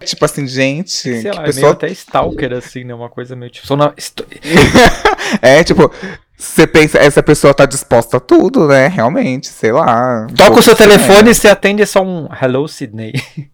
Tipo 0.04 0.24
assim, 0.24 0.46
gente, 0.46 0.90
Sei 0.90 1.22
que 1.22 1.28
lá, 1.28 1.34
é 1.34 1.38
meio 1.38 1.46
pessoa 1.46 1.72
até 1.72 1.88
stalker, 1.88 2.52
assim, 2.52 2.84
né? 2.84 2.94
Uma 2.94 3.08
coisa 3.08 3.34
meio 3.34 3.50
tipo. 3.50 3.76
Na... 3.76 3.92
É, 5.42 5.64
tipo, 5.64 5.90
você 6.36 6.66
pensa, 6.66 6.98
essa 6.98 7.22
pessoa 7.22 7.54
tá 7.54 7.64
disposta 7.64 8.18
a 8.18 8.20
tudo, 8.20 8.68
né? 8.68 8.88
Realmente, 8.88 9.48
sei 9.48 9.72
lá. 9.72 10.26
Toca 10.36 10.60
o 10.60 10.62
seu 10.62 10.76
telefone 10.76 11.30
e 11.30 11.34
você 11.34 11.48
atende 11.48 11.82
é 11.82 11.86
só 11.86 12.02
um 12.02 12.28
Hello, 12.40 12.68
Sydney. 12.68 13.14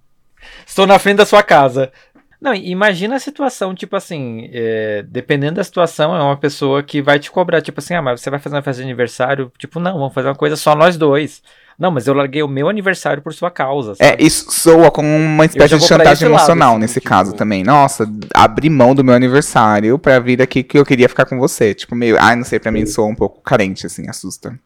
Estou 0.67 0.87
na 0.87 0.99
frente 0.99 1.19
da 1.19 1.27
sua 1.27 1.43
casa. 1.43 1.93
Não, 2.41 2.53
imagina 2.53 3.15
a 3.15 3.21
situação, 3.21 3.73
tipo 3.73 3.95
assim, 3.95 4.51
é, 4.53 5.05
dependendo 5.07 5.55
da 5.55 5.65
situação, 5.65 6.15
é 6.17 6.21
uma 6.21 6.37
pessoa 6.37 6.83
que 6.83 7.01
vai 7.01 7.21
te 7.21 7.31
cobrar, 7.31 7.63
tipo 7.63 7.79
assim, 7.79 7.95
ah, 7.95 8.03
mas 8.03 8.21
você 8.21 8.31
vai 8.31 8.41
fazer 8.41 8.57
uma 8.57 8.63
festa 8.63 8.83
de 8.83 8.89
aniversário? 8.89 9.53
Tipo, 9.57 9.79
não, 9.79 9.93
vamos 9.93 10.13
fazer 10.13 10.27
uma 10.27 10.35
coisa 10.35 10.57
só 10.57 10.75
nós 10.75 10.97
dois. 10.97 11.41
Não, 11.79 11.91
mas 11.91 12.07
eu 12.07 12.15
larguei 12.15 12.43
o 12.43 12.49
meu 12.49 12.69
aniversário 12.69 13.23
por 13.23 13.33
sua 13.35 13.51
causa. 13.51 13.93
É, 13.99 14.11
sabe? 14.11 14.25
isso 14.27 14.51
soa 14.53 14.91
como 14.91 15.09
uma 15.09 15.45
espécie 15.45 15.77
de 15.79 15.85
chantagem 15.87 16.13
esse 16.13 16.25
lado, 16.25 16.35
emocional 16.35 16.73
assim, 16.73 16.81
nesse 16.81 16.95
tipo- 17.01 17.09
caso 17.09 17.33
também. 17.33 17.65
Nossa, 17.65 18.09
abri 18.35 18.69
mão 18.71 18.95
do 18.95 19.03
meu 19.03 19.15
aniversário 19.15 19.99
pra 19.99 20.19
vir 20.19 20.41
aqui 20.43 20.63
que 20.63 20.79
eu 20.79 20.85
queria 20.85 21.09
ficar 21.09 21.25
com 21.25 21.39
você. 21.39 21.75
Tipo, 21.75 21.95
meio, 21.95 22.17
ai, 22.21 22.37
não 22.37 22.45
sei, 22.45 22.59
pra 22.59 22.71
mim 22.73 22.87
soa 22.87 23.07
um 23.07 23.15
pouco 23.15 23.41
carente, 23.43 23.87
assim, 23.87 24.09
assusta. 24.09 24.59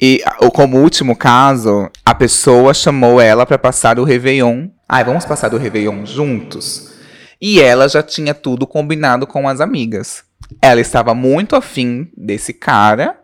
E 0.00 0.22
como 0.54 0.78
último 0.78 1.14
caso, 1.14 1.90
a 2.04 2.14
pessoa 2.14 2.72
chamou 2.72 3.20
ela 3.20 3.44
pra 3.44 3.58
passar 3.58 3.98
o 3.98 4.04
Réveillon. 4.04 4.68
Ai, 4.88 5.04
vamos 5.04 5.24
passar 5.26 5.52
o 5.52 5.58
Réveillon 5.58 6.06
juntos? 6.06 6.90
E 7.40 7.60
ela 7.60 7.88
já 7.88 8.02
tinha 8.02 8.32
tudo 8.34 8.66
combinado 8.66 9.26
com 9.26 9.46
as 9.48 9.60
amigas. 9.60 10.24
Ela 10.60 10.80
estava 10.80 11.14
muito 11.14 11.54
afim 11.54 12.10
desse 12.16 12.52
cara, 12.54 13.16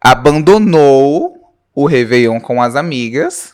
abandonou 0.00 1.35
o 1.76 1.84
Réveillon 1.84 2.40
com 2.40 2.62
as 2.62 2.74
amigas 2.74 3.52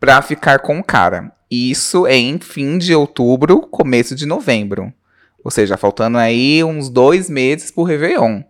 pra 0.00 0.22
ficar 0.22 0.60
com 0.60 0.78
o 0.78 0.82
cara. 0.82 1.30
Isso 1.50 2.06
é 2.06 2.16
em 2.16 2.38
fim 2.38 2.78
de 2.78 2.94
outubro, 2.94 3.60
começo 3.60 4.14
de 4.14 4.24
novembro. 4.24 4.90
Ou 5.44 5.50
seja, 5.50 5.76
faltando 5.76 6.16
aí 6.16 6.64
uns 6.64 6.88
dois 6.88 7.28
meses 7.28 7.70
pro 7.70 7.82
Réveillon. 7.82 8.40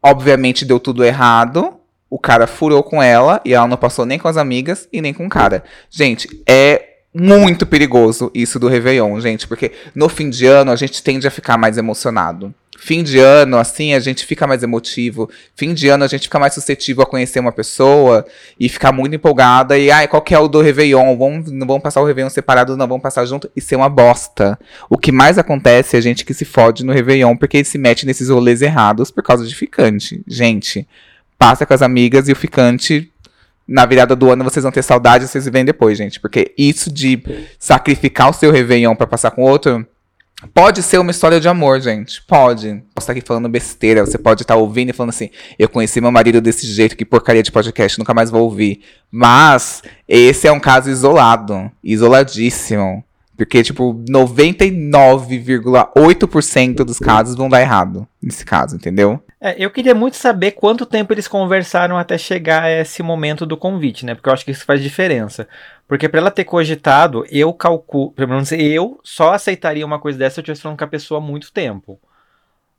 Obviamente 0.00 0.64
deu 0.64 0.78
tudo 0.78 1.04
errado. 1.04 1.74
O 2.08 2.20
cara 2.20 2.46
furou 2.46 2.84
com 2.84 3.02
ela 3.02 3.40
e 3.44 3.52
ela 3.52 3.66
não 3.66 3.76
passou 3.76 4.06
nem 4.06 4.18
com 4.18 4.28
as 4.28 4.36
amigas 4.36 4.88
e 4.92 5.02
nem 5.02 5.12
com 5.12 5.26
o 5.26 5.30
cara. 5.30 5.64
Gente, 5.90 6.28
é 6.48 6.98
muito 7.12 7.66
perigoso 7.66 8.30
isso 8.32 8.60
do 8.60 8.68
Réveillon, 8.68 9.18
gente, 9.20 9.48
porque 9.48 9.72
no 9.92 10.08
fim 10.08 10.30
de 10.30 10.46
ano 10.46 10.70
a 10.70 10.76
gente 10.76 11.02
tende 11.02 11.26
a 11.26 11.32
ficar 11.32 11.56
mais 11.56 11.78
emocionado. 11.78 12.54
Fim 12.78 13.02
de 13.02 13.18
ano, 13.18 13.56
assim, 13.56 13.94
a 13.94 14.00
gente 14.00 14.24
fica 14.24 14.46
mais 14.46 14.62
emotivo. 14.62 15.30
Fim 15.54 15.72
de 15.72 15.88
ano 15.88 16.04
a 16.04 16.06
gente 16.06 16.22
fica 16.22 16.38
mais 16.38 16.54
suscetível 16.54 17.02
a 17.02 17.06
conhecer 17.06 17.40
uma 17.40 17.52
pessoa 17.52 18.24
e 18.60 18.68
ficar 18.68 18.92
muito 18.92 19.14
empolgada. 19.14 19.78
E, 19.78 19.90
ai, 19.90 20.06
qual 20.06 20.22
que 20.22 20.34
é 20.34 20.38
o 20.38 20.46
do 20.46 20.60
Réveillon? 20.60 21.16
Vamos, 21.16 21.50
não 21.50 21.66
vamos 21.66 21.82
passar 21.82 22.00
o 22.00 22.04
Réveillon 22.04 22.30
separado, 22.30 22.76
não 22.76 22.86
vamos 22.86 23.02
passar 23.02 23.24
junto. 23.24 23.50
E 23.56 23.60
ser 23.60 23.76
uma 23.76 23.88
bosta. 23.88 24.58
O 24.90 24.98
que 24.98 25.10
mais 25.10 25.38
acontece 25.38 25.96
é 25.96 25.98
a 25.98 26.02
gente 26.02 26.24
que 26.24 26.34
se 26.34 26.44
fode 26.44 26.84
no 26.84 26.92
Réveillon 26.92 27.36
porque 27.36 27.64
se 27.64 27.78
mete 27.78 28.04
nesses 28.04 28.28
rolês 28.28 28.62
errados 28.62 29.10
por 29.10 29.22
causa 29.22 29.46
de 29.46 29.54
ficante. 29.54 30.22
Gente, 30.26 30.86
passa 31.38 31.64
com 31.64 31.74
as 31.74 31.82
amigas 31.82 32.28
e 32.28 32.32
o 32.32 32.36
ficante. 32.36 33.10
Na 33.66 33.84
virada 33.84 34.14
do 34.14 34.30
ano 34.30 34.44
vocês 34.44 34.62
vão 34.62 34.70
ter 34.70 34.82
saudade, 34.82 35.26
vocês 35.26 35.48
vêm 35.48 35.64
depois, 35.64 35.98
gente. 35.98 36.20
Porque 36.20 36.52
isso 36.56 36.92
de 36.92 37.20
sacrificar 37.58 38.30
o 38.30 38.34
seu 38.34 38.52
Réveillon 38.52 38.94
pra 38.94 39.06
passar 39.06 39.32
com 39.32 39.42
outro 39.42 39.84
Pode 40.52 40.82
ser 40.82 40.98
uma 40.98 41.10
história 41.10 41.40
de 41.40 41.48
amor, 41.48 41.80
gente. 41.80 42.22
Pode. 42.22 42.82
Posso 42.94 43.04
estar 43.04 43.12
aqui 43.12 43.22
falando 43.22 43.48
besteira. 43.48 44.04
Você 44.04 44.18
pode 44.18 44.42
estar 44.42 44.56
ouvindo 44.56 44.90
e 44.90 44.92
falando 44.92 45.08
assim: 45.10 45.30
eu 45.58 45.68
conheci 45.68 46.00
meu 46.00 46.12
marido 46.12 46.40
desse 46.40 46.66
jeito, 46.66 46.96
que 46.96 47.06
porcaria 47.06 47.42
de 47.42 47.50
podcast, 47.50 47.98
nunca 47.98 48.12
mais 48.12 48.30
vou 48.30 48.42
ouvir. 48.42 48.82
Mas 49.10 49.82
esse 50.06 50.46
é 50.46 50.52
um 50.52 50.60
caso 50.60 50.90
isolado. 50.90 51.70
Isoladíssimo. 51.82 53.02
Porque, 53.36 53.62
tipo, 53.62 53.92
99,8% 54.08 56.76
dos 56.76 56.98
casos 56.98 57.36
vão 57.36 57.50
dar 57.50 57.60
errado. 57.60 58.08
Nesse 58.22 58.46
caso, 58.46 58.76
entendeu? 58.76 59.22
É, 59.38 59.62
eu 59.62 59.70
queria 59.70 59.94
muito 59.94 60.16
saber 60.16 60.52
quanto 60.52 60.86
tempo 60.86 61.12
eles 61.12 61.28
conversaram 61.28 61.98
até 61.98 62.16
chegar 62.16 62.62
a 62.62 62.80
esse 62.80 63.02
momento 63.02 63.44
do 63.44 63.56
convite, 63.56 64.06
né? 64.06 64.14
Porque 64.14 64.28
eu 64.28 64.32
acho 64.32 64.44
que 64.44 64.50
isso 64.50 64.64
faz 64.64 64.82
diferença. 64.82 65.46
Porque 65.88 66.08
pra 66.08 66.20
ela 66.20 66.30
ter 66.30 66.44
cogitado, 66.44 67.24
eu 67.30 67.52
calculo, 67.52 68.10
pelo 68.12 68.30
menos 68.30 68.50
eu 68.52 68.98
só 69.04 69.32
aceitaria 69.32 69.86
uma 69.86 69.98
coisa 70.00 70.18
dessa 70.18 70.34
se 70.34 70.40
eu 70.40 70.42
estivesse 70.42 70.62
falando 70.62 70.78
com 70.78 70.84
a 70.84 70.88
pessoa 70.88 71.18
há 71.18 71.22
muito 71.22 71.52
tempo. 71.52 72.00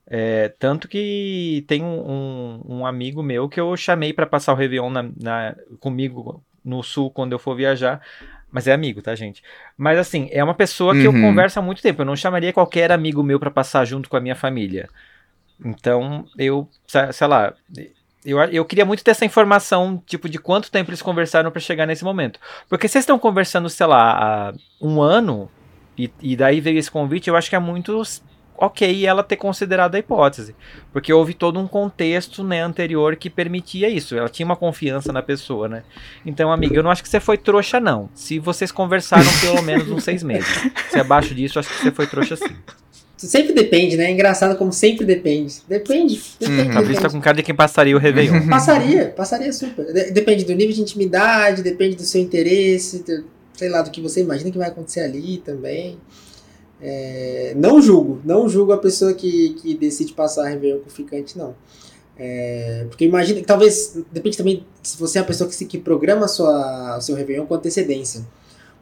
É, 0.10 0.50
tanto 0.60 0.88
que 0.88 1.66
tem 1.68 1.84
um, 1.84 2.12
um- 2.12 2.62
um 2.80 2.86
amigo 2.86 3.22
meu 3.22 3.50
que 3.50 3.60
eu 3.60 3.76
chamei 3.76 4.14
pra 4.14 4.26
passar 4.26 4.54
o 4.54 4.56
Réveillon 4.56 4.90
na- 4.90 5.04
na- 5.04 5.56
comigo 5.80 6.44
no 6.64 6.82
sul 6.84 7.12
quando 7.12 7.34
eu 7.34 7.40
for 7.40 7.56
viajar. 7.56 8.02
Mas 8.50 8.68
é 8.68 8.74
amigo, 8.74 9.02
tá, 9.02 9.14
gente? 9.16 9.44
Mas 9.78 10.00
assim, 10.00 10.30
é 10.32 10.42
uma 10.44 10.54
pessoa 10.54 10.94
que 10.94 11.06
eu 11.06 11.12
Uhum. 11.12 11.22
converso 11.22 11.60
há 11.60 11.62
muito 11.62 11.82
tempo. 11.82 12.02
Eu 12.02 12.06
não 12.06 12.16
chamaria 12.16 12.54
qualquer 12.54 12.92
amigo 12.92 13.22
meu 13.22 13.40
pra 13.40 13.52
passar 13.52 13.84
junto 13.84 14.10
com 14.10 14.16
a 14.16 14.22
minha 14.22 14.36
família. 14.36 14.88
Então, 15.64 16.26
eu, 16.38 16.70
sei 17.12 17.28
lá, 17.28 17.54
eu, 18.28 18.38
eu 18.40 18.66
queria 18.66 18.84
muito 18.84 19.06
ter 19.06 19.12
essa 19.12 19.24
informação, 19.24 20.04
tipo, 20.06 20.28
de 20.28 20.38
quanto 20.38 20.70
tempo 20.70 20.90
eles 20.90 21.02
conversaram 21.02 21.50
pra 21.50 21.62
chegar 21.62 21.86
nesse 21.86 22.04
momento. 22.04 22.38
Porque 22.68 22.86
vocês 22.86 23.04
estão 23.04 23.18
conversando, 23.18 23.70
sei 23.70 23.88
lá, 23.88 24.50
há 24.50 24.54
um 24.82 25.02
ano, 25.02 25.50
e, 25.98 26.12
e 26.22 26.36
daí 26.36 26.60
veio 26.60 26.78
esse 26.78 26.92
convite, 26.92 27.30
eu 27.30 27.38
acho 27.38 27.50
que 27.50 27.56
é 27.56 27.60
muito 27.60 28.04
ok 28.58 29.06
ela 29.06 29.24
ter 29.24 29.38
considerado 29.38 29.96
a 29.96 30.00
hipótese. 30.00 30.54
Porque 30.92 31.14
houve 31.14 31.34
todo 31.34 31.58
um 31.58 31.68
contexto 31.68 32.44
né, 32.44 32.62
anterior 32.62 33.16
que 33.16 33.30
permitia 33.30 33.88
isso. 33.88 34.14
Ela 34.14 34.28
tinha 34.28 34.46
uma 34.46 34.58
confiança 34.58 35.14
na 35.14 35.22
pessoa, 35.22 35.70
né? 35.70 35.84
Então, 36.26 36.52
amiga, 36.52 36.76
eu 36.76 36.84
não 36.84 36.92
acho 36.92 37.02
que 37.02 37.08
você 37.08 37.22
foi 37.22 37.38
trouxa, 37.38 37.80
não. 37.80 38.10
Se 38.14 38.40
vocês 38.40 38.74
conversaram 38.74 39.30
pelo 39.40 39.62
menos 39.62 39.90
uns 39.90 40.04
seis 40.04 40.22
meses. 40.22 40.70
Se 40.90 41.00
abaixo 41.00 41.34
disso, 41.34 41.60
acho 41.60 41.70
que 41.70 41.82
você 41.82 41.92
foi 41.92 42.08
trouxa 42.08 42.36
sim. 42.36 42.58
Sempre 43.18 43.52
depende, 43.54 43.98
né? 43.98 44.06
É 44.06 44.12
engraçado 44.12 44.56
como 44.58 44.72
sempre 44.72 45.04
depende. 45.06 45.56
Depende. 45.68 46.22
Depende. 46.40 46.62
Uhum. 46.62 46.70
A 46.70 46.74
Fabrício 46.74 46.96
tá 46.96 47.02
depende. 47.02 47.14
com 47.16 47.22
cara 47.22 47.38
de 47.38 47.44
quem 47.44 47.56
passaria 47.56 47.96
o 47.96 48.00
Réveillon. 48.00 48.48
Passaria, 48.48 49.08
passaria 49.16 49.52
super. 49.52 49.86
De- 49.92 50.12
Depende 50.12 50.46
do 50.46 50.54
nível 50.54 50.76
de 50.76 50.82
intimidade, 50.82 51.64
depende 51.64 51.96
do 51.96 52.04
seu 52.04 52.22
interesse, 52.22 53.04
de- 53.04 53.24
sei 53.56 53.70
lá, 53.70 53.82
do 53.82 53.90
que 53.90 54.00
você 54.00 54.22
imagina 54.22 54.52
que 54.52 54.58
vai 54.58 54.68
acontecer 54.68 55.00
ali 55.02 55.38
também. 55.40 55.98
É, 56.80 57.54
não 57.56 57.82
julgo, 57.82 58.22
não 58.24 58.48
julgo 58.48 58.72
a 58.72 58.78
pessoa 58.78 59.12
que, 59.14 59.56
que 59.62 59.74
decide 59.76 60.14
passar 60.14 60.46
a 60.46 60.50
Réveillon 60.50 60.78
com 60.80 60.88
o 60.88 60.92
ficante, 60.92 61.36
não. 61.38 61.56
É, 62.20 62.86
porque 62.90 63.06
imagina 63.06 63.40
que 63.40 63.46
talvez, 63.48 63.98
depende 64.12 64.38
também 64.38 64.64
se 64.84 64.98
você 64.98 65.18
é 65.18 65.22
a 65.22 65.24
pessoa 65.24 65.48
que, 65.50 65.56
se, 65.56 65.66
que 65.66 65.78
programa 65.80 66.28
sua, 66.28 66.98
o 66.98 67.02
seu 67.02 67.16
Réveillon 67.16 67.46
com 67.48 67.56
antecedência. 67.56 68.22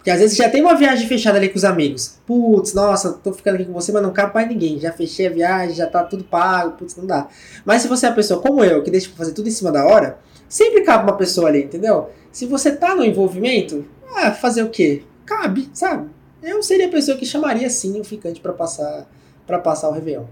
Porque 0.06 0.12
às 0.12 0.20
vezes 0.20 0.38
já 0.38 0.48
tem 0.48 0.62
uma 0.62 0.76
viagem 0.76 1.08
fechada 1.08 1.40
ali 1.40 1.50
com 1.50 1.58
os 1.58 1.64
amigos. 1.64 2.20
Putz, 2.28 2.76
nossa, 2.76 3.14
tô 3.14 3.34
ficando 3.34 3.56
aqui 3.56 3.66
com 3.66 3.74
você, 3.74 3.92
mas 3.92 4.04
não 4.04 4.14
cabe 4.14 4.34
pra 4.34 4.46
ninguém. 4.46 4.80
Já 4.80 4.92
fechei 4.92 5.26
a 5.26 5.32
viagem, 5.32 5.76
já 5.76 5.88
tá 5.88 6.04
tudo 6.04 6.24
pago, 6.24 6.78
putz, 6.78 6.96
não 6.96 7.08
dá. 7.08 7.28
Mas 7.66 7.82
se 7.82 7.88
você 7.88 8.06
é 8.06 8.10
uma 8.10 8.16
pessoa 8.16 8.40
como 8.40 8.64
eu, 8.64 8.84
que 8.84 8.92
deixa 8.92 9.08
pra 9.08 9.18
fazer 9.18 9.32
tudo 9.32 9.48
em 9.48 9.52
cima 9.52 9.72
da 9.72 9.84
hora, 9.84 10.20
sempre 10.48 10.82
cabe 10.82 11.06
uma 11.06 11.18
pessoa 11.18 11.48
ali, 11.48 11.64
entendeu? 11.64 12.12
Se 12.32 12.46
você 12.46 12.72
tá 12.72 12.94
no 12.94 13.04
envolvimento, 13.04 13.84
ah, 14.16 14.32
fazer 14.32 14.62
o 14.62 14.70
quê? 14.70 15.02
Cabe, 15.26 15.72
sabe? 15.74 16.08
Eu 16.44 16.62
seria 16.62 16.86
a 16.86 16.92
pessoa 16.92 17.18
que 17.18 17.26
chamaria 17.26 17.68
sim 17.68 18.00
o 18.00 18.04
ficante 18.04 18.40
pra 18.40 18.54
passar 18.54 19.08
para 19.48 19.58
passar 19.58 19.90
o 19.90 19.92
Réveillon. 19.92 20.26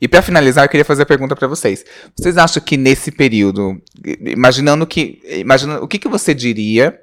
E 0.00 0.06
pra 0.06 0.22
finalizar, 0.22 0.64
eu 0.64 0.68
queria 0.68 0.84
fazer 0.84 1.02
a 1.02 1.06
pergunta 1.06 1.34
pra 1.34 1.48
vocês. 1.48 1.84
Vocês 2.16 2.36
acham 2.36 2.62
que 2.62 2.76
nesse 2.76 3.10
período, 3.10 3.76
imaginando 4.24 4.86
que, 4.86 5.20
imaginando 5.24 5.84
o 5.84 5.88
que, 5.88 5.98
que 5.98 6.08
você 6.08 6.32
diria 6.32 6.96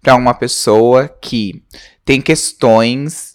pra 0.00 0.14
uma 0.14 0.34
pessoa 0.34 1.08
que 1.08 1.62
tem 2.04 2.20
questões 2.20 3.32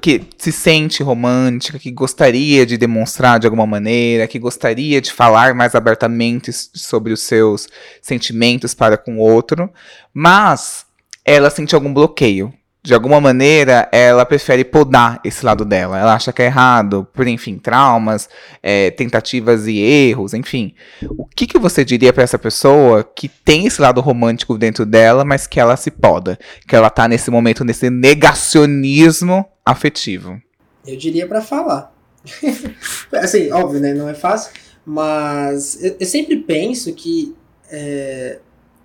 que 0.00 0.22
se 0.36 0.50
sente 0.50 1.02
romântica, 1.02 1.78
que 1.78 1.90
gostaria 1.92 2.66
de 2.66 2.76
demonstrar 2.76 3.38
de 3.38 3.46
alguma 3.46 3.66
maneira, 3.66 4.26
que 4.26 4.38
gostaria 4.38 5.00
de 5.00 5.12
falar 5.12 5.54
mais 5.54 5.74
abertamente 5.74 6.52
sobre 6.52 7.12
os 7.12 7.22
seus 7.22 7.68
sentimentos 8.02 8.74
para 8.74 8.98
com 8.98 9.18
o 9.18 9.20
outro, 9.20 9.72
mas 10.12 10.84
ela 11.24 11.48
sente 11.48 11.74
algum 11.74 11.94
bloqueio. 11.94 12.52
De 12.88 12.94
alguma 12.94 13.20
maneira, 13.20 13.86
ela 13.92 14.24
prefere 14.24 14.64
podar 14.64 15.20
esse 15.22 15.44
lado 15.44 15.62
dela. 15.62 15.98
Ela 15.98 16.14
acha 16.14 16.32
que 16.32 16.40
é 16.40 16.46
errado, 16.46 17.06
por, 17.12 17.28
enfim, 17.28 17.58
traumas, 17.58 18.30
é, 18.62 18.90
tentativas 18.90 19.66
e 19.66 19.76
erros, 19.78 20.32
enfim. 20.32 20.72
O 21.10 21.26
que, 21.26 21.46
que 21.46 21.58
você 21.58 21.84
diria 21.84 22.14
pra 22.14 22.22
essa 22.22 22.38
pessoa 22.38 23.04
que 23.04 23.28
tem 23.28 23.66
esse 23.66 23.78
lado 23.78 24.00
romântico 24.00 24.56
dentro 24.56 24.86
dela, 24.86 25.22
mas 25.22 25.46
que 25.46 25.60
ela 25.60 25.76
se 25.76 25.90
poda? 25.90 26.38
Que 26.66 26.74
ela 26.74 26.88
tá 26.88 27.06
nesse 27.06 27.30
momento, 27.30 27.62
nesse 27.62 27.90
negacionismo 27.90 29.44
afetivo. 29.66 30.40
Eu 30.86 30.96
diria 30.96 31.28
pra 31.28 31.42
falar. 31.42 31.94
assim, 33.12 33.52
óbvio, 33.52 33.80
né? 33.80 33.92
Não 33.92 34.08
é 34.08 34.14
fácil. 34.14 34.50
Mas 34.82 35.84
eu, 35.84 35.94
eu 36.00 36.06
sempre 36.06 36.38
penso 36.38 36.90
que 36.94 37.36
é, 37.70 38.38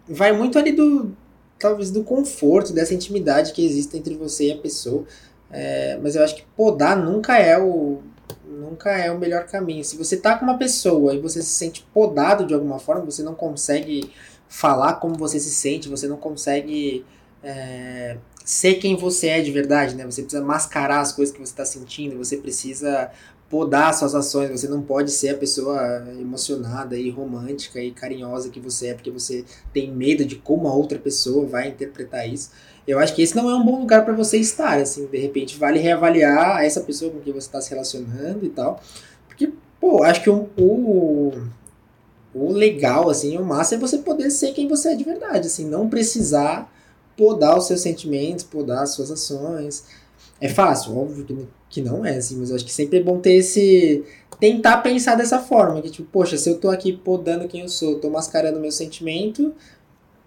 vai 0.10 0.34
muito 0.34 0.60
ali 0.60 0.74
do 0.74 1.16
talvez 1.64 1.90
do 1.90 2.04
conforto, 2.04 2.74
dessa 2.74 2.94
intimidade 2.94 3.54
que 3.54 3.66
existe 3.66 3.98
entre 3.98 4.16
você 4.16 4.50
e 4.50 4.52
a 4.52 4.58
pessoa. 4.58 5.06
É, 5.50 5.98
mas 6.04 6.16
eu 6.16 6.24
acho 6.24 6.36
que 6.36 6.44
podar 6.58 6.98
nunca 6.98 7.38
é 7.38 7.58
o 7.58 8.02
nunca 8.46 8.92
é 8.92 9.10
o 9.10 9.18
melhor 9.18 9.46
caminho. 9.46 9.84
Se 9.84 9.96
você 9.98 10.18
tá 10.18 10.38
com 10.38 10.44
uma 10.44 10.58
pessoa 10.58 11.14
e 11.14 11.20
você 11.20 11.42
se 11.42 11.50
sente 11.50 11.88
podado 11.94 12.46
de 12.46 12.54
alguma 12.54 12.80
forma, 12.80 13.06
você 13.06 13.24
não 13.24 13.34
consegue 13.34 14.12
falar 14.48 14.96
como 14.96 15.16
você 15.16 15.40
se 15.40 15.52
sente, 15.52 15.90
você 15.90 16.08
não 16.08 16.18
consegue 16.18 17.06
é, 17.42 18.18
ser 18.44 18.76
quem 18.76 18.96
você 18.96 19.28
é 19.28 19.42
de 19.42 19.52
verdade, 19.52 19.96
né? 19.96 20.06
Você 20.06 20.22
precisa 20.22 20.44
mascarar 20.44 21.00
as 21.00 21.12
coisas 21.12 21.34
que 21.34 21.40
você 21.40 21.52
está 21.52 21.66
sentindo, 21.66 22.18
você 22.18 22.38
precisa 22.38 23.10
podar 23.54 23.94
suas 23.94 24.16
ações, 24.16 24.50
você 24.50 24.68
não 24.68 24.82
pode 24.82 25.12
ser 25.12 25.30
a 25.30 25.38
pessoa 25.38 26.04
emocionada 26.20 26.98
e 26.98 27.12
romântica 27.12 27.80
e 27.80 27.92
carinhosa 27.92 28.50
que 28.50 28.60
você 28.60 28.88
é, 28.88 28.94
porque 28.96 29.12
você 29.12 29.46
tem 29.72 29.92
medo 29.92 30.26
de 30.26 30.38
como 30.38 30.68
a 30.68 30.74
outra 30.74 30.98
pessoa 30.98 31.46
vai 31.46 31.68
interpretar 31.68 32.28
isso. 32.28 32.50
Eu 32.88 32.98
acho 32.98 33.14
que 33.14 33.22
esse 33.22 33.36
não 33.36 33.48
é 33.52 33.56
um 33.56 33.64
bom 33.64 33.82
lugar 33.82 34.04
para 34.04 34.16
você 34.16 34.40
estar, 34.40 34.80
assim, 34.80 35.06
de 35.06 35.20
repente 35.20 35.56
vale 35.56 35.78
reavaliar 35.78 36.66
essa 36.66 36.82
pessoa 36.82 37.12
com 37.12 37.20
quem 37.20 37.32
você 37.32 37.46
está 37.46 37.62
se 37.62 37.70
relacionando 37.70 38.44
e 38.44 38.50
tal, 38.50 38.82
porque, 39.28 39.54
pô, 39.80 40.02
acho 40.02 40.24
que 40.24 40.32
o, 40.32 40.50
o, 40.58 41.34
o 42.34 42.52
legal, 42.52 43.08
assim, 43.08 43.38
o 43.38 43.46
massa 43.46 43.76
é 43.76 43.78
você 43.78 44.00
poder 44.00 44.32
ser 44.32 44.54
quem 44.54 44.68
você 44.68 44.94
é 44.94 44.96
de 44.96 45.04
verdade, 45.04 45.46
assim, 45.46 45.70
não 45.70 45.88
precisar 45.88 46.74
podar 47.16 47.56
os 47.56 47.68
seus 47.68 47.82
sentimentos, 47.82 48.44
podar 48.44 48.82
as 48.82 48.96
suas 48.96 49.12
ações. 49.12 49.84
É 50.42 50.50
fácil, 50.50 50.98
óbvio 50.98 51.26
que 51.70 51.82
não 51.82 52.06
é, 52.06 52.18
assim, 52.18 52.38
mas 52.38 52.50
eu 52.50 52.56
acho 52.56 52.66
que 52.66 52.72
sempre 52.72 53.00
é 53.00 53.04
bom 53.04 53.18
ter 53.18 53.34
esse. 53.34 54.04
tentar 54.40 54.78
pensar 54.78 55.16
dessa 55.16 55.40
forma, 55.40 55.82
que 55.82 55.90
tipo, 55.90 56.08
poxa, 56.12 56.38
se 56.38 56.50
eu 56.50 56.60
tô 56.60 56.70
aqui 56.70 56.94
podando 56.94 57.48
quem 57.48 57.62
eu 57.62 57.70
sou, 57.70 57.96
tô 57.96 58.10
mascarando 58.10 58.60
meu 58.60 58.72
sentimento, 58.72 59.54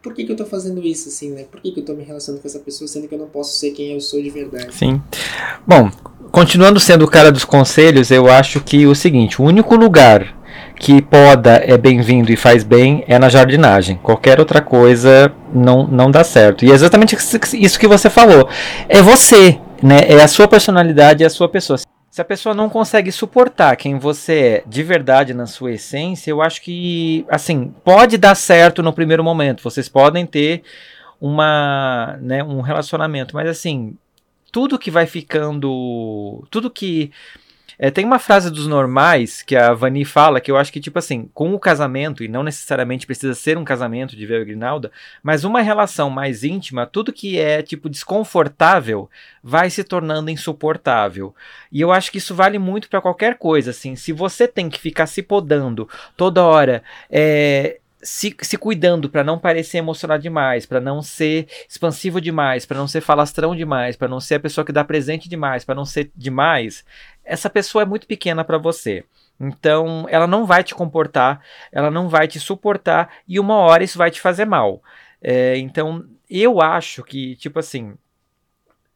por 0.03 0.15
que, 0.15 0.25
que 0.25 0.33
eu 0.33 0.37
tô 0.37 0.45
fazendo 0.45 0.85
isso, 0.85 1.09
assim, 1.09 1.31
né? 1.31 1.45
Por 1.51 1.61
que, 1.61 1.71
que 1.71 1.81
eu 1.81 1.85
tô 1.85 1.93
me 1.93 2.03
relacionando 2.03 2.43
com 2.43 2.49
essa 2.49 2.59
pessoa, 2.59 2.89
sendo 2.89 3.09
que 3.09 3.15
eu 3.15 3.19
não 3.19 3.29
posso 3.29 3.59
ser 3.59 3.71
quem 3.73 3.93
eu 3.93 4.01
sou 4.01 4.23
de 4.23 4.31
verdade? 4.31 4.75
Sim. 4.75 5.01
Bom, 5.67 5.91
continuando 6.33 6.81
sendo 6.81 7.05
o 7.05 7.11
cara 7.11 7.31
dos 7.31 7.45
conselhos, 7.45 8.11
eu 8.11 8.29
acho 8.29 8.61
que 8.61 8.87
o 8.87 8.95
seguinte, 8.95 9.41
o 9.41 9.45
único 9.45 9.77
lugar 9.77 10.37
que 10.79 11.01
poda 11.03 11.63
é 11.65 11.77
bem-vindo 11.77 12.33
e 12.33 12.37
faz 12.37 12.63
bem 12.63 13.05
é 13.07 13.19
na 13.19 13.29
jardinagem. 13.29 13.99
Qualquer 14.03 14.39
outra 14.39 14.61
coisa 14.61 15.33
não, 15.53 15.87
não 15.87 16.11
dá 16.11 16.23
certo. 16.23 16.65
E 16.65 16.71
é 16.71 16.75
exatamente 16.75 17.17
isso 17.55 17.79
que 17.79 17.87
você 17.89 18.11
falou. 18.11 18.49
É 18.89 19.01
você 19.01 19.59
né, 19.83 20.01
é 20.09 20.22
a 20.22 20.29
sua 20.29 20.49
personalidade 20.49 21.22
e 21.22 21.27
a 21.27 21.31
sua 21.31 21.49
pessoa. 21.49 21.79
Se 22.11 22.20
a 22.20 22.24
pessoa 22.24 22.55
não 22.55 22.70
consegue 22.70 23.12
suportar 23.12 23.77
quem 23.77 23.99
você 23.99 24.33
é 24.33 24.62
de 24.66 24.83
verdade 24.83 25.35
na 25.35 25.47
sua 25.47 25.72
essência, 25.72 26.31
eu 26.31 26.41
acho 26.41 26.62
que, 26.62 27.27
assim, 27.29 27.74
pode 27.85 28.16
dar 28.16 28.35
certo 28.35 28.83
no 28.83 28.93
primeiro 28.93 29.22
momento. 29.22 29.62
Vocês 29.62 29.89
podem 29.89 30.24
ter 30.24 30.62
uma, 31.20 32.18
né, 32.20 32.43
um 32.43 32.62
relacionamento, 32.62 33.35
mas 33.35 33.49
assim, 33.49 33.97
tudo 34.51 34.79
que 34.79 34.91
vai 34.91 35.07
ficando, 35.07 36.47
tudo 36.51 36.70
que 36.70 37.11
é, 37.79 37.91
tem 37.91 38.05
uma 38.05 38.18
frase 38.18 38.51
dos 38.51 38.66
normais 38.66 39.43
que 39.43 39.55
a 39.55 39.72
Vani 39.74 40.05
fala 40.05 40.41
que 40.41 40.51
eu 40.51 40.57
acho 40.57 40.72
que, 40.72 40.81
tipo 40.81 40.99
assim, 40.99 41.29
com 41.35 41.55
o 41.55 41.59
casamento, 41.59 42.24
e 42.24 42.29
não 42.29 42.43
necessariamente 42.43 43.07
precisa 43.07 43.35
ser 43.35 43.59
um 43.59 43.64
casamento 43.64 44.16
de 44.16 44.27
Vera 44.27 44.45
Grinalda, 44.45 44.91
mas 45.22 45.45
uma 45.45 45.61
relação 45.61 46.09
mais 46.09 46.43
íntima, 46.43 46.87
tudo 46.87 47.12
que 47.12 47.39
é, 47.39 47.62
tipo, 47.62 47.89
desconfortável 47.89 49.11
vai 49.43 49.70
se 49.70 49.85
tornando 49.85 50.31
insuportável. 50.31 51.35
E 51.70 51.81
eu 51.81 51.93
acho 51.93 52.11
que 52.11 52.18
isso 52.18 52.35
vale 52.35 52.59
muito 52.59 52.89
para 52.89 53.01
qualquer 53.01 53.37
coisa, 53.37 53.70
assim. 53.70 53.95
Se 53.95 54.12
você 54.12 54.49
tem 54.49 54.68
que 54.68 54.81
ficar 54.81 55.07
se 55.07 55.22
podando 55.22 55.89
toda 56.16 56.45
hora, 56.45 56.83
é, 57.11 57.79
se, 58.07 58.35
se 58.41 58.57
cuidando 58.57 59.11
para 59.11 59.25
não 59.25 59.39
parecer 59.39 59.79
emocionado 59.79 60.23
demais, 60.23 60.65
para 60.65 60.81
não 60.81 61.03
ser 61.03 61.49
expansivo 61.69 62.21
demais, 62.21 62.65
para 62.65 62.79
não 62.79 62.87
ser 62.87 63.01
falastrão 63.01 63.55
demais, 63.55 63.97
para 63.97 64.07
não 64.07 64.21
ser 64.21 64.37
a 64.37 64.41
pessoa 64.41 64.65
que 64.65 64.73
dá 64.73 64.85
presente 64.85 65.29
demais, 65.29 65.65
para 65.65 65.75
não 65.75 65.85
ser 65.85 66.11
demais, 66.15 66.85
essa 67.25 67.51
pessoa 67.51 67.83
é 67.83 67.85
muito 67.85 68.07
pequena 68.07 68.45
para 68.45 68.59
você. 68.59 69.05
Então, 69.39 70.07
ela 70.09 70.27
não 70.27 70.47
vai 70.47 70.63
te 70.63 70.75
comportar, 70.75 71.41
ela 71.73 71.91
não 71.91 72.09
vai 72.09 72.29
te 72.29 72.39
suportar 72.39 73.11
e 73.27 73.41
uma 73.41 73.57
hora 73.57 73.83
isso 73.83 73.99
vai 73.99 74.11
te 74.11 74.21
fazer 74.21 74.45
mal. 74.45 74.83
É, 75.21 75.59
então, 75.59 76.05
eu 76.31 76.61
acho 76.63 77.03
que, 77.03 77.35
tipo 77.37 77.59
assim, 77.59 77.95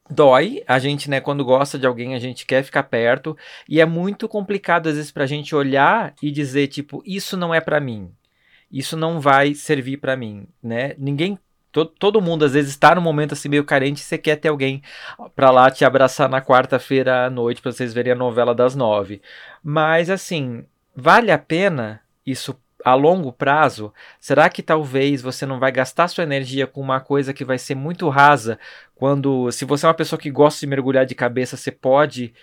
dói. 0.09 0.63
A 0.69 0.79
gente, 0.79 1.11
né, 1.11 1.21
quando 1.21 1.45
gosta 1.45 1.79
de 1.79 1.87
alguém, 1.87 2.15
a 2.15 2.19
gente 2.19 2.47
quer 2.47 2.63
ficar 2.63 2.85
perto. 2.85 3.37
E 3.69 3.81
é 3.81 3.85
muito 3.85 4.29
complicado, 4.29 4.89
às 4.89 4.95
vezes, 4.95 5.11
pra 5.11 5.27
gente 5.27 5.55
olhar 5.55 6.15
e 6.23 6.31
dizer, 6.31 6.69
tipo, 6.69 7.03
isso 7.05 7.37
não 7.37 7.53
é 7.53 7.61
para 7.61 7.81
mim. 7.81 8.11
Isso 8.71 8.97
não 8.97 9.21
vai 9.21 9.55
servir 9.55 9.97
para 9.97 10.17
mim, 10.17 10.47
né? 10.63 10.95
Ninguém 10.99 11.39
Todo, 11.73 11.91
todo 11.99 12.21
mundo 12.21 12.45
às 12.45 12.53
vezes 12.53 12.73
está 12.73 12.95
num 12.97 13.01
momento 13.01 13.33
assim 13.33 13.49
meio 13.49 13.65
carente 13.65 14.01
e 14.01 14.05
você 14.05 14.19
quer 14.19 14.35
ter 14.37 14.49
alguém 14.49 14.83
para 15.37 15.51
lá 15.53 15.71
te 15.71 15.85
abraçar 15.85 16.29
na 16.29 16.43
quarta-feira 16.43 17.27
à 17.27 17.31
noite 17.31 17.63
para 17.63 17.71
vocês 17.71 17.95
verem 17.95 18.13
a 18.13 18.17
novela 18.17 18.53
das 18.53 18.75
nove. 18.75 19.23
Mas 19.63 20.11
assim, 20.11 20.65
vale 20.97 21.31
a 21.31 21.39
pena 21.39 22.01
isso 22.27 22.59
a 22.85 22.95
longo 22.95 23.33
prazo? 23.33 23.93
Será 24.19 24.49
que 24.49 24.63
talvez 24.63 25.23
você 25.23 25.47
não 25.47 25.61
vai 25.61 25.71
gastar 25.71 26.09
sua 26.09 26.25
energia 26.25 26.67
com 26.67 26.81
uma 26.81 26.99
coisa 26.99 27.33
que 27.33 27.45
vai 27.45 27.59
ser 27.59 27.77
muito 27.77 28.09
rasa? 28.09 28.59
Quando, 28.97 29.53
se 29.53 29.65
você 29.65 29.87
é 29.87 29.89
uma 29.89 29.95
pessoa 29.95 30.19
que 30.19 30.31
gosta 30.31 30.61
de 30.61 30.67
mergulhar 30.67 31.07
de 31.07 31.15
cabeça, 31.15 31.57
você 31.57 31.71
pode 31.71 32.35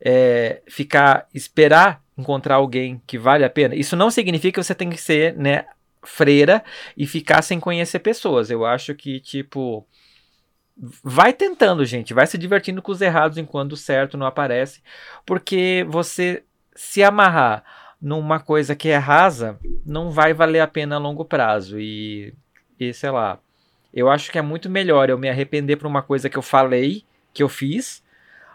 é, 0.00 0.60
ficar 0.66 1.28
esperar 1.32 2.02
encontrar 2.22 2.56
alguém 2.56 3.02
que 3.06 3.18
vale 3.18 3.44
a 3.44 3.50
pena. 3.50 3.74
Isso 3.74 3.96
não 3.96 4.10
significa 4.10 4.60
que 4.60 4.66
você 4.66 4.74
tem 4.74 4.88
que 4.88 5.00
ser, 5.00 5.36
né, 5.36 5.66
freira 6.02 6.64
e 6.96 7.06
ficar 7.06 7.42
sem 7.42 7.60
conhecer 7.60 8.00
pessoas. 8.00 8.50
Eu 8.50 8.64
acho 8.64 8.94
que, 8.94 9.20
tipo. 9.20 9.86
Vai 11.02 11.32
tentando, 11.32 11.84
gente. 11.84 12.14
Vai 12.14 12.26
se 12.26 12.38
divertindo 12.38 12.80
com 12.80 12.90
os 12.90 13.00
errados 13.00 13.38
enquanto 13.38 13.72
o 13.72 13.76
certo 13.76 14.16
não 14.16 14.26
aparece. 14.26 14.82
Porque 15.26 15.86
você 15.88 16.42
se 16.74 17.02
amarrar 17.02 17.62
numa 18.00 18.40
coisa 18.40 18.74
que 18.74 18.88
é 18.88 18.96
rasa 18.96 19.60
não 19.84 20.10
vai 20.10 20.32
valer 20.32 20.60
a 20.60 20.66
pena 20.66 20.96
a 20.96 20.98
longo 20.98 21.24
prazo. 21.24 21.78
E, 21.78 22.34
e 22.80 22.92
sei 22.92 23.10
lá. 23.10 23.38
Eu 23.92 24.08
acho 24.08 24.32
que 24.32 24.38
é 24.38 24.42
muito 24.42 24.70
melhor 24.70 25.10
eu 25.10 25.18
me 25.18 25.28
arrepender 25.28 25.76
por 25.76 25.86
uma 25.86 26.02
coisa 26.02 26.30
que 26.30 26.38
eu 26.38 26.42
falei, 26.42 27.04
que 27.34 27.42
eu 27.42 27.48
fiz, 27.48 28.02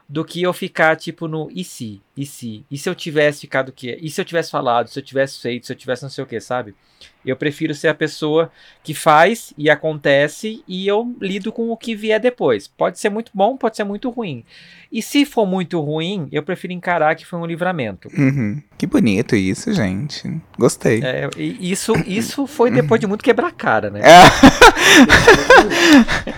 do 0.10 0.24
que 0.24 0.41
eu 0.41 0.53
ficar 0.53 0.95
tipo 0.95 1.28
no 1.28 1.49
e 1.53 1.64
se, 1.64 2.01
e 2.16 2.26
se, 2.26 2.66
e 2.72 2.78
se 2.78 2.89
eu 2.89 2.95
tivesse 2.95 3.41
ficado 3.41 3.70
o 3.70 3.74
quê? 3.74 3.97
E 4.01 4.10
se 4.10 4.22
eu 4.22 4.26
tivesse 4.26 4.49
falado, 4.49 4.88
se 4.88 4.97
eu 4.97 5.03
tivesse 5.03 5.41
feito, 5.41 5.68
se 5.68 5.74
eu 5.74 5.78
tivesse 5.78 6.03
não 6.03 6.10
sei 6.10 6.24
o 6.24 6.28
que, 6.28 6.39
sabe? 6.39 6.74
Eu 7.26 7.36
prefiro 7.36 7.76
ser 7.76 7.89
a 7.89 7.93
pessoa 7.93 8.49
que 8.82 8.93
faz 8.93 9.53
e 9.58 9.70
acontece 9.70 10.64
e 10.66 10.88
eu 10.88 11.14
lido 11.22 11.51
com 11.51 11.70
o 11.70 11.78
que 11.78 11.93
vier 11.93 12.20
depois. 12.22 12.68
Pode 12.68 12.99
ser 12.99 13.10
muito 13.10 13.32
bom, 13.36 13.58
pode 13.58 13.76
ser 13.76 13.84
muito 13.84 14.10
ruim. 14.10 14.45
E 14.89 15.01
se 15.01 15.26
for 15.26 15.45
muito 15.45 15.82
ruim, 15.82 16.30
eu 16.32 16.41
prefiro 16.41 16.72
encarar 16.72 17.16
que 17.16 17.26
foi 17.26 17.38
um 17.38 17.45
livramento. 17.45 18.08
Uhum. 18.18 18.64
Que 18.78 18.88
bonito 18.88 19.36
isso, 19.36 19.74
gente. 19.74 20.39
Gostei. 20.58 21.03
É, 21.03 21.30
isso, 21.38 21.93
isso 22.08 22.47
foi 22.47 22.72
depois 22.72 23.01
de 23.01 23.08
muito 23.08 23.24
quebrar 23.24 23.51
cara, 23.51 23.89
né? 23.89 23.99
É. 23.99 24.24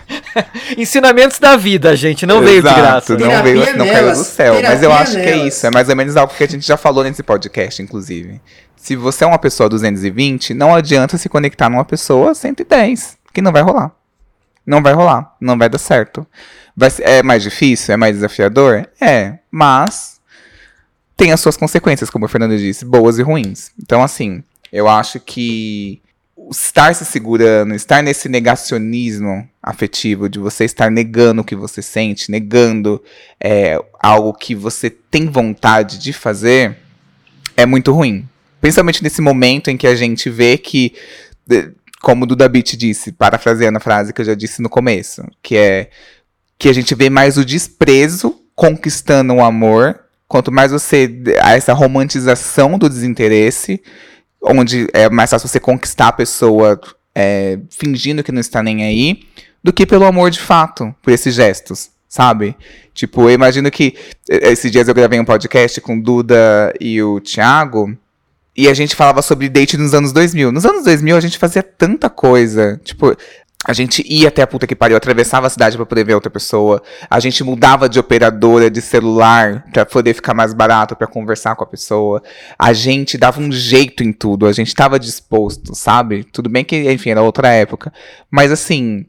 Ensinamentos 0.78 1.40
da 1.40 1.56
vida, 1.56 1.96
gente. 1.96 2.26
Não 2.26 2.44
Exato, 2.44 2.50
veio 2.50 2.62
de 2.62 2.82
graça. 2.82 3.18
Não 3.18 3.44
veio, 3.44 3.78
não 3.78 3.88
caiu 3.88 4.12
do 4.12 4.24
céu. 4.24 4.56
Mas 4.62 4.84
eu 4.84 4.92
acho 4.92 5.14
nelas. 5.14 5.26
que 5.28 5.40
é 5.40 5.48
isso. 5.48 5.68
É 5.68 5.72
mais 5.72 5.90
ou 5.90 5.96
menos 5.96 6.16
algo 6.16 6.34
que 6.34 6.44
a 6.44 6.48
gente 6.48 6.66
já 6.66 6.78
falou 6.78 7.04
nesse 7.04 7.24
podcast, 7.24 7.82
inclusive. 7.82 8.42
Se 8.76 8.96
você 8.96 9.24
é 9.24 9.28
uma 9.28 9.40
pessoa 9.40 9.70
220, 9.70 10.54
não 10.54 10.74
adianta 10.74 11.18
se 11.18 11.28
conectar 11.28 11.70
numa 11.70 11.86
pessoa 11.86 12.34
110, 12.34 13.18
que 13.34 13.42
não 13.42 13.52
vai 13.52 13.62
rolar. 13.62 13.92
Não 14.66 14.82
vai 14.82 14.94
rolar, 14.94 15.36
não 15.42 15.58
vai 15.58 15.68
dar 15.68 15.78
certo. 15.78 16.26
Vai, 16.76 16.90
é 17.00 17.24
mais 17.24 17.44
difícil, 17.44 17.94
é 17.94 17.98
mais 17.98 18.16
desafiador? 18.16 18.88
É, 19.02 19.40
mas 19.52 20.20
tem 21.18 21.34
as 21.34 21.42
suas 21.42 21.58
consequências, 21.58 22.10
como 22.10 22.26
o 22.26 22.30
Fernando 22.30 22.58
disse, 22.58 22.86
boas 22.86 23.20
e 23.20 23.22
ruins. 23.22 23.72
Então, 23.82 24.02
assim, 24.02 24.44
eu 24.72 24.88
acho 24.88 25.20
que 25.20 26.02
estar 26.50 26.94
se 26.96 27.06
segurando, 27.06 27.76
estar 27.76 28.02
nesse 28.02 28.28
negacionismo 28.28 29.48
afetivo, 29.62 30.28
de 30.28 30.40
você 30.40 30.66
estar 30.66 30.90
negando 30.90 31.42
o 31.42 31.46
que 31.46 31.56
você 31.56 31.82
sente, 31.82 32.32
negando 32.32 33.04
é, 33.40 33.80
algo 34.00 34.34
que 34.34 34.56
você 34.56 34.90
tem 34.90 35.28
vontade 35.28 36.00
de 36.00 36.12
fazer, 36.12 36.78
é 37.56 37.66
muito 37.66 37.92
ruim. 37.92 38.28
Principalmente 38.60 39.04
nesse 39.04 39.22
momento 39.22 39.70
em 39.70 39.78
que 39.78 39.88
a 39.88 39.96
gente 39.96 40.30
vê 40.30 40.58
que, 40.58 40.94
como 42.02 42.24
o 42.24 42.28
Duda 42.28 42.50
Beat 42.50 42.76
disse, 42.76 43.12
parafraseando 43.12 43.78
a 43.78 43.82
frase 43.82 44.14
que 44.14 44.22
eu 44.22 44.26
já 44.26 44.34
disse 44.36 44.62
no 44.62 44.70
começo, 44.70 45.24
que 45.42 45.56
é 45.56 45.90
que 46.58 46.68
a 46.68 46.74
gente 46.74 46.94
vê 46.94 47.10
mais 47.10 47.38
o 47.38 47.46
desprezo 47.46 48.36
conquistando 48.54 49.34
o 49.34 49.42
amor, 49.42 49.98
quanto 50.28 50.52
mais 50.52 50.72
você. 50.72 51.10
essa 51.38 51.72
romantização 51.72 52.78
do 52.78 52.90
desinteresse, 52.90 53.82
onde 54.42 54.88
é 54.94 55.10
mais 55.10 55.30
fácil 55.30 55.48
você 55.48 55.60
conquistar 55.60 56.10
a 56.10 56.14
pessoa 56.14 56.80
é, 57.14 57.60
fingindo 57.70 58.24
que 58.24 58.32
não 58.32 58.40
está 58.40 58.64
nem 58.64 58.84
aí, 58.84 59.22
do 59.64 59.74
que 59.74 59.86
pelo 59.86 60.06
amor 60.06 60.32
de 60.32 60.40
fato, 60.40 60.94
por 61.02 61.12
esses 61.12 61.36
gestos, 61.36 61.90
sabe? 62.08 62.56
Tipo, 62.94 63.24
eu 63.24 63.32
imagino 63.32 63.70
que 63.70 63.96
esses 64.28 64.72
dias 64.72 64.88
eu 64.88 64.94
gravei 64.94 65.20
um 65.20 65.26
podcast 65.26 65.80
com 65.82 66.00
Duda 66.00 66.74
e 66.80 67.02
o 67.02 67.20
Thiago. 67.20 67.98
E 68.56 68.68
a 68.68 68.74
gente 68.74 68.96
falava 68.96 69.22
sobre 69.22 69.48
date 69.48 69.78
nos 69.78 69.94
anos 69.94 70.12
2000. 70.12 70.52
Nos 70.52 70.66
anos 70.66 70.84
2000 70.84 71.16
a 71.16 71.22
gente 71.22 71.38
fazia 71.38 71.64
tanta 71.64 72.10
coisa. 72.10 72.80
Tipo, 72.84 73.16
a 73.66 73.74
gente 73.74 74.06
ia 74.08 74.30
até 74.30 74.42
a 74.42 74.48
puta 74.48 74.66
que 74.66 74.76
pariu, 74.76 74.96
atravessava 74.96 75.48
a 75.48 75.50
cidade 75.50 75.76
pra 75.76 75.86
poder 75.86 76.06
ver 76.06 76.16
outra 76.16 76.30
pessoa. 76.30 76.82
A 77.10 77.20
gente 77.20 77.44
mudava 77.44 77.90
de 77.90 78.00
operadora 78.00 78.72
de 78.72 78.82
celular 78.82 79.66
pra 79.74 79.86
poder 79.86 80.14
ficar 80.14 80.34
mais 80.34 80.54
barato 80.54 80.96
pra 80.96 81.06
conversar 81.06 81.56
com 81.58 81.64
a 81.66 81.68
pessoa. 81.68 82.24
A 82.58 82.72
gente 82.72 83.18
dava 83.18 83.42
um 83.42 83.52
jeito 83.52 84.02
em 84.02 84.14
tudo, 84.14 84.48
a 84.48 84.54
gente 84.54 84.74
tava 84.74 84.98
disposto, 84.98 85.76
sabe? 85.76 86.24
Tudo 86.24 86.50
bem 86.50 86.64
que, 86.64 86.90
enfim, 86.90 87.10
era 87.10 87.22
outra 87.22 87.50
época. 87.50 87.92
Mas 88.32 88.50
assim, 88.50 89.06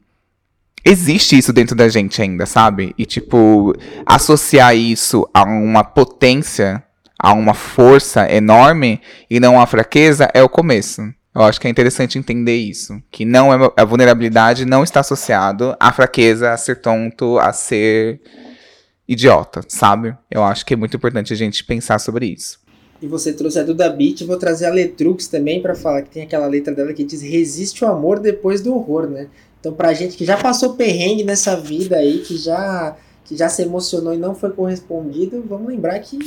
existe 0.83 1.37
isso 1.37 1.53
dentro 1.53 1.75
da 1.75 1.87
gente 1.87 2.21
ainda, 2.21 2.45
sabe? 2.45 2.93
E 2.97 3.05
tipo, 3.05 3.73
associar 4.05 4.75
isso 4.75 5.25
a 5.33 5.43
uma 5.43 5.85
potência, 5.85 6.83
a 7.17 7.31
uma 7.31 7.53
força 7.53 8.29
enorme 8.29 8.99
e 9.29 9.39
não 9.39 9.61
a 9.61 9.65
fraqueza 9.65 10.29
é 10.33 10.43
o 10.43 10.49
começo. 10.49 11.01
Eu 11.33 11.43
acho 11.43 11.61
que 11.61 11.67
é 11.67 11.69
interessante 11.69 12.17
entender 12.17 12.57
isso, 12.57 13.01
que 13.09 13.23
não 13.23 13.53
é 13.53 13.71
a 13.77 13.85
vulnerabilidade 13.85 14.65
não 14.65 14.83
está 14.83 14.99
associado 14.99 15.75
à 15.79 15.91
fraqueza, 15.93 16.51
a 16.51 16.57
ser 16.57 16.81
tonto, 16.81 17.39
a 17.39 17.53
ser 17.53 18.19
idiota, 19.07 19.61
sabe? 19.67 20.13
Eu 20.29 20.43
acho 20.43 20.65
que 20.65 20.73
é 20.73 20.77
muito 20.77 20.97
importante 20.97 21.31
a 21.31 21.35
gente 21.35 21.63
pensar 21.63 21.99
sobre 21.99 22.25
isso. 22.25 22.59
E 23.01 23.07
você 23.07 23.33
trouxe 23.33 23.57
a 23.59 23.63
Duda 23.63 23.89
Beat, 23.89 24.23
vou 24.25 24.37
trazer 24.37 24.65
a 24.65 24.71
Letrux 24.71 25.27
também 25.27 25.61
para 25.61 25.73
falar 25.73 26.01
que 26.01 26.11
tem 26.11 26.23
aquela 26.23 26.47
letra 26.47 26.75
dela 26.75 26.93
que 26.93 27.03
diz 27.03 27.21
resiste 27.21 27.83
o 27.83 27.87
amor 27.87 28.19
depois 28.19 28.61
do 28.61 28.75
horror, 28.75 29.07
né? 29.07 29.27
Então 29.59 29.73
pra 29.73 29.93
gente 29.93 30.17
que 30.17 30.25
já 30.25 30.37
passou 30.37 30.73
perrengue 30.75 31.23
nessa 31.23 31.55
vida 31.55 31.95
aí, 31.95 32.19
que 32.19 32.37
já 32.37 32.95
que 33.31 33.37
já 33.37 33.47
se 33.47 33.61
emocionou 33.61 34.13
e 34.13 34.17
não 34.17 34.35
foi 34.35 34.49
correspondido, 34.49 35.41
vamos 35.47 35.69
lembrar 35.69 35.97
que 35.99 36.19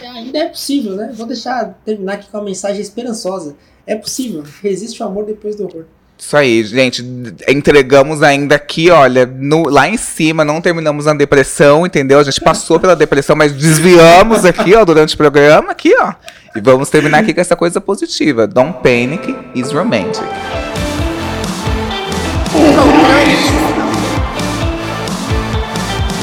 ainda 0.00 0.38
é 0.38 0.48
possível, 0.48 0.94
né? 0.94 1.12
Vou 1.12 1.26
deixar 1.26 1.76
terminar 1.84 2.12
aqui 2.12 2.30
com 2.30 2.38
uma 2.38 2.44
mensagem 2.44 2.80
esperançosa. 2.80 3.56
É 3.84 3.96
possível, 3.96 4.44
resiste 4.62 5.02
o 5.02 5.06
amor 5.06 5.26
depois 5.26 5.56
do 5.56 5.64
horror. 5.64 5.84
Isso 6.16 6.36
aí, 6.36 6.62
gente. 6.62 7.04
Entregamos 7.48 8.22
ainda 8.22 8.54
aqui, 8.54 8.90
olha, 8.90 9.26
no, 9.26 9.68
lá 9.68 9.88
em 9.88 9.96
cima, 9.96 10.44
não 10.44 10.60
terminamos 10.60 11.06
na 11.06 11.14
depressão, 11.14 11.84
entendeu? 11.84 12.20
A 12.20 12.22
gente 12.22 12.40
passou 12.40 12.78
pela 12.78 12.94
depressão, 12.94 13.34
mas 13.34 13.50
desviamos 13.52 14.44
aqui, 14.44 14.72
ó, 14.76 14.84
durante 14.84 15.14
o 15.14 15.18
programa, 15.18 15.72
aqui, 15.72 15.92
ó. 15.98 16.14
E 16.54 16.60
vamos 16.60 16.88
terminar 16.90 17.18
aqui 17.18 17.34
com 17.34 17.40
essa 17.40 17.56
coisa 17.56 17.80
positiva. 17.80 18.46
Don't 18.46 18.78
panic 18.84 19.34
is 19.56 19.72
romantic. 19.72 20.22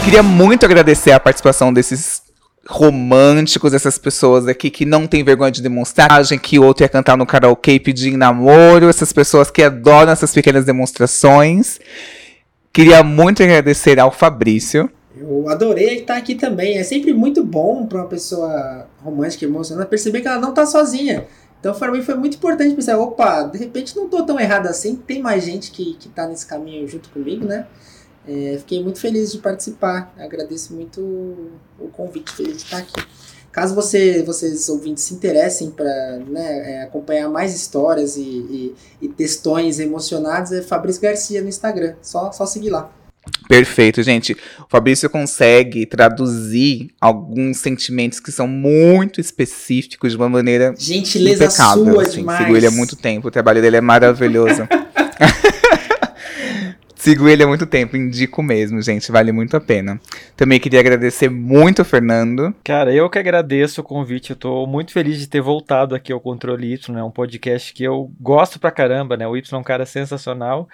Queria 0.09 0.23
muito 0.23 0.65
agradecer 0.65 1.11
a 1.11 1.19
participação 1.19 1.71
desses 1.71 2.23
românticos, 2.67 3.75
essas 3.75 3.95
pessoas 3.99 4.47
aqui 4.47 4.71
que 4.71 4.83
não 4.83 5.05
tem 5.05 5.23
vergonha 5.23 5.51
de 5.51 5.61
demonstragem, 5.61 6.39
que 6.39 6.57
outro 6.57 6.83
ia 6.83 6.89
cantar 6.89 7.15
no 7.15 7.27
karaokê 7.27 7.73
e 7.73 7.79
pedir 7.79 8.17
namoro, 8.17 8.89
essas 8.89 9.13
pessoas 9.13 9.51
que 9.51 9.61
adoram 9.61 10.11
essas 10.11 10.33
pequenas 10.33 10.65
demonstrações. 10.65 11.79
Queria 12.73 13.03
muito 13.03 13.43
agradecer 13.43 13.99
ao 13.99 14.11
Fabrício. 14.11 14.89
Eu 15.15 15.47
adorei 15.47 15.99
estar 15.99 16.17
aqui 16.17 16.33
também. 16.33 16.79
É 16.79 16.83
sempre 16.83 17.13
muito 17.13 17.43
bom 17.43 17.85
para 17.85 17.99
uma 17.99 18.07
pessoa 18.07 18.87
romântica 19.03 19.45
e 19.45 19.47
emocionada 19.47 19.87
perceber 19.87 20.21
que 20.21 20.27
ela 20.27 20.41
não 20.41 20.49
está 20.49 20.65
sozinha. 20.65 21.27
Então, 21.59 21.71
para 21.75 21.91
mim, 21.91 22.01
foi 22.01 22.15
muito 22.15 22.35
importante 22.35 22.73
pensar: 22.73 22.97
opa, 22.97 23.43
de 23.43 23.59
repente 23.59 23.95
não 23.95 24.05
estou 24.05 24.25
tão 24.25 24.39
errado 24.39 24.65
assim, 24.65 24.95
tem 24.95 25.21
mais 25.21 25.43
gente 25.43 25.69
que, 25.69 25.93
que 25.99 26.09
tá 26.09 26.25
nesse 26.25 26.47
caminho 26.47 26.87
junto 26.87 27.09
comigo, 27.09 27.45
né? 27.45 27.67
É, 28.27 28.57
fiquei 28.59 28.83
muito 28.83 28.99
feliz 28.99 29.31
de 29.31 29.39
participar. 29.39 30.13
Agradeço 30.17 30.73
muito 30.73 31.01
o 31.79 31.87
convite, 31.91 32.31
feliz 32.31 32.57
de 32.57 32.63
estar 32.63 32.77
aqui. 32.77 33.01
Caso 33.51 33.73
você, 33.73 34.21
vocês 34.23 34.69
ouvintes 34.69 35.03
se 35.03 35.13
interessem 35.13 35.71
para 35.71 36.19
né, 36.27 36.71
é, 36.71 36.83
acompanhar 36.83 37.27
mais 37.29 37.55
histórias 37.55 38.15
e, 38.15 38.21
e, 38.21 38.75
e 39.01 39.07
textões 39.09 39.79
emocionados, 39.79 40.51
é 40.51 40.61
Fabrício 40.61 41.01
Garcia 41.01 41.41
no 41.41 41.49
Instagram. 41.49 41.95
Só, 42.01 42.31
só 42.31 42.45
seguir 42.45 42.69
lá. 42.69 42.91
Perfeito, 43.47 44.01
gente. 44.03 44.33
O 44.33 44.69
Fabrício 44.69 45.09
consegue 45.09 45.85
traduzir 45.85 46.91
alguns 47.01 47.57
sentimentos 47.57 48.19
que 48.19 48.31
são 48.31 48.47
muito 48.47 49.19
específicos 49.19 50.11
de 50.11 50.17
uma 50.17 50.29
maneira 50.29 50.73
Gentileza 50.77 51.45
impecável. 51.45 51.93
sua 51.93 52.03
assim. 52.03 52.19
demais. 52.19 52.45
Sigo 52.45 52.55
ele 52.55 52.67
há 52.67 52.71
muito 52.71 52.95
tempo, 52.95 53.27
o 53.27 53.31
trabalho 53.31 53.61
dele 53.61 53.77
é 53.77 53.81
maravilhoso. 53.81 54.67
Sigo 56.99 57.29
ele 57.29 57.41
há 57.41 57.47
muito 57.47 57.65
tempo, 57.65 57.95
indico 57.95 58.43
mesmo, 58.43 58.81
gente, 58.81 59.09
vale 59.09 59.31
muito 59.31 59.55
a 59.55 59.61
pena. 59.61 60.01
Também 60.35 60.59
queria 60.59 60.81
agradecer 60.81 61.29
muito 61.29 61.85
Fernando. 61.85 62.53
Cara, 62.61 62.93
eu 62.93 63.09
que 63.09 63.17
agradeço 63.17 63.79
o 63.79 63.83
convite. 63.85 64.31
Eu 64.31 64.35
tô 64.35 64.67
muito 64.67 64.91
feliz 64.91 65.17
de 65.17 65.25
ter 65.25 65.39
voltado 65.39 65.95
aqui 65.95 66.11
ao 66.11 66.19
Controle 66.19 66.73
Y, 66.73 66.93
né? 66.93 67.01
Um 67.01 67.09
podcast 67.09 67.73
que 67.73 67.85
eu 67.85 68.11
gosto 68.19 68.59
pra 68.59 68.69
caramba, 68.69 69.15
né? 69.15 69.25
O 69.25 69.37
Y 69.37 69.55
é 69.55 69.57
um 69.57 69.63
cara 69.63 69.85
sensacional. 69.85 70.67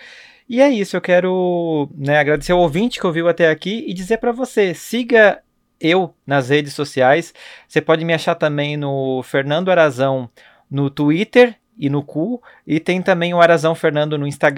E 0.50 0.64
é 0.64 0.68
isso, 0.68 0.98
eu 0.98 1.02
quero 1.02 1.88
né, 1.96 2.18
agradecer 2.18 2.54
ao 2.54 2.60
ouvinte 2.60 3.00
que 3.00 3.06
ouviu 3.06 3.30
até 3.30 3.52
aqui 3.52 3.86
e 3.88 3.94
dizer 3.94 4.18
pra 4.18 4.32
você, 4.32 4.74
siga 4.74 5.44
eu 5.80 6.16
nas 6.26 6.50
redes 6.50 6.74
sociais. 6.74 7.36
Você 7.68 7.82
pode 7.82 8.04
me 8.04 8.16
achar 8.16 8.34
também 8.34 8.76
no 8.76 9.22
Fernando 9.22 9.70
Arazão 9.70 10.28
no 10.72 10.90
Twitter 10.90 11.56
e 11.78 11.90
no 11.90 12.04
cu. 12.04 12.42
E 12.66 12.80
tem 12.80 13.02
também 13.02 13.34
o 13.34 13.42
Arazão 13.42 13.76
Fernando 13.76 14.18
no, 14.18 14.28
Insta 14.28 14.54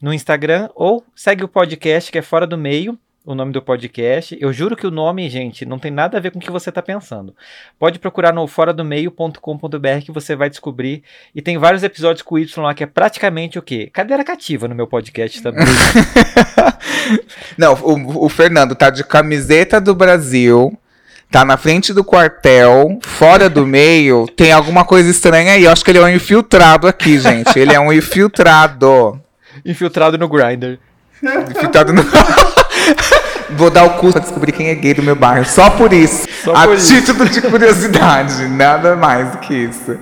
no, 0.00 0.12
Instagram. 0.12 0.68
Ou 0.74 1.04
segue 1.14 1.44
o 1.44 1.48
podcast 1.48 2.10
que 2.10 2.18
é 2.18 2.22
Fora 2.22 2.46
do 2.46 2.58
Meio, 2.58 2.98
o 3.24 3.34
nome 3.34 3.52
do 3.52 3.62
podcast. 3.62 4.36
Eu 4.40 4.52
juro 4.52 4.76
que 4.76 4.86
o 4.86 4.90
nome, 4.90 5.28
gente, 5.28 5.64
não 5.64 5.78
tem 5.78 5.90
nada 5.90 6.18
a 6.18 6.20
ver 6.20 6.30
com 6.30 6.38
o 6.38 6.42
que 6.42 6.50
você 6.50 6.68
está 6.68 6.82
pensando. 6.82 7.34
Pode 7.78 7.98
procurar 7.98 8.32
no 8.32 8.46
foradomeio.com.br 8.46 10.04
que 10.04 10.12
você 10.12 10.36
vai 10.36 10.50
descobrir. 10.50 11.02
E 11.34 11.40
tem 11.40 11.56
vários 11.56 11.82
episódios 11.82 12.22
com 12.22 12.34
o 12.34 12.38
Y 12.38 12.62
lá 12.62 12.74
que 12.74 12.84
é 12.84 12.86
praticamente 12.86 13.58
o 13.58 13.62
quê? 13.62 13.88
Cadeira 13.92 14.24
cativa 14.24 14.68
no 14.68 14.74
meu 14.74 14.86
podcast 14.86 15.42
também. 15.42 15.64
Não, 17.56 17.74
o, 17.74 18.26
o 18.26 18.28
Fernando 18.28 18.74
tá 18.74 18.90
de 18.90 19.04
camiseta 19.04 19.80
do 19.80 19.94
Brasil. 19.94 20.76
Tá 21.34 21.44
na 21.44 21.56
frente 21.56 21.92
do 21.92 22.04
quartel, 22.04 22.96
fora 23.02 23.50
do 23.50 23.66
meio, 23.66 24.24
tem 24.36 24.52
alguma 24.52 24.84
coisa 24.84 25.10
estranha 25.10 25.54
aí. 25.54 25.64
Eu 25.64 25.72
acho 25.72 25.84
que 25.84 25.90
ele 25.90 25.98
é 25.98 26.02
um 26.02 26.08
infiltrado 26.08 26.86
aqui, 26.86 27.18
gente. 27.18 27.58
Ele 27.58 27.74
é 27.74 27.80
um 27.80 27.92
infiltrado. 27.92 29.20
Infiltrado 29.66 30.16
no 30.16 30.28
Grindr. 30.28 30.78
Infiltrado 31.50 31.92
no. 31.92 32.04
Vou 33.50 33.68
dar 33.68 33.82
o 33.82 33.90
curso 33.94 34.12
pra 34.12 34.20
descobrir 34.20 34.52
quem 34.52 34.68
é 34.68 34.76
gay 34.76 34.94
do 34.94 35.02
meu 35.02 35.16
bairro. 35.16 35.44
Só 35.44 35.70
por 35.70 35.92
isso. 35.92 36.24
Só 36.44 36.54
a 36.54 36.68
por 36.68 36.76
isso. 36.76 36.94
título 36.94 37.28
de 37.28 37.42
curiosidade. 37.42 38.46
Nada 38.46 38.94
mais 38.94 39.32
do 39.32 39.38
que 39.38 39.54
isso. 39.54 39.98